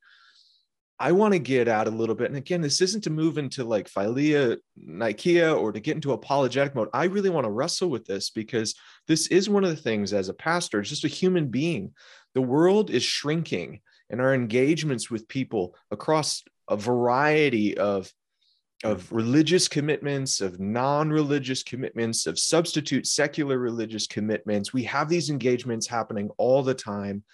I 1.00 1.12
want 1.12 1.32
to 1.32 1.38
get 1.38 1.68
at 1.68 1.86
a 1.86 1.90
little 1.90 2.14
bit. 2.14 2.28
And 2.28 2.36
again, 2.36 2.60
this 2.60 2.80
isn't 2.80 3.04
to 3.04 3.10
move 3.10 3.38
into 3.38 3.62
like 3.62 3.88
Philia, 3.88 4.56
Nikea, 4.84 5.56
or 5.56 5.70
to 5.70 5.78
get 5.78 5.94
into 5.94 6.12
apologetic 6.12 6.74
mode. 6.74 6.88
I 6.92 7.04
really 7.04 7.30
want 7.30 7.44
to 7.44 7.50
wrestle 7.50 7.88
with 7.88 8.04
this 8.04 8.30
because 8.30 8.74
this 9.06 9.28
is 9.28 9.48
one 9.48 9.64
of 9.64 9.70
the 9.70 9.76
things 9.76 10.12
as 10.12 10.28
a 10.28 10.34
pastor, 10.34 10.82
just 10.82 11.04
a 11.04 11.08
human 11.08 11.48
being. 11.48 11.94
The 12.34 12.42
world 12.42 12.90
is 12.90 13.04
shrinking, 13.04 13.80
and 14.10 14.20
our 14.20 14.34
engagements 14.34 15.10
with 15.10 15.28
people 15.28 15.76
across 15.90 16.42
a 16.68 16.76
variety 16.76 17.78
of 17.78 18.12
of 18.84 19.10
religious 19.10 19.66
commitments, 19.66 20.40
of 20.40 20.60
non 20.60 21.10
religious 21.10 21.62
commitments, 21.62 22.26
of 22.26 22.38
substitute 22.38 23.06
secular 23.06 23.58
religious 23.58 24.06
commitments. 24.06 24.72
We 24.72 24.84
have 24.84 25.08
these 25.08 25.30
engagements 25.30 25.86
happening 25.86 26.30
all 26.36 26.62
the 26.62 26.74
time. 26.74 27.24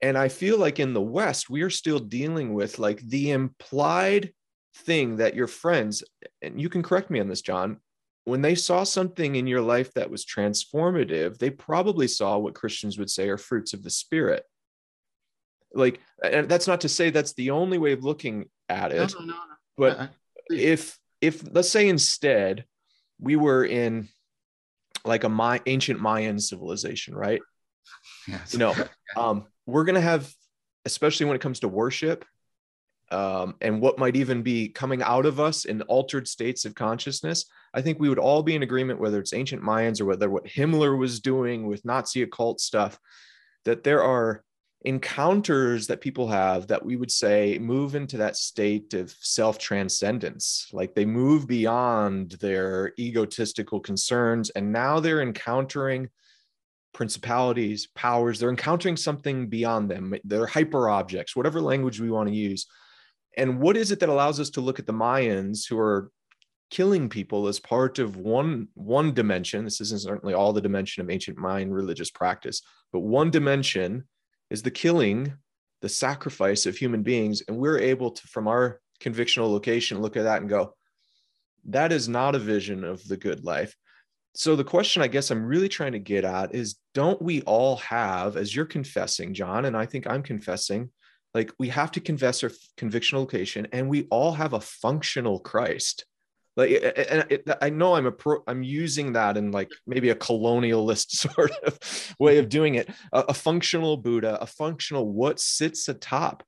And 0.00 0.16
I 0.16 0.28
feel 0.28 0.58
like 0.58 0.78
in 0.78 0.94
the 0.94 1.00
West, 1.00 1.50
we 1.50 1.62
are 1.62 1.70
still 1.70 1.98
dealing 1.98 2.54
with 2.54 2.78
like 2.78 3.00
the 3.00 3.32
implied 3.32 4.32
thing 4.76 5.16
that 5.16 5.34
your 5.34 5.48
friends, 5.48 6.04
and 6.40 6.60
you 6.60 6.68
can 6.68 6.82
correct 6.82 7.10
me 7.10 7.20
on 7.20 7.28
this, 7.28 7.42
John, 7.42 7.78
when 8.24 8.42
they 8.42 8.54
saw 8.54 8.84
something 8.84 9.36
in 9.36 9.46
your 9.46 9.62
life 9.62 9.92
that 9.94 10.10
was 10.10 10.24
transformative, 10.24 11.38
they 11.38 11.50
probably 11.50 12.06
saw 12.06 12.38
what 12.38 12.54
Christians 12.54 12.98
would 12.98 13.10
say 13.10 13.28
are 13.28 13.38
fruits 13.38 13.72
of 13.72 13.82
the 13.82 13.90
Spirit. 13.90 14.44
Like, 15.74 16.00
and 16.22 16.48
that's 16.48 16.66
not 16.66 16.82
to 16.82 16.88
say 16.88 17.10
that's 17.10 17.32
the 17.34 17.50
only 17.50 17.78
way 17.78 17.92
of 17.92 18.04
looking 18.04 18.50
at 18.68 18.92
it, 18.92 19.14
no, 19.18 19.24
no, 19.24 19.32
no, 19.32 19.42
but 19.76 20.10
if 20.50 20.98
if 21.20 21.42
let's 21.52 21.70
say 21.70 21.88
instead 21.88 22.64
we 23.20 23.36
were 23.36 23.64
in 23.64 24.08
like 25.04 25.24
a 25.24 25.28
My, 25.28 25.60
ancient 25.66 26.00
Mayan 26.00 26.38
civilization, 26.38 27.14
right? 27.14 27.40
Yes. 28.26 28.52
You 28.52 28.58
know, 28.58 28.74
um, 29.16 29.46
we're 29.68 29.84
gonna 29.84 30.00
have, 30.00 30.32
especially 30.86 31.26
when 31.26 31.36
it 31.36 31.42
comes 31.42 31.60
to 31.60 31.68
worship, 31.68 32.24
um, 33.10 33.54
and 33.60 33.80
what 33.80 33.98
might 33.98 34.16
even 34.16 34.42
be 34.42 34.70
coming 34.70 35.02
out 35.02 35.26
of 35.26 35.38
us 35.38 35.66
in 35.66 35.82
altered 35.82 36.26
states 36.26 36.64
of 36.64 36.74
consciousness. 36.74 37.44
I 37.74 37.82
think 37.82 37.98
we 37.98 38.08
would 38.08 38.18
all 38.18 38.42
be 38.42 38.54
in 38.54 38.62
agreement, 38.62 38.98
whether 38.98 39.20
it's 39.20 39.34
ancient 39.34 39.62
Mayans 39.62 40.00
or 40.00 40.06
whether 40.06 40.30
what 40.30 40.46
Himmler 40.46 40.98
was 40.98 41.20
doing 41.20 41.66
with 41.66 41.84
Nazi 41.84 42.22
occult 42.22 42.60
stuff, 42.60 42.98
that 43.66 43.84
there 43.84 44.02
are 44.02 44.42
encounters 44.82 45.88
that 45.88 46.00
people 46.00 46.28
have 46.28 46.68
that 46.68 46.84
we 46.84 46.96
would 46.96 47.10
say 47.10 47.58
move 47.58 47.94
into 47.94 48.16
that 48.16 48.36
state 48.36 48.94
of 48.94 49.14
self 49.20 49.58
transcendence. 49.58 50.68
Like 50.72 50.94
they 50.94 51.04
move 51.04 51.46
beyond 51.46 52.32
their 52.32 52.94
egotistical 52.98 53.80
concerns, 53.80 54.48
and 54.50 54.72
now 54.72 54.98
they're 54.98 55.20
encountering 55.20 56.08
principalities, 56.92 57.88
powers. 57.94 58.38
They're 58.38 58.50
encountering 58.50 58.96
something 58.96 59.48
beyond 59.48 59.90
them. 59.90 60.14
They're 60.24 60.46
hyper 60.46 60.88
objects, 60.88 61.36
whatever 61.36 61.60
language 61.60 62.00
we 62.00 62.10
want 62.10 62.28
to 62.28 62.34
use. 62.34 62.66
And 63.36 63.60
what 63.60 63.76
is 63.76 63.92
it 63.92 64.00
that 64.00 64.08
allows 64.08 64.40
us 64.40 64.50
to 64.50 64.60
look 64.60 64.78
at 64.78 64.86
the 64.86 64.92
Mayans 64.92 65.68
who 65.68 65.78
are 65.78 66.10
killing 66.70 67.08
people 67.08 67.48
as 67.48 67.58
part 67.58 67.98
of 67.98 68.16
one 68.16 68.68
one 68.74 69.14
dimension 69.14 69.64
this 69.64 69.80
isn't 69.80 70.02
certainly 70.02 70.34
all 70.34 70.52
the 70.52 70.60
dimension 70.60 71.02
of 71.02 71.08
ancient 71.08 71.38
mayan 71.38 71.72
religious 71.72 72.10
practice 72.10 72.60
but 72.92 73.00
one 73.00 73.30
dimension 73.30 74.04
is 74.50 74.62
the 74.62 74.70
killing, 74.70 75.34
the 75.82 75.88
sacrifice 75.88 76.66
of 76.66 76.76
human 76.76 77.02
beings. 77.02 77.42
And 77.46 77.58
we're 77.58 77.78
able 77.78 78.12
to, 78.12 78.26
from 78.28 78.48
our 78.48 78.80
convictional 79.00 79.50
location, 79.50 80.00
look 80.00 80.16
at 80.16 80.24
that 80.24 80.40
and 80.40 80.48
go, 80.50 80.74
that 81.66 81.92
is 81.92 82.08
not 82.08 82.34
a 82.34 82.38
vision 82.38 82.84
of 82.84 83.06
the 83.06 83.16
good 83.16 83.44
life. 83.44 83.76
So 84.38 84.54
the 84.54 84.62
question 84.62 85.02
I 85.02 85.08
guess 85.08 85.32
I'm 85.32 85.44
really 85.44 85.68
trying 85.68 85.90
to 85.92 85.98
get 85.98 86.24
at 86.24 86.54
is 86.54 86.76
don't 86.94 87.20
we 87.20 87.42
all 87.42 87.74
have, 87.78 88.36
as 88.36 88.54
you're 88.54 88.66
confessing, 88.66 89.34
John, 89.34 89.64
and 89.64 89.76
I 89.76 89.84
think 89.84 90.06
I'm 90.06 90.22
confessing, 90.22 90.90
like 91.34 91.52
we 91.58 91.70
have 91.70 91.90
to 91.92 92.00
confess 92.00 92.44
our 92.44 92.52
convictional 92.78 93.18
location 93.18 93.66
and 93.72 93.88
we 93.88 94.06
all 94.10 94.30
have 94.30 94.52
a 94.52 94.60
functional 94.60 95.40
Christ. 95.40 96.06
Like 96.56 96.70
and 96.70 97.26
it, 97.30 97.48
i 97.62 97.70
know 97.70 97.94
i'm 97.94 98.06
a 98.06 98.10
pro 98.10 98.42
i'm 98.48 98.64
using 98.64 99.12
that 99.12 99.36
in 99.36 99.52
like 99.52 99.70
maybe 99.86 100.10
a 100.10 100.14
colonialist 100.16 101.10
sort 101.10 101.52
of 101.64 101.78
way 102.18 102.38
of 102.38 102.48
doing 102.48 102.74
it 102.74 102.90
a, 103.12 103.20
a 103.28 103.34
functional 103.34 103.96
buddha 103.96 104.38
a 104.40 104.46
functional 104.46 105.08
what 105.08 105.38
sits 105.38 105.88
atop 105.88 106.42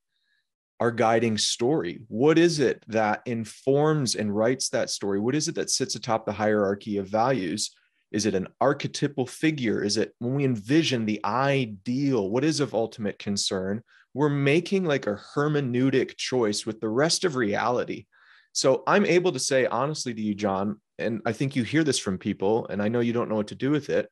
our 0.81 0.91
guiding 0.91 1.37
story? 1.37 1.99
What 2.07 2.39
is 2.39 2.59
it 2.59 2.83
that 2.87 3.21
informs 3.27 4.15
and 4.15 4.35
writes 4.35 4.69
that 4.69 4.89
story? 4.89 5.19
What 5.19 5.35
is 5.35 5.47
it 5.47 5.53
that 5.53 5.69
sits 5.69 5.93
atop 5.93 6.25
the 6.25 6.31
hierarchy 6.31 6.97
of 6.97 7.07
values 7.07 7.69
is 8.11 8.25
it 8.25 8.35
an 8.35 8.47
archetypal 8.59 9.25
figure 9.25 9.83
is 9.83 9.97
it 9.97 10.13
when 10.19 10.35
we 10.35 10.45
envision 10.45 11.05
the 11.05 11.19
ideal 11.23 12.29
what 12.29 12.43
is 12.43 12.59
of 12.59 12.73
ultimate 12.73 13.19
concern 13.19 13.81
we're 14.13 14.29
making 14.29 14.83
like 14.83 15.07
a 15.07 15.19
hermeneutic 15.35 16.17
choice 16.17 16.65
with 16.65 16.79
the 16.79 16.89
rest 16.89 17.23
of 17.23 17.35
reality 17.35 18.05
so 18.53 18.83
I'm 18.85 19.05
able 19.05 19.31
to 19.31 19.39
say 19.39 19.65
honestly 19.65 20.13
to 20.13 20.21
you, 20.21 20.35
John, 20.35 20.79
and 20.97 21.21
I 21.25 21.31
think 21.31 21.55
you 21.55 21.63
hear 21.63 21.83
this 21.83 21.99
from 21.99 22.17
people, 22.17 22.67
and 22.67 22.81
I 22.81 22.89
know 22.89 22.99
you 22.99 23.13
don't 23.13 23.29
know 23.29 23.35
what 23.35 23.47
to 23.47 23.55
do 23.55 23.71
with 23.71 23.89
it, 23.89 24.09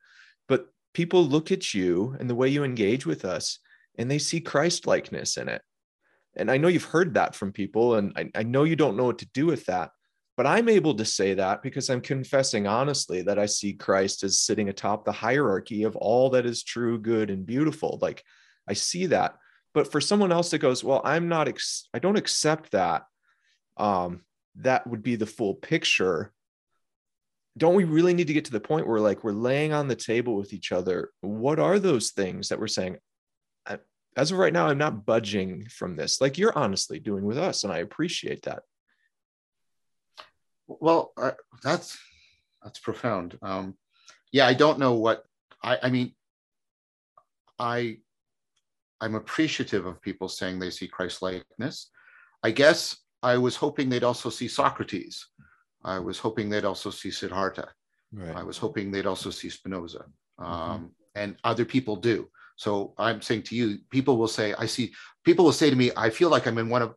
but 0.48 0.66
people 0.94 1.24
look 1.24 1.52
at 1.52 1.74
you 1.74 2.16
and 2.18 2.28
the 2.28 2.34
way 2.34 2.48
you 2.48 2.64
engage 2.64 3.06
with 3.06 3.24
us, 3.24 3.58
and 3.98 4.10
they 4.10 4.18
see 4.18 4.40
Christ 4.40 4.86
likeness 4.86 5.36
in 5.36 5.48
it. 5.48 5.62
And 6.36 6.50
I 6.50 6.56
know 6.56 6.68
you've 6.68 6.84
heard 6.84 7.14
that 7.14 7.34
from 7.34 7.52
people, 7.52 7.96
and 7.96 8.12
I, 8.16 8.30
I 8.34 8.42
know 8.44 8.64
you 8.64 8.76
don't 8.76 8.96
know 8.96 9.04
what 9.04 9.18
to 9.18 9.28
do 9.34 9.46
with 9.46 9.66
that. 9.66 9.90
But 10.40 10.46
I'm 10.46 10.70
able 10.70 10.94
to 10.94 11.04
say 11.04 11.34
that 11.34 11.62
because 11.62 11.90
I'm 11.90 12.00
confessing 12.00 12.66
honestly 12.66 13.20
that 13.20 13.38
I 13.38 13.44
see 13.44 13.74
Christ 13.74 14.24
as 14.24 14.40
sitting 14.40 14.70
atop 14.70 15.04
the 15.04 15.12
hierarchy 15.12 15.82
of 15.82 15.96
all 15.96 16.30
that 16.30 16.46
is 16.46 16.62
true, 16.62 16.98
good, 16.98 17.28
and 17.28 17.44
beautiful. 17.44 17.98
Like 18.00 18.24
I 18.66 18.72
see 18.72 19.04
that. 19.08 19.36
But 19.74 19.92
for 19.92 20.00
someone 20.00 20.32
else 20.32 20.50
that 20.52 20.60
goes, 20.60 20.82
well, 20.82 21.02
I'm 21.04 21.28
not, 21.28 21.46
ex- 21.46 21.90
I 21.92 21.98
don't 21.98 22.16
accept 22.16 22.70
that. 22.70 23.04
Um, 23.76 24.22
that 24.54 24.86
would 24.86 25.02
be 25.02 25.16
the 25.16 25.26
full 25.26 25.56
picture 25.56 26.32
don't 27.58 27.74
we 27.74 27.84
really 27.84 28.14
need 28.14 28.28
to 28.28 28.32
get 28.32 28.46
to 28.46 28.52
the 28.52 28.60
point 28.60 28.88
where 28.88 29.00
like 29.00 29.22
we're 29.22 29.32
laying 29.32 29.74
on 29.74 29.88
the 29.88 29.94
table 29.94 30.36
with 30.36 30.54
each 30.54 30.72
other 30.72 31.10
what 31.20 31.58
are 31.58 31.78
those 31.78 32.12
things 32.12 32.48
that 32.48 32.58
we're 32.58 32.66
saying 32.66 32.96
as 34.16 34.30
of 34.30 34.38
right 34.38 34.54
now 34.54 34.68
i'm 34.68 34.78
not 34.78 35.04
budging 35.04 35.66
from 35.66 35.96
this 35.96 36.20
like 36.20 36.38
you're 36.38 36.56
honestly 36.56 36.98
doing 36.98 37.24
with 37.24 37.36
us 37.36 37.64
and 37.64 37.72
i 37.72 37.78
appreciate 37.78 38.42
that 38.42 38.62
well 40.80 41.12
uh, 41.16 41.32
that's 41.62 41.98
that's 42.62 42.78
profound 42.78 43.38
um 43.42 43.74
yeah 44.32 44.46
i 44.46 44.54
don't 44.54 44.78
know 44.78 44.94
what 44.94 45.24
i 45.62 45.78
i 45.82 45.90
mean 45.90 46.14
i 47.58 47.96
i'm 49.00 49.14
appreciative 49.14 49.86
of 49.86 50.00
people 50.02 50.28
saying 50.28 50.58
they 50.58 50.70
see 50.70 50.86
christ 50.86 51.22
likeness 51.22 51.90
i 52.42 52.50
guess 52.50 52.96
I 53.22 53.36
was 53.36 53.56
hoping 53.56 53.88
they'd 53.88 54.04
also 54.04 54.30
see 54.30 54.48
Socrates. 54.48 55.26
I 55.84 55.98
was 55.98 56.18
hoping 56.18 56.48
they'd 56.48 56.64
also 56.64 56.90
see 56.90 57.10
Siddhartha. 57.10 57.68
Right. 58.12 58.36
I 58.36 58.42
was 58.42 58.58
hoping 58.58 58.90
they'd 58.90 59.06
also 59.06 59.30
see 59.30 59.50
Spinoza. 59.50 60.06
Mm-hmm. 60.40 60.44
Um, 60.44 60.78
mm-hmm. 60.78 60.86
And 61.16 61.36
other 61.44 61.64
people 61.64 61.96
do. 61.96 62.30
So 62.56 62.94
I'm 62.98 63.20
saying 63.20 63.44
to 63.44 63.56
you, 63.56 63.78
people 63.90 64.16
will 64.16 64.28
say, 64.28 64.54
I 64.58 64.66
see, 64.66 64.92
people 65.24 65.44
will 65.44 65.52
say 65.52 65.70
to 65.70 65.76
me, 65.76 65.90
I 65.96 66.10
feel 66.10 66.28
like 66.30 66.46
I'm 66.46 66.58
in 66.58 66.68
one 66.68 66.82
of, 66.82 66.94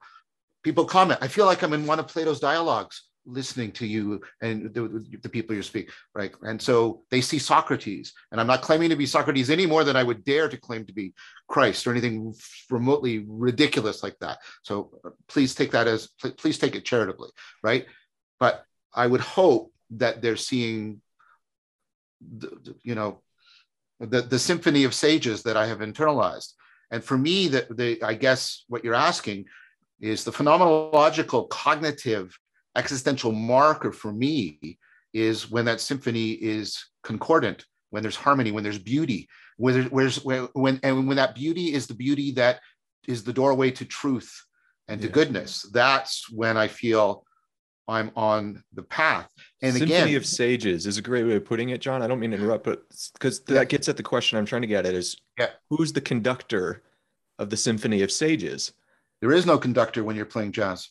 people 0.61 0.85
comment, 0.85 1.19
I 1.21 1.27
feel 1.27 1.45
like 1.45 1.63
I'm 1.63 1.73
in 1.73 1.87
one 1.87 1.99
of 1.99 2.07
Plato's 2.07 2.39
dialogues 2.39 3.03
listening 3.25 3.71
to 3.71 3.87
you 3.87 4.21
and 4.41 4.73
the, 4.73 5.05
the, 5.21 5.29
people 5.29 5.55
you 5.55 5.63
speak 5.63 5.91
right? 6.13 6.33
And 6.43 6.61
so 6.61 7.03
they 7.09 7.21
see 7.21 7.39
socrates 7.39 8.13
and 8.31 8.39
i'm 8.39 8.47
not 8.47 8.61
claiming 8.61 8.89
to 8.89 8.95
be 8.95 9.05
socrates 9.05 9.49
any 9.49 9.65
more 9.65 9.83
than 9.83 9.95
i 9.95 10.03
would 10.03 10.23
dare 10.23 10.49
to 10.49 10.57
claim 10.57 10.85
to 10.85 10.93
be 10.93 11.13
christ 11.47 11.87
or 11.87 11.91
anything 11.91 12.33
remotely 12.69 13.25
ridiculous 13.27 14.03
like 14.03 14.17
that. 14.19 14.39
So 14.63 14.91
uh, 15.05 15.09
please 15.27 15.55
take 15.55 15.71
that 15.71 15.87
as 15.87 16.07
please 16.37 16.57
take 16.57 16.75
it 16.75 16.85
charitably 16.85 17.29
right? 17.61 17.85
But 18.39 18.65
i 18.93 19.07
would 19.07 19.21
hope 19.21 19.71
that 19.91 20.21
they're 20.21 20.35
seeing 20.35 21.01
the, 22.21 22.75
you 22.83 22.95
know 22.95 23.21
the, 23.99 24.21
the 24.21 24.39
symphony 24.39 24.83
of 24.83 24.93
sages 24.93 25.43
that 25.43 25.57
i 25.57 25.65
have 25.65 25.79
internalized. 25.79 26.53
And 26.91 27.03
for 27.03 27.17
me 27.17 27.47
that 27.49 27.75
the 27.75 28.01
i 28.03 28.13
guess 28.13 28.65
what 28.67 28.83
you're 28.83 28.93
asking 28.93 29.45
is 30.01 30.23
the 30.23 30.31
phenomenological 30.31 31.47
cognitive 31.49 32.37
existential 32.75 33.31
marker 33.31 33.91
for 33.91 34.11
me 34.11 34.77
is 35.13 35.49
when 35.51 35.65
that 35.65 35.81
symphony 35.81 36.31
is 36.31 36.85
concordant, 37.03 37.65
when 37.91 38.01
there's 38.01 38.15
harmony, 38.15 38.51
when 38.51 38.63
there's 38.63 38.79
beauty, 38.79 39.27
when 39.57 39.89
there's, 39.89 40.23
when, 40.23 40.47
when 40.53 40.79
and 40.83 41.07
when 41.07 41.17
that 41.17 41.35
beauty 41.35 41.73
is 41.73 41.87
the 41.87 41.93
beauty 41.93 42.31
that 42.31 42.59
is 43.07 43.23
the 43.23 43.33
doorway 43.33 43.69
to 43.71 43.85
truth 43.85 44.43
and 44.87 45.01
to 45.01 45.07
yeah. 45.07 45.13
goodness. 45.13 45.63
That's 45.71 46.29
when 46.31 46.57
I 46.57 46.67
feel 46.67 47.25
I'm 47.87 48.11
on 48.15 48.63
the 48.73 48.83
path. 48.83 49.29
And 49.61 49.75
again, 49.75 49.87
Symphony 49.87 50.11
again, 50.11 50.17
of 50.17 50.25
Sages 50.25 50.87
is 50.87 50.97
a 50.97 51.01
great 51.01 51.25
way 51.25 51.35
of 51.35 51.45
putting 51.45 51.69
it, 51.69 51.81
John. 51.81 52.01
I 52.01 52.07
don't 52.07 52.19
mean 52.19 52.31
to 52.31 52.37
interrupt, 52.37 52.63
but 52.63 52.83
because 53.13 53.41
that 53.45 53.69
gets 53.69 53.89
at 53.89 53.97
the 53.97 54.03
question 54.03 54.37
I'm 54.37 54.45
trying 54.45 54.61
to 54.61 54.67
get 54.67 54.85
at 54.85 54.93
is 54.93 55.17
yeah. 55.37 55.49
who's 55.69 55.93
the 55.93 56.01
conductor 56.01 56.83
of 57.39 57.49
the 57.49 57.57
Symphony 57.57 58.01
of 58.01 58.11
Sages? 58.11 58.73
There 59.21 59.33
is 59.33 59.45
no 59.45 59.57
conductor 59.57 60.03
when 60.03 60.15
you're 60.15 60.25
playing 60.25 60.53
jazz. 60.53 60.89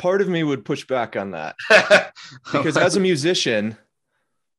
Part 0.00 0.22
of 0.22 0.28
me 0.28 0.42
would 0.42 0.64
push 0.64 0.86
back 0.86 1.14
on 1.14 1.32
that 1.32 1.56
because 2.52 2.76
as 2.76 2.96
a 2.96 3.00
musician, 3.00 3.76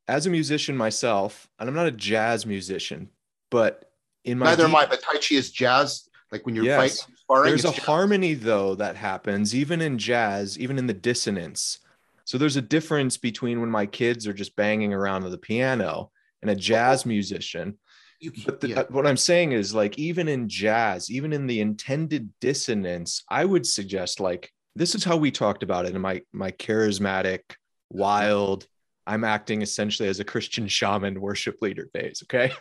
as 0.08 0.28
a 0.28 0.30
musician 0.30 0.78
myself, 0.78 1.50
and 1.60 1.68
I'm 1.68 1.76
not 1.76 1.88
a 1.88 1.92
jazz 1.92 2.46
musician, 2.46 3.10
but 3.50 3.92
in 4.24 4.38
my 4.38 4.46
neither 4.46 4.68
deep, 4.68 4.70
am 4.70 4.76
I. 4.76 4.86
But 4.86 5.02
Tai 5.02 5.14
Chi 5.14 5.36
is 5.36 5.52
jazz. 5.52 6.08
Like 6.32 6.46
when 6.46 6.56
you're 6.56 6.66
yes, 6.66 6.78
fighting, 6.78 7.16
sparring, 7.18 7.50
there's 7.50 7.66
a 7.66 7.72
jazz. 7.72 7.84
harmony 7.84 8.36
though 8.36 8.76
that 8.76 8.96
happens 8.96 9.56
even 9.56 9.82
in 9.82 9.98
jazz, 9.98 10.60
even 10.60 10.78
in 10.78 10.88
the 10.88 10.94
dissonance. 10.94 11.80
So 12.24 12.38
there's 12.38 12.56
a 12.56 12.62
difference 12.62 13.18
between 13.18 13.60
when 13.60 13.72
my 13.72 13.86
kids 13.86 14.28
are 14.28 14.34
just 14.34 14.56
banging 14.56 14.94
around 14.94 15.24
on 15.24 15.32
the 15.32 15.38
piano 15.38 16.12
and 16.42 16.52
a 16.52 16.56
jazz 16.56 17.06
oh. 17.06 17.10
musician. 17.10 17.78
You, 18.20 18.32
but 18.46 18.62
the, 18.62 18.70
yeah. 18.70 18.80
Uh, 18.82 18.86
what 18.90 19.08
I'm 19.08 19.18
saying 19.18 19.54
is 19.54 19.74
like 19.74 19.98
even 19.98 20.28
in 20.28 20.48
jazz, 20.48 21.10
even 21.10 21.34
in 21.34 21.48
the 21.48 21.60
intended 21.60 22.30
dissonance, 22.40 23.24
I 23.28 23.44
would 23.44 23.66
suggest 23.66 24.20
like 24.20 24.54
this 24.76 24.96
is 24.96 25.04
how 25.04 25.18
we 25.18 25.32
talked 25.32 25.64
about 25.64 25.86
it 25.86 25.96
in 25.96 26.02
my 26.02 26.22
my 26.34 26.52
charismatic, 26.52 27.42
wild. 27.90 28.68
I'm 29.08 29.24
acting 29.24 29.62
essentially 29.62 30.08
as 30.08 30.20
a 30.20 30.26
Christian 30.26 30.68
shaman 30.68 31.20
worship 31.20 31.58
leader 31.62 31.90
days. 31.94 32.24
Okay, 32.24 32.52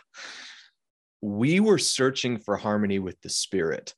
we 1.21 1.59
were 1.59 1.77
searching 1.77 2.37
for 2.37 2.57
harmony 2.57 2.99
with 2.99 3.21
the 3.21 3.29
spirit 3.29 3.93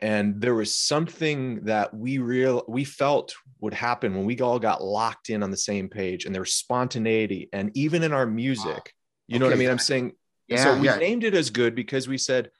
and 0.00 0.40
there 0.40 0.54
was 0.54 0.74
something 0.74 1.60
that 1.64 1.92
we 1.94 2.18
real 2.18 2.64
we 2.66 2.84
felt 2.84 3.34
would 3.60 3.74
happen 3.74 4.14
when 4.14 4.24
we 4.24 4.38
all 4.40 4.58
got 4.58 4.82
locked 4.82 5.30
in 5.30 5.42
on 5.42 5.50
the 5.50 5.56
same 5.56 5.88
page 5.88 6.24
and 6.24 6.34
there 6.34 6.42
was 6.42 6.54
spontaneity 6.54 7.48
and 7.52 7.70
even 7.76 8.02
in 8.02 8.12
our 8.12 8.26
music 8.26 8.66
wow. 8.66 8.82
you 9.28 9.38
know 9.38 9.46
okay. 9.46 9.52
what 9.52 9.56
i 9.56 9.60
mean 9.60 9.70
i'm 9.70 9.78
saying 9.78 10.12
yeah, 10.48 10.64
so 10.64 10.78
we 10.78 10.86
yeah. 10.86 10.96
named 10.96 11.22
it 11.22 11.34
as 11.34 11.50
good 11.50 11.74
because 11.74 12.08
we 12.08 12.18
said 12.18 12.50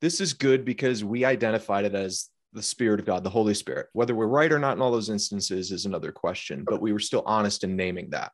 this 0.00 0.20
is 0.20 0.32
good 0.32 0.64
because 0.64 1.04
we 1.04 1.24
identified 1.24 1.84
it 1.84 1.94
as 1.94 2.28
the 2.56 2.62
spirit 2.62 2.98
of 2.98 3.06
god 3.06 3.22
the 3.22 3.30
holy 3.30 3.54
spirit. 3.54 3.86
Whether 3.92 4.14
we're 4.14 4.26
right 4.26 4.50
or 4.50 4.58
not 4.58 4.76
in 4.76 4.82
all 4.82 4.90
those 4.90 5.10
instances 5.10 5.70
is 5.70 5.86
another 5.86 6.10
question 6.10 6.64
but 6.68 6.80
we 6.80 6.92
were 6.92 6.98
still 6.98 7.22
honest 7.26 7.62
in 7.62 7.76
naming 7.76 8.10
that. 8.10 8.32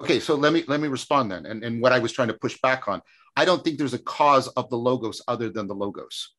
Okay 0.00 0.20
so 0.20 0.34
let 0.34 0.52
me 0.52 0.64
let 0.66 0.80
me 0.80 0.88
respond 0.88 1.30
then 1.30 1.44
and, 1.46 1.62
and 1.62 1.82
what 1.82 1.92
i 1.92 1.98
was 1.98 2.12
trying 2.12 2.28
to 2.28 2.34
push 2.34 2.58
back 2.62 2.88
on. 2.88 3.02
I 3.36 3.44
don't 3.44 3.64
think 3.64 3.78
there's 3.78 3.94
a 3.94 3.98
cause 3.98 4.48
of 4.48 4.70
the 4.70 4.76
logos 4.76 5.20
other 5.26 5.50
than 5.50 5.66
the 5.66 5.74
logos. 5.74 6.30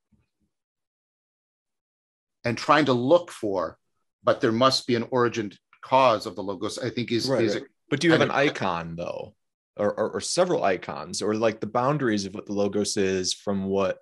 And 2.45 2.57
trying 2.57 2.85
to 2.85 2.93
look 2.93 3.31
for, 3.31 3.77
but 4.23 4.39
there 4.39 4.51
must 4.51 4.87
be 4.87 4.95
an 4.95 5.07
origin 5.11 5.51
cause 5.81 6.25
of 6.25 6.35
the 6.35 6.43
logos, 6.43 6.77
I 6.77 6.89
think 6.89 7.11
is, 7.11 7.27
right, 7.27 7.43
is 7.43 7.55
right. 7.55 7.63
but 7.89 7.99
do 7.99 8.07
you 8.07 8.13
have 8.13 8.21
an 8.21 8.31
icon 8.31 8.95
though? 8.95 9.35
Or, 9.77 9.91
or, 9.91 10.11
or, 10.11 10.21
several 10.21 10.63
icons 10.63 11.21
or 11.21 11.35
like 11.35 11.59
the 11.59 11.67
boundaries 11.67 12.25
of 12.25 12.33
what 12.33 12.45
the 12.45 12.53
logos 12.53 12.95
is 12.95 13.33
from 13.33 13.65
what 13.65 13.97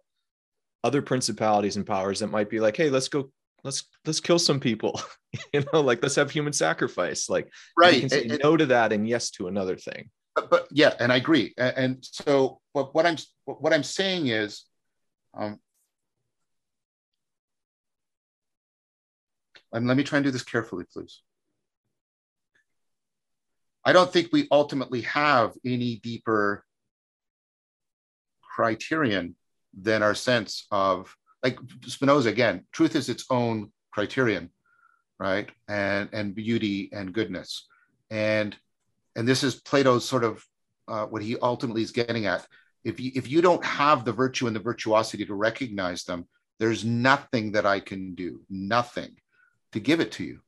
other 0.83 1.01
principalities 1.01 1.77
and 1.77 1.85
powers 1.85 2.19
that 2.19 2.27
might 2.27 2.49
be 2.49 2.59
like 2.59 2.75
hey 2.75 2.89
let's 2.89 3.07
go 3.07 3.29
let's 3.63 3.87
let's 4.05 4.19
kill 4.19 4.39
some 4.39 4.59
people. 4.59 4.99
You 5.51 5.63
know 5.73 5.81
like 5.81 6.03
let's 6.03 6.13
have 6.17 6.29
human 6.29 6.53
sacrifice. 6.53 7.27
Like 7.27 7.51
right 7.75 7.95
you 7.95 8.01
can 8.01 8.09
say 8.09 8.27
and, 8.27 8.39
no 8.43 8.55
to 8.55 8.67
that 8.67 8.93
and 8.93 9.09
yes 9.09 9.31
to 9.31 9.47
another 9.47 9.75
thing. 9.75 10.11
But, 10.35 10.51
but 10.51 10.67
yeah 10.69 10.93
and 10.99 11.11
i 11.11 11.15
agree. 11.15 11.55
And, 11.57 11.75
and 11.75 11.97
so 12.05 12.59
but 12.75 12.93
what 12.93 13.07
i'm 13.07 13.17
what 13.45 13.73
i'm 13.73 13.81
saying 13.81 14.27
is 14.27 14.63
um, 15.35 15.59
And 19.73 19.87
let 19.87 19.97
me 19.97 20.03
try 20.03 20.19
and 20.19 20.23
do 20.23 20.31
this 20.31 20.43
carefully, 20.43 20.85
please. 20.93 21.21
I 23.83 23.91
don't 23.91 24.13
think 24.13 24.29
we 24.31 24.47
ultimately 24.51 25.01
have 25.01 25.53
any 25.65 25.95
deeper 25.97 26.63
criterion 28.41 29.35
than 29.79 30.03
our 30.03 30.15
sense 30.15 30.65
of, 30.71 31.15
like 31.41 31.57
Spinoza 31.85 32.29
again, 32.29 32.65
truth 32.71 32.95
is 32.95 33.09
its 33.09 33.25
own 33.29 33.71
criterion, 33.91 34.49
right? 35.19 35.49
And 35.67 36.09
and 36.13 36.35
beauty 36.35 36.89
and 36.93 37.13
goodness, 37.13 37.67
and 38.09 38.55
and 39.15 39.27
this 39.27 39.43
is 39.43 39.55
Plato's 39.55 40.07
sort 40.07 40.23
of 40.23 40.43
uh, 40.87 41.05
what 41.05 41.21
he 41.21 41.37
ultimately 41.39 41.81
is 41.81 41.91
getting 41.91 42.25
at. 42.25 42.45
If 42.83 42.99
you 42.99 43.11
if 43.15 43.29
you 43.29 43.41
don't 43.41 43.63
have 43.63 44.05
the 44.05 44.13
virtue 44.13 44.47
and 44.47 44.55
the 44.55 44.61
virtuosity 44.61 45.25
to 45.25 45.35
recognize 45.35 46.03
them, 46.03 46.27
there's 46.59 46.85
nothing 46.85 47.53
that 47.53 47.65
I 47.65 47.79
can 47.79 48.15
do, 48.15 48.41
nothing 48.49 49.15
to 49.73 49.79
give 49.79 49.99
it 49.99 50.11
to 50.13 50.23
you. 50.23 50.39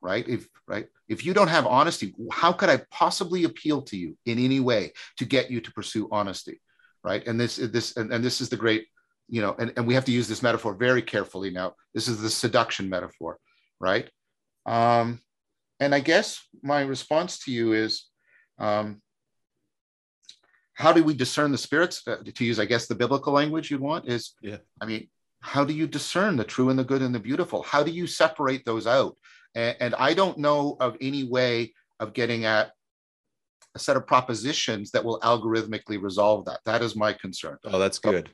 Right? 0.00 0.26
If 0.28 0.48
right? 0.66 0.86
If 1.08 1.24
you 1.24 1.34
don't 1.34 1.48
have 1.48 1.66
honesty 1.66 2.14
how 2.32 2.52
could 2.52 2.68
i 2.68 2.80
possibly 2.90 3.44
appeal 3.44 3.82
to 3.82 3.96
you 3.96 4.16
in 4.26 4.38
any 4.38 4.60
way 4.60 4.92
to 5.18 5.24
get 5.24 5.50
you 5.50 5.60
to 5.60 5.72
pursue 5.72 6.08
honesty 6.10 6.60
right? 7.06 7.26
And 7.26 7.40
this 7.40 7.56
this 7.56 7.96
and, 7.96 8.12
and 8.12 8.22
this 8.22 8.40
is 8.40 8.48
the 8.50 8.56
great 8.56 8.86
you 9.28 9.40
know 9.40 9.54
and, 9.58 9.72
and 9.76 9.86
we 9.86 9.94
have 9.94 10.04
to 10.06 10.12
use 10.12 10.28
this 10.28 10.42
metaphor 10.42 10.74
very 10.74 11.00
carefully 11.00 11.50
now. 11.50 11.74
This 11.94 12.08
is 12.08 12.20
the 12.20 12.28
seduction 12.28 12.90
metaphor 12.90 13.38
right? 13.80 14.10
Um 14.66 15.20
and 15.78 15.94
i 15.94 16.00
guess 16.00 16.42
my 16.62 16.80
response 16.80 17.38
to 17.40 17.52
you 17.52 17.74
is 17.74 18.06
um 18.58 19.02
how 20.72 20.92
do 20.92 21.04
we 21.04 21.14
discern 21.14 21.52
the 21.52 21.58
spirits? 21.58 22.02
Uh, 22.06 22.16
to 22.34 22.44
use 22.44 22.58
i 22.58 22.64
guess 22.64 22.86
the 22.86 22.94
biblical 22.94 23.32
language 23.32 23.70
you'd 23.70 23.80
want 23.80 24.08
is 24.08 24.34
yeah. 24.42 24.58
I 24.80 24.86
mean 24.86 25.08
how 25.40 25.64
do 25.64 25.74
you 25.74 25.86
discern 25.86 26.36
the 26.36 26.44
true 26.44 26.70
and 26.70 26.78
the 26.78 26.84
good 26.84 27.02
and 27.02 27.14
the 27.14 27.20
beautiful? 27.20 27.62
How 27.62 27.82
do 27.84 27.92
you 27.92 28.06
separate 28.06 28.64
those 28.64 28.86
out? 28.86 29.16
And, 29.54 29.76
and 29.80 29.94
I 29.94 30.14
don't 30.14 30.38
know 30.38 30.76
of 30.80 30.96
any 31.00 31.22
way 31.24 31.72
of 32.00 32.14
getting 32.14 32.46
at 32.46 32.72
a 33.76 33.78
set 33.78 33.96
of 33.96 34.06
propositions 34.06 34.90
that 34.90 35.04
will 35.04 35.20
algorithmically 35.20 36.00
resolve 36.00 36.46
that. 36.46 36.60
That 36.64 36.82
is 36.82 36.96
my 36.96 37.12
concern. 37.12 37.58
Oh, 37.64 37.78
that's 37.78 37.98
good. 37.98 38.30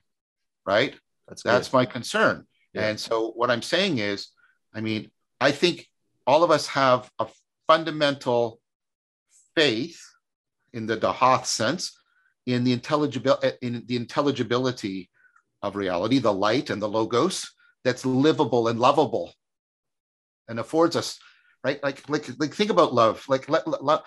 Right? 0.64 0.94
That's 1.26 1.42
good. 1.42 1.50
that's 1.50 1.72
my 1.72 1.84
concern. 1.84 2.46
Yeah. 2.72 2.88
And 2.88 2.98
so 2.98 3.32
what 3.32 3.50
I'm 3.50 3.60
saying 3.60 3.98
is, 3.98 4.28
I 4.72 4.80
mean, 4.80 5.10
I 5.40 5.50
think 5.50 5.88
all 6.28 6.44
of 6.44 6.52
us 6.52 6.68
have 6.68 7.10
a 7.18 7.26
fundamental 7.66 8.60
faith 9.56 10.00
in 10.72 10.86
the 10.86 10.96
Dahath 10.96 11.46
sense 11.46 11.98
in 12.46 12.62
the 12.64 12.72
intelligibility 12.72 13.56
in 13.62 13.84
the 13.86 13.96
intelligibility 13.96 15.10
of 15.62 15.76
reality, 15.76 16.18
the 16.18 16.32
light 16.32 16.70
and 16.70 16.80
the 16.80 16.88
logos 16.88 17.52
that's 17.84 18.06
livable 18.06 18.68
and 18.68 18.78
lovable 18.78 19.34
and 20.48 20.58
affords 20.60 20.96
us, 20.96 21.18
right? 21.64 21.82
Like, 21.82 22.08
like, 22.08 22.28
like 22.38 22.54
think 22.54 22.70
about 22.70 22.94
love. 22.94 23.24
Like, 23.28 23.48
let, 23.48 23.66
love. 23.82 24.02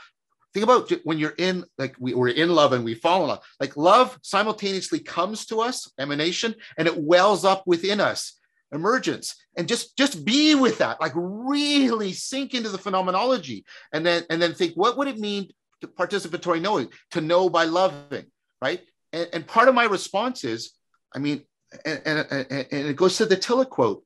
Think 0.55 0.63
about 0.63 0.89
when 1.03 1.19
you're 1.19 1.35
in, 1.37 1.65
like, 1.77 1.97
we, 1.99 2.13
we're 2.13 2.29
in 2.29 2.47
love 2.47 2.71
and 2.71 2.85
we 2.85 2.95
fall 2.95 3.23
in 3.23 3.27
love. 3.27 3.43
Like, 3.59 3.75
love 3.75 4.17
simultaneously 4.21 4.99
comes 4.99 5.45
to 5.47 5.59
us, 5.59 5.91
emanation, 5.99 6.55
and 6.77 6.87
it 6.87 6.97
wells 6.97 7.43
up 7.43 7.63
within 7.65 7.99
us, 7.99 8.39
emergence, 8.71 9.35
and 9.57 9.67
just 9.67 9.97
just 9.97 10.23
be 10.23 10.55
with 10.55 10.77
that. 10.77 11.01
Like, 11.01 11.11
really 11.15 12.13
sink 12.13 12.53
into 12.53 12.69
the 12.69 12.77
phenomenology, 12.77 13.65
and 13.91 14.05
then 14.05 14.23
and 14.29 14.41
then 14.41 14.53
think, 14.53 14.75
what 14.75 14.97
would 14.97 15.09
it 15.09 15.19
mean 15.19 15.49
to 15.81 15.89
participatory 15.89 16.61
knowing, 16.61 16.87
to 17.11 17.19
know 17.19 17.49
by 17.49 17.65
loving, 17.65 18.27
right? 18.61 18.79
And, 19.11 19.27
and 19.33 19.45
part 19.45 19.67
of 19.67 19.75
my 19.75 19.83
response 19.83 20.45
is 20.45 20.71
I 21.13 21.19
mean, 21.19 21.43
and, 21.85 22.01
and, 22.05 22.47
and 22.49 22.67
it 22.71 22.95
goes 22.95 23.17
to 23.17 23.25
the 23.25 23.35
Tillich 23.35 23.69
quote. 23.69 24.04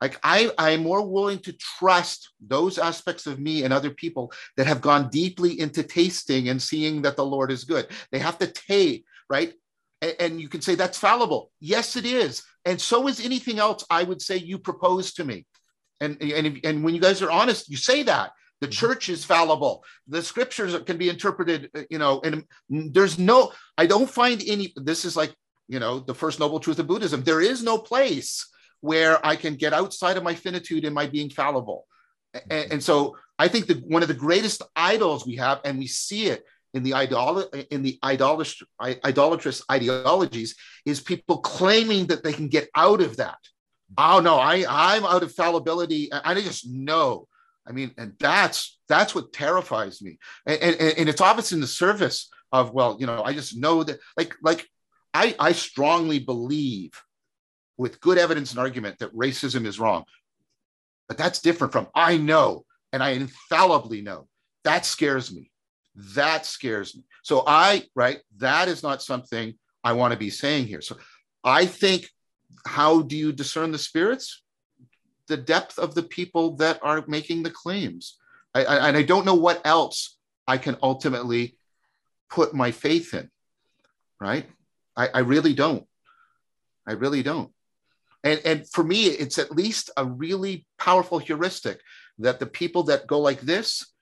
Like 0.00 0.18
I, 0.22 0.50
I'm 0.58 0.82
more 0.82 1.06
willing 1.06 1.38
to 1.40 1.52
trust 1.54 2.30
those 2.40 2.78
aspects 2.78 3.26
of 3.26 3.38
me 3.38 3.64
and 3.64 3.72
other 3.72 3.90
people 3.90 4.32
that 4.56 4.66
have 4.66 4.80
gone 4.80 5.08
deeply 5.08 5.58
into 5.58 5.82
tasting 5.82 6.48
and 6.48 6.60
seeing 6.60 7.02
that 7.02 7.16
the 7.16 7.24
Lord 7.24 7.50
is 7.50 7.64
good. 7.64 7.86
They 8.12 8.18
have 8.18 8.38
to 8.38 8.46
taste, 8.46 9.04
right? 9.30 9.54
And, 10.02 10.14
and 10.20 10.40
you 10.40 10.48
can 10.48 10.60
say 10.60 10.74
that's 10.74 10.98
fallible. 10.98 11.50
Yes, 11.60 11.96
it 11.96 12.04
is. 12.04 12.42
And 12.64 12.80
so 12.80 13.08
is 13.08 13.24
anything 13.24 13.58
else 13.58 13.84
I 13.90 14.02
would 14.02 14.20
say 14.20 14.36
you 14.36 14.58
propose 14.58 15.14
to 15.14 15.24
me. 15.24 15.46
And, 16.00 16.20
and, 16.20 16.60
and 16.62 16.84
when 16.84 16.94
you 16.94 17.00
guys 17.00 17.22
are 17.22 17.30
honest, 17.30 17.70
you 17.70 17.78
say 17.78 18.02
that 18.02 18.32
the 18.60 18.66
mm-hmm. 18.66 18.72
church 18.72 19.10
is 19.10 19.22
fallible 19.22 19.84
the 20.08 20.22
scriptures 20.22 20.74
can 20.86 20.96
be 20.96 21.10
interpreted 21.10 21.68
you 21.90 21.98
know 21.98 22.22
and 22.24 22.42
there's 22.70 23.18
no 23.18 23.52
i 23.76 23.84
don't 23.84 24.08
find 24.08 24.42
any 24.46 24.72
this 24.76 25.04
is 25.04 25.14
like 25.14 25.34
you 25.68 25.78
know, 25.78 25.98
the 25.98 26.14
first 26.14 26.38
noble 26.38 26.60
truth 26.60 26.78
of 26.78 26.86
Buddhism. 26.86 27.22
There 27.22 27.40
is 27.40 27.62
no 27.62 27.78
place 27.78 28.46
where 28.80 29.24
I 29.24 29.36
can 29.36 29.54
get 29.54 29.72
outside 29.72 30.16
of 30.16 30.22
my 30.22 30.34
finitude 30.34 30.84
and 30.84 30.94
my 30.94 31.06
being 31.06 31.30
fallible. 31.30 31.86
And, 32.50 32.72
and 32.72 32.82
so 32.82 33.16
I 33.38 33.48
think 33.48 33.66
that 33.66 33.84
one 33.84 34.02
of 34.02 34.08
the 34.08 34.14
greatest 34.14 34.62
idols 34.74 35.26
we 35.26 35.36
have, 35.36 35.60
and 35.64 35.78
we 35.78 35.86
see 35.86 36.26
it 36.26 36.44
in 36.74 36.82
the 36.82 36.94
idol 36.94 37.40
in 37.70 37.82
the 37.82 37.98
idolatrous, 38.04 38.62
idolatrous 38.80 39.62
ideologies, 39.70 40.56
is 40.84 41.00
people 41.00 41.38
claiming 41.38 42.06
that 42.06 42.22
they 42.22 42.32
can 42.32 42.48
get 42.48 42.68
out 42.74 43.00
of 43.00 43.16
that. 43.16 43.38
Oh 43.96 44.20
no, 44.20 44.36
I 44.36 44.64
I'm 44.68 45.04
out 45.04 45.22
of 45.22 45.32
fallibility. 45.32 46.10
I 46.12 46.34
just 46.34 46.68
know. 46.68 47.28
I 47.66 47.72
mean, 47.72 47.92
and 47.96 48.12
that's 48.18 48.78
that's 48.88 49.14
what 49.14 49.32
terrifies 49.32 50.02
me. 50.02 50.18
And, 50.44 50.60
and, 50.60 50.98
and 50.98 51.08
it's 51.08 51.20
obvious 51.20 51.52
in 51.52 51.60
the 51.60 51.66
service 51.66 52.28
of 52.52 52.72
well, 52.72 52.96
you 53.00 53.06
know, 53.06 53.22
I 53.22 53.32
just 53.32 53.56
know 53.56 53.82
that 53.82 53.98
like 54.16 54.34
like 54.42 54.68
I, 55.14 55.34
I 55.38 55.52
strongly 55.52 56.18
believe 56.18 56.92
with 57.76 58.00
good 58.00 58.18
evidence 58.18 58.50
and 58.50 58.60
argument 58.60 58.98
that 58.98 59.14
racism 59.14 59.66
is 59.66 59.78
wrong. 59.78 60.04
But 61.08 61.18
that's 61.18 61.40
different 61.40 61.72
from 61.72 61.88
I 61.94 62.16
know 62.16 62.64
and 62.92 63.02
I 63.02 63.10
infallibly 63.10 64.00
know. 64.00 64.28
That 64.64 64.86
scares 64.86 65.32
me. 65.32 65.50
That 66.14 66.46
scares 66.46 66.94
me. 66.94 67.04
So 67.22 67.44
I, 67.46 67.84
right, 67.94 68.20
that 68.38 68.68
is 68.68 68.82
not 68.82 69.02
something 69.02 69.54
I 69.84 69.92
want 69.92 70.12
to 70.12 70.18
be 70.18 70.30
saying 70.30 70.66
here. 70.66 70.80
So 70.80 70.96
I 71.44 71.66
think 71.66 72.08
how 72.66 73.02
do 73.02 73.16
you 73.16 73.32
discern 73.32 73.70
the 73.70 73.78
spirits? 73.78 74.42
The 75.28 75.36
depth 75.36 75.78
of 75.78 75.94
the 75.94 76.02
people 76.02 76.56
that 76.56 76.80
are 76.82 77.04
making 77.06 77.42
the 77.42 77.50
claims. 77.50 78.16
I, 78.54 78.64
I, 78.64 78.88
and 78.88 78.96
I 78.96 79.02
don't 79.02 79.26
know 79.26 79.34
what 79.34 79.60
else 79.66 80.16
I 80.46 80.58
can 80.58 80.76
ultimately 80.82 81.56
put 82.30 82.54
my 82.54 82.70
faith 82.70 83.14
in, 83.14 83.30
right? 84.20 84.46
I, 84.96 85.08
I 85.14 85.18
really 85.20 85.54
don't. 85.54 85.86
I 86.86 86.92
really 86.92 87.22
don't. 87.22 87.50
And, 88.26 88.40
and 88.44 88.68
for 88.70 88.82
me, 88.82 89.04
it's 89.06 89.38
at 89.38 89.52
least 89.52 89.90
a 89.96 90.04
really 90.04 90.66
powerful 90.80 91.18
heuristic 91.18 91.80
that 92.18 92.40
the 92.40 92.46
people 92.46 92.82
that 92.84 93.06
go 93.06 93.20
like 93.20 93.40
this, 93.40 93.92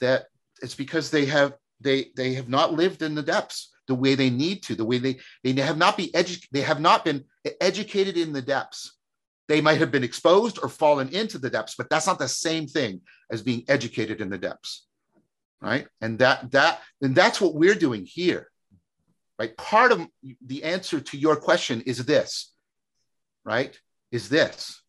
that 0.00 0.26
it's 0.60 0.74
because 0.74 1.10
they 1.10 1.24
have 1.24 1.54
they 1.80 2.10
they 2.16 2.34
have 2.34 2.50
not 2.50 2.74
lived 2.74 3.00
in 3.00 3.14
the 3.14 3.22
depths. 3.22 3.72
the 3.86 3.94
way 3.94 4.14
they 4.14 4.30
need 4.30 4.62
to, 4.64 4.74
the 4.74 4.84
way 4.84 4.98
they 4.98 5.18
they 5.42 5.52
have 5.62 5.78
not 5.78 5.96
be 5.96 6.08
edu- 6.08 6.46
they 6.52 6.60
have 6.60 6.80
not 6.80 7.02
been 7.02 7.24
educated 7.60 8.16
in 8.18 8.32
the 8.34 8.42
depths. 8.42 8.98
They 9.48 9.62
might 9.62 9.78
have 9.78 9.92
been 9.92 10.04
exposed 10.04 10.58
or 10.62 10.68
fallen 10.68 11.08
into 11.20 11.38
the 11.38 11.48
depths, 11.48 11.76
but 11.78 11.88
that's 11.88 12.06
not 12.06 12.18
the 12.18 12.28
same 12.28 12.66
thing 12.66 13.00
as 13.30 13.42
being 13.42 13.64
educated 13.68 14.20
in 14.20 14.28
the 14.28 14.38
depths, 14.48 14.86
right? 15.62 15.86
And 16.02 16.18
that 16.18 16.50
that 16.50 16.82
and 17.00 17.14
that's 17.14 17.40
what 17.40 17.54
we're 17.54 17.80
doing 17.86 18.04
here, 18.04 18.50
right? 19.38 19.56
Part 19.56 19.92
of 19.92 20.06
the 20.44 20.64
answer 20.64 21.00
to 21.00 21.16
your 21.16 21.36
question 21.36 21.80
is 21.82 22.04
this, 22.04 22.52
right? 23.46 23.78
Is 24.10 24.28
this? 24.28 24.82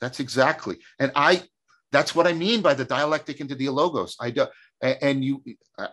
That's 0.00 0.20
exactly, 0.20 0.78
and 0.98 1.12
I 1.14 1.42
that's 1.92 2.14
what 2.14 2.26
I 2.26 2.32
mean 2.32 2.60
by 2.60 2.74
the 2.74 2.84
dialectic 2.84 3.40
into 3.40 3.54
dialogos. 3.54 4.16
I 4.20 4.30
do, 4.30 4.46
and 4.82 5.24
you, 5.24 5.42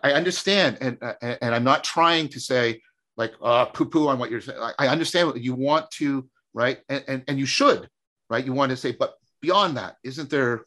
I 0.02 0.12
understand, 0.12 0.78
and 0.80 0.98
and 1.22 1.54
I'm 1.54 1.64
not 1.64 1.84
trying 1.84 2.28
to 2.28 2.40
say 2.40 2.82
like 3.16 3.32
uh, 3.42 3.66
poo-poo 3.66 4.08
on 4.08 4.18
what 4.18 4.30
you're 4.30 4.40
saying. 4.40 4.58
I 4.78 4.88
understand 4.88 5.28
what 5.28 5.40
you 5.40 5.54
want 5.54 5.90
to, 5.92 6.28
right? 6.54 6.78
And, 6.88 7.04
and 7.08 7.24
and 7.28 7.38
you 7.38 7.46
should, 7.46 7.88
right? 8.30 8.44
You 8.44 8.52
want 8.52 8.70
to 8.70 8.76
say, 8.76 8.92
but 8.92 9.14
beyond 9.40 9.76
that, 9.76 9.96
isn't 10.04 10.30
there? 10.30 10.64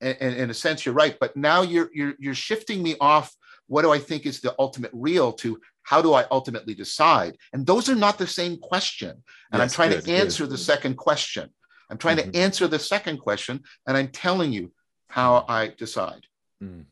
And, 0.00 0.16
and 0.20 0.36
in 0.36 0.50
a 0.50 0.54
sense, 0.54 0.84
you're 0.84 0.94
right. 0.94 1.16
But 1.18 1.36
now 1.36 1.62
you're 1.62 1.90
you're 1.92 2.14
you're 2.18 2.34
shifting 2.34 2.82
me 2.82 2.96
off. 3.00 3.34
What 3.66 3.82
do 3.82 3.90
I 3.90 3.98
think 3.98 4.26
is 4.26 4.40
the 4.40 4.54
ultimate 4.58 4.90
real 4.92 5.32
to 5.32 5.58
how 5.84 6.02
do 6.02 6.14
I 6.14 6.24
ultimately 6.30 6.74
decide? 6.74 7.36
And 7.52 7.66
those 7.66 7.88
are 7.88 7.94
not 7.94 8.18
the 8.18 8.26
same 8.26 8.58
question. 8.58 9.10
And 9.52 9.60
yes, 9.60 9.62
I'm 9.62 9.68
trying 9.68 9.90
good, 9.90 10.04
to 10.04 10.12
answer 10.12 10.44
good. 10.44 10.52
the 10.52 10.58
second 10.58 10.96
question. 10.96 11.50
I'm 11.90 11.98
trying 11.98 12.16
mm-hmm. 12.16 12.32
to 12.32 12.38
answer 12.38 12.66
the 12.66 12.78
second 12.78 13.18
question, 13.18 13.62
and 13.86 13.96
I'm 13.96 14.08
telling 14.08 14.52
you 14.52 14.72
how 15.08 15.44
I 15.48 15.68
decide. 15.68 16.26
Mm. 16.62 16.86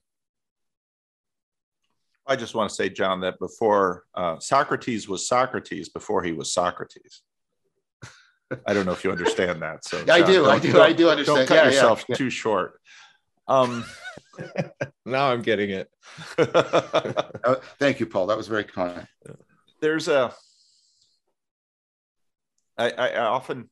I 2.26 2.36
just 2.36 2.54
want 2.54 2.68
to 2.68 2.74
say, 2.74 2.88
John, 2.88 3.20
that 3.22 3.38
before 3.38 4.04
uh, 4.14 4.38
Socrates 4.38 5.08
was 5.08 5.26
Socrates, 5.26 5.88
before 5.88 6.22
he 6.22 6.32
was 6.32 6.52
Socrates. 6.52 7.22
I 8.66 8.74
don't 8.74 8.86
know 8.86 8.92
if 8.92 9.02
you 9.02 9.10
understand 9.10 9.62
that. 9.62 9.84
So 9.84 10.04
I 10.08 10.22
do, 10.22 10.46
I 10.46 10.58
do, 10.58 10.80
I 10.80 10.92
do 10.92 11.08
understand. 11.08 11.38
Don't 11.38 11.46
cut 11.48 11.64
yeah, 11.64 11.70
yourself 11.70 12.04
yeah, 12.08 12.14
too 12.14 12.30
short. 12.30 12.80
Um, 13.48 13.84
now 15.04 15.30
I'm 15.30 15.42
getting 15.42 15.70
it. 15.70 15.90
uh, 16.38 17.56
thank 17.78 18.00
you, 18.00 18.06
Paul. 18.06 18.26
That 18.26 18.36
was 18.36 18.48
very 18.48 18.64
kind. 18.64 19.06
There's 19.80 20.08
a. 20.08 20.32
I, 22.78 22.90
I 22.90 23.18
often 23.18 23.68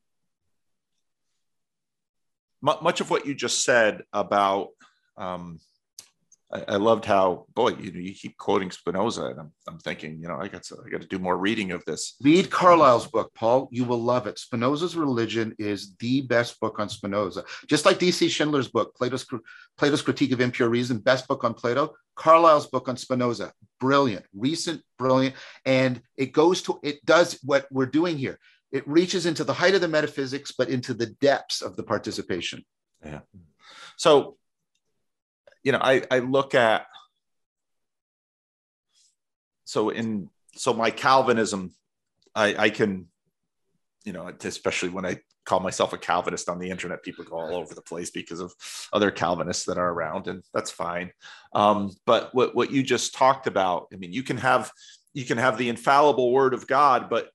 much 2.62 3.00
of 3.00 3.10
what 3.10 3.26
you 3.26 3.34
just 3.34 3.64
said 3.64 4.02
about 4.12 4.68
um, 5.16 5.60
I, 6.52 6.64
I, 6.68 6.76
loved 6.76 7.04
how 7.04 7.46
boy 7.54 7.70
you 7.70 7.92
know 7.92 8.00
you 8.00 8.14
keep 8.14 8.36
quoting 8.36 8.70
Spinoza 8.70 9.26
and 9.26 9.40
I'm, 9.40 9.52
I'm 9.68 9.78
thinking 9.78 10.20
you 10.20 10.28
know 10.28 10.36
I 10.36 10.48
got 10.48 10.64
to 10.64 10.76
I 10.84 10.88
got 10.88 11.00
to 11.02 11.06
do 11.06 11.18
more 11.18 11.36
reading 11.36 11.72
of 11.72 11.84
this. 11.84 12.16
Read 12.22 12.50
Carlisle's 12.50 13.06
book, 13.06 13.32
Paul. 13.34 13.68
You 13.70 13.84
will 13.84 14.02
love 14.02 14.26
it. 14.26 14.38
Spinoza's 14.38 14.96
Religion 14.96 15.54
is 15.58 15.94
the 15.96 16.22
best 16.22 16.58
book 16.60 16.78
on 16.78 16.88
Spinoza. 16.88 17.44
Just 17.68 17.84
like 17.84 17.98
D.C. 17.98 18.28
Schindler's 18.28 18.68
book, 18.68 18.94
Plato's 18.96 19.26
Plato's 19.78 20.02
Critique 20.02 20.32
of 20.32 20.40
Impure 20.40 20.68
Reason, 20.68 20.98
best 20.98 21.28
book 21.28 21.44
on 21.44 21.54
Plato. 21.54 21.94
Carlisle's 22.16 22.66
book 22.66 22.88
on 22.88 22.96
Spinoza, 22.96 23.52
brilliant, 23.78 24.26
recent, 24.34 24.82
brilliant, 24.98 25.34
and 25.64 26.02
it 26.16 26.32
goes 26.32 26.62
to 26.62 26.78
it 26.82 27.04
does 27.06 27.38
what 27.42 27.66
we're 27.70 27.86
doing 27.86 28.18
here 28.18 28.38
it 28.72 28.86
reaches 28.86 29.26
into 29.26 29.44
the 29.44 29.52
height 29.52 29.74
of 29.74 29.80
the 29.80 29.88
metaphysics, 29.88 30.52
but 30.56 30.68
into 30.68 30.94
the 30.94 31.06
depths 31.06 31.60
of 31.62 31.76
the 31.76 31.82
participation. 31.82 32.64
Yeah. 33.04 33.20
So, 33.96 34.36
you 35.62 35.72
know, 35.72 35.80
I, 35.80 36.02
I 36.10 36.18
look 36.20 36.54
at, 36.54 36.86
so 39.64 39.90
in, 39.90 40.28
so 40.54 40.72
my 40.72 40.90
Calvinism, 40.90 41.72
I, 42.34 42.54
I 42.56 42.70
can, 42.70 43.06
you 44.04 44.12
know, 44.12 44.32
especially 44.42 44.88
when 44.88 45.06
I 45.06 45.20
call 45.44 45.60
myself 45.60 45.92
a 45.92 45.98
Calvinist 45.98 46.48
on 46.48 46.58
the 46.58 46.70
internet, 46.70 47.02
people 47.02 47.24
go 47.24 47.38
all 47.38 47.54
over 47.54 47.74
the 47.74 47.82
place 47.82 48.10
because 48.10 48.40
of 48.40 48.52
other 48.92 49.10
Calvinists 49.10 49.64
that 49.66 49.78
are 49.78 49.92
around, 49.92 50.26
and 50.26 50.42
that's 50.54 50.70
fine. 50.70 51.12
Um, 51.54 51.90
but 52.06 52.34
what, 52.34 52.54
what 52.54 52.70
you 52.70 52.82
just 52.82 53.14
talked 53.14 53.46
about, 53.46 53.88
I 53.92 53.96
mean, 53.96 54.12
you 54.12 54.22
can 54.22 54.38
have, 54.38 54.70
you 55.12 55.24
can 55.24 55.38
have 55.38 55.58
the 55.58 55.68
infallible 55.68 56.32
word 56.32 56.54
of 56.54 56.66
God, 56.66 57.10
but 57.10 57.30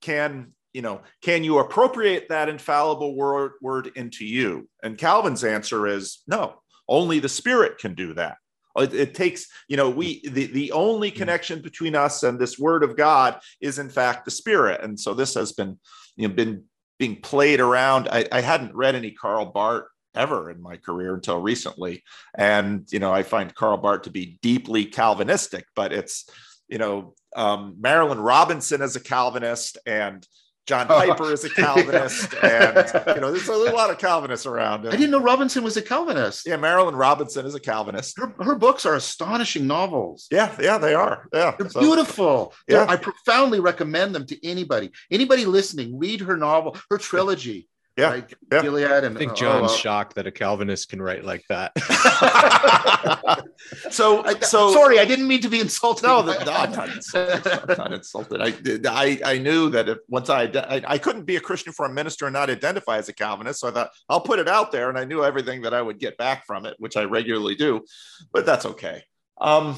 can 0.00 0.52
you 0.74 0.82
know, 0.82 1.00
can 1.22 1.44
you 1.44 1.60
appropriate 1.60 2.28
that 2.28 2.48
infallible 2.48 3.14
word, 3.14 3.52
word 3.62 3.92
into 3.94 4.26
you? 4.26 4.68
And 4.82 4.98
Calvin's 4.98 5.44
answer 5.44 5.86
is 5.86 6.22
no, 6.26 6.60
only 6.88 7.18
the 7.18 7.28
Spirit 7.28 7.78
can 7.78 7.94
do 7.94 8.14
that. 8.14 8.36
It, 8.76 8.94
it, 8.94 9.14
takes, 9.14 9.46
you 9.68 9.76
know, 9.76 9.88
we 9.88 10.20
the, 10.28 10.46
the 10.46 10.72
only 10.72 11.10
hmm. 11.10 11.16
connection 11.16 11.62
between 11.62 11.94
us 11.94 12.22
and 12.22 12.38
this 12.38 12.58
word 12.58 12.82
of 12.82 12.96
God 12.96 13.38
is 13.60 13.78
in 13.78 13.88
fact 13.88 14.24
the 14.24 14.30
Spirit. 14.30 14.82
And 14.82 14.98
so 14.98 15.14
this 15.14 15.34
has 15.34 15.52
been, 15.52 15.78
you 16.16 16.28
know, 16.28 16.34
been 16.34 16.64
being 16.98 17.20
played 17.20 17.60
around. 17.60 18.08
I, 18.10 18.26
I 18.30 18.40
hadn't 18.40 18.74
read 18.74 18.94
any 18.94 19.12
Karl 19.12 19.46
Barth 19.46 19.86
ever 20.14 20.50
in 20.50 20.62
my 20.62 20.76
career 20.76 21.14
until 21.14 21.40
recently. 21.40 22.02
And, 22.36 22.86
you 22.92 22.98
know, 22.98 23.12
I 23.12 23.22
find 23.22 23.54
Karl 23.54 23.76
Barth 23.76 24.02
to 24.02 24.10
be 24.10 24.38
deeply 24.42 24.84
Calvinistic, 24.84 25.66
but 25.74 25.92
it's, 25.92 26.28
you 26.68 26.78
know, 26.78 27.14
um, 27.34 27.76
Marilynne 27.80 28.24
Robinson 28.24 28.80
as 28.80 28.96
a 28.96 29.00
Calvinist 29.00 29.78
and 29.86 30.26
John 30.66 30.86
oh. 30.88 30.94
Piper 30.94 31.32
is 31.32 31.44
a 31.44 31.50
Calvinist, 31.54 32.34
and 32.42 32.90
you 33.14 33.20
know, 33.20 33.30
there's 33.30 33.48
a, 33.48 33.74
lot 33.74 33.90
of 33.90 33.98
Calvinists 33.98 34.46
around. 34.46 34.86
I 34.86 34.92
didn't 34.92 35.10
know 35.10 35.20
Robinson 35.20 35.62
was 35.62 35.76
a 35.76 35.82
Calvinist. 35.82 36.46
Yeah, 36.46 36.56
Marilynne 36.56 36.98
Robinson 36.98 37.44
is 37.44 37.54
a 37.54 37.60
Calvinist. 37.60 38.16
Her, 38.18 38.34
her 38.42 38.54
books 38.54 38.86
are 38.86 38.94
astonishing 38.94 39.66
novels. 39.66 40.26
Yeah, 40.30 40.54
yeah, 40.60 40.78
they 40.78 40.94
are. 40.94 41.28
Yeah, 41.32 41.54
they're 41.58 41.68
so, 41.68 41.80
beautiful. 41.80 42.54
Yeah, 42.66 42.84
they're, 42.84 42.90
I 42.90 42.96
profoundly 42.96 43.60
recommend 43.60 44.14
them 44.14 44.26
to 44.26 44.46
anybody. 44.46 44.90
Anybody 45.10 45.44
listening, 45.44 45.98
read 45.98 46.20
her 46.20 46.36
novel, 46.36 46.76
her 46.90 46.98
trilogy. 46.98 47.68
Yeah, 47.96 48.10
right? 48.10 48.34
yeah. 48.50 48.62
Gilead 48.62 49.04
and 49.04 49.16
I 49.16 49.18
think 49.18 49.32
uh, 49.32 49.36
John's 49.36 49.70
oh, 49.70 49.76
shocked 49.76 50.16
that 50.16 50.26
a 50.26 50.32
Calvinist 50.32 50.88
can 50.88 51.00
write 51.00 51.24
like 51.24 51.44
that. 51.48 51.70
so, 53.90 54.24
I, 54.24 54.36
so 54.40 54.72
sorry, 54.72 54.98
I 54.98 55.04
didn't 55.04 55.28
mean 55.28 55.40
to 55.42 55.48
be 55.48 55.60
insulted. 55.60 56.04
No, 56.04 56.20
the, 56.22 56.44
no 56.44 56.52
I'm 56.52 56.72
not 56.72 56.88
insulted. 56.88 57.46
I'm 57.46 57.78
not 57.78 57.92
insulted. 57.92 58.40
I, 58.42 58.52
I, 58.88 59.20
I 59.24 59.38
knew 59.38 59.70
that 59.70 59.88
if 59.88 59.98
once 60.08 60.28
I, 60.28 60.42
I, 60.42 60.82
I 60.88 60.98
couldn't 60.98 61.24
be 61.24 61.36
a 61.36 61.40
Christian 61.40 61.72
for 61.72 61.86
a 61.86 61.92
minister 61.92 62.26
and 62.26 62.32
not 62.32 62.50
identify 62.50 62.98
as 62.98 63.08
a 63.08 63.12
Calvinist, 63.12 63.60
so 63.60 63.68
I 63.68 63.70
thought 63.70 63.90
I'll 64.08 64.20
put 64.20 64.40
it 64.40 64.48
out 64.48 64.72
there, 64.72 64.88
and 64.88 64.98
I 64.98 65.04
knew 65.04 65.22
everything 65.22 65.62
that 65.62 65.72
I 65.72 65.80
would 65.80 66.00
get 66.00 66.18
back 66.18 66.46
from 66.46 66.66
it, 66.66 66.74
which 66.78 66.96
I 66.96 67.04
regularly 67.04 67.54
do, 67.54 67.84
but 68.32 68.44
that's 68.44 68.66
okay. 68.66 69.04
Um, 69.40 69.76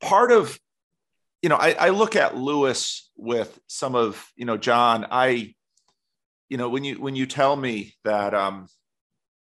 part 0.00 0.32
of, 0.32 0.58
you 1.42 1.48
know, 1.48 1.56
I, 1.56 1.76
I 1.78 1.88
look 1.90 2.16
at 2.16 2.36
Lewis 2.36 3.08
with 3.16 3.56
some 3.68 3.94
of, 3.94 4.24
you 4.34 4.46
know, 4.46 4.56
John. 4.56 5.06
I 5.08 5.54
you 6.52 6.58
know 6.58 6.68
when 6.68 6.84
you 6.84 7.00
when 7.00 7.16
you 7.16 7.24
tell 7.24 7.56
me 7.56 7.94
that 8.04 8.34
um, 8.34 8.68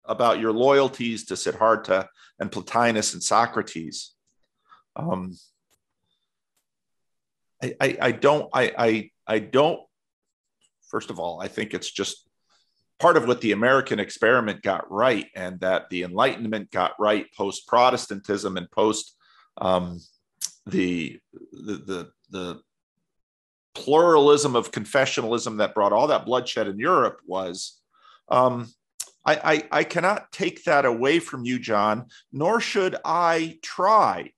about 0.04 0.40
your 0.40 0.52
loyalties 0.52 1.24
to 1.24 1.38
Siddhartha 1.38 2.06
and 2.38 2.52
Plotinus 2.52 3.14
and 3.14 3.22
Socrates, 3.22 4.12
um, 4.94 5.34
I, 7.62 7.74
I, 7.80 7.98
I 8.02 8.12
don't 8.12 8.50
I, 8.52 8.72
I 8.76 9.10
I 9.26 9.38
don't. 9.38 9.80
First 10.90 11.08
of 11.08 11.18
all, 11.18 11.40
I 11.40 11.48
think 11.48 11.72
it's 11.72 11.90
just 11.90 12.28
part 12.98 13.16
of 13.16 13.26
what 13.26 13.40
the 13.40 13.52
American 13.52 13.98
experiment 13.98 14.60
got 14.60 14.90
right, 14.92 15.28
and 15.34 15.58
that 15.60 15.88
the 15.88 16.02
Enlightenment 16.02 16.70
got 16.70 16.92
right 16.98 17.24
post 17.34 17.66
Protestantism 17.66 18.58
and 18.58 18.70
post 18.70 19.16
um, 19.56 19.98
the, 20.66 21.18
the 21.52 21.72
the 21.86 22.10
the 22.28 22.60
pluralism 23.82 24.56
of 24.56 24.72
confessionalism 24.72 25.58
that 25.58 25.74
brought 25.74 25.92
all 25.92 26.08
that 26.08 26.26
bloodshed 26.26 26.66
in 26.68 26.78
Europe 26.78 27.18
was. 27.26 27.80
Um, 28.28 28.66
I, 29.24 29.34
I, 29.52 29.80
I 29.80 29.84
cannot 29.84 30.32
take 30.32 30.64
that 30.64 30.84
away 30.84 31.20
from 31.20 31.44
you, 31.44 31.58
John, 31.58 32.06
nor 32.32 32.60
should 32.60 32.96
I 33.04 33.58
try 33.62 34.32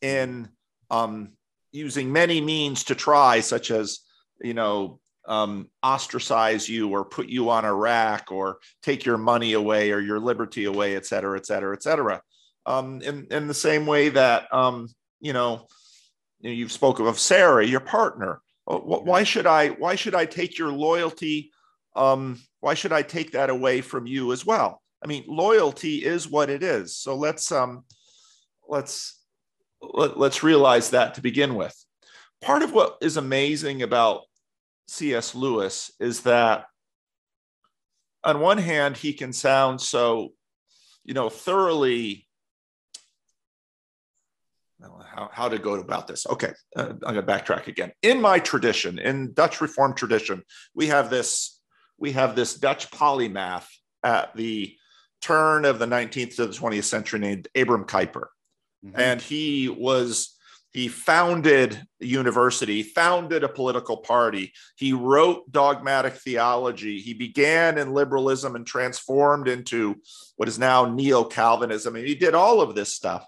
in 0.00 0.48
um, 0.90 1.32
using 1.72 2.12
many 2.12 2.40
means 2.40 2.84
to 2.84 2.94
try, 2.94 3.40
such 3.40 3.70
as, 3.70 4.00
you 4.40 4.54
know, 4.54 5.00
um, 5.26 5.70
ostracize 5.82 6.68
you 6.68 6.90
or 6.90 7.04
put 7.04 7.28
you 7.28 7.50
on 7.50 7.64
a 7.64 7.74
rack 7.74 8.30
or 8.30 8.58
take 8.82 9.06
your 9.06 9.18
money 9.18 9.54
away 9.54 9.92
or 9.92 10.00
your 10.00 10.20
liberty 10.20 10.64
away, 10.66 10.96
et 10.96 11.06
cetera, 11.06 11.38
et 11.38 11.46
cetera, 11.46 11.74
et 11.74 11.82
cetera. 11.82 12.20
Um, 12.66 13.00
in, 13.02 13.26
in 13.30 13.48
the 13.48 13.54
same 13.54 13.86
way 13.86 14.10
that, 14.10 14.52
um, 14.52 14.88
you 15.20 15.32
know, 15.32 15.66
you've 16.40 16.72
spoken 16.72 17.06
of 17.06 17.18
Sarah, 17.18 17.66
your 17.66 17.80
partner. 17.80 18.40
Uh, 18.66 18.78
why 18.78 19.24
should 19.24 19.46
I? 19.46 19.68
Why 19.68 19.94
should 19.94 20.14
I 20.14 20.24
take 20.24 20.58
your 20.58 20.72
loyalty? 20.72 21.52
Um, 21.96 22.40
why 22.60 22.74
should 22.74 22.92
I 22.92 23.02
take 23.02 23.32
that 23.32 23.50
away 23.50 23.80
from 23.80 24.06
you 24.06 24.32
as 24.32 24.44
well? 24.44 24.80
I 25.02 25.06
mean, 25.06 25.24
loyalty 25.26 26.04
is 26.04 26.28
what 26.28 26.48
it 26.48 26.62
is. 26.62 26.96
So 26.96 27.14
let's 27.14 27.52
um, 27.52 27.84
let's 28.68 29.20
let, 29.82 30.18
let's 30.18 30.42
realize 30.42 30.90
that 30.90 31.14
to 31.14 31.20
begin 31.20 31.54
with. 31.54 31.74
Part 32.40 32.62
of 32.62 32.72
what 32.72 32.98
is 33.00 33.16
amazing 33.16 33.82
about 33.82 34.22
C.S. 34.88 35.34
Lewis 35.34 35.90
is 36.00 36.22
that 36.22 36.66
on 38.22 38.40
one 38.40 38.58
hand, 38.58 38.96
he 38.96 39.12
can 39.12 39.32
sound 39.32 39.80
so, 39.80 40.32
you 41.04 41.14
know, 41.14 41.28
thoroughly 41.28 42.26
how, 45.06 45.30
how 45.32 45.48
to 45.48 45.58
go 45.58 45.74
about 45.74 46.06
this. 46.06 46.26
Okay, 46.26 46.52
uh, 46.76 46.88
I'm 46.88 47.14
going 47.14 47.14
to 47.14 47.22
backtrack 47.22 47.66
again. 47.66 47.92
In 48.02 48.20
my 48.20 48.38
tradition, 48.38 48.98
in 48.98 49.32
Dutch 49.32 49.60
Reformed 49.60 49.96
tradition, 49.96 50.42
we 50.74 50.88
have 50.88 51.10
this 51.10 51.60
we 51.98 52.12
have 52.12 52.34
this 52.34 52.54
Dutch 52.54 52.90
polymath 52.90 53.66
at 54.02 54.34
the 54.34 54.76
turn 55.22 55.64
of 55.64 55.78
the 55.78 55.86
19th 55.86 56.36
to 56.36 56.46
the 56.46 56.52
20th 56.52 56.84
century 56.84 57.20
named 57.20 57.48
Abram 57.54 57.84
Kuyper, 57.84 58.26
mm-hmm. 58.84 58.98
and 58.98 59.20
he 59.20 59.68
was 59.68 60.34
he 60.74 60.88
founded 60.88 61.86
a 62.02 62.04
university, 62.04 62.82
founded 62.82 63.44
a 63.44 63.48
political 63.48 63.98
party. 63.98 64.52
He 64.76 64.92
wrote 64.92 65.50
dogmatic 65.52 66.14
theology. 66.14 66.98
He 66.98 67.14
began 67.14 67.78
in 67.78 67.94
liberalism 67.94 68.56
and 68.56 68.66
transformed 68.66 69.46
into 69.46 69.94
what 70.34 70.48
is 70.48 70.58
now 70.58 70.86
neo 70.86 71.22
Calvinism. 71.22 71.94
And 71.94 72.04
he 72.04 72.16
did 72.16 72.34
all 72.34 72.60
of 72.60 72.74
this 72.74 72.92
stuff. 72.92 73.24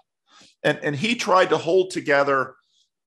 And, 0.67 0.79
and 0.83 0.95
he 0.97 1.15
tried 1.15 1.51
to 1.51 1.57
hold 1.57 1.91
together 1.91 2.55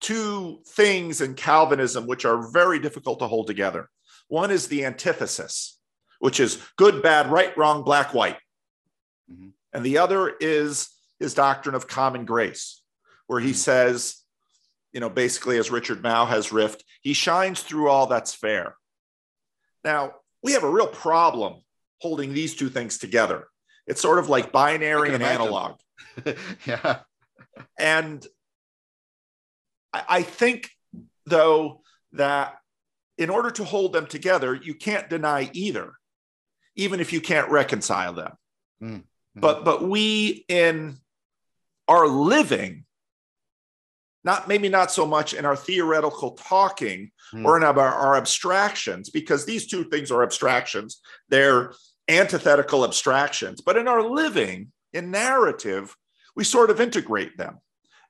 two 0.01 0.61
things 0.67 1.21
in 1.21 1.35
Calvinism 1.35 2.07
which 2.07 2.25
are 2.25 2.51
very 2.51 2.79
difficult 2.79 3.19
to 3.19 3.27
hold 3.27 3.47
together. 3.47 3.91
One 4.29 4.51
is 4.51 4.69
the 4.69 4.87
antithesis, 4.87 5.79
which 6.21 6.41
is 6.41 6.59
good, 6.79 7.03
bad, 7.03 7.31
right, 7.31 7.55
wrong, 7.59 7.85
black, 7.85 8.15
white. 8.15 8.39
Mm-hmm. 9.31 9.49
And 9.75 9.85
the 9.85 9.99
other 9.99 10.33
is 10.41 10.89
his 11.19 11.35
doctrine 11.35 11.75
of 11.75 11.87
common 11.87 12.25
grace, 12.25 12.81
where 13.27 13.41
he 13.41 13.51
mm-hmm. 13.51 13.57
says, 13.57 14.23
you 14.95 15.01
know, 15.01 15.11
basically, 15.11 15.59
as 15.59 15.71
Richard 15.71 16.03
Mouw 16.03 16.27
has 16.29 16.49
riffed, 16.49 16.81
he 17.03 17.13
shines 17.13 17.63
through 17.63 17.91
all 17.91 18.07
that's 18.07 18.33
fair. 18.33 18.75
Now, 19.85 20.15
we 20.43 20.53
have 20.53 20.65
a 20.65 20.71
real 20.71 20.87
problem 20.87 21.61
holding 22.01 22.33
these 22.33 22.57
two 22.57 22.71
things 22.71 22.97
together. 22.97 23.49
It's 23.87 24.01
sort 24.01 24.19
of 24.19 24.31
like 24.31 24.51
binary 24.51 25.09
and 25.09 25.23
imagine. 25.23 25.43
analog. 25.43 25.77
yeah. 26.67 27.01
And 27.79 28.27
I, 29.93 30.03
I 30.09 30.23
think, 30.23 30.71
though, 31.27 31.83
that 32.13 32.57
in 33.19 33.31
order 33.31 33.51
to 33.51 33.65
hold 33.65 33.93
them 33.93 34.07
together, 34.07 34.55
you 34.55 34.75
can't 34.75 35.11
deny 35.11 35.51
either, 35.53 35.93
even 36.77 37.01
if 37.01 37.13
you 37.13 37.21
can't 37.21 37.51
reconcile 37.51 38.15
them. 38.15 38.33
Mm-hmm. 38.83 39.41
But 39.41 39.65
but 39.65 39.83
we 39.83 40.45
in 40.49 40.97
our 41.87 42.07
living 42.07 42.85
not 44.25 44.49
maybe 44.49 44.69
not 44.69 44.91
so 44.91 45.07
much 45.07 45.35
in 45.35 45.45
our 45.45 45.57
theoretical 45.57 46.33
talking 46.33 47.11
mm. 47.35 47.45
or 47.45 47.57
in 47.57 47.63
our, 47.63 47.79
our 47.79 48.17
abstractions 48.17 49.11
because 49.11 49.45
these 49.45 49.67
two 49.67 49.85
things 49.85 50.11
are 50.11 50.23
abstractions 50.23 51.01
they're 51.29 51.73
antithetical 52.09 52.85
abstractions 52.85 53.61
but 53.61 53.77
in 53.77 53.89
our 53.89 54.03
living 54.03 54.71
in 54.93 55.11
narrative 55.11 55.97
we 56.37 56.45
sort 56.45 56.71
of 56.71 56.81
integrate 56.81 57.37
them. 57.37 57.59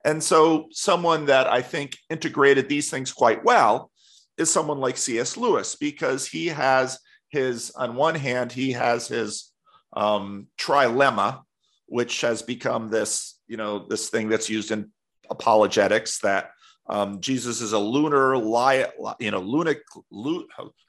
And 0.05 0.23
so 0.23 0.69
someone 0.71 1.27
that 1.27 1.47
i 1.47 1.61
think 1.61 1.97
integrated 2.09 2.69
these 2.69 2.91
things 2.91 3.13
quite 3.13 3.45
well 3.45 3.91
is 4.39 4.51
someone 4.51 4.79
like 4.79 4.97
cs 4.97 5.37
lewis 5.37 5.77
because 5.77 6.27
he 6.27 6.47
has 6.47 6.99
his 7.29 7.71
on 7.73 7.95
one 7.95 8.15
hand 8.15 8.51
he 8.51 8.73
has 8.73 9.09
his 9.09 9.53
um, 9.93 10.47
trilemma 10.59 11.43
which 11.87 12.21
has 12.21 12.43
become 12.43 12.89
this 12.89 13.39
you 13.49 13.57
know 13.57 13.87
this 13.89 14.09
thing 14.09 14.29
that's 14.29 14.49
used 14.49 14.71
in 14.71 14.91
apologetics 15.29 16.19
that 16.21 16.51
um, 16.91 17.21
Jesus 17.21 17.61
is 17.61 17.73
a 17.73 17.79
lunar 17.79 18.37
liar, 18.37 18.89
you 19.21 19.31
know, 19.31 19.39
lunatic, 19.39 19.83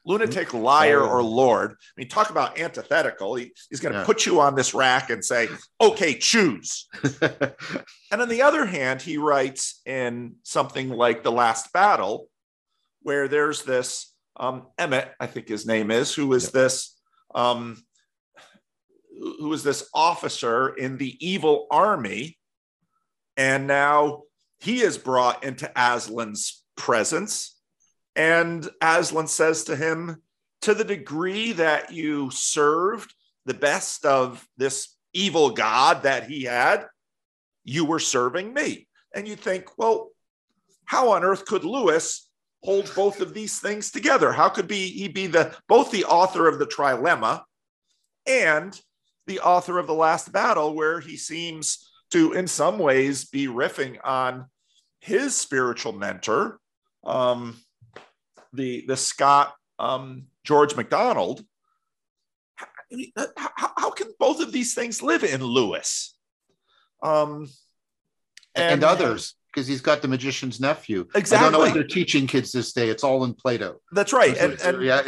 lunatic 0.04 0.52
liar 0.52 1.00
or 1.00 1.22
Lord. 1.22 1.70
I 1.70 1.74
mean, 1.96 2.08
talk 2.08 2.30
about 2.30 2.58
antithetical. 2.58 3.36
He, 3.36 3.52
he's 3.70 3.78
going 3.78 3.92
to 3.92 4.00
yeah. 4.00 4.04
put 4.04 4.26
you 4.26 4.40
on 4.40 4.56
this 4.56 4.74
rack 4.74 5.10
and 5.10 5.24
say, 5.24 5.48
okay, 5.80 6.18
choose. 6.18 6.88
and 7.22 8.20
on 8.20 8.28
the 8.28 8.42
other 8.42 8.66
hand, 8.66 9.00
he 9.00 9.16
writes 9.16 9.80
in 9.86 10.34
something 10.42 10.88
like 10.88 11.22
The 11.22 11.30
Last 11.30 11.72
Battle, 11.72 12.28
where 13.02 13.28
there's 13.28 13.62
this 13.62 14.12
um, 14.36 14.66
Emeth, 14.80 15.10
I 15.20 15.28
think 15.28 15.46
his 15.46 15.66
name 15.66 15.92
is, 15.92 16.12
who 16.12 16.32
is 16.32 16.46
yeah. 16.46 16.62
this. 16.62 16.98
Um, 17.32 17.80
who 19.38 19.52
is 19.52 19.62
this 19.62 19.88
officer 19.94 20.70
in 20.70 20.96
the 20.96 21.16
evil 21.24 21.68
army 21.70 22.36
and 23.36 23.68
now 23.68 24.22
he 24.62 24.80
is 24.80 24.96
brought 24.96 25.42
into 25.42 25.70
Aslan's 25.76 26.62
presence. 26.76 27.58
And 28.14 28.68
Aslan 28.80 29.26
says 29.26 29.64
to 29.64 29.74
him, 29.74 30.22
To 30.62 30.74
the 30.74 30.84
degree 30.84 31.50
that 31.52 31.92
you 31.92 32.30
served 32.30 33.12
the 33.44 33.54
best 33.54 34.06
of 34.06 34.46
this 34.56 34.96
evil 35.12 35.50
God 35.50 36.04
that 36.04 36.28
he 36.28 36.44
had, 36.44 36.86
you 37.64 37.84
were 37.84 37.98
serving 37.98 38.54
me. 38.54 38.86
And 39.12 39.26
you 39.26 39.34
think, 39.34 39.66
well, 39.76 40.10
how 40.84 41.10
on 41.10 41.24
earth 41.24 41.44
could 41.44 41.64
Lewis 41.64 42.30
hold 42.62 42.92
both 42.94 43.20
of 43.20 43.34
these 43.34 43.58
things 43.58 43.90
together? 43.90 44.30
How 44.30 44.48
could 44.48 44.68
be 44.68 44.88
he 44.88 45.08
be 45.08 45.26
the 45.26 45.56
both 45.68 45.90
the 45.90 46.04
author 46.04 46.46
of 46.46 46.60
the 46.60 46.66
trilemma 46.66 47.42
and 48.28 48.80
the 49.26 49.40
author 49.40 49.78
of 49.78 49.88
the 49.88 49.94
last 49.94 50.30
battle, 50.30 50.74
where 50.74 51.00
he 51.00 51.16
seems 51.16 51.90
to, 52.12 52.32
in 52.32 52.46
some 52.46 52.78
ways, 52.78 53.24
be 53.24 53.48
riffing 53.48 53.98
on 54.04 54.46
his 55.02 55.36
spiritual 55.36 55.92
mentor, 55.92 56.60
um, 57.04 57.56
the 58.52 58.84
the 58.86 58.96
Scot 58.96 59.52
um, 59.78 60.26
George 60.44 60.76
MacDonald. 60.76 61.44
How, 63.36 63.72
how, 63.76 63.90
can 63.90 64.08
both 64.18 64.40
of 64.40 64.52
these 64.52 64.74
things 64.74 65.02
live 65.02 65.24
in 65.24 65.42
Lewis? 65.42 66.16
Um, 67.02 67.48
and, 68.54 68.74
and 68.74 68.84
others, 68.84 69.34
because 69.52 69.66
he's 69.66 69.80
got 69.80 70.02
the 70.02 70.08
magician's 70.08 70.60
nephew. 70.60 71.08
Exactly. 71.14 71.38
I 71.38 71.50
don't 71.50 71.52
know 71.52 71.66
what 71.66 71.74
they're 71.74 71.84
teaching 71.84 72.26
kids 72.26 72.52
this 72.52 72.72
day. 72.72 72.90
It's 72.90 73.02
all 73.02 73.24
in 73.24 73.32
Plato. 73.32 73.80
That's 73.92 74.12
right. 74.12 74.36
and, 74.36 74.60
and 74.60 74.82
yeah. 74.82 75.02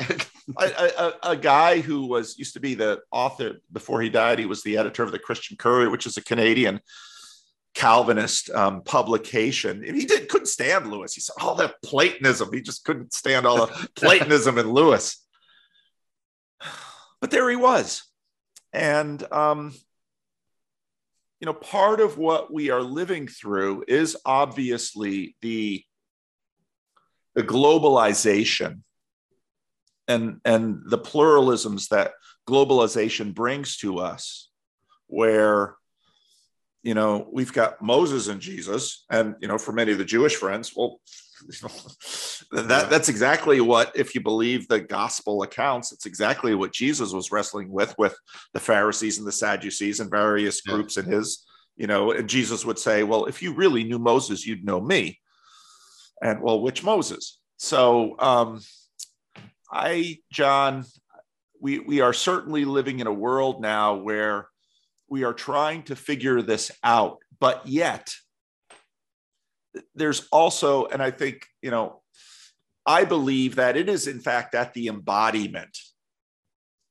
a, 0.58 0.64
a, 0.98 1.12
a, 1.30 1.36
guy 1.36 1.80
who 1.80 2.06
was 2.06 2.38
used 2.38 2.54
to 2.54 2.60
be 2.60 2.74
the 2.74 3.00
author 3.12 3.60
before 3.70 4.00
he 4.00 4.08
died, 4.08 4.38
he 4.38 4.46
was 4.46 4.62
the 4.62 4.78
editor 4.78 5.02
of 5.02 5.12
the 5.12 5.18
Christian 5.18 5.58
Courier, 5.58 5.90
which 5.90 6.06
is 6.06 6.16
a 6.16 6.24
Canadian 6.24 6.80
Calvinist 7.74 8.50
um, 8.50 8.82
publication. 8.82 9.82
He 9.82 10.06
did 10.06 10.28
couldn't 10.28 10.46
stand 10.46 10.90
Lewis. 10.90 11.14
He 11.14 11.20
said 11.20 11.34
all 11.40 11.56
that 11.56 11.82
Platonism. 11.82 12.52
He 12.52 12.62
just 12.62 12.84
couldn't 12.84 13.12
stand 13.12 13.46
all 13.46 13.66
the 13.66 13.88
Platonism 13.96 14.58
in 14.58 14.70
Lewis. 14.70 15.20
But 17.20 17.30
there 17.30 17.48
he 17.50 17.56
was, 17.56 18.04
and 18.72 19.22
um, 19.32 19.74
you 21.40 21.46
know, 21.46 21.54
part 21.54 22.00
of 22.00 22.16
what 22.16 22.52
we 22.52 22.70
are 22.70 22.82
living 22.82 23.28
through 23.28 23.84
is 23.88 24.16
obviously 24.24 25.36
the 25.42 25.84
the 27.34 27.42
globalization 27.42 28.80
and 30.06 30.40
and 30.44 30.82
the 30.86 30.98
pluralisms 30.98 31.88
that 31.88 32.12
globalization 32.46 33.34
brings 33.34 33.78
to 33.78 33.98
us, 33.98 34.50
where 35.06 35.76
you 36.84 36.92
know, 36.92 37.26
we've 37.32 37.52
got 37.52 37.80
Moses 37.80 38.28
and 38.28 38.40
Jesus, 38.40 39.06
and 39.10 39.34
you 39.40 39.48
know, 39.48 39.56
for 39.56 39.72
many 39.72 39.92
of 39.92 39.98
the 39.98 40.04
Jewish 40.04 40.36
friends, 40.36 40.74
well, 40.76 41.00
that 42.52 42.90
that's 42.90 43.08
exactly 43.08 43.60
what, 43.62 43.90
if 43.94 44.14
you 44.14 44.20
believe 44.20 44.68
the 44.68 44.80
gospel 44.80 45.42
accounts, 45.42 45.92
it's 45.92 46.04
exactly 46.04 46.54
what 46.54 46.74
Jesus 46.74 47.12
was 47.12 47.32
wrestling 47.32 47.70
with 47.70 47.94
with 47.96 48.14
the 48.52 48.60
Pharisees 48.60 49.16
and 49.16 49.26
the 49.26 49.32
Sadducees 49.32 49.98
and 49.98 50.10
various 50.10 50.60
groups 50.60 50.98
in 50.98 51.06
his, 51.06 51.46
you 51.74 51.86
know, 51.86 52.12
and 52.12 52.28
Jesus 52.28 52.66
would 52.66 52.78
say, 52.78 53.02
Well, 53.02 53.24
if 53.24 53.40
you 53.40 53.54
really 53.54 53.82
knew 53.82 53.98
Moses, 53.98 54.46
you'd 54.46 54.64
know 54.64 54.80
me. 54.80 55.18
And 56.22 56.42
well, 56.42 56.60
which 56.60 56.84
Moses? 56.84 57.40
So 57.56 58.14
um 58.18 58.60
I, 59.72 60.18
John, 60.30 60.84
we 61.60 61.78
we 61.78 62.02
are 62.02 62.12
certainly 62.12 62.66
living 62.66 63.00
in 63.00 63.06
a 63.06 63.12
world 63.12 63.62
now 63.62 63.94
where 63.94 64.48
we 65.08 65.24
are 65.24 65.34
trying 65.34 65.82
to 65.84 65.96
figure 65.96 66.42
this 66.42 66.70
out, 66.82 67.18
but 67.40 67.66
yet 67.66 68.14
there's 69.94 70.26
also, 70.30 70.86
and 70.86 71.02
I 71.02 71.10
think, 71.10 71.46
you 71.62 71.70
know, 71.70 72.02
I 72.86 73.04
believe 73.04 73.56
that 73.56 73.76
it 73.76 73.88
is 73.88 74.06
in 74.06 74.20
fact 74.20 74.54
at 74.54 74.74
the 74.74 74.88
embodiment 74.88 75.76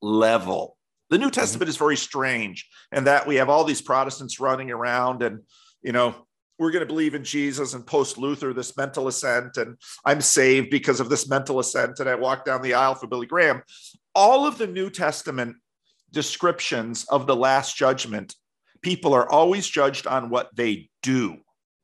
level. 0.01 0.77
The 1.09 1.17
New 1.17 1.29
Testament 1.29 1.63
mm-hmm. 1.63 1.69
is 1.69 1.77
very 1.77 1.97
strange, 1.97 2.67
and 2.91 3.07
that 3.07 3.27
we 3.27 3.35
have 3.35 3.49
all 3.49 3.63
these 3.63 3.81
Protestants 3.81 4.39
running 4.39 4.71
around 4.71 5.21
and, 5.21 5.41
you 5.81 5.91
know, 5.91 6.15
we're 6.59 6.71
going 6.71 6.81
to 6.81 6.87
believe 6.87 7.15
in 7.15 7.23
Jesus 7.23 7.73
and 7.73 7.85
post 7.85 8.17
Luther, 8.17 8.53
this 8.53 8.77
mental 8.77 9.07
assent 9.07 9.57
and 9.57 9.75
I'm 10.05 10.21
saved 10.21 10.69
because 10.69 10.99
of 10.99 11.09
this 11.09 11.27
mental 11.27 11.59
assent 11.59 11.99
and 11.99 12.07
I 12.07 12.15
walk 12.15 12.45
down 12.45 12.61
the 12.61 12.75
aisle 12.75 12.95
for 12.95 13.07
Billy 13.07 13.25
Graham. 13.25 13.63
All 14.15 14.45
of 14.45 14.57
the 14.57 14.67
New 14.67 14.89
Testament 14.89 15.57
descriptions 16.13 17.05
of 17.09 17.27
the 17.27 17.35
last 17.35 17.75
judgment, 17.75 18.35
people 18.81 19.13
are 19.13 19.29
always 19.29 19.67
judged 19.67 20.07
on 20.07 20.29
what 20.29 20.55
they 20.55 20.89
do. 21.01 21.37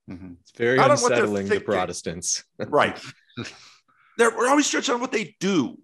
Mm-hmm. 0.09 0.33
It's 0.41 0.51
very 0.55 0.77
Not 0.77 0.91
unsettling 0.91 1.49
to 1.49 1.59
Protestants. 1.59 2.43
right. 2.67 2.97
They're, 4.17 4.35
we're 4.35 4.47
always 4.47 4.69
judged 4.69 4.89
on 4.89 5.01
what 5.01 5.11
they 5.11 5.35
do. 5.39 5.77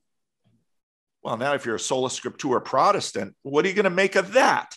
Well, 1.23 1.37
now 1.37 1.53
if 1.53 1.65
you're 1.65 1.75
a 1.75 1.79
sola 1.79 2.09
scriptura 2.09 2.63
Protestant, 2.63 3.35
what 3.41 3.65
are 3.65 3.67
you 3.67 3.73
going 3.73 3.85
to 3.85 3.89
make 3.89 4.15
of 4.15 4.33
that? 4.33 4.75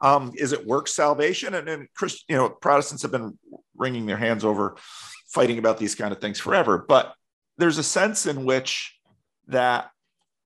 Um, 0.00 0.32
is 0.34 0.52
it 0.52 0.66
work 0.66 0.88
salvation? 0.88 1.54
And 1.54 1.66
then 1.66 1.88
Christ, 1.94 2.24
you 2.28 2.36
know, 2.36 2.48
Protestants 2.48 3.02
have 3.02 3.12
been 3.12 3.38
wringing 3.76 4.06
their 4.06 4.16
hands 4.16 4.44
over 4.44 4.76
fighting 5.28 5.58
about 5.58 5.78
these 5.78 5.94
kind 5.94 6.12
of 6.12 6.20
things 6.20 6.40
forever. 6.40 6.84
But 6.88 7.14
there's 7.58 7.78
a 7.78 7.82
sense 7.82 8.26
in 8.26 8.44
which 8.44 8.96
that 9.48 9.90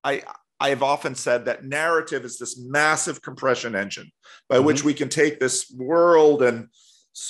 I 0.05 0.23
I 0.63 0.69
have 0.69 0.85
often 0.85 1.17
said 1.17 1.47
that 1.47 1.65
narrative 1.65 2.25
is 2.25 2.39
this 2.39 2.57
massive 2.57 3.21
compression 3.21 3.75
engine 3.75 4.13
by 4.49 4.57
mm-hmm. 4.57 4.67
which 4.67 4.85
we 4.85 4.95
can 4.95 5.09
take 5.09 5.41
this 5.41 5.69
world 5.77 6.41
and 6.41 6.69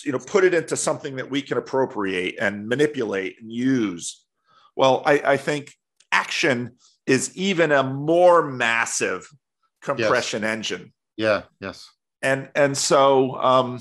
you 0.04 0.12
know 0.12 0.18
put 0.18 0.44
it 0.44 0.52
into 0.52 0.76
something 0.76 1.16
that 1.16 1.30
we 1.30 1.40
can 1.40 1.56
appropriate 1.56 2.36
and 2.38 2.68
manipulate 2.68 3.36
and 3.40 3.50
use. 3.50 4.22
Well, 4.76 5.02
I, 5.06 5.22
I 5.24 5.36
think 5.38 5.72
action 6.12 6.76
is 7.06 7.34
even 7.34 7.72
a 7.72 7.82
more 7.82 8.42
massive 8.42 9.26
compression 9.80 10.42
yes. 10.42 10.52
engine. 10.52 10.92
Yeah. 11.16 11.42
Yes. 11.58 11.88
And 12.20 12.50
and 12.54 12.76
so 12.76 13.34
um, 13.36 13.80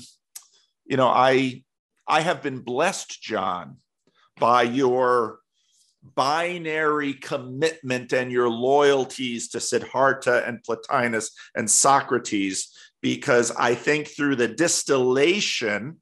you 0.86 0.96
know 0.96 1.08
I 1.08 1.62
I 2.08 2.22
have 2.22 2.42
been 2.42 2.60
blessed, 2.60 3.20
John, 3.20 3.76
by 4.38 4.62
your 4.62 5.40
binary 6.02 7.14
commitment 7.14 8.12
and 8.12 8.32
your 8.32 8.48
loyalties 8.48 9.48
to 9.48 9.60
Siddhartha 9.60 10.44
and 10.46 10.62
Plotinus 10.62 11.30
and 11.54 11.70
Socrates, 11.70 12.76
because 13.00 13.50
I 13.52 13.74
think 13.74 14.08
through 14.08 14.36
the 14.36 14.48
distillation, 14.48 15.98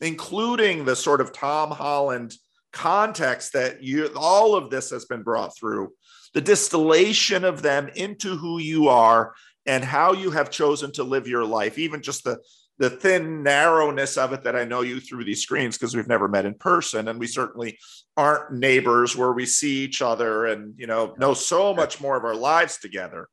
including 0.00 0.84
the 0.84 0.96
sort 0.96 1.20
of 1.20 1.32
Tom 1.32 1.70
Holland 1.70 2.34
context 2.72 3.52
that 3.52 3.82
you 3.82 4.10
all 4.16 4.56
of 4.56 4.70
this 4.70 4.90
has 4.90 5.04
been 5.04 5.22
brought 5.22 5.56
through, 5.56 5.92
the 6.34 6.40
distillation 6.40 7.44
of 7.44 7.62
them 7.62 7.88
into 7.94 8.36
who 8.36 8.58
you 8.58 8.88
are 8.88 9.34
and 9.66 9.84
how 9.84 10.12
you 10.12 10.30
have 10.32 10.50
chosen 10.50 10.92
to 10.92 11.04
live 11.04 11.28
your 11.28 11.44
life, 11.44 11.78
even 11.78 12.02
just 12.02 12.24
the 12.24 12.38
the 12.78 12.90
thin 12.90 13.42
narrowness 13.42 14.16
of 14.16 14.32
it 14.32 14.42
that 14.44 14.56
I 14.56 14.64
know 14.64 14.80
you 14.80 15.00
through 15.00 15.24
these 15.24 15.42
screens 15.42 15.78
because 15.78 15.94
we've 15.94 16.08
never 16.08 16.28
met 16.28 16.46
in 16.46 16.54
person 16.54 17.08
and 17.08 17.20
we 17.20 17.26
certainly 17.26 17.78
aren't 18.16 18.52
neighbors 18.52 19.16
where 19.16 19.32
we 19.32 19.46
see 19.46 19.84
each 19.84 20.02
other 20.02 20.46
and 20.46 20.74
you 20.76 20.86
know 20.86 21.14
know 21.18 21.34
so 21.34 21.72
much 21.74 22.00
more 22.00 22.16
of 22.16 22.24
our 22.24 22.34
lives 22.34 22.78
together. 22.78 23.28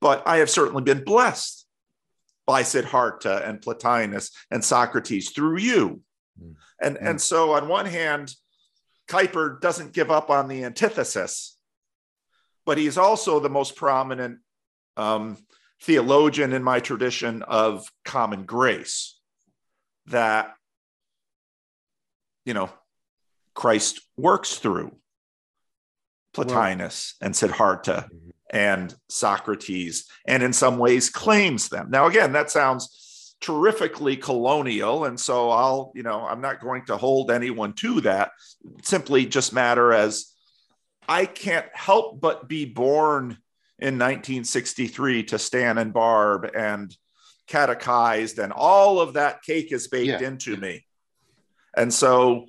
But 0.00 0.22
I 0.26 0.38
have 0.38 0.50
certainly 0.50 0.82
been 0.82 1.04
blessed 1.04 1.66
by 2.46 2.62
Siddhartha 2.62 3.42
and 3.44 3.60
Plotinus 3.60 4.30
and 4.50 4.64
Socrates 4.64 5.30
through 5.30 5.58
you. 5.58 6.00
Mm. 6.42 6.54
And, 6.80 6.96
mm. 6.96 7.10
and 7.10 7.20
so 7.20 7.52
on 7.52 7.68
one 7.68 7.84
hand, 7.84 8.34
Kuyper 9.08 9.60
doesn't 9.60 9.92
give 9.92 10.10
up 10.10 10.30
on 10.30 10.48
the 10.48 10.64
antithesis, 10.64 11.58
but 12.64 12.78
he's 12.78 12.96
also 12.96 13.40
the 13.40 13.50
most 13.50 13.76
prominent 13.76 14.38
um, 14.96 15.36
theologian 15.80 16.52
in 16.52 16.62
my 16.62 16.80
tradition 16.80 17.42
of 17.42 17.90
common 18.04 18.44
grace 18.44 19.18
that 20.06 20.54
you 22.44 22.54
know 22.54 22.70
Christ 23.54 24.00
works 24.16 24.56
through 24.56 24.96
Plotinus 26.34 27.14
and 27.20 27.34
Siddhartha 27.34 28.08
mm-hmm. 28.08 28.30
and 28.50 28.94
Socrates 29.08 30.06
and 30.26 30.42
in 30.42 30.52
some 30.52 30.78
ways 30.78 31.10
claims 31.10 31.68
them. 31.68 31.90
Now 31.90 32.06
again 32.06 32.32
that 32.32 32.50
sounds 32.50 33.36
terrifically 33.40 34.16
colonial 34.16 35.04
and 35.04 35.18
so 35.18 35.50
I'll 35.50 35.92
you 35.94 36.02
know 36.02 36.26
I'm 36.26 36.40
not 36.40 36.60
going 36.60 36.84
to 36.86 36.96
hold 36.96 37.30
anyone 37.30 37.72
to 37.74 38.00
that 38.00 38.32
simply 38.82 39.26
just 39.26 39.52
matter 39.52 39.92
as 39.92 40.32
I 41.08 41.24
can't 41.24 41.66
help 41.72 42.20
but 42.20 42.48
be 42.48 42.64
born 42.64 43.38
in 43.78 43.94
1963 43.94 45.24
to 45.24 45.38
Stan 45.38 45.78
and 45.78 45.92
Barb 45.92 46.50
and 46.54 46.96
catechized, 47.46 48.38
and 48.38 48.52
all 48.52 49.00
of 49.00 49.14
that 49.14 49.42
cake 49.42 49.72
is 49.72 49.88
baked 49.88 50.20
yeah. 50.20 50.28
into 50.28 50.56
me. 50.56 50.84
And 51.76 51.92
so 51.92 52.46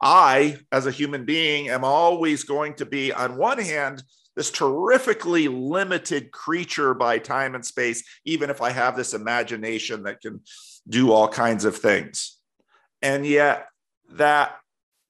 I, 0.00 0.58
as 0.72 0.86
a 0.86 0.90
human 0.90 1.24
being, 1.24 1.68
am 1.68 1.84
always 1.84 2.44
going 2.44 2.74
to 2.74 2.86
be, 2.86 3.12
on 3.12 3.36
one 3.36 3.58
hand, 3.58 4.02
this 4.36 4.50
terrifically 4.50 5.48
limited 5.48 6.30
creature 6.30 6.94
by 6.94 7.18
time 7.18 7.54
and 7.54 7.64
space, 7.64 8.02
even 8.24 8.48
if 8.48 8.62
I 8.62 8.70
have 8.70 8.96
this 8.96 9.12
imagination 9.12 10.04
that 10.04 10.20
can 10.20 10.40
do 10.88 11.12
all 11.12 11.28
kinds 11.28 11.64
of 11.64 11.76
things. 11.76 12.38
And 13.02 13.26
yet, 13.26 13.66
that 14.12 14.56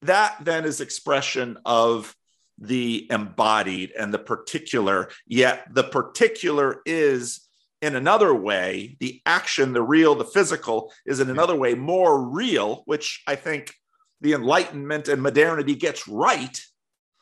that 0.03 0.37
then 0.41 0.65
is 0.65 0.81
expression 0.81 1.57
of 1.65 2.15
the 2.61 3.07
embodied 3.09 3.91
and 3.97 4.13
the 4.13 4.19
particular, 4.19 5.09
yet 5.25 5.67
the 5.73 5.83
particular 5.83 6.81
is 6.85 7.47
in 7.81 7.95
another 7.95 8.33
way, 8.33 8.95
the 8.99 9.21
action, 9.25 9.73
the 9.73 9.81
real, 9.81 10.13
the 10.13 10.23
physical 10.23 10.93
is 11.05 11.19
in 11.19 11.31
another 11.31 11.55
way 11.55 11.73
more 11.73 12.21
real, 12.23 12.83
which 12.85 13.23
I 13.25 13.35
think 13.35 13.73
the 14.21 14.33
Enlightenment 14.33 15.07
and 15.07 15.21
modernity 15.21 15.73
gets 15.73 16.07
right, 16.07 16.61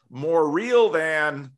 more 0.09 0.49
real 0.49 0.89
than 0.89 1.51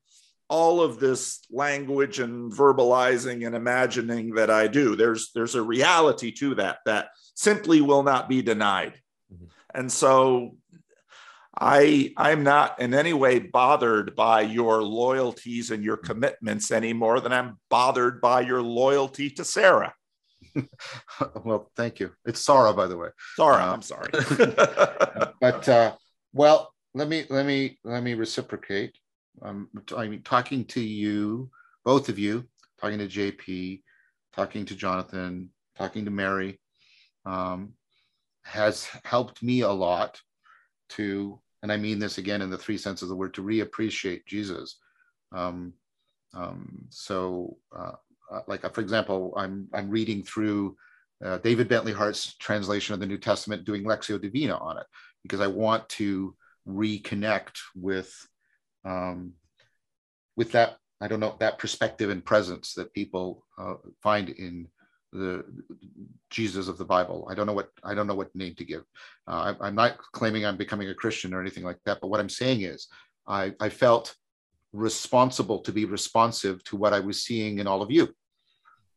all 0.48 0.82
of 0.82 1.00
this 1.00 1.40
language 1.50 2.20
and 2.20 2.52
verbalizing 2.52 3.48
and 3.48 3.56
imagining 3.56 4.36
that 4.36 4.52
I 4.52 4.68
do. 4.68 4.96
There's 4.96 5.32
there's 5.34 5.56
a 5.56 5.62
reality 5.62 6.32
to 6.34 6.56
that 6.56 6.80
that 6.86 7.10
simply 7.34 7.82
will 7.82 8.04
not 8.04 8.30
be 8.30 8.42
denied. 8.42 9.00
Mm-hmm. 9.34 9.46
And 9.74 9.92
so 9.92 10.58
I 11.64 12.12
I'm 12.18 12.44
not 12.44 12.82
in 12.82 12.96
any 12.96 13.14
way 13.14 13.38
bothered 13.38 14.16
by 14.16 14.42
your 14.42 14.82
loyalties 14.82 15.70
and 15.70 15.84
your 15.84 15.98
commitments 15.98 16.72
any 16.72 16.92
more 16.92 17.20
than 17.20 17.32
I'm 17.32 17.60
bothered 17.70 18.20
by 18.20 18.42
your 18.42 18.64
loyalty 18.64 19.30
to 19.30 19.46
Sarah. 19.46 19.94
well, 21.44 21.70
thank 21.76 22.00
you. 22.00 22.14
It's 22.26 22.44
Sarah, 22.44 22.74
by 22.74 22.88
the 22.88 22.98
way. 22.98 23.10
Sarah, 23.36 23.64
uh, 23.64 23.74
I'm 23.74 23.84
sorry. 23.84 24.10
but 25.40 25.70
uh, 25.70 25.96
well, 26.34 26.74
let 26.96 27.08
me 27.08 27.26
let 27.30 27.46
me 27.46 27.78
let 27.84 28.02
me 28.02 28.16
reciprocate. 28.16 28.98
Um, 29.44 29.70
I 29.96 30.08
mean, 30.08 30.24
talking 30.24 30.66
to 30.66 30.82
you, 30.82 31.52
both 31.86 32.10
of 32.10 32.18
you, 32.18 32.48
talking 32.82 32.98
to 32.98 33.08
JP, 33.08 33.84
talking 34.36 34.66
to 34.66 34.76
Jonathan, 34.76 35.52
talking 35.78 36.06
to 36.06 36.12
Mary, 36.12 36.60
um, 37.24 37.74
has 38.42 38.90
helped 39.04 39.44
me 39.44 39.62
a 39.62 39.70
lot 39.70 40.20
to, 40.90 41.40
and 41.64 41.72
I 41.72 41.78
mean 41.78 42.00
this 42.00 42.18
again 42.18 42.42
in 42.42 42.50
the 42.50 42.58
three 42.58 42.78
senses 42.78 43.04
of 43.04 43.10
the 43.10 43.16
word, 43.16 43.34
to 43.36 43.44
reappreciate 43.44 44.26
Jesus. 44.26 44.78
Um, 45.32 45.74
um, 46.34 46.86
so, 46.90 47.58
uh, 47.76 47.94
uh, 48.32 48.42
like 48.48 48.64
uh, 48.66 48.70
for 48.70 48.82
example, 48.82 49.34
I'm 49.38 49.68
I'm 49.74 49.90
reading 49.90 50.24
through 50.24 50.76
uh, 51.24 51.38
David 51.40 51.68
Bentley 51.68 51.94
Hart's 51.94 52.36
translation 52.38 52.94
of 52.94 53.00
the 53.00 53.06
New 53.06 53.18
Testament, 53.18 53.66
doing 53.66 53.84
Lectio 53.84 54.20
Divina 54.22 54.58
on 54.58 54.78
it, 54.78 54.86
because 55.24 55.42
I 55.42 55.48
want 55.48 55.88
to 55.90 56.36
reconnect 56.68 57.58
with 57.76 58.12
um, 58.86 59.34
with 60.36 60.52
that 60.54 60.78
I 61.02 61.08
don't 61.08 61.20
know 61.20 61.36
that 61.40 61.58
perspective 61.58 62.10
and 62.12 62.24
presence 62.24 62.74
that 62.76 62.94
people 62.94 63.46
uh, 63.58 63.76
find 64.04 64.30
in 64.30 64.68
the 65.12 65.44
Jesus 66.30 66.68
of 66.68 66.78
the 66.78 66.86
Bible. 66.86 67.28
I 67.30 67.36
don't 67.36 67.46
know 67.46 67.54
what 67.54 67.70
I 67.84 67.94
don't 67.94 68.08
know 68.08 68.16
what 68.16 68.36
name 68.36 68.56
to 68.56 68.66
give. 68.66 68.84
Uh, 69.28 69.54
I, 69.60 69.68
am 69.68 69.76
not 69.76 69.98
claiming 70.14 70.46
I'm 70.46 70.58
becoming 70.58 70.90
a 70.90 70.96
Christian 70.96 71.34
or 71.34 71.42
anything 71.42 71.64
like 71.64 71.78
that. 71.86 72.00
But 72.02 72.08
what 72.08 72.20
I'm 72.20 72.30
saying 72.30 72.62
is, 72.62 72.88
I, 73.28 73.54
I 73.60 73.70
felt 73.70 74.16
responsible 74.74 75.60
to 75.60 75.72
be 75.72 75.86
responsive 75.86 76.64
to 76.66 76.78
what 76.78 76.94
I 76.94 77.00
was 77.00 77.24
seeing 77.24 77.60
in 77.60 77.68
all 77.68 77.82
of 77.82 77.92
you, 77.92 78.10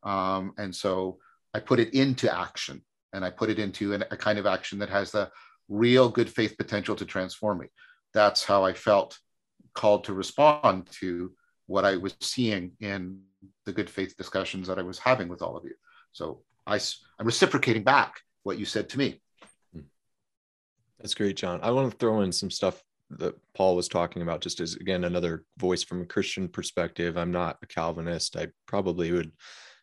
um, 0.03 0.53
and 0.57 0.75
so 0.75 1.19
I 1.53 1.61
put 1.61 1.81
it 1.81 1.95
into 1.95 2.33
action, 2.33 2.83
and 3.13 3.25
I 3.25 3.31
put 3.31 3.51
it 3.51 3.59
into 3.59 3.93
an, 3.93 4.05
a 4.11 4.17
kind 4.17 4.39
of 4.39 4.47
action 4.47 4.79
that 4.79 4.91
has 4.91 5.11
the 5.11 5.31
real 5.69 6.09
good 6.09 6.31
faith 6.31 6.57
potential 6.57 6.95
to 6.97 7.05
transform 7.05 7.59
me. 7.59 7.67
That's 8.13 8.45
how 8.45 8.65
I 8.65 8.73
felt 8.73 9.19
called 9.75 10.05
to 10.05 10.13
respond 10.13 10.89
to 11.01 11.33
what 11.67 11.85
I 11.85 11.97
was 11.97 12.15
seeing 12.21 12.73
in 12.81 13.23
the 13.65 13.73
good 13.73 13.91
faith 13.91 14.17
discussions 14.17 14.69
that 14.69 14.79
I 14.79 14.83
was 14.83 14.99
having 14.99 15.29
with 15.29 15.43
all 15.43 15.57
of 15.57 15.65
you. 15.65 15.75
So 16.15 16.43
I, 16.67 16.77
I'm 17.19 17.27
reciprocating 17.27 17.83
back 17.83 18.21
what 18.45 18.57
you 18.59 18.65
said 18.65 18.89
to 18.91 18.99
me. 18.99 19.21
Hmm. 19.75 19.81
That's 20.99 21.15
great, 21.15 21.37
John. 21.37 21.61
I 21.63 21.73
want 21.73 21.91
to 21.91 21.99
throw 21.99 22.23
in 22.23 22.33
some 22.33 22.51
stuff 22.51 22.83
that 23.11 23.35
Paul 23.55 23.77
was 23.77 23.89
talking 23.89 24.23
about, 24.23 24.41
just 24.41 24.61
as 24.61 24.77
again 24.77 25.05
another 25.05 25.45
voice 25.59 25.83
from 25.83 26.03
a 26.03 26.07
Christian 26.07 26.49
perspective. 26.49 27.19
I'm 27.19 27.33
not 27.33 27.59
a 27.63 27.67
Calvinist. 27.67 28.37
I 28.37 28.49
probably 28.67 29.13
would 29.13 29.33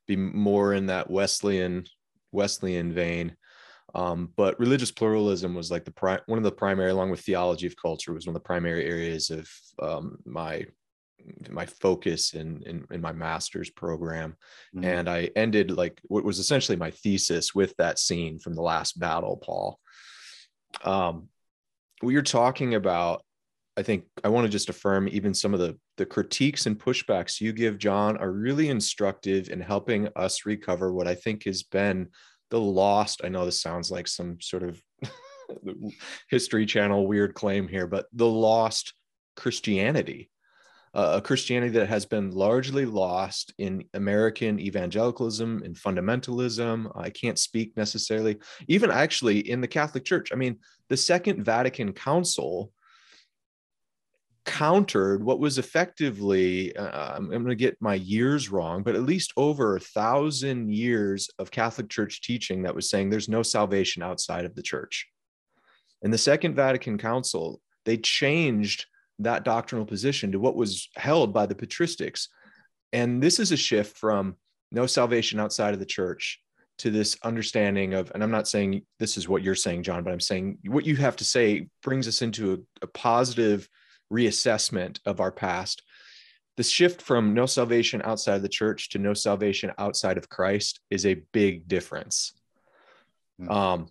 be 0.08 0.16
more 0.16 0.74
in 0.74 0.88
that 0.88 1.12
Wesleyan 1.12 1.86
Wesleyan 2.32 2.94
vein. 2.94 3.36
Um, 3.94 4.32
but 4.38 4.58
religious 4.58 4.90
pluralism 4.90 5.54
was 5.54 5.70
like 5.70 5.84
the 5.84 5.92
pri- 5.92 6.22
one 6.26 6.38
of 6.38 6.46
the 6.46 6.52
primary, 6.52 6.92
along 6.92 7.12
with 7.12 7.20
theology 7.20 7.68
of 7.68 7.76
culture, 7.76 8.14
was 8.14 8.26
one 8.26 8.36
of 8.36 8.42
the 8.42 8.48
primary 8.48 8.86
areas 8.86 9.30
of 9.30 9.50
um, 9.82 10.18
my 10.26 10.66
my 11.50 11.66
focus 11.66 12.34
in, 12.34 12.62
in, 12.64 12.86
in 12.92 13.02
my 13.02 13.12
master's 13.12 13.70
program 13.70 14.36
mm-hmm. 14.76 14.86
and 14.86 15.10
i 15.10 15.30
ended 15.36 15.72
like 15.72 16.00
what 16.04 16.24
was 16.24 16.40
essentially 16.40 16.78
my 16.78 16.92
thesis 16.92 17.54
with 17.54 17.76
that 17.78 18.00
scene 18.00 18.40
from 18.40 18.54
the 18.54 18.62
last 18.62 19.00
battle 19.00 19.38
paul 19.38 19.80
um 20.84 21.28
what 22.02 22.12
you're 22.12 22.22
talking 22.22 22.76
about 22.76 23.24
i 23.78 23.84
think 23.84 24.06
i 24.24 24.30
want 24.30 24.46
to 24.46 24.52
just 24.52 24.70
affirm 24.70 25.08
even 25.10 25.34
some 25.34 25.54
of 25.54 25.60
the 25.60 25.78
the 26.02 26.06
critiques 26.08 26.66
and 26.66 26.80
pushbacks 26.80 27.40
you 27.40 27.54
give, 27.54 27.78
John, 27.78 28.18
are 28.18 28.32
really 28.32 28.70
instructive 28.70 29.50
in 29.50 29.62
helping 29.62 30.10
us 30.16 30.48
recover 30.48 30.92
what 30.92 31.08
I 31.08 31.14
think 31.14 31.44
has 31.44 31.62
been 31.62 32.10
the 32.50 32.60
lost. 32.60 33.22
I 33.24 33.30
know 33.30 33.46
this 33.46 33.62
sounds 33.62 33.92
like 33.92 34.08
some 34.08 34.42
sort 34.42 34.64
of 34.64 34.82
history 36.32 36.66
channel 36.66 37.06
weird 37.06 37.36
claim 37.36 37.68
here, 37.68 37.86
but 37.86 38.08
the 38.14 38.28
lost 38.28 38.96
Christianity. 39.36 40.31
Uh, 40.94 41.14
a 41.16 41.22
Christianity 41.22 41.72
that 41.72 41.88
has 41.88 42.06
been 42.06 42.32
largely 42.32 42.86
lost 42.86 43.54
in 43.58 43.86
American 43.94 44.60
evangelicalism 44.60 45.62
and 45.64 45.74
fundamentalism. 45.74 46.92
I 47.00 47.10
can't 47.10 47.40
speak 47.40 47.78
necessarily, 47.78 48.40
even 48.68 48.92
actually 48.92 49.40
in 49.50 49.62
the 49.62 49.70
Catholic 49.70 50.04
Church. 50.04 50.34
I 50.34 50.36
mean, 50.36 50.58
the 50.90 50.98
Second 50.98 51.46
Vatican 51.46 51.94
Council 51.94 52.74
countered 54.44 55.24
what 55.24 55.40
was 55.40 55.60
effectively 55.60 56.76
uh, 56.76 57.16
i'm 57.16 57.30
going 57.30 57.46
to 57.46 57.56
get 57.56 57.78
my 57.80 57.94
years 57.94 58.50
wrong 58.50 58.82
but 58.82 58.96
at 58.96 59.04
least 59.04 59.32
over 59.38 59.76
a 59.76 59.80
thousand 59.80 60.74
years 60.74 61.30
of 61.38 61.52
catholic 61.52 61.90
church 61.90 62.22
teaching 62.22 62.64
that 62.64 62.74
was 62.74 62.90
saying 62.90 63.10
there's 63.10 63.30
no 63.30 63.44
salvation 63.44 64.02
outside 64.02 64.44
of 64.44 64.56
the 64.56 64.62
church 64.64 65.08
in 66.02 66.10
the 66.10 66.18
second 66.18 66.56
vatican 66.56 66.98
council 66.98 67.62
they 67.86 67.98
changed 67.98 68.88
that 69.24 69.44
doctrinal 69.44 69.86
position 69.86 70.32
to 70.32 70.40
what 70.40 70.56
was 70.56 70.90
held 70.96 71.34
by 71.34 71.46
the 71.46 71.56
patristics 71.56 72.28
and 72.94 73.22
this 73.22 73.40
is 73.40 73.52
a 73.52 73.58
shift 73.58 73.98
from 73.98 74.36
no 74.72 74.86
salvation 74.86 75.40
outside 75.40 75.74
of 75.74 75.80
the 75.80 75.86
church 75.86 76.40
to 76.78 76.90
this 76.90 77.18
understanding 77.24 77.94
of 77.94 78.12
and 78.14 78.24
i'm 78.24 78.32
not 78.32 78.48
saying 78.48 78.84
this 79.00 79.18
is 79.18 79.28
what 79.28 79.44
you're 79.44 79.56
saying 79.56 79.84
john 79.84 80.04
but 80.04 80.14
i'm 80.14 80.20
saying 80.20 80.58
what 80.66 80.86
you 80.86 80.96
have 80.96 81.16
to 81.16 81.24
say 81.24 81.68
brings 81.84 82.08
us 82.08 82.22
into 82.22 82.54
a, 82.54 82.86
a 82.86 82.88
positive 82.88 83.68
reassessment 84.12 85.00
of 85.06 85.20
our 85.20 85.32
past. 85.32 85.82
The 86.58 86.64
shift 86.64 87.02
from 87.02 87.34
no 87.34 87.46
salvation 87.46 88.02
outside 88.04 88.36
of 88.36 88.42
the 88.42 88.50
church 88.50 88.90
to 88.90 89.00
no 89.00 89.14
salvation 89.14 89.72
outside 89.78 90.18
of 90.18 90.30
Christ 90.30 90.82
is 90.90 91.06
a 91.06 91.22
big 91.32 91.68
difference. 91.68 92.34
Mm-hmm. 93.42 93.52
Um, 93.52 93.88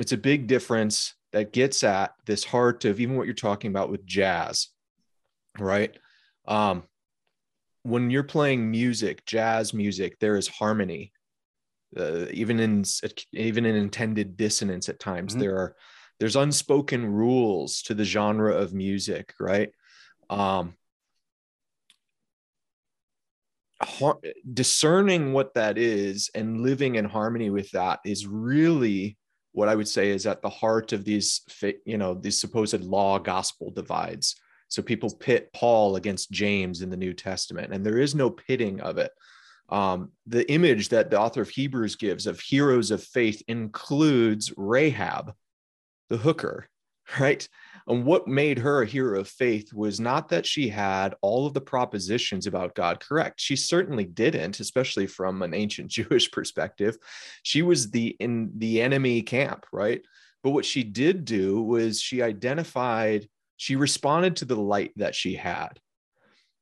it's 0.00 0.12
a 0.12 0.16
big 0.16 0.46
difference 0.46 1.14
that 1.32 1.52
gets 1.52 1.84
at 1.84 2.12
this 2.26 2.44
heart 2.44 2.84
of 2.84 3.00
even 3.00 3.16
what 3.16 3.26
you're 3.26 3.34
talking 3.34 3.70
about 3.70 3.90
with 3.90 4.06
jazz, 4.06 4.68
right? 5.58 5.96
Um, 6.46 6.84
when 7.82 8.10
you're 8.10 8.22
playing 8.22 8.70
music, 8.70 9.24
jazz 9.26 9.74
music, 9.74 10.18
there 10.18 10.36
is 10.36 10.48
harmony, 10.48 11.12
uh, 11.96 12.26
even 12.30 12.60
in 12.60 12.84
even 13.32 13.66
in 13.66 13.76
intended 13.76 14.36
dissonance 14.36 14.88
at 14.88 15.00
times. 15.00 15.32
Mm-hmm. 15.32 15.40
There 15.40 15.56
are 15.56 15.76
there's 16.18 16.36
unspoken 16.36 17.06
rules 17.06 17.82
to 17.82 17.94
the 17.94 18.04
genre 18.04 18.54
of 18.54 18.74
music, 18.74 19.34
right? 19.38 19.70
Um, 20.30 20.74
discerning 24.52 25.32
what 25.32 25.54
that 25.54 25.78
is 25.78 26.30
and 26.34 26.62
living 26.62 26.96
in 26.96 27.04
harmony 27.04 27.50
with 27.50 27.70
that 27.72 28.00
is 28.04 28.26
really 28.26 29.17
what 29.52 29.68
I 29.68 29.74
would 29.74 29.88
say 29.88 30.10
is 30.10 30.26
at 30.26 30.42
the 30.42 30.48
heart 30.48 30.92
of 30.92 31.04
these, 31.04 31.42
you 31.84 31.98
know, 31.98 32.14
these 32.14 32.40
supposed 32.40 32.82
law 32.82 33.18
gospel 33.18 33.70
divides. 33.70 34.36
So 34.68 34.82
people 34.82 35.14
pit 35.14 35.50
Paul 35.54 35.96
against 35.96 36.30
James 36.30 36.82
in 36.82 36.90
the 36.90 36.96
New 36.96 37.14
Testament, 37.14 37.72
and 37.72 37.84
there 37.84 37.98
is 37.98 38.14
no 38.14 38.30
pitting 38.30 38.80
of 38.80 38.98
it. 38.98 39.12
Um, 39.70 40.12
the 40.26 40.50
image 40.50 40.90
that 40.90 41.10
the 41.10 41.20
author 41.20 41.42
of 41.42 41.48
Hebrews 41.48 41.96
gives 41.96 42.26
of 42.26 42.40
heroes 42.40 42.90
of 42.90 43.02
faith 43.02 43.42
includes 43.48 44.52
Rahab, 44.56 45.34
the 46.08 46.16
hooker, 46.16 46.68
right? 47.20 47.46
And 47.88 48.04
what 48.04 48.28
made 48.28 48.58
her 48.58 48.82
a 48.82 48.86
hero 48.86 49.20
of 49.20 49.28
faith 49.28 49.72
was 49.72 49.98
not 49.98 50.28
that 50.28 50.44
she 50.44 50.68
had 50.68 51.14
all 51.22 51.46
of 51.46 51.54
the 51.54 51.60
propositions 51.60 52.46
about 52.46 52.74
God 52.74 53.00
correct. 53.00 53.40
She 53.40 53.56
certainly 53.56 54.04
didn't, 54.04 54.60
especially 54.60 55.06
from 55.06 55.42
an 55.42 55.54
ancient 55.54 55.90
Jewish 55.90 56.30
perspective. 56.30 56.98
She 57.42 57.62
was 57.62 57.90
the 57.90 58.08
in 58.20 58.52
the 58.56 58.82
enemy 58.82 59.22
camp, 59.22 59.64
right? 59.72 60.02
But 60.42 60.50
what 60.50 60.66
she 60.66 60.84
did 60.84 61.24
do 61.24 61.62
was 61.62 62.00
she 62.00 62.22
identified, 62.22 63.28
she 63.56 63.74
responded 63.74 64.36
to 64.36 64.44
the 64.44 64.56
light 64.56 64.92
that 64.96 65.14
she 65.14 65.34
had. 65.34 65.80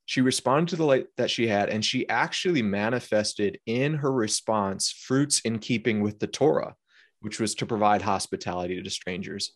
She 0.04 0.20
responded 0.20 0.68
to 0.68 0.76
the 0.76 0.86
light 0.86 1.06
that 1.16 1.30
she 1.30 1.48
had, 1.48 1.68
and 1.68 1.84
she 1.84 2.08
actually 2.08 2.62
manifested 2.62 3.58
in 3.66 3.94
her 3.94 4.12
response 4.12 4.92
fruits 4.92 5.40
in 5.40 5.58
keeping 5.58 6.00
with 6.00 6.20
the 6.20 6.28
Torah 6.28 6.76
which 7.20 7.40
was 7.40 7.56
to 7.56 7.66
provide 7.66 8.02
hospitality 8.02 8.80
to 8.80 8.90
strangers. 8.90 9.52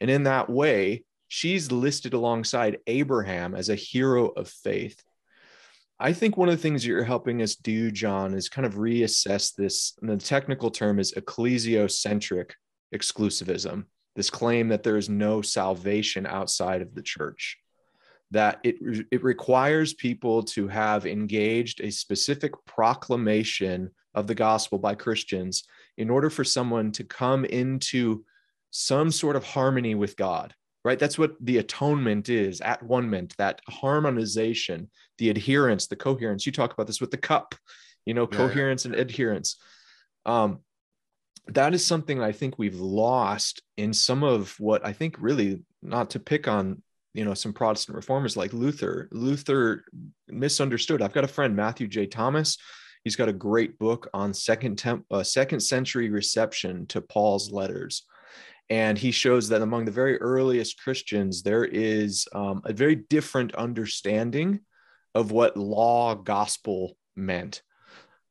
And 0.00 0.10
in 0.10 0.24
that 0.24 0.50
way, 0.50 1.04
she's 1.28 1.72
listed 1.72 2.14
alongside 2.14 2.78
Abraham 2.86 3.54
as 3.54 3.68
a 3.68 3.74
hero 3.74 4.28
of 4.28 4.48
faith. 4.48 5.02
I 5.98 6.12
think 6.12 6.36
one 6.36 6.48
of 6.48 6.56
the 6.56 6.62
things 6.62 6.86
you're 6.86 7.04
helping 7.04 7.40
us 7.40 7.56
do, 7.56 7.90
John, 7.90 8.34
is 8.34 8.50
kind 8.50 8.66
of 8.66 8.74
reassess 8.74 9.54
this. 9.54 9.94
The 10.02 10.18
technical 10.18 10.70
term 10.70 10.98
is 10.98 11.14
ecclesiocentric 11.14 12.50
exclusivism, 12.94 13.86
this 14.14 14.28
claim 14.30 14.68
that 14.68 14.82
there 14.82 14.98
is 14.98 15.08
no 15.08 15.40
salvation 15.40 16.26
outside 16.26 16.82
of 16.82 16.94
the 16.94 17.02
church, 17.02 17.56
that 18.30 18.60
it, 18.62 19.06
it 19.10 19.24
requires 19.24 19.94
people 19.94 20.42
to 20.42 20.68
have 20.68 21.06
engaged 21.06 21.80
a 21.80 21.90
specific 21.90 22.52
proclamation 22.66 23.90
of 24.14 24.26
the 24.26 24.34
gospel 24.34 24.78
by 24.78 24.94
Christians 24.94 25.64
in 25.96 26.10
order 26.10 26.28
for 26.28 26.44
someone 26.44 26.92
to 26.92 27.04
come 27.04 27.46
into 27.46 28.24
some 28.70 29.10
sort 29.10 29.36
of 29.36 29.44
harmony 29.44 29.94
with 29.94 30.16
God, 30.16 30.54
right? 30.84 30.98
That's 30.98 31.18
what 31.18 31.32
the 31.40 31.58
atonement 31.58 32.28
is 32.28 32.60
at 32.60 32.82
one 32.82 33.08
mint, 33.08 33.34
that 33.38 33.60
harmonization, 33.68 34.90
the 35.18 35.30
adherence, 35.30 35.86
the 35.86 35.96
coherence. 35.96 36.46
You 36.46 36.52
talk 36.52 36.72
about 36.72 36.86
this 36.86 37.00
with 37.00 37.10
the 37.10 37.16
cup, 37.16 37.54
you 38.04 38.14
know, 38.14 38.28
yeah, 38.30 38.36
coherence 38.36 38.84
yeah. 38.84 38.92
and 38.92 39.00
adherence. 39.00 39.56
Um, 40.24 40.60
that 41.48 41.74
is 41.74 41.84
something 41.84 42.20
I 42.20 42.32
think 42.32 42.58
we've 42.58 42.80
lost 42.80 43.62
in 43.76 43.92
some 43.92 44.24
of 44.24 44.58
what 44.58 44.84
I 44.84 44.92
think 44.92 45.16
really 45.20 45.62
not 45.82 46.10
to 46.10 46.20
pick 46.20 46.48
on 46.48 46.82
you 47.14 47.24
know 47.24 47.34
some 47.34 47.54
protestant 47.54 47.96
reformers 47.96 48.36
like 48.36 48.52
luther 48.52 49.08
luther 49.10 49.84
misunderstood 50.28 51.00
i've 51.00 51.14
got 51.14 51.24
a 51.24 51.28
friend 51.28 51.56
matthew 51.56 51.88
j 51.88 52.04
thomas 52.04 52.58
He's 53.06 53.14
got 53.14 53.28
a 53.28 53.32
great 53.32 53.78
book 53.78 54.10
on 54.12 54.34
second 54.34 54.78
temp, 54.78 55.04
uh, 55.12 55.22
second 55.22 55.60
century 55.60 56.10
reception 56.10 56.86
to 56.88 57.00
Paul's 57.00 57.52
letters. 57.52 58.04
And 58.68 58.98
he 58.98 59.10
shows 59.10 59.48
that 59.48 59.62
among 59.62 59.84
the 59.84 59.92
very 59.92 60.20
earliest 60.20 60.82
Christians, 60.82 61.42
there 61.42 61.64
is 61.64 62.26
um, 62.34 62.62
a 62.64 62.72
very 62.72 62.96
different 62.96 63.54
understanding 63.54 64.60
of 65.14 65.30
what 65.30 65.56
law 65.56 66.14
gospel 66.14 66.96
meant. 67.14 67.62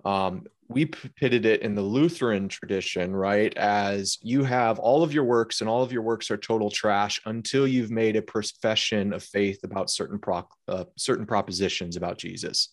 Um, 0.03 0.43
we 0.67 0.85
pitted 0.85 1.45
it 1.45 1.61
in 1.61 1.75
the 1.75 1.81
Lutheran 1.81 2.47
tradition, 2.49 3.15
right? 3.15 3.55
As 3.55 4.17
you 4.21 4.43
have 4.43 4.79
all 4.79 5.03
of 5.03 5.13
your 5.13 5.23
works, 5.23 5.61
and 5.61 5.69
all 5.69 5.83
of 5.83 5.91
your 5.91 6.01
works 6.01 6.29
are 6.31 6.37
total 6.37 6.69
trash 6.69 7.21
until 7.25 7.67
you've 7.67 7.91
made 7.91 8.15
a 8.15 8.21
profession 8.21 9.13
of 9.13 9.23
faith 9.23 9.63
about 9.63 9.89
certain 9.89 10.19
pro- 10.19 10.47
uh, 10.67 10.85
certain 10.97 11.25
propositions 11.25 11.95
about 11.95 12.17
Jesus 12.17 12.69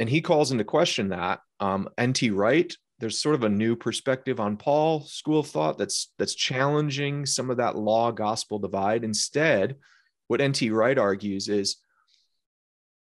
and 0.00 0.08
he 0.08 0.20
calls 0.20 0.52
into 0.52 0.64
question 0.64 1.08
that 1.08 1.40
um, 1.60 1.88
nt 2.00 2.22
wright 2.32 2.76
there's 3.04 3.20
sort 3.20 3.34
of 3.34 3.44
a 3.44 3.48
new 3.50 3.76
perspective 3.76 4.40
on 4.40 4.56
paul 4.56 5.00
school 5.02 5.40
of 5.40 5.46
thought 5.46 5.76
that's 5.76 6.14
that's 6.18 6.34
challenging 6.34 7.26
some 7.26 7.50
of 7.50 7.58
that 7.58 7.76
law 7.76 8.10
gospel 8.10 8.58
divide. 8.58 9.04
Instead 9.04 9.76
what 10.28 10.40
nt 10.40 10.62
wright 10.70 10.96
argues 10.96 11.48
is 11.48 11.76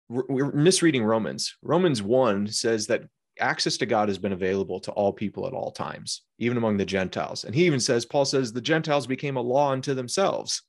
we're 0.10 0.52
misreading 0.52 1.06
romans. 1.06 1.56
Romans 1.62 2.04
1 2.04 2.48
says 2.48 2.88
that 2.88 3.04
access 3.40 3.78
to 3.78 3.86
god 3.86 4.10
has 4.10 4.18
been 4.18 4.34
available 4.34 4.82
to 4.82 4.92
all 4.92 5.14
people 5.14 5.48
at 5.48 5.54
all 5.54 5.72
times 5.72 6.24
even 6.38 6.58
among 6.58 6.76
the 6.76 6.86
gentiles. 6.86 7.46
And 7.46 7.56
he 7.56 7.66
even 7.66 7.80
says 7.80 8.06
paul 8.06 8.26
says 8.26 8.52
the 8.52 8.60
gentiles 8.60 9.08
became 9.08 9.38
a 9.38 9.42
law 9.42 9.72
unto 9.72 9.94
themselves 9.94 10.62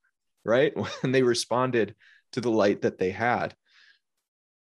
right? 0.45 0.73
When 1.03 1.11
they 1.11 1.25
responded 1.25 1.97
to 2.33 2.41
the 2.41 2.53
light 2.53 2.83
that 2.83 2.99
they 2.99 3.11
had 3.11 3.57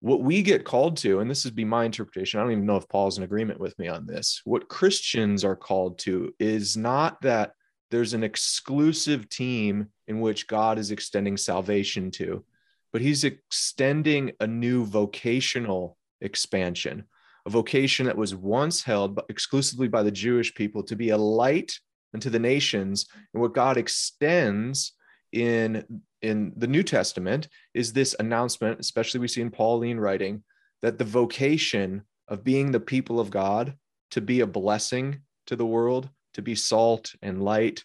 what 0.00 0.22
we 0.22 0.42
get 0.42 0.64
called 0.64 0.96
to, 0.98 1.20
and 1.20 1.30
this 1.30 1.44
is 1.44 1.50
be 1.50 1.64
my 1.64 1.84
interpretation. 1.84 2.38
I 2.38 2.42
don't 2.44 2.52
even 2.52 2.66
know 2.66 2.76
if 2.76 2.88
Paul's 2.88 3.18
in 3.18 3.24
agreement 3.24 3.58
with 3.58 3.78
me 3.78 3.88
on 3.88 4.06
this. 4.06 4.40
What 4.44 4.68
Christians 4.68 5.44
are 5.44 5.56
called 5.56 5.98
to 6.00 6.32
is 6.38 6.76
not 6.76 7.20
that 7.22 7.52
there's 7.90 8.14
an 8.14 8.22
exclusive 8.22 9.28
team 9.28 9.88
in 10.06 10.20
which 10.20 10.46
God 10.46 10.78
is 10.78 10.90
extending 10.90 11.36
salvation 11.36 12.10
to, 12.12 12.44
but 12.92 13.00
he's 13.00 13.24
extending 13.24 14.32
a 14.40 14.46
new 14.46 14.84
vocational 14.84 15.96
expansion, 16.20 17.04
a 17.46 17.50
vocation 17.50 18.06
that 18.06 18.16
was 18.16 18.34
once 18.34 18.82
held 18.82 19.20
exclusively 19.28 19.88
by 19.88 20.02
the 20.02 20.10
Jewish 20.10 20.54
people 20.54 20.82
to 20.84 20.96
be 20.96 21.10
a 21.10 21.18
light 21.18 21.72
unto 22.14 22.30
the 22.30 22.38
nations. 22.38 23.06
And 23.34 23.40
what 23.40 23.54
God 23.54 23.76
extends 23.76 24.92
in 25.32 26.02
in 26.22 26.52
the 26.56 26.66
New 26.66 26.82
Testament 26.82 27.48
is 27.74 27.92
this 27.92 28.14
announcement, 28.18 28.80
especially 28.80 29.20
we 29.20 29.28
see 29.28 29.40
in 29.40 29.50
Pauline 29.50 29.98
writing, 29.98 30.42
that 30.82 30.98
the 30.98 31.04
vocation 31.04 32.02
of 32.26 32.44
being 32.44 32.70
the 32.70 32.80
people 32.80 33.20
of 33.20 33.30
God 33.30 33.74
to 34.10 34.20
be 34.20 34.40
a 34.40 34.46
blessing 34.46 35.20
to 35.46 35.56
the 35.56 35.66
world, 35.66 36.08
to 36.34 36.42
be 36.42 36.54
salt 36.54 37.14
and 37.22 37.42
light, 37.42 37.84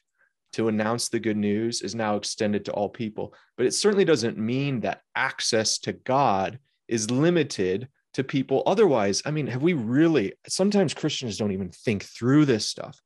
to 0.54 0.68
announce 0.68 1.10
the 1.10 1.20
good 1.20 1.38
news 1.38 1.82
is 1.82 1.96
now 1.96 2.16
extended 2.16 2.66
to 2.66 2.72
all 2.72 2.90
people. 2.90 3.34
But 3.58 3.66
it 3.66 3.74
certainly 3.74 4.06
doesn't 4.06 4.38
mean 4.38 4.82
that 4.82 5.02
access 5.16 5.80
to 5.80 5.94
God 5.94 6.60
is 6.88 7.10
limited 7.10 7.88
to 8.14 8.24
people 8.24 8.62
otherwise. 8.66 9.24
I 9.26 9.32
mean, 9.32 9.48
have 9.48 9.64
we 9.64 9.74
really, 9.74 10.34
sometimes 10.48 10.94
Christians 10.94 11.38
don't 11.38 11.52
even 11.52 11.70
think 11.70 12.04
through 12.04 12.46
this 12.46 12.68
stuff. 12.68 13.02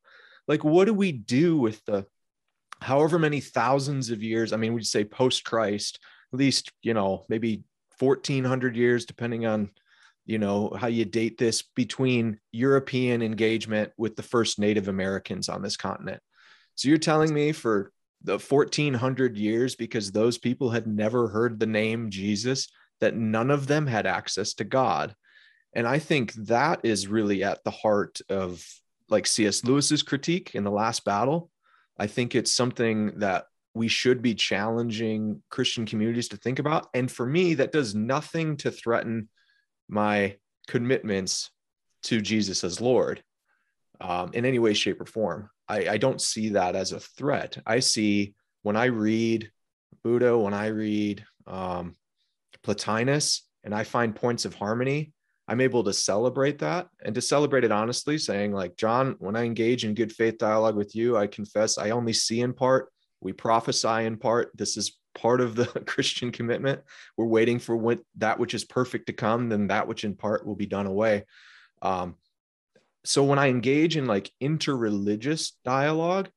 Like, 0.47 0.63
what 0.63 0.85
do 0.85 0.93
we 0.93 1.11
do 1.11 1.57
with 1.57 1.83
the 1.85 2.05
however 2.81 3.19
many 3.19 3.39
thousands 3.39 4.09
of 4.09 4.23
years? 4.23 4.53
I 4.53 4.57
mean, 4.57 4.73
we'd 4.73 4.85
say 4.85 5.03
post 5.03 5.43
Christ, 5.43 5.99
at 6.33 6.39
least, 6.39 6.71
you 6.81 6.93
know, 6.93 7.25
maybe 7.29 7.63
1400 7.99 8.75
years, 8.75 9.05
depending 9.05 9.45
on 9.45 9.69
you 10.27 10.37
know 10.37 10.71
how 10.77 10.87
you 10.87 11.05
date 11.05 11.37
this 11.37 11.63
between 11.63 12.39
european 12.51 13.23
engagement 13.23 13.91
with 13.97 14.15
the 14.15 14.21
first 14.21 14.59
native 14.59 14.89
americans 14.89 15.49
on 15.49 15.63
this 15.63 15.77
continent 15.77 16.21
so 16.75 16.89
you're 16.89 16.97
telling 16.97 17.33
me 17.33 17.51
for 17.51 17.91
the 18.23 18.37
1400 18.37 19.37
years 19.37 19.75
because 19.75 20.11
those 20.11 20.37
people 20.37 20.69
had 20.69 20.85
never 20.85 21.29
heard 21.29 21.59
the 21.59 21.65
name 21.65 22.11
jesus 22.11 22.67
that 22.99 23.15
none 23.15 23.49
of 23.49 23.67
them 23.67 23.87
had 23.87 24.05
access 24.05 24.53
to 24.53 24.63
god 24.63 25.15
and 25.73 25.87
i 25.87 25.97
think 25.97 26.33
that 26.33 26.81
is 26.83 27.07
really 27.07 27.43
at 27.43 27.63
the 27.63 27.71
heart 27.71 28.19
of 28.29 28.63
like 29.09 29.25
cs 29.25 29.63
lewis's 29.63 30.03
critique 30.03 30.55
in 30.55 30.63
the 30.63 30.71
last 30.71 31.05
battle 31.05 31.49
i 31.99 32.07
think 32.07 32.35
it's 32.35 32.51
something 32.51 33.19
that 33.19 33.45
we 33.73 33.87
should 33.87 34.21
be 34.21 34.33
challenging 34.33 35.41
christian 35.49 35.85
communities 35.85 36.27
to 36.29 36.37
think 36.37 36.59
about 36.59 36.87
and 36.93 37.11
for 37.11 37.25
me 37.25 37.53
that 37.53 37.71
does 37.71 37.93
nothing 37.95 38.57
to 38.57 38.71
threaten 38.71 39.29
my 39.89 40.35
commitments 40.67 41.49
to 42.03 42.21
Jesus 42.21 42.63
as 42.63 42.81
Lord 42.81 43.23
um, 43.99 44.31
in 44.33 44.45
any 44.45 44.59
way, 44.59 44.73
shape, 44.73 45.01
or 45.01 45.05
form. 45.05 45.49
I, 45.67 45.89
I 45.89 45.97
don't 45.97 46.21
see 46.21 46.49
that 46.49 46.75
as 46.75 46.91
a 46.91 46.99
threat. 46.99 47.57
I 47.65 47.79
see 47.79 48.35
when 48.61 48.75
I 48.75 48.85
read 48.85 49.51
Buddha, 50.03 50.37
when 50.37 50.53
I 50.53 50.67
read 50.67 51.25
um, 51.47 51.95
Plotinus, 52.63 53.41
and 53.63 53.73
I 53.73 53.83
find 53.83 54.15
points 54.15 54.45
of 54.45 54.53
harmony, 54.53 55.11
I'm 55.47 55.61
able 55.61 55.83
to 55.85 55.93
celebrate 55.93 56.59
that 56.59 56.89
and 57.03 57.15
to 57.15 57.21
celebrate 57.21 57.63
it 57.63 57.71
honestly, 57.71 58.17
saying, 58.17 58.51
like, 58.51 58.75
John, 58.75 59.15
when 59.19 59.35
I 59.35 59.45
engage 59.45 59.85
in 59.85 59.93
good 59.93 60.11
faith 60.11 60.37
dialogue 60.37 60.75
with 60.75 60.95
you, 60.95 61.15
I 61.15 61.27
confess 61.27 61.77
I 61.77 61.91
only 61.91 62.13
see 62.13 62.41
in 62.41 62.53
part, 62.53 62.91
we 63.21 63.33
prophesy 63.33 64.05
in 64.05 64.17
part. 64.17 64.51
This 64.55 64.75
is 64.75 64.97
part 65.15 65.39
of 65.39 65.55
the 65.55 65.65
Christian 65.87 66.31
commitment. 66.31 66.81
We're 67.15 67.25
waiting 67.25 67.59
for 67.59 67.95
that 68.17 68.39
which 68.39 68.53
is 68.53 68.65
perfect 68.65 69.07
to 69.07 69.13
come, 69.13 69.49
then 69.49 69.67
that 69.67 69.87
which 69.87 70.03
in 70.03 70.15
part 70.15 70.45
will 70.45 70.55
be 70.55 70.65
done 70.65 70.85
away. 70.85 71.25
Um, 71.81 72.15
so 73.05 73.23
when 73.23 73.39
I 73.39 73.47
engage 73.47 73.95
in 73.95 74.05
like 74.05 74.31
interreligious 74.41 75.53
dialogue, 75.63 76.29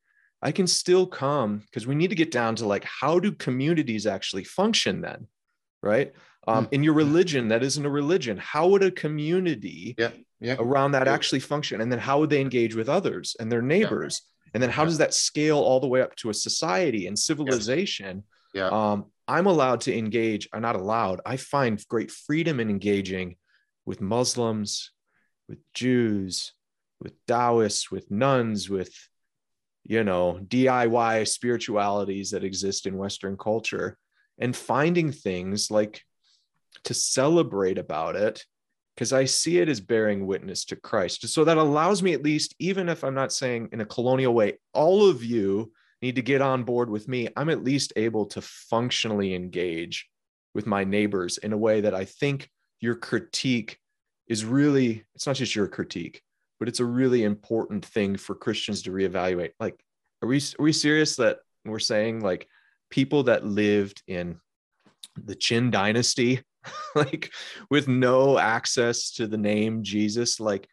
I 0.42 0.52
can 0.52 0.66
still 0.66 1.06
come 1.06 1.58
because 1.58 1.86
we 1.86 1.94
need 1.94 2.10
to 2.10 2.16
get 2.16 2.30
down 2.30 2.56
to 2.56 2.66
like 2.66 2.84
how 2.84 3.18
do 3.18 3.32
communities 3.32 4.06
actually 4.06 4.44
function 4.44 5.00
then, 5.00 5.26
right? 5.82 6.12
Um, 6.46 6.64
mm-hmm. 6.64 6.74
In 6.74 6.82
your 6.82 6.94
religion, 6.94 7.48
that 7.48 7.62
isn't 7.62 7.84
a 7.84 7.90
religion. 7.90 8.36
How 8.38 8.68
would 8.68 8.82
a 8.82 8.90
community 8.90 9.94
yeah, 9.98 10.10
yeah. 10.40 10.56
around 10.58 10.92
that 10.92 11.06
actually 11.06 11.40
function? 11.40 11.80
And 11.80 11.92
then 11.92 11.98
how 11.98 12.20
would 12.20 12.30
they 12.30 12.40
engage 12.40 12.74
with 12.74 12.88
others 12.88 13.36
and 13.38 13.50
their 13.50 13.62
neighbors? 13.62 14.22
Yeah. 14.22 14.50
And 14.54 14.62
then 14.62 14.70
how 14.70 14.84
does 14.84 14.98
that 14.98 15.14
scale 15.14 15.58
all 15.58 15.80
the 15.80 15.88
way 15.88 16.00
up 16.00 16.16
to 16.16 16.30
a 16.30 16.34
society 16.34 17.06
and 17.06 17.18
civilization? 17.18 18.24
Yeah. 18.54 18.68
Um, 18.68 19.06
I'm 19.28 19.46
allowed 19.46 19.82
to 19.82 19.96
engage, 19.96 20.48
I'm 20.52 20.62
not 20.62 20.76
allowed. 20.76 21.20
I 21.24 21.36
find 21.36 21.86
great 21.88 22.10
freedom 22.10 22.58
in 22.58 22.68
engaging 22.68 23.36
with 23.84 24.00
Muslims, 24.00 24.90
with 25.48 25.58
Jews, 25.72 26.52
with 27.00 27.12
Taoists, 27.26 27.90
with 27.90 28.10
nones, 28.10 28.68
with 28.68 28.92
you 29.84 30.04
know, 30.04 30.38
DIY 30.46 31.26
spiritualities 31.26 32.30
that 32.30 32.44
exist 32.44 32.86
in 32.86 32.96
Western 32.96 33.36
culture 33.36 33.96
and 34.38 34.54
finding 34.54 35.10
things 35.10 35.70
like 35.70 36.02
to 36.84 36.94
celebrate 36.94 37.78
about 37.78 38.16
it 38.16 38.44
because 38.94 39.12
I 39.12 39.24
see 39.24 39.58
it 39.58 39.68
as 39.68 39.80
bearing 39.80 40.26
witness 40.26 40.64
to 40.66 40.76
Christ. 40.76 41.26
So 41.28 41.44
that 41.44 41.56
allows 41.56 42.02
me, 42.02 42.12
at 42.12 42.22
least, 42.22 42.54
even 42.58 42.88
if 42.88 43.02
I'm 43.02 43.14
not 43.14 43.32
saying 43.32 43.70
in 43.72 43.80
a 43.80 43.86
colonial 43.86 44.34
way, 44.34 44.58
all 44.74 45.08
of 45.08 45.24
you 45.24 45.72
need 46.02 46.16
to 46.16 46.22
get 46.22 46.42
on 46.42 46.64
board 46.64 46.90
with 46.90 47.08
me, 47.08 47.28
I'm 47.36 47.48
at 47.48 47.64
least 47.64 47.92
able 47.96 48.26
to 48.26 48.42
functionally 48.42 49.34
engage 49.34 50.08
with 50.54 50.66
my 50.66 50.84
neighbors 50.84 51.38
in 51.38 51.52
a 51.52 51.58
way 51.58 51.80
that 51.82 51.94
I 51.94 52.04
think 52.04 52.50
your 52.80 52.94
critique 52.94 53.78
is 54.26 54.44
really, 54.44 55.04
it's 55.14 55.26
not 55.26 55.36
just 55.36 55.54
your 55.54 55.68
critique, 55.68 56.22
but 56.58 56.68
it's 56.68 56.80
a 56.80 56.84
really 56.84 57.24
important 57.24 57.84
thing 57.86 58.16
for 58.16 58.34
Christians 58.34 58.82
to 58.82 58.90
reevaluate. 58.90 59.52
Like, 59.58 59.82
are 60.22 60.28
we, 60.28 60.38
are 60.38 60.62
we 60.62 60.72
serious 60.72 61.16
that 61.16 61.38
we're 61.64 61.78
saying 61.78 62.20
like 62.20 62.48
people 62.90 63.24
that 63.24 63.46
lived 63.46 64.02
in 64.06 64.38
the 65.16 65.36
Qin 65.36 65.70
dynasty, 65.70 66.42
like 66.94 67.32
with 67.70 67.88
no 67.88 68.38
access 68.38 69.12
to 69.12 69.26
the 69.26 69.38
name 69.38 69.82
Jesus, 69.82 70.40
like 70.40 70.68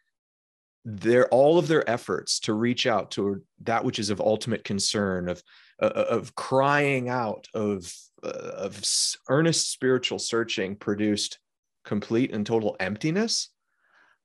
their 0.84 1.28
all 1.28 1.58
of 1.58 1.68
their 1.68 1.88
efforts 1.88 2.40
to 2.40 2.54
reach 2.54 2.86
out 2.86 3.10
to 3.12 3.42
that 3.62 3.84
which 3.84 3.98
is 3.98 4.10
of 4.10 4.20
ultimate 4.20 4.64
concern 4.64 5.28
of 5.28 5.42
uh, 5.82 5.86
of 5.86 6.34
crying 6.34 7.08
out 7.08 7.46
of 7.54 7.92
uh, 8.22 8.28
of 8.28 8.82
earnest 9.28 9.70
spiritual 9.70 10.18
searching 10.18 10.76
produced 10.76 11.38
complete 11.84 12.32
and 12.32 12.46
total 12.46 12.76
emptiness. 12.80 13.50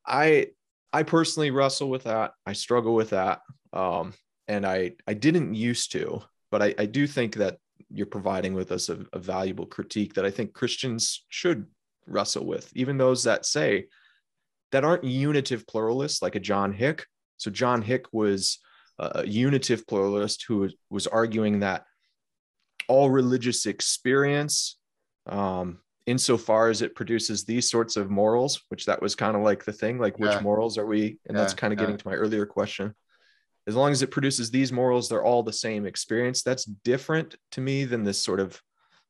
I 0.06 0.48
i 0.92 1.04
personally 1.04 1.52
wrestle 1.52 1.90
with 1.90 2.04
that. 2.04 2.34
I 2.46 2.54
struggle 2.54 2.94
with 2.96 3.12
that. 3.12 3.42
Um, 3.72 4.14
and 4.48 4.66
i 4.66 4.92
i 5.08 5.14
didn't 5.14 5.56
used 5.56 5.92
to 5.92 6.22
but 6.52 6.62
i 6.62 6.76
i 6.78 6.86
do 6.86 7.08
think 7.08 7.36
that 7.36 7.58
you're 7.94 8.06
providing 8.06 8.54
with 8.54 8.72
us 8.72 8.90
a, 8.90 9.06
a 9.14 9.20
valuable 9.20 9.66
critique 9.66 10.14
that 10.14 10.26
i 10.26 10.32
think 10.32 10.54
christians 10.54 11.26
should 11.30 11.66
wrestle 12.08 12.46
with 12.46 12.72
even 12.76 12.98
those 12.98 13.24
that 13.24 13.46
say 13.46 13.86
that 14.74 14.84
aren't 14.84 15.04
unitive 15.04 15.66
pluralists 15.68 16.22
like 16.22 16.36
a 16.36 16.40
John 16.40 16.74
Hick. 16.74 17.06
So 17.38 17.52
John 17.52 17.82
Hick 17.82 18.08
was 18.12 18.60
a 19.00 19.26
unitive 19.26 19.88
pluralist 19.88 20.46
who 20.48 20.70
was 20.90 21.08
arguing 21.08 21.60
that 21.60 21.86
all 22.90 23.10
religious 23.10 23.66
experience, 23.68 24.78
um, 25.28 25.80
insofar 26.08 26.70
as 26.70 26.82
it 26.82 26.96
produces 26.96 27.46
these 27.46 27.70
sorts 27.70 27.98
of 27.98 28.10
morals, 28.10 28.62
which 28.70 28.86
that 28.88 29.02
was 29.02 29.16
kind 29.16 29.36
of 29.38 29.44
like 29.44 29.64
the 29.64 29.72
thing, 29.72 30.00
like 30.00 30.18
which 30.20 30.42
morals 30.42 30.78
are 30.78 30.88
we? 30.88 31.20
And 31.28 31.38
yeah, 31.38 31.42
that's 31.42 31.54
kind 31.54 31.72
of 31.72 31.78
yeah. 31.78 31.86
getting 31.86 31.98
to 31.98 32.08
my 32.08 32.16
earlier 32.16 32.48
question. 32.48 32.96
As 33.68 33.76
long 33.76 33.92
as 33.92 34.02
it 34.02 34.12
produces 34.12 34.52
these 34.52 34.72
morals, 34.72 35.08
they're 35.08 35.24
all 35.24 35.44
the 35.44 35.54
same 35.54 35.86
experience. 35.86 36.44
That's 36.44 36.66
different 36.66 37.36
to 37.52 37.62
me 37.62 37.86
than 37.86 38.04
this 38.04 38.22
sort 38.22 38.40
of 38.40 38.62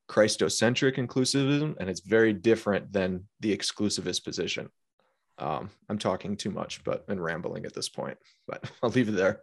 Christocentric 0.09 0.97
inclusivism, 0.97 1.75
and 1.80 1.89
it's 1.89 2.01
very 2.01 2.34
different 2.34 2.91
than 2.91 3.25
the 3.39 3.55
exclusivist 3.55 4.23
position. 4.23 4.69
Um, 5.39 5.69
I'm 5.89 5.97
talking 5.97 6.38
too 6.38 6.51
much, 6.51 6.84
but 6.84 7.05
and 7.07 7.23
rambling 7.23 7.65
at 7.65 7.73
this 7.73 7.89
point. 7.89 8.17
But 8.47 8.69
I'll 8.84 8.89
leave 8.89 9.09
it 9.09 9.13
there. 9.13 9.41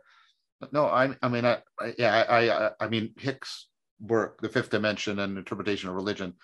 No, 0.73 0.87
I, 0.87 1.17
I 1.23 1.29
mean, 1.29 1.45
I, 1.45 1.59
I 1.81 1.95
yeah, 1.99 2.25
I, 2.29 2.67
I, 2.67 2.71
I 2.81 2.89
mean, 2.89 3.15
Hick's 3.19 3.69
work, 4.01 4.41
the 4.41 4.49
Fifth 4.49 4.71
Dimension 4.71 5.19
and 5.21 5.39
Interpretation 5.39 5.89
of 5.89 5.95
Religion, 5.95 6.35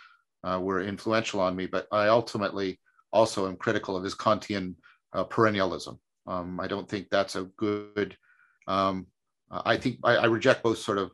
uh, 0.43 0.59
were 0.61 0.81
influential 0.81 1.41
on 1.41 1.55
me. 1.55 1.67
But 1.67 1.87
I 1.93 2.09
ultimately 2.09 2.81
also 3.13 3.47
am 3.47 3.57
critical 3.57 3.97
of 3.97 4.05
his 4.05 4.15
Kantian 4.15 4.75
uh, 5.13 5.25
perennialism. 5.25 5.99
Um, 6.27 6.59
I 6.59 6.67
don't 6.67 6.89
think 6.89 7.09
that's 7.11 7.37
a 7.37 7.45
good. 7.57 8.17
Um, 8.67 9.07
I 9.51 9.77
think 9.77 9.99
I, 10.03 10.17
I 10.17 10.27
reject 10.27 10.63
both 10.63 10.79
sort 10.79 10.99
of 10.99 11.13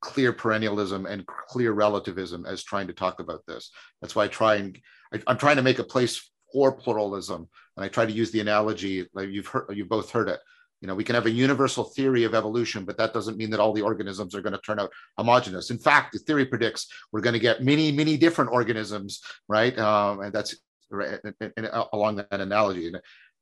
clear 0.00 0.32
perennialism 0.32 1.08
and 1.08 1.26
clear 1.26 1.72
relativism 1.72 2.46
as 2.46 2.62
trying 2.62 2.86
to 2.86 2.92
talk 2.92 3.20
about 3.20 3.44
this. 3.46 3.70
That's 4.00 4.16
why 4.16 4.24
I 4.24 4.28
try 4.28 4.56
and 4.56 4.78
I, 5.12 5.20
am 5.30 5.38
trying 5.38 5.56
to 5.56 5.62
make 5.62 5.78
a 5.78 5.84
place 5.84 6.30
for 6.52 6.72
pluralism. 6.72 7.48
And 7.76 7.84
I 7.84 7.88
try 7.88 8.06
to 8.06 8.12
use 8.12 8.30
the 8.30 8.40
analogy, 8.40 9.06
like 9.14 9.28
you've 9.28 9.46
heard, 9.46 9.66
you've 9.70 9.88
both 9.88 10.10
heard 10.10 10.28
it. 10.28 10.40
You 10.80 10.88
know, 10.88 10.94
we 10.94 11.04
can 11.04 11.14
have 11.14 11.26
a 11.26 11.30
universal 11.30 11.84
theory 11.84 12.24
of 12.24 12.34
evolution, 12.34 12.86
but 12.86 12.96
that 12.96 13.12
doesn't 13.12 13.36
mean 13.36 13.50
that 13.50 13.60
all 13.60 13.74
the 13.74 13.82
organisms 13.82 14.34
are 14.34 14.40
going 14.40 14.54
to 14.54 14.60
turn 14.60 14.80
out 14.80 14.90
homogenous. 15.18 15.70
In 15.70 15.78
fact, 15.78 16.12
the 16.12 16.18
theory 16.20 16.46
predicts 16.46 16.88
we're 17.12 17.20
going 17.20 17.34
to 17.34 17.38
get 17.38 17.62
many, 17.62 17.92
many 17.92 18.16
different 18.16 18.50
organisms, 18.50 19.20
right? 19.46 19.78
Um, 19.78 20.20
and 20.22 20.32
that's 20.32 20.56
right, 20.90 21.20
and, 21.22 21.52
and 21.56 21.70
along 21.92 22.16
that 22.16 22.28
analogy. 22.32 22.86
And 22.86 23.00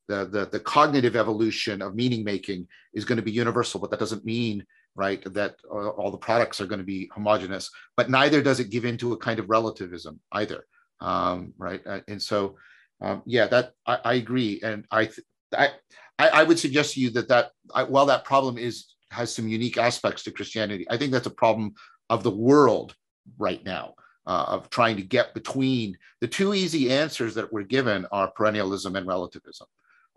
the, 0.08 0.26
the, 0.26 0.46
the 0.46 0.60
cognitive 0.60 1.16
evolution 1.16 1.82
of 1.82 1.94
meaning 1.94 2.24
making 2.24 2.66
is 2.94 3.04
going 3.04 3.16
to 3.16 3.22
be 3.22 3.30
universal, 3.30 3.80
but 3.80 3.90
that 3.90 4.00
doesn't 4.00 4.24
mean 4.24 4.64
right 4.94 5.22
that 5.32 5.56
all 5.70 6.10
the 6.10 6.18
products 6.18 6.60
are 6.60 6.66
going 6.66 6.80
to 6.80 6.84
be 6.84 7.10
homogenous. 7.14 7.70
But 7.96 8.10
neither 8.10 8.42
does 8.42 8.58
it 8.58 8.70
give 8.70 8.84
into 8.84 9.12
a 9.12 9.18
kind 9.18 9.38
of 9.38 9.48
relativism 9.48 10.18
either, 10.32 10.64
um, 11.00 11.52
right? 11.58 11.80
And 12.08 12.20
so 12.20 12.56
um, 13.00 13.22
yeah, 13.26 13.46
that 13.46 13.72
I, 13.86 13.98
I, 14.04 14.14
agree, 14.14 14.60
and 14.62 14.84
I, 14.90 15.04
th- 15.04 15.26
I 15.56 15.70
I 16.18 16.42
would 16.42 16.58
suggest 16.58 16.94
to 16.94 17.00
you 17.00 17.10
that 17.10 17.28
that 17.28 17.52
I, 17.72 17.84
while 17.84 18.06
that 18.06 18.24
problem 18.24 18.58
is 18.58 18.86
has 19.10 19.32
some 19.32 19.46
unique 19.48 19.78
aspects 19.78 20.24
to 20.24 20.32
Christianity, 20.32 20.84
I 20.90 20.96
think 20.96 21.12
that's 21.12 21.26
a 21.26 21.30
problem 21.30 21.74
of 22.10 22.22
the 22.22 22.30
world 22.30 22.94
right 23.38 23.64
now. 23.64 23.94
Uh, 24.26 24.44
of 24.46 24.68
trying 24.68 24.94
to 24.94 25.02
get 25.02 25.32
between 25.32 25.96
the 26.20 26.28
two 26.28 26.52
easy 26.52 26.92
answers 26.92 27.34
that 27.34 27.50
were 27.50 27.62
given 27.62 28.04
are 28.12 28.30
perennialism 28.30 28.94
and 28.94 29.06
relativism, 29.06 29.66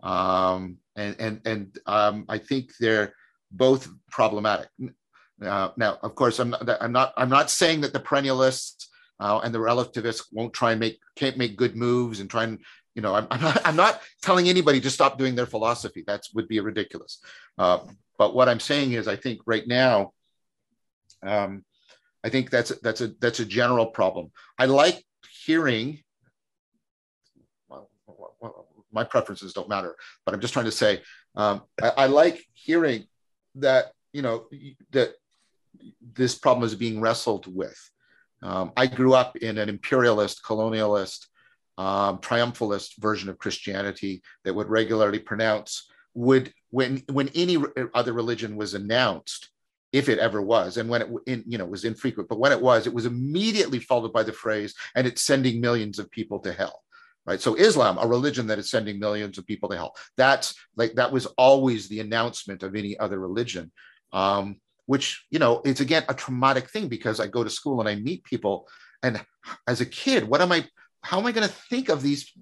um, 0.02 0.78
and 0.96 1.16
and 1.18 1.40
and 1.44 1.78
um, 1.86 2.24
I 2.28 2.38
think 2.38 2.72
they're 2.78 3.14
both 3.50 3.88
problematic. 4.10 4.68
Uh, 5.42 5.70
now, 5.76 5.98
of 6.02 6.14
course, 6.14 6.38
I'm 6.38 6.50
not, 6.50 6.68
I'm 6.80 6.92
not 6.92 7.12
I'm 7.16 7.28
not 7.28 7.50
saying 7.50 7.82
that 7.82 7.92
the 7.92 8.00
perennialists 8.00 8.86
uh, 9.20 9.40
and 9.42 9.54
the 9.54 9.60
relativists 9.60 10.26
won't 10.32 10.52
try 10.52 10.72
and 10.72 10.80
make 10.80 11.00
can't 11.16 11.36
make 11.36 11.56
good 11.56 11.76
moves 11.76 12.20
and 12.20 12.28
try 12.28 12.44
and 12.44 12.58
you 12.94 13.02
know 13.02 13.14
I'm, 13.14 13.26
I'm 13.30 13.40
not 13.40 13.60
I'm 13.64 13.76
not 13.76 14.00
telling 14.22 14.48
anybody 14.48 14.80
to 14.80 14.90
stop 14.90 15.18
doing 15.18 15.34
their 15.34 15.46
philosophy. 15.46 16.04
That 16.06 16.22
would 16.34 16.48
be 16.48 16.60
ridiculous. 16.60 17.18
Uh, 17.58 17.78
but 18.18 18.34
what 18.34 18.48
I'm 18.48 18.60
saying 18.60 18.92
is, 18.92 19.08
I 19.08 19.16
think 19.16 19.40
right 19.46 19.66
now, 19.66 20.12
um, 21.22 21.64
I 22.24 22.28
think 22.28 22.50
that's 22.50 22.70
that's 22.80 23.00
a 23.00 23.08
that's 23.20 23.40
a 23.40 23.44
general 23.44 23.86
problem. 23.86 24.30
I 24.58 24.66
like 24.66 25.04
hearing. 25.44 26.02
Well, 27.68 27.90
my 28.92 29.04
preferences 29.04 29.52
don't 29.52 29.68
matter, 29.68 29.96
but 30.24 30.34
I'm 30.34 30.40
just 30.40 30.52
trying 30.52 30.66
to 30.66 30.72
say 30.72 31.00
um, 31.34 31.62
I, 31.82 31.92
I 31.96 32.06
like 32.06 32.44
hearing 32.52 33.06
that 33.56 33.92
you 34.12 34.22
know 34.22 34.46
that 34.90 35.14
this 36.14 36.34
problem 36.38 36.64
is 36.64 36.74
being 36.74 37.00
wrestled 37.00 37.46
with. 37.52 37.78
Um, 38.42 38.72
I 38.76 38.86
grew 38.86 39.14
up 39.14 39.36
in 39.36 39.56
an 39.58 39.68
imperialist, 39.68 40.42
colonialist, 40.42 41.26
um, 41.78 42.18
triumphalist 42.18 42.98
version 42.98 43.28
of 43.28 43.38
Christianity 43.38 44.22
that 44.44 44.54
would 44.54 44.68
regularly 44.68 45.18
pronounce 45.18 45.88
would 46.14 46.52
when 46.70 47.02
when 47.10 47.28
any 47.34 47.56
other 47.94 48.12
religion 48.12 48.56
was 48.56 48.74
announced, 48.74 49.50
if 49.92 50.08
it 50.08 50.18
ever 50.18 50.42
was, 50.42 50.76
and 50.76 50.88
when 50.88 51.02
it 51.02 51.08
in, 51.26 51.44
you 51.46 51.58
know 51.58 51.64
was 51.64 51.84
infrequent, 51.84 52.28
but 52.28 52.38
when 52.38 52.52
it 52.52 52.60
was, 52.60 52.86
it 52.86 52.94
was 52.94 53.06
immediately 53.06 53.78
followed 53.78 54.12
by 54.12 54.22
the 54.22 54.32
phrase, 54.32 54.74
and 54.94 55.06
it's 55.06 55.24
sending 55.24 55.60
millions 55.60 55.98
of 55.98 56.10
people 56.10 56.38
to 56.40 56.52
hell. 56.52 56.82
Right. 57.24 57.40
So 57.40 57.54
Islam, 57.54 57.98
a 57.98 58.06
religion 58.06 58.48
that 58.48 58.58
is 58.58 58.68
sending 58.68 58.98
millions 58.98 59.38
of 59.38 59.46
people 59.46 59.68
to 59.68 59.76
hell. 59.76 59.94
That's 60.16 60.56
like 60.76 60.94
that 60.94 61.12
was 61.12 61.26
always 61.38 61.88
the 61.88 62.00
announcement 62.00 62.64
of 62.64 62.74
any 62.74 62.98
other 62.98 63.20
religion. 63.20 63.70
Um, 64.12 64.56
which 64.86 65.24
you 65.30 65.38
know 65.38 65.62
it's 65.64 65.80
again 65.80 66.04
a 66.08 66.14
traumatic 66.14 66.68
thing 66.68 66.88
because 66.88 67.20
i 67.20 67.26
go 67.26 67.44
to 67.44 67.50
school 67.50 67.80
and 67.80 67.88
i 67.88 67.94
meet 67.94 68.24
people 68.24 68.68
and 69.02 69.24
as 69.66 69.80
a 69.80 69.86
kid 69.86 70.28
what 70.28 70.40
am 70.40 70.52
i 70.52 70.64
how 71.02 71.18
am 71.18 71.26
i 71.26 71.32
going 71.32 71.46
to 71.46 71.54
think 71.70 71.88
of 71.88 72.02
these 72.02 72.32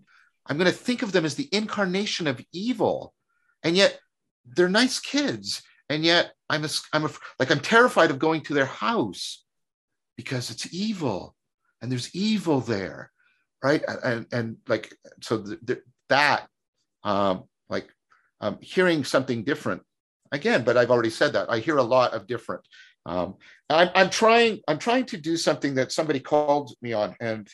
i'm 0.46 0.56
going 0.56 0.70
to 0.70 0.76
think 0.76 1.02
of 1.02 1.12
them 1.12 1.24
as 1.24 1.34
the 1.34 1.48
incarnation 1.52 2.26
of 2.26 2.40
evil 2.52 3.14
and 3.62 3.76
yet 3.76 3.98
they're 4.44 4.68
nice 4.68 4.98
kids 4.98 5.62
and 5.88 6.04
yet 6.04 6.32
i'm 6.48 6.64
a, 6.64 6.68
i'm 6.92 7.04
a, 7.04 7.10
like 7.38 7.50
i'm 7.50 7.60
terrified 7.60 8.10
of 8.10 8.18
going 8.18 8.40
to 8.40 8.54
their 8.54 8.66
house 8.66 9.44
because 10.16 10.50
it's 10.50 10.72
evil 10.72 11.34
and 11.80 11.90
there's 11.90 12.14
evil 12.14 12.60
there 12.60 13.10
right 13.62 13.82
and 14.04 14.26
and 14.32 14.56
like 14.68 14.94
so 15.20 15.44
that 16.08 16.46
um 17.04 17.44
like 17.68 17.88
um 18.40 18.58
hearing 18.60 19.04
something 19.04 19.44
different 19.44 19.82
again, 20.32 20.64
but 20.64 20.76
I've 20.76 20.90
already 20.90 21.10
said 21.10 21.32
that. 21.32 21.50
I 21.50 21.58
hear 21.58 21.78
a 21.78 21.82
lot 21.82 22.12
of 22.12 22.26
different. 22.26 22.62
Um, 23.06 23.36
I'm, 23.68 23.90
I'm 23.94 24.10
trying. 24.10 24.60
I'm 24.68 24.78
trying 24.78 25.06
to 25.06 25.16
do 25.16 25.36
something 25.36 25.74
that 25.74 25.92
somebody 25.92 26.20
called 26.20 26.74
me 26.82 26.92
on, 26.92 27.16
and 27.20 27.48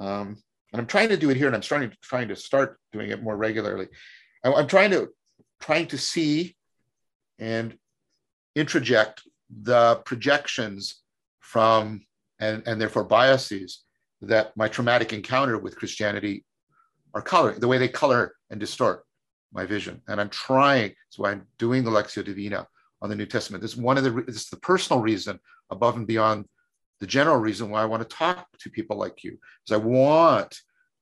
um, 0.00 0.36
and 0.72 0.80
I'm 0.80 0.86
trying 0.86 1.08
to 1.10 1.16
do 1.16 1.30
it 1.30 1.36
here, 1.36 1.46
and 1.46 1.56
I'm 1.56 1.62
starting 1.62 1.92
trying 2.02 2.28
to 2.28 2.36
start 2.36 2.78
doing 2.92 3.10
it 3.10 3.22
more 3.22 3.36
regularly. 3.36 3.88
I, 4.44 4.52
I'm 4.52 4.68
trying 4.68 4.90
to 4.92 5.08
trying 5.60 5.86
to 5.88 5.98
see 5.98 6.56
and 7.38 7.76
introject 8.56 9.20
the 9.62 10.00
projections 10.04 11.02
from 11.40 12.02
and 12.38 12.62
and 12.66 12.80
therefore 12.80 13.04
biases 13.04 13.84
that 14.22 14.56
my 14.56 14.68
traumatic 14.68 15.12
encounter 15.12 15.58
with 15.58 15.76
Christianity 15.76 16.44
are 17.14 17.22
coloring, 17.22 17.60
the 17.60 17.68
way 17.68 17.78
they 17.78 17.88
color 17.88 18.34
and 18.50 18.58
distort 18.58 19.04
my 19.52 19.66
vision. 19.66 20.00
And 20.08 20.20
I'm 20.20 20.30
trying, 20.30 20.94
that's 21.06 21.18
why 21.18 21.32
I'm 21.32 21.46
doing 21.58 21.84
the 21.84 21.90
Lectio 21.90 22.24
Divina 22.24 22.66
on 23.02 23.10
the 23.10 23.16
New 23.16 23.26
Testament. 23.26 23.62
This 23.62 23.72
is 23.72 23.76
one 23.76 23.98
of 23.98 24.04
the, 24.04 24.10
this 24.26 24.36
is 24.36 24.48
the 24.48 24.56
personal 24.56 25.02
reason 25.02 25.38
above 25.70 25.96
and 25.96 26.06
beyond 26.06 26.46
the 27.00 27.06
general 27.06 27.36
reason 27.36 27.68
why 27.68 27.82
I 27.82 27.86
want 27.86 28.08
to 28.08 28.16
talk 28.16 28.46
to 28.60 28.70
people 28.70 28.96
like 28.96 29.24
you. 29.24 29.32
Because 29.66 29.82
I 29.82 29.84
want, 29.84 30.56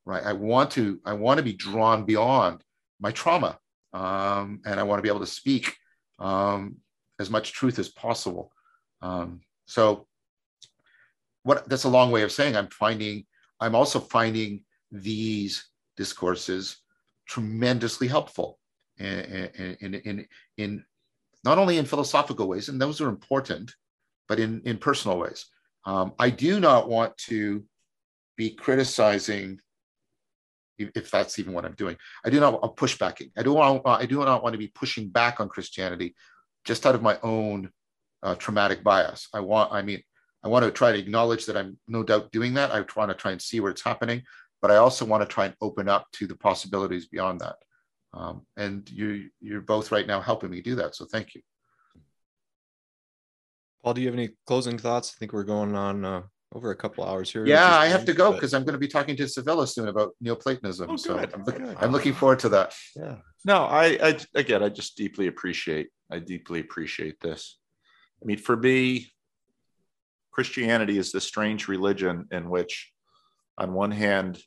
right, 0.05 0.23
I 0.23 0.33
want 0.33 0.71
to, 0.71 0.99
I 1.05 1.13
want 1.13 1.37
to 1.37 1.43
be 1.43 1.53
drawn 1.53 2.05
beyond 2.05 2.63
my 2.99 3.11
trauma. 3.11 3.59
Um, 3.93 4.61
and 4.65 4.79
I 4.79 4.83
want 4.83 4.97
to 4.97 5.03
be 5.03 5.09
able 5.09 5.19
to 5.19 5.27
speak 5.27 5.75
um, 6.17 6.77
as 7.19 7.29
much 7.29 7.53
truth 7.53 7.77
as 7.77 7.89
possible. 7.89 8.51
Um, 9.01 9.41
so 9.65 10.07
what 11.43 11.67
that's 11.69 11.85
a 11.85 11.89
long 11.89 12.11
way 12.11 12.23
of 12.23 12.31
saying 12.31 12.55
I'm 12.55 12.69
finding, 12.69 13.25
I'm 13.59 13.75
also 13.75 13.99
finding 13.99 14.63
these 14.91 15.65
discourses 15.97 16.77
tremendously 17.27 18.07
helpful 18.07 18.59
in, 18.97 19.77
in, 19.81 19.93
in, 19.95 20.27
in, 20.57 20.85
not 21.43 21.57
only 21.57 21.77
in 21.77 21.85
philosophical 21.85 22.47
ways, 22.47 22.69
and 22.69 22.79
those 22.79 23.01
are 23.01 23.09
important, 23.09 23.73
but 24.27 24.39
in, 24.39 24.61
in 24.65 24.77
personal 24.77 25.17
ways. 25.17 25.45
Um, 25.85 26.13
I 26.19 26.29
do 26.29 26.59
not 26.59 26.89
want 26.89 27.17
to 27.29 27.63
be 28.37 28.51
criticizing, 28.51 29.59
if 30.77 31.09
that's 31.09 31.39
even 31.39 31.53
what 31.53 31.65
I'm 31.65 31.75
doing. 31.75 31.97
I 32.25 32.29
do 32.29 32.39
not 32.39 32.59
I'm 32.61 32.69
pushbacking. 32.69 33.31
I 33.37 33.43
do 33.43 33.53
want. 33.53 33.81
I 33.85 34.05
do 34.05 34.23
not 34.23 34.43
want 34.43 34.53
to 34.53 34.59
be 34.59 34.67
pushing 34.67 35.09
back 35.09 35.39
on 35.39 35.49
Christianity, 35.49 36.15
just 36.65 36.85
out 36.85 36.95
of 36.95 37.01
my 37.01 37.19
own 37.23 37.71
uh, 38.23 38.35
traumatic 38.35 38.83
bias. 38.83 39.27
I 39.33 39.39
want. 39.39 39.71
I 39.71 39.81
mean, 39.81 40.01
I 40.43 40.47
want 40.47 40.65
to 40.65 40.71
try 40.71 40.91
to 40.91 40.97
acknowledge 40.97 41.45
that 41.45 41.57
I'm 41.57 41.77
no 41.87 42.03
doubt 42.03 42.31
doing 42.31 42.55
that. 42.55 42.71
I 42.71 42.83
want 42.95 43.11
to 43.11 43.15
try 43.15 43.31
and 43.31 43.41
see 43.41 43.59
where 43.59 43.71
it's 43.71 43.83
happening 43.83 44.23
but 44.61 44.71
I 44.71 44.77
also 44.77 45.05
want 45.05 45.27
to 45.27 45.27
try 45.27 45.45
and 45.45 45.55
open 45.59 45.89
up 45.89 46.07
to 46.13 46.27
the 46.27 46.35
possibilities 46.35 47.07
beyond 47.07 47.41
that. 47.41 47.55
Um, 48.13 48.45
and 48.57 48.89
you 48.89 49.29
you're 49.39 49.61
both 49.61 49.91
right 49.91 50.05
now 50.05 50.21
helping 50.21 50.51
me 50.51 50.61
do 50.61 50.75
that. 50.75 50.95
So 50.95 51.05
thank 51.05 51.33
you. 51.33 51.41
Paul, 53.83 53.95
do 53.95 54.01
you 54.01 54.07
have 54.07 54.15
any 54.15 54.29
closing 54.45 54.77
thoughts? 54.77 55.13
I 55.15 55.17
think 55.17 55.33
we're 55.33 55.43
going 55.43 55.75
on 55.75 56.05
uh, 56.05 56.21
over 56.53 56.71
a 56.71 56.75
couple 56.75 57.03
hours 57.03 57.31
here. 57.31 57.45
Yeah, 57.47 57.75
I 57.75 57.87
have 57.87 58.05
to 58.05 58.13
go 58.13 58.31
because 58.31 58.51
but... 58.51 58.57
I'm 58.57 58.63
going 58.63 58.73
to 58.73 58.79
be 58.79 58.87
talking 58.87 59.15
to 59.15 59.27
Sevilla 59.27 59.65
soon 59.65 59.87
about 59.87 60.11
Neoplatonism. 60.21 60.89
Oh, 60.91 60.97
so 60.97 61.17
I'm, 61.17 61.43
good. 61.43 61.77
I'm, 61.79 61.91
looking 61.91 62.13
forward 62.13 62.39
to 62.39 62.49
that. 62.49 62.75
Yeah. 62.95 63.15
No, 63.43 63.63
I, 63.63 63.97
I 64.03 64.19
again, 64.35 64.61
I 64.61 64.69
just 64.69 64.97
deeply 64.97 65.27
appreciate. 65.27 65.87
I 66.11 66.19
deeply 66.19 66.59
appreciate 66.59 67.19
this. 67.21 67.57
I 68.21 68.25
mean, 68.25 68.37
for 68.37 68.55
me, 68.55 69.09
Christianity 70.31 70.97
is 70.97 71.11
this 71.11 71.25
strange 71.25 71.67
religion 71.67 72.27
in 72.31 72.49
which, 72.49 72.91
on 73.57 73.73
one 73.73 73.91
hand, 73.91 74.41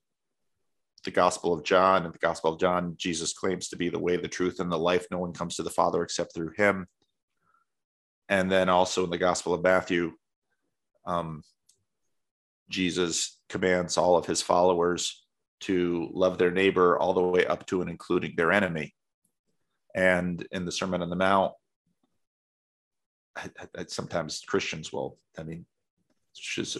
the 1.05 1.11
Gospel 1.11 1.53
of 1.53 1.65
John. 1.65 2.05
and 2.05 2.15
the 2.15 2.19
Gospel 2.19 2.53
of 2.53 2.61
John, 2.61 2.95
Jesus 2.97 3.33
claims 3.33 3.69
to 3.69 3.77
be 3.77 3.91
the 3.91 3.99
way, 3.99 4.17
the 4.17 4.29
truth, 4.29 4.61
and 4.61 4.73
the 4.73 4.79
life. 4.79 5.07
No 5.11 5.19
one 5.19 5.33
comes 5.33 5.57
to 5.57 5.63
the 5.63 5.71
Father 5.71 6.03
except 6.03 6.35
through 6.35 6.53
him. 6.57 6.87
And 8.29 8.51
then 8.51 8.71
also 8.71 9.05
in 9.05 9.11
the 9.11 9.19
Gospel 9.19 9.53
of 9.53 9.63
Matthew, 9.63 10.13
um, 11.05 11.43
Jesus 12.71 13.39
commands 13.51 13.99
all 13.99 14.17
of 14.17 14.25
his 14.25 14.41
followers 14.41 15.27
to 15.61 16.09
love 16.13 16.39
their 16.39 16.51
neighbor 16.51 16.99
all 16.99 17.13
the 17.13 17.23
way 17.23 17.47
up 17.47 17.67
to 17.67 17.83
and 17.83 17.91
including 17.91 18.35
their 18.37 18.53
enemy. 18.53 18.95
And 19.95 20.47
in 20.51 20.65
the 20.65 20.73
Sermon 20.73 21.03
on 21.03 21.11
the 21.11 21.17
Mount, 21.17 21.53
I, 23.37 23.51
I, 23.77 23.85
sometimes 23.89 24.43
Christians 24.47 24.93
will, 24.93 25.19
I 25.39 25.43
mean, 25.43 25.67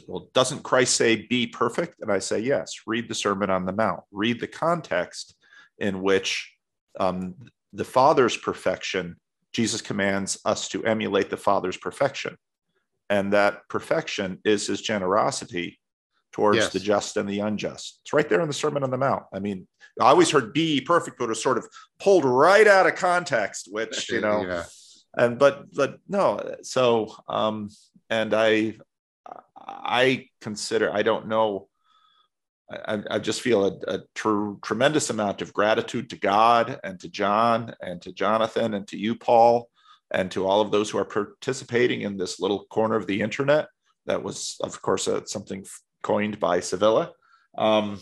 well, 0.07 0.29
doesn't 0.35 0.63
Christ 0.63 0.97
say 0.97 1.27
be 1.27 1.47
perfect? 1.47 2.01
And 2.01 2.11
I 2.11 2.19
say, 2.19 2.41
yes, 2.41 2.75
read 2.87 3.09
the 3.09 3.15
Sermon 3.15 3.51
on 3.51 3.67
the 3.67 3.73
Mount, 3.73 4.03
read 4.11 4.41
the 4.41 4.47
context 4.47 5.35
in 5.79 6.03
which 6.03 6.53
um, 6.99 7.35
the 7.73 7.85
Father's 7.85 8.37
perfection, 8.37 9.17
Jesus 9.53 9.81
commands 9.81 10.39
us 10.45 10.69
to 10.69 10.85
emulate 10.85 11.31
the 11.31 11.37
Father's 11.37 11.77
perfection. 11.77 12.37
And 13.11 13.33
that 13.33 13.69
perfection 13.69 14.39
is 14.45 14.67
his 14.67 14.81
generosity 14.81 15.79
towards 16.33 16.59
yes. 16.59 16.73
the 16.73 16.81
just 16.81 17.17
and 17.17 17.29
the 17.29 17.41
unjust. 17.41 18.01
It's 18.03 18.13
right 18.13 18.29
there 18.29 18.41
in 18.41 18.49
the 18.49 18.55
Sermon 18.55 18.83
on 18.83 18.91
the 18.91 18.99
Mount. 18.99 19.25
I 19.33 19.39
mean, 19.39 19.69
I 20.01 20.07
always 20.07 20.31
heard 20.31 20.53
be 20.53 20.81
perfect, 20.81 21.19
but 21.19 21.27
it 21.27 21.29
was 21.29 21.43
sort 21.43 21.59
of 21.59 21.69
pulled 22.01 22.25
right 22.25 22.67
out 22.67 22.87
of 22.87 22.97
context, 22.97 23.69
which, 23.71 24.11
you 24.11 24.21
know, 24.21 24.43
yeah. 24.45 24.65
and 25.17 25.39
but 25.39 25.73
but 25.75 25.99
no, 26.09 26.57
so 26.63 27.15
um, 27.29 27.71
and 28.11 28.35
I 28.35 28.79
I 29.67 30.29
consider, 30.41 30.93
I 30.93 31.03
don't 31.03 31.29
know, 31.29 31.69
I, 32.71 33.03
I 33.11 33.19
just 33.19 33.41
feel 33.41 33.67
a, 33.67 33.95
a 33.95 34.01
tr- 34.15 34.55
tremendous 34.63 35.11
amount 35.11 35.43
of 35.43 35.53
gratitude 35.53 36.11
to 36.11 36.17
God 36.17 36.81
and 36.83 36.99
to 37.01 37.09
John 37.09 37.75
and 37.81 38.01
to 38.03 38.13
Jonathan 38.13 38.75
and 38.75 38.87
to 38.89 38.99
you, 38.99 39.15
Paul, 39.15 39.69
and 40.11 40.31
to 40.31 40.47
all 40.47 40.61
of 40.61 40.71
those 40.71 40.91
who 40.91 40.99
are 40.99 41.05
participating 41.05 42.03
in 42.03 42.17
this 42.17 42.41
little 42.41 42.65
corner 42.67 42.97
of 42.97 43.07
the 43.07 43.21
internet. 43.21 43.69
That 44.07 44.23
was, 44.23 44.57
of 44.63 44.81
course, 44.83 45.09
uh, 45.09 45.25
something 45.27 45.65
coined 46.03 46.41
by 46.41 46.61
Sevilla. 46.61 47.13
Um, 47.57 48.01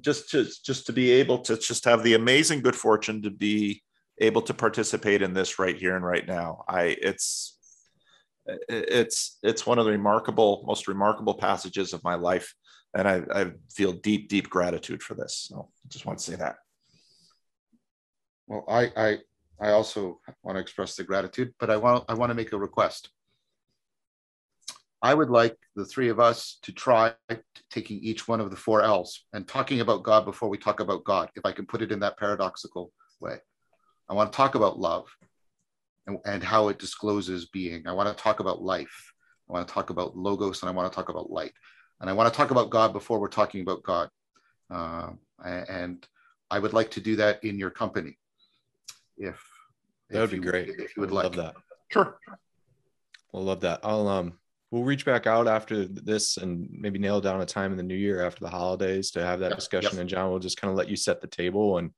just 0.00 0.30
to 0.30 0.46
just 0.64 0.86
to 0.86 0.92
be 0.92 1.10
able 1.10 1.38
to 1.38 1.56
just 1.56 1.84
have 1.84 2.02
the 2.02 2.14
amazing 2.14 2.60
good 2.60 2.76
fortune 2.76 3.22
to 3.22 3.30
be 3.30 3.82
able 4.18 4.42
to 4.42 4.54
participate 4.54 5.22
in 5.22 5.32
this 5.32 5.58
right 5.58 5.76
here 5.76 5.96
and 5.96 6.04
right 6.04 6.26
now. 6.26 6.64
I 6.68 6.96
it's 7.00 7.58
it's 8.68 9.38
it's 9.42 9.66
one 9.66 9.78
of 9.78 9.84
the 9.84 9.90
remarkable, 9.90 10.64
most 10.66 10.88
remarkable 10.88 11.34
passages 11.34 11.92
of 11.92 12.04
my 12.04 12.14
life, 12.14 12.54
and 12.94 13.08
I, 13.08 13.22
I 13.34 13.52
feel 13.72 13.92
deep, 13.92 14.28
deep 14.28 14.48
gratitude 14.48 15.02
for 15.02 15.14
this. 15.14 15.46
So 15.48 15.68
I 15.84 15.88
just 15.88 16.06
want 16.06 16.18
to 16.18 16.24
say 16.24 16.36
that. 16.36 16.56
Well, 18.46 18.64
I 18.68 18.90
I 18.96 19.18
I 19.60 19.70
also 19.70 20.20
want 20.42 20.56
to 20.56 20.60
express 20.60 20.96
the 20.96 21.04
gratitude, 21.04 21.54
but 21.58 21.70
I 21.70 21.76
want 21.76 22.04
I 22.08 22.14
want 22.14 22.30
to 22.30 22.34
make 22.34 22.52
a 22.52 22.58
request. 22.58 23.10
I 25.02 25.14
would 25.14 25.30
like 25.30 25.56
the 25.74 25.84
three 25.84 26.08
of 26.08 26.18
us 26.18 26.58
to 26.62 26.72
try 26.72 27.12
taking 27.70 27.98
each 27.98 28.26
one 28.26 28.40
of 28.40 28.50
the 28.50 28.56
four 28.56 28.82
L's 28.82 29.24
and 29.32 29.46
talking 29.46 29.80
about 29.80 30.02
God 30.02 30.24
before 30.24 30.48
we 30.48 30.58
talk 30.58 30.80
about 30.80 31.04
God, 31.04 31.30
if 31.36 31.44
I 31.44 31.52
can 31.52 31.66
put 31.66 31.82
it 31.82 31.92
in 31.92 32.00
that 32.00 32.16
paradoxical 32.16 32.92
way. 33.20 33.36
I 34.08 34.14
want 34.14 34.32
to 34.32 34.36
talk 34.36 34.54
about 34.54 34.78
love 34.78 35.06
and, 36.06 36.18
and 36.24 36.42
how 36.42 36.68
it 36.68 36.78
discloses 36.78 37.46
being. 37.46 37.86
I 37.86 37.92
want 37.92 38.08
to 38.08 38.22
talk 38.22 38.40
about 38.40 38.62
life. 38.62 39.12
I 39.48 39.52
want 39.52 39.66
to 39.66 39.74
talk 39.74 39.90
about 39.90 40.16
logos 40.16 40.62
and 40.62 40.68
I 40.68 40.72
want 40.72 40.90
to 40.90 40.94
talk 40.94 41.08
about 41.08 41.30
light. 41.30 41.52
And 42.00 42.10
I 42.10 42.12
want 42.12 42.32
to 42.32 42.36
talk 42.36 42.50
about 42.50 42.70
God 42.70 42.92
before 42.92 43.18
we're 43.18 43.28
talking 43.28 43.62
about 43.62 43.82
God. 43.82 44.10
Uh, 44.70 45.10
and 45.44 46.06
I 46.50 46.58
would 46.58 46.72
like 46.72 46.90
to 46.92 47.00
do 47.00 47.16
that 47.16 47.42
in 47.44 47.58
your 47.58 47.70
company. 47.70 48.18
If 49.16 49.42
that 50.10 50.20
would 50.20 50.30
be 50.30 50.36
you, 50.36 50.42
great. 50.42 50.68
If 50.68 50.96
you 50.96 51.00
would 51.00 51.10
love 51.10 51.36
like 51.36 51.46
that. 51.46 51.54
Sure. 51.88 52.18
We'll 53.32 53.44
love 53.44 53.60
that. 53.60 53.80
I'll 53.82 54.06
um 54.08 54.38
we'll 54.70 54.84
reach 54.84 55.04
back 55.04 55.26
out 55.26 55.46
after 55.46 55.86
this 55.86 56.36
and 56.36 56.68
maybe 56.70 56.98
nail 56.98 57.20
down 57.20 57.40
a 57.40 57.46
time 57.46 57.70
in 57.70 57.76
the 57.76 57.82
new 57.82 57.94
year 57.94 58.24
after 58.24 58.40
the 58.40 58.50
holidays 58.50 59.10
to 59.12 59.24
have 59.24 59.40
that 59.40 59.50
Yep, 59.50 59.58
discussion. 59.58 59.92
yep. 59.92 60.00
And 60.00 60.10
John 60.10 60.30
will 60.30 60.38
just 60.38 60.60
kind 60.60 60.70
of 60.70 60.76
let 60.76 60.88
you 60.88 60.96
set 60.96 61.20
the 61.20 61.26
table 61.26 61.78
and 61.78 61.90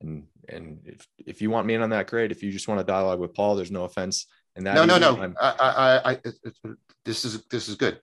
and 0.00 0.24
and 0.48 0.80
if 0.84 1.06
if 1.26 1.40
you 1.42 1.50
want 1.50 1.66
me 1.66 1.74
in 1.74 1.82
on 1.82 1.90
that, 1.90 2.06
great. 2.06 2.30
If 2.30 2.42
you 2.42 2.50
just 2.52 2.68
want 2.68 2.80
to 2.80 2.84
dialogue 2.84 3.18
with 3.20 3.34
Paul, 3.34 3.56
there's 3.56 3.70
no 3.70 3.84
offense. 3.84 4.26
And 4.54 4.66
that 4.66 4.74
no, 4.74 4.84
no, 4.84 4.98
no. 4.98 5.16
I'm- 5.20 5.36
I, 5.40 5.50
I, 5.58 6.10
I, 6.10 6.12
it- 6.24 6.38
it- 6.44 6.76
this 7.04 7.24
is 7.24 7.44
this 7.50 7.68
is 7.68 7.76
good. 7.76 8.00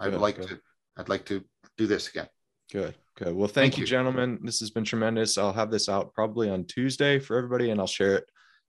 I'd 0.00 0.10
Good, 0.12 0.20
like 0.20 0.36
good. 0.36 0.48
to. 0.48 0.60
I'd 0.96 1.08
like 1.08 1.24
to 1.26 1.44
do 1.76 1.86
this 1.86 2.08
again. 2.08 2.28
Good, 2.72 2.94
good. 3.16 3.34
Well, 3.34 3.46
thank, 3.46 3.72
Thank 3.72 3.76
you, 3.78 3.82
you. 3.82 3.86
gentlemen. 3.86 4.38
This 4.42 4.58
has 4.60 4.70
been 4.70 4.84
tremendous. 4.84 5.38
I'll 5.38 5.52
have 5.52 5.70
this 5.70 5.88
out 5.88 6.12
probably 6.14 6.50
on 6.50 6.64
Tuesday 6.64 7.18
for 7.18 7.36
everybody, 7.36 7.70
and 7.70 7.80
I'll 7.80 7.86
share 7.86 8.16
it 8.16 8.24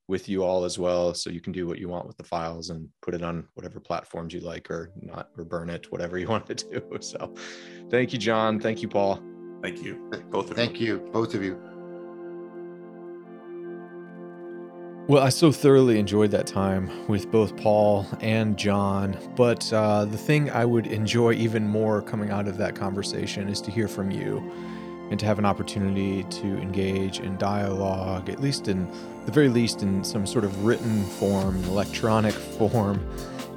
with 0.08 0.28
you 0.28 0.44
all 0.44 0.64
as 0.64 0.78
well, 0.78 1.14
so 1.14 1.30
you 1.30 1.40
can 1.40 1.52
do 1.52 1.66
what 1.66 1.78
you 1.80 1.88
want 1.88 2.06
with 2.06 2.16
the 2.16 2.22
files 2.22 2.70
and 2.70 2.88
put 3.02 3.12
it 3.14 3.22
on 3.22 3.48
whatever 3.54 3.80
platforms 3.80 4.32
you 4.32 4.38
like, 4.40 4.70
or 4.70 4.92
not, 5.00 5.30
or 5.36 5.44
burn 5.44 5.68
it, 5.68 5.90
whatever 5.90 6.16
you 6.22 6.28
want 6.28 6.46
to 6.46 6.54
do. 6.54 6.80
So, 7.00 7.34
thank 7.90 8.12
you, 8.12 8.18
John. 8.20 8.60
Thank 8.60 8.82
you, 8.82 8.88
Paul. 8.88 9.20
Thank 9.62 9.82
you, 9.82 10.08
both 10.30 10.50
of 10.50 10.56
Thank 10.56 10.80
you, 10.80 10.98
both 11.12 11.34
of 11.34 11.42
you. 11.42 11.58
Well, 15.08 15.22
I 15.22 15.28
so 15.28 15.52
thoroughly 15.52 16.00
enjoyed 16.00 16.32
that 16.32 16.48
time 16.48 16.90
with 17.06 17.30
both 17.30 17.56
Paul 17.56 18.08
and 18.20 18.56
John. 18.56 19.16
But 19.36 19.72
uh, 19.72 20.04
the 20.04 20.18
thing 20.18 20.50
I 20.50 20.64
would 20.64 20.88
enjoy 20.88 21.34
even 21.34 21.64
more 21.64 22.02
coming 22.02 22.30
out 22.30 22.48
of 22.48 22.56
that 22.56 22.74
conversation 22.74 23.48
is 23.48 23.60
to 23.60 23.70
hear 23.70 23.86
from 23.86 24.10
you 24.10 24.38
and 25.12 25.20
to 25.20 25.24
have 25.24 25.38
an 25.38 25.44
opportunity 25.44 26.24
to 26.24 26.58
engage 26.58 27.20
in 27.20 27.36
dialogue, 27.36 28.28
at 28.28 28.40
least 28.40 28.66
in 28.66 28.90
the 29.26 29.30
very 29.30 29.48
least 29.48 29.82
in 29.82 30.02
some 30.02 30.26
sort 30.26 30.44
of 30.44 30.64
written 30.64 31.04
form, 31.04 31.62
electronic 31.66 32.34
form. 32.34 32.98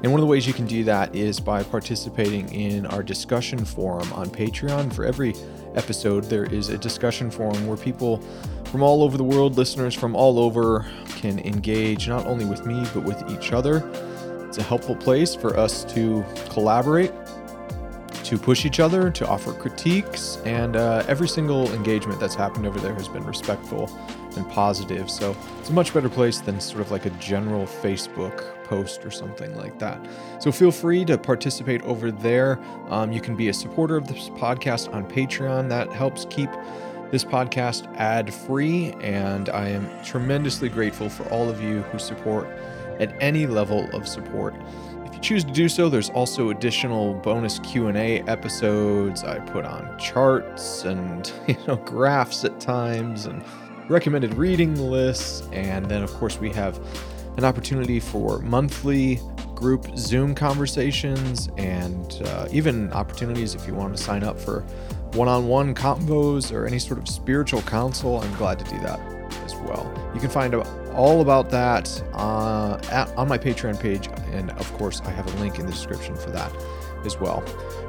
And 0.03 0.11
one 0.11 0.19
of 0.19 0.21
the 0.21 0.27
ways 0.27 0.45
you 0.45 0.53
can 0.53 0.67
do 0.67 0.83
that 0.83 1.15
is 1.15 1.39
by 1.39 1.63
participating 1.63 2.53
in 2.53 2.85
our 2.85 3.01
discussion 3.01 3.65
forum 3.65 4.13
on 4.13 4.29
Patreon. 4.29 4.93
For 4.93 5.03
every 5.03 5.33
episode, 5.75 6.25
there 6.25 6.45
is 6.45 6.69
a 6.69 6.77
discussion 6.77 7.29
forum 7.31 7.67
where 7.67 7.77
people 7.77 8.21
from 8.65 8.83
all 8.83 9.03
over 9.03 9.17
the 9.17 9.23
world, 9.23 9.57
listeners 9.57 9.95
from 9.95 10.15
all 10.15 10.39
over, 10.39 10.85
can 11.17 11.39
engage 11.39 12.07
not 12.07 12.25
only 12.27 12.45
with 12.45 12.65
me, 12.65 12.85
but 12.93 13.03
with 13.03 13.29
each 13.31 13.51
other. 13.51 13.89
It's 14.47 14.57
a 14.57 14.63
helpful 14.63 14.95
place 14.95 15.35
for 15.35 15.57
us 15.57 15.83
to 15.93 16.23
collaborate, 16.49 17.11
to 18.23 18.37
push 18.37 18.65
each 18.65 18.79
other, 18.79 19.09
to 19.11 19.27
offer 19.27 19.53
critiques, 19.53 20.37
and 20.45 20.75
uh, 20.75 21.03
every 21.07 21.27
single 21.27 21.71
engagement 21.73 22.19
that's 22.19 22.35
happened 22.35 22.65
over 22.67 22.79
there 22.79 22.93
has 22.93 23.07
been 23.07 23.25
respectful 23.25 23.87
and 24.39 24.49
positive. 24.49 25.09
So 25.09 25.35
it's 25.59 25.69
a 25.69 25.73
much 25.73 25.93
better 25.93 26.09
place 26.09 26.39
than 26.39 26.59
sort 26.59 26.81
of 26.81 26.91
like 26.91 27.05
a 27.05 27.11
general 27.11 27.65
Facebook 27.65 28.63
post 28.63 29.05
or 29.05 29.11
something 29.11 29.55
like 29.55 29.77
that. 29.79 30.03
So 30.39 30.51
feel 30.51 30.71
free 30.71 31.05
to 31.05 31.17
participate 31.17 31.81
over 31.83 32.11
there. 32.11 32.59
Um, 32.87 33.11
you 33.11 33.21
can 33.21 33.35
be 33.35 33.49
a 33.49 33.53
supporter 33.53 33.97
of 33.97 34.07
this 34.07 34.29
podcast 34.29 34.93
on 34.93 35.05
Patreon. 35.05 35.69
That 35.69 35.91
helps 35.91 36.25
keep 36.29 36.49
this 37.11 37.25
podcast 37.25 37.93
ad 37.95 38.33
free, 38.33 38.93
and 39.01 39.49
I 39.49 39.69
am 39.69 39.89
tremendously 40.03 40.69
grateful 40.69 41.09
for 41.09 41.23
all 41.29 41.49
of 41.49 41.61
you 41.61 41.81
who 41.83 41.99
support 41.99 42.47
at 42.99 43.15
any 43.19 43.47
level 43.47 43.89
of 43.93 44.07
support. 44.07 44.53
If 45.05 45.15
you 45.15 45.19
choose 45.19 45.43
to 45.43 45.51
do 45.51 45.67
so, 45.67 45.89
there's 45.89 46.11
also 46.11 46.51
additional 46.51 47.15
bonus 47.15 47.57
Q&A 47.59 48.21
episodes. 48.21 49.23
I 49.23 49.39
put 49.39 49.65
on 49.65 49.97
charts 49.97 50.83
and 50.83 51.31
you 51.47 51.57
know 51.67 51.77
graphs 51.77 52.45
at 52.45 52.59
times 52.59 53.25
and 53.25 53.43
recommended 53.89 54.33
reading 54.35 54.75
lists, 54.89 55.47
and 55.51 55.85
then 55.87 56.03
of 56.03 56.13
course 56.13 56.39
we 56.39 56.51
have 56.51 56.79
an 57.37 57.43
opportunity 57.43 57.99
for 57.99 58.39
monthly 58.39 59.19
group 59.55 59.87
Zoom 59.97 60.33
conversations 60.33 61.49
and 61.57 62.21
uh, 62.25 62.47
even 62.51 62.91
opportunities 62.93 63.55
if 63.55 63.67
you 63.67 63.73
want 63.73 63.95
to 63.95 64.01
sign 64.01 64.23
up 64.23 64.39
for 64.39 64.61
one-on-one 65.13 65.73
combos 65.73 66.53
or 66.53 66.65
any 66.65 66.79
sort 66.79 66.99
of 66.99 67.07
spiritual 67.09 67.61
counsel. 67.63 68.19
I'm 68.19 68.33
glad 68.35 68.59
to 68.59 68.65
do 68.65 68.79
that 68.81 68.99
as 69.43 69.55
well. 69.55 69.91
You 70.13 70.19
can 70.19 70.29
find 70.29 70.53
all 70.93 71.21
about 71.21 71.49
that 71.49 72.03
uh, 72.13 72.79
at, 72.91 73.09
on 73.17 73.27
my 73.27 73.37
Patreon 73.37 73.79
page, 73.79 74.07
and 74.31 74.51
of 74.51 74.71
course, 74.73 75.01
I 75.01 75.09
have 75.11 75.33
a 75.33 75.39
link 75.39 75.59
in 75.59 75.65
the 75.65 75.71
description 75.71 76.15
for 76.15 76.29
that 76.31 76.51
as 77.05 77.19
well. 77.19 77.41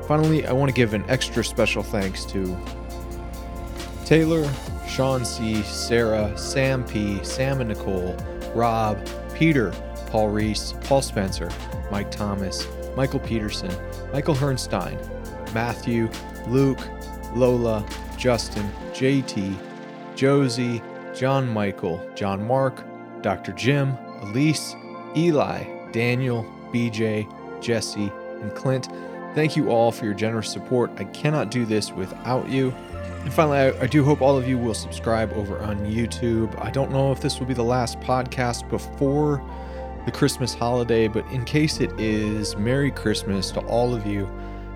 Finally, 0.06 0.46
I 0.46 0.52
want 0.52 0.70
to 0.70 0.74
give 0.74 0.94
an 0.94 1.04
extra 1.08 1.44
special 1.44 1.82
thanks 1.82 2.24
to 2.26 2.56
Taylor, 4.10 4.52
Sean 4.88 5.24
C, 5.24 5.62
Sarah, 5.62 6.36
Sam 6.36 6.82
P, 6.82 7.22
Sam 7.22 7.60
and 7.60 7.68
Nicole, 7.68 8.16
Rob, 8.56 8.98
Peter, 9.36 9.70
Paul 10.08 10.30
Reese, 10.30 10.74
Paul 10.82 11.00
Spencer, 11.00 11.48
Mike 11.92 12.10
Thomas, 12.10 12.66
Michael 12.96 13.20
Peterson, 13.20 13.70
Michael 14.12 14.34
Hernstein, 14.34 14.98
Matthew, 15.54 16.10
Luke, 16.48 16.80
Lola, 17.36 17.86
Justin, 18.16 18.68
JT, 18.94 19.56
Josie, 20.16 20.82
John 21.14 21.48
Michael, 21.48 22.04
John 22.16 22.44
Mark, 22.44 22.84
Dr. 23.22 23.52
Jim, 23.52 23.96
Elise, 24.22 24.74
Eli, 25.16 25.62
Daniel, 25.92 26.42
BJ, 26.72 27.32
Jesse, 27.62 28.10
and 28.42 28.52
Clint. 28.56 28.88
Thank 29.36 29.54
you 29.56 29.70
all 29.70 29.92
for 29.92 30.04
your 30.04 30.14
generous 30.14 30.50
support. 30.50 30.90
I 30.96 31.04
cannot 31.04 31.52
do 31.52 31.64
this 31.64 31.92
without 31.92 32.48
you. 32.48 32.74
And 33.22 33.32
finally, 33.32 33.58
I, 33.58 33.82
I 33.82 33.86
do 33.86 34.02
hope 34.02 34.22
all 34.22 34.36
of 34.36 34.48
you 34.48 34.58
will 34.58 34.74
subscribe 34.74 35.32
over 35.34 35.58
on 35.60 35.78
YouTube. 35.80 36.58
I 36.62 36.70
don't 36.70 36.90
know 36.90 37.12
if 37.12 37.20
this 37.20 37.38
will 37.38 37.46
be 37.46 37.54
the 37.54 37.62
last 37.62 38.00
podcast 38.00 38.68
before 38.68 39.42
the 40.06 40.10
Christmas 40.10 40.54
holiday, 40.54 41.06
but 41.06 41.26
in 41.26 41.44
case 41.44 41.80
it 41.80 41.92
is, 42.00 42.56
Merry 42.56 42.90
Christmas 42.90 43.50
to 43.52 43.60
all 43.66 43.94
of 43.94 44.06
you. 44.06 44.28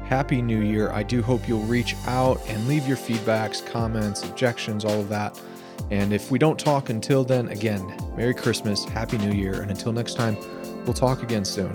Happy 0.05 0.43
New 0.43 0.61
Year. 0.61 0.91
I 0.91 1.03
do 1.03 1.23
hope 1.23 1.49
you'll 1.49 1.63
reach 1.63 1.97
out 2.07 2.39
and 2.47 2.69
leave 2.69 2.87
your 2.87 2.99
feedbacks, 2.99 3.65
comments, 3.65 4.23
objections, 4.23 4.85
all 4.85 5.01
of 5.01 5.09
that. 5.09 5.41
And 5.91 6.13
if 6.13 6.31
we 6.31 6.39
don't 6.39 6.59
talk 6.59 6.91
until 6.91 7.25
then, 7.25 7.49
again, 7.49 7.97
Merry 8.15 8.35
Christmas, 8.35 8.85
Happy 8.85 9.17
New 9.17 9.33
Year, 9.33 9.63
and 9.63 9.71
until 9.71 9.93
next 9.93 10.15
time, 10.15 10.37
we'll 10.85 10.93
talk 10.93 11.23
again 11.23 11.45
soon. 11.45 11.75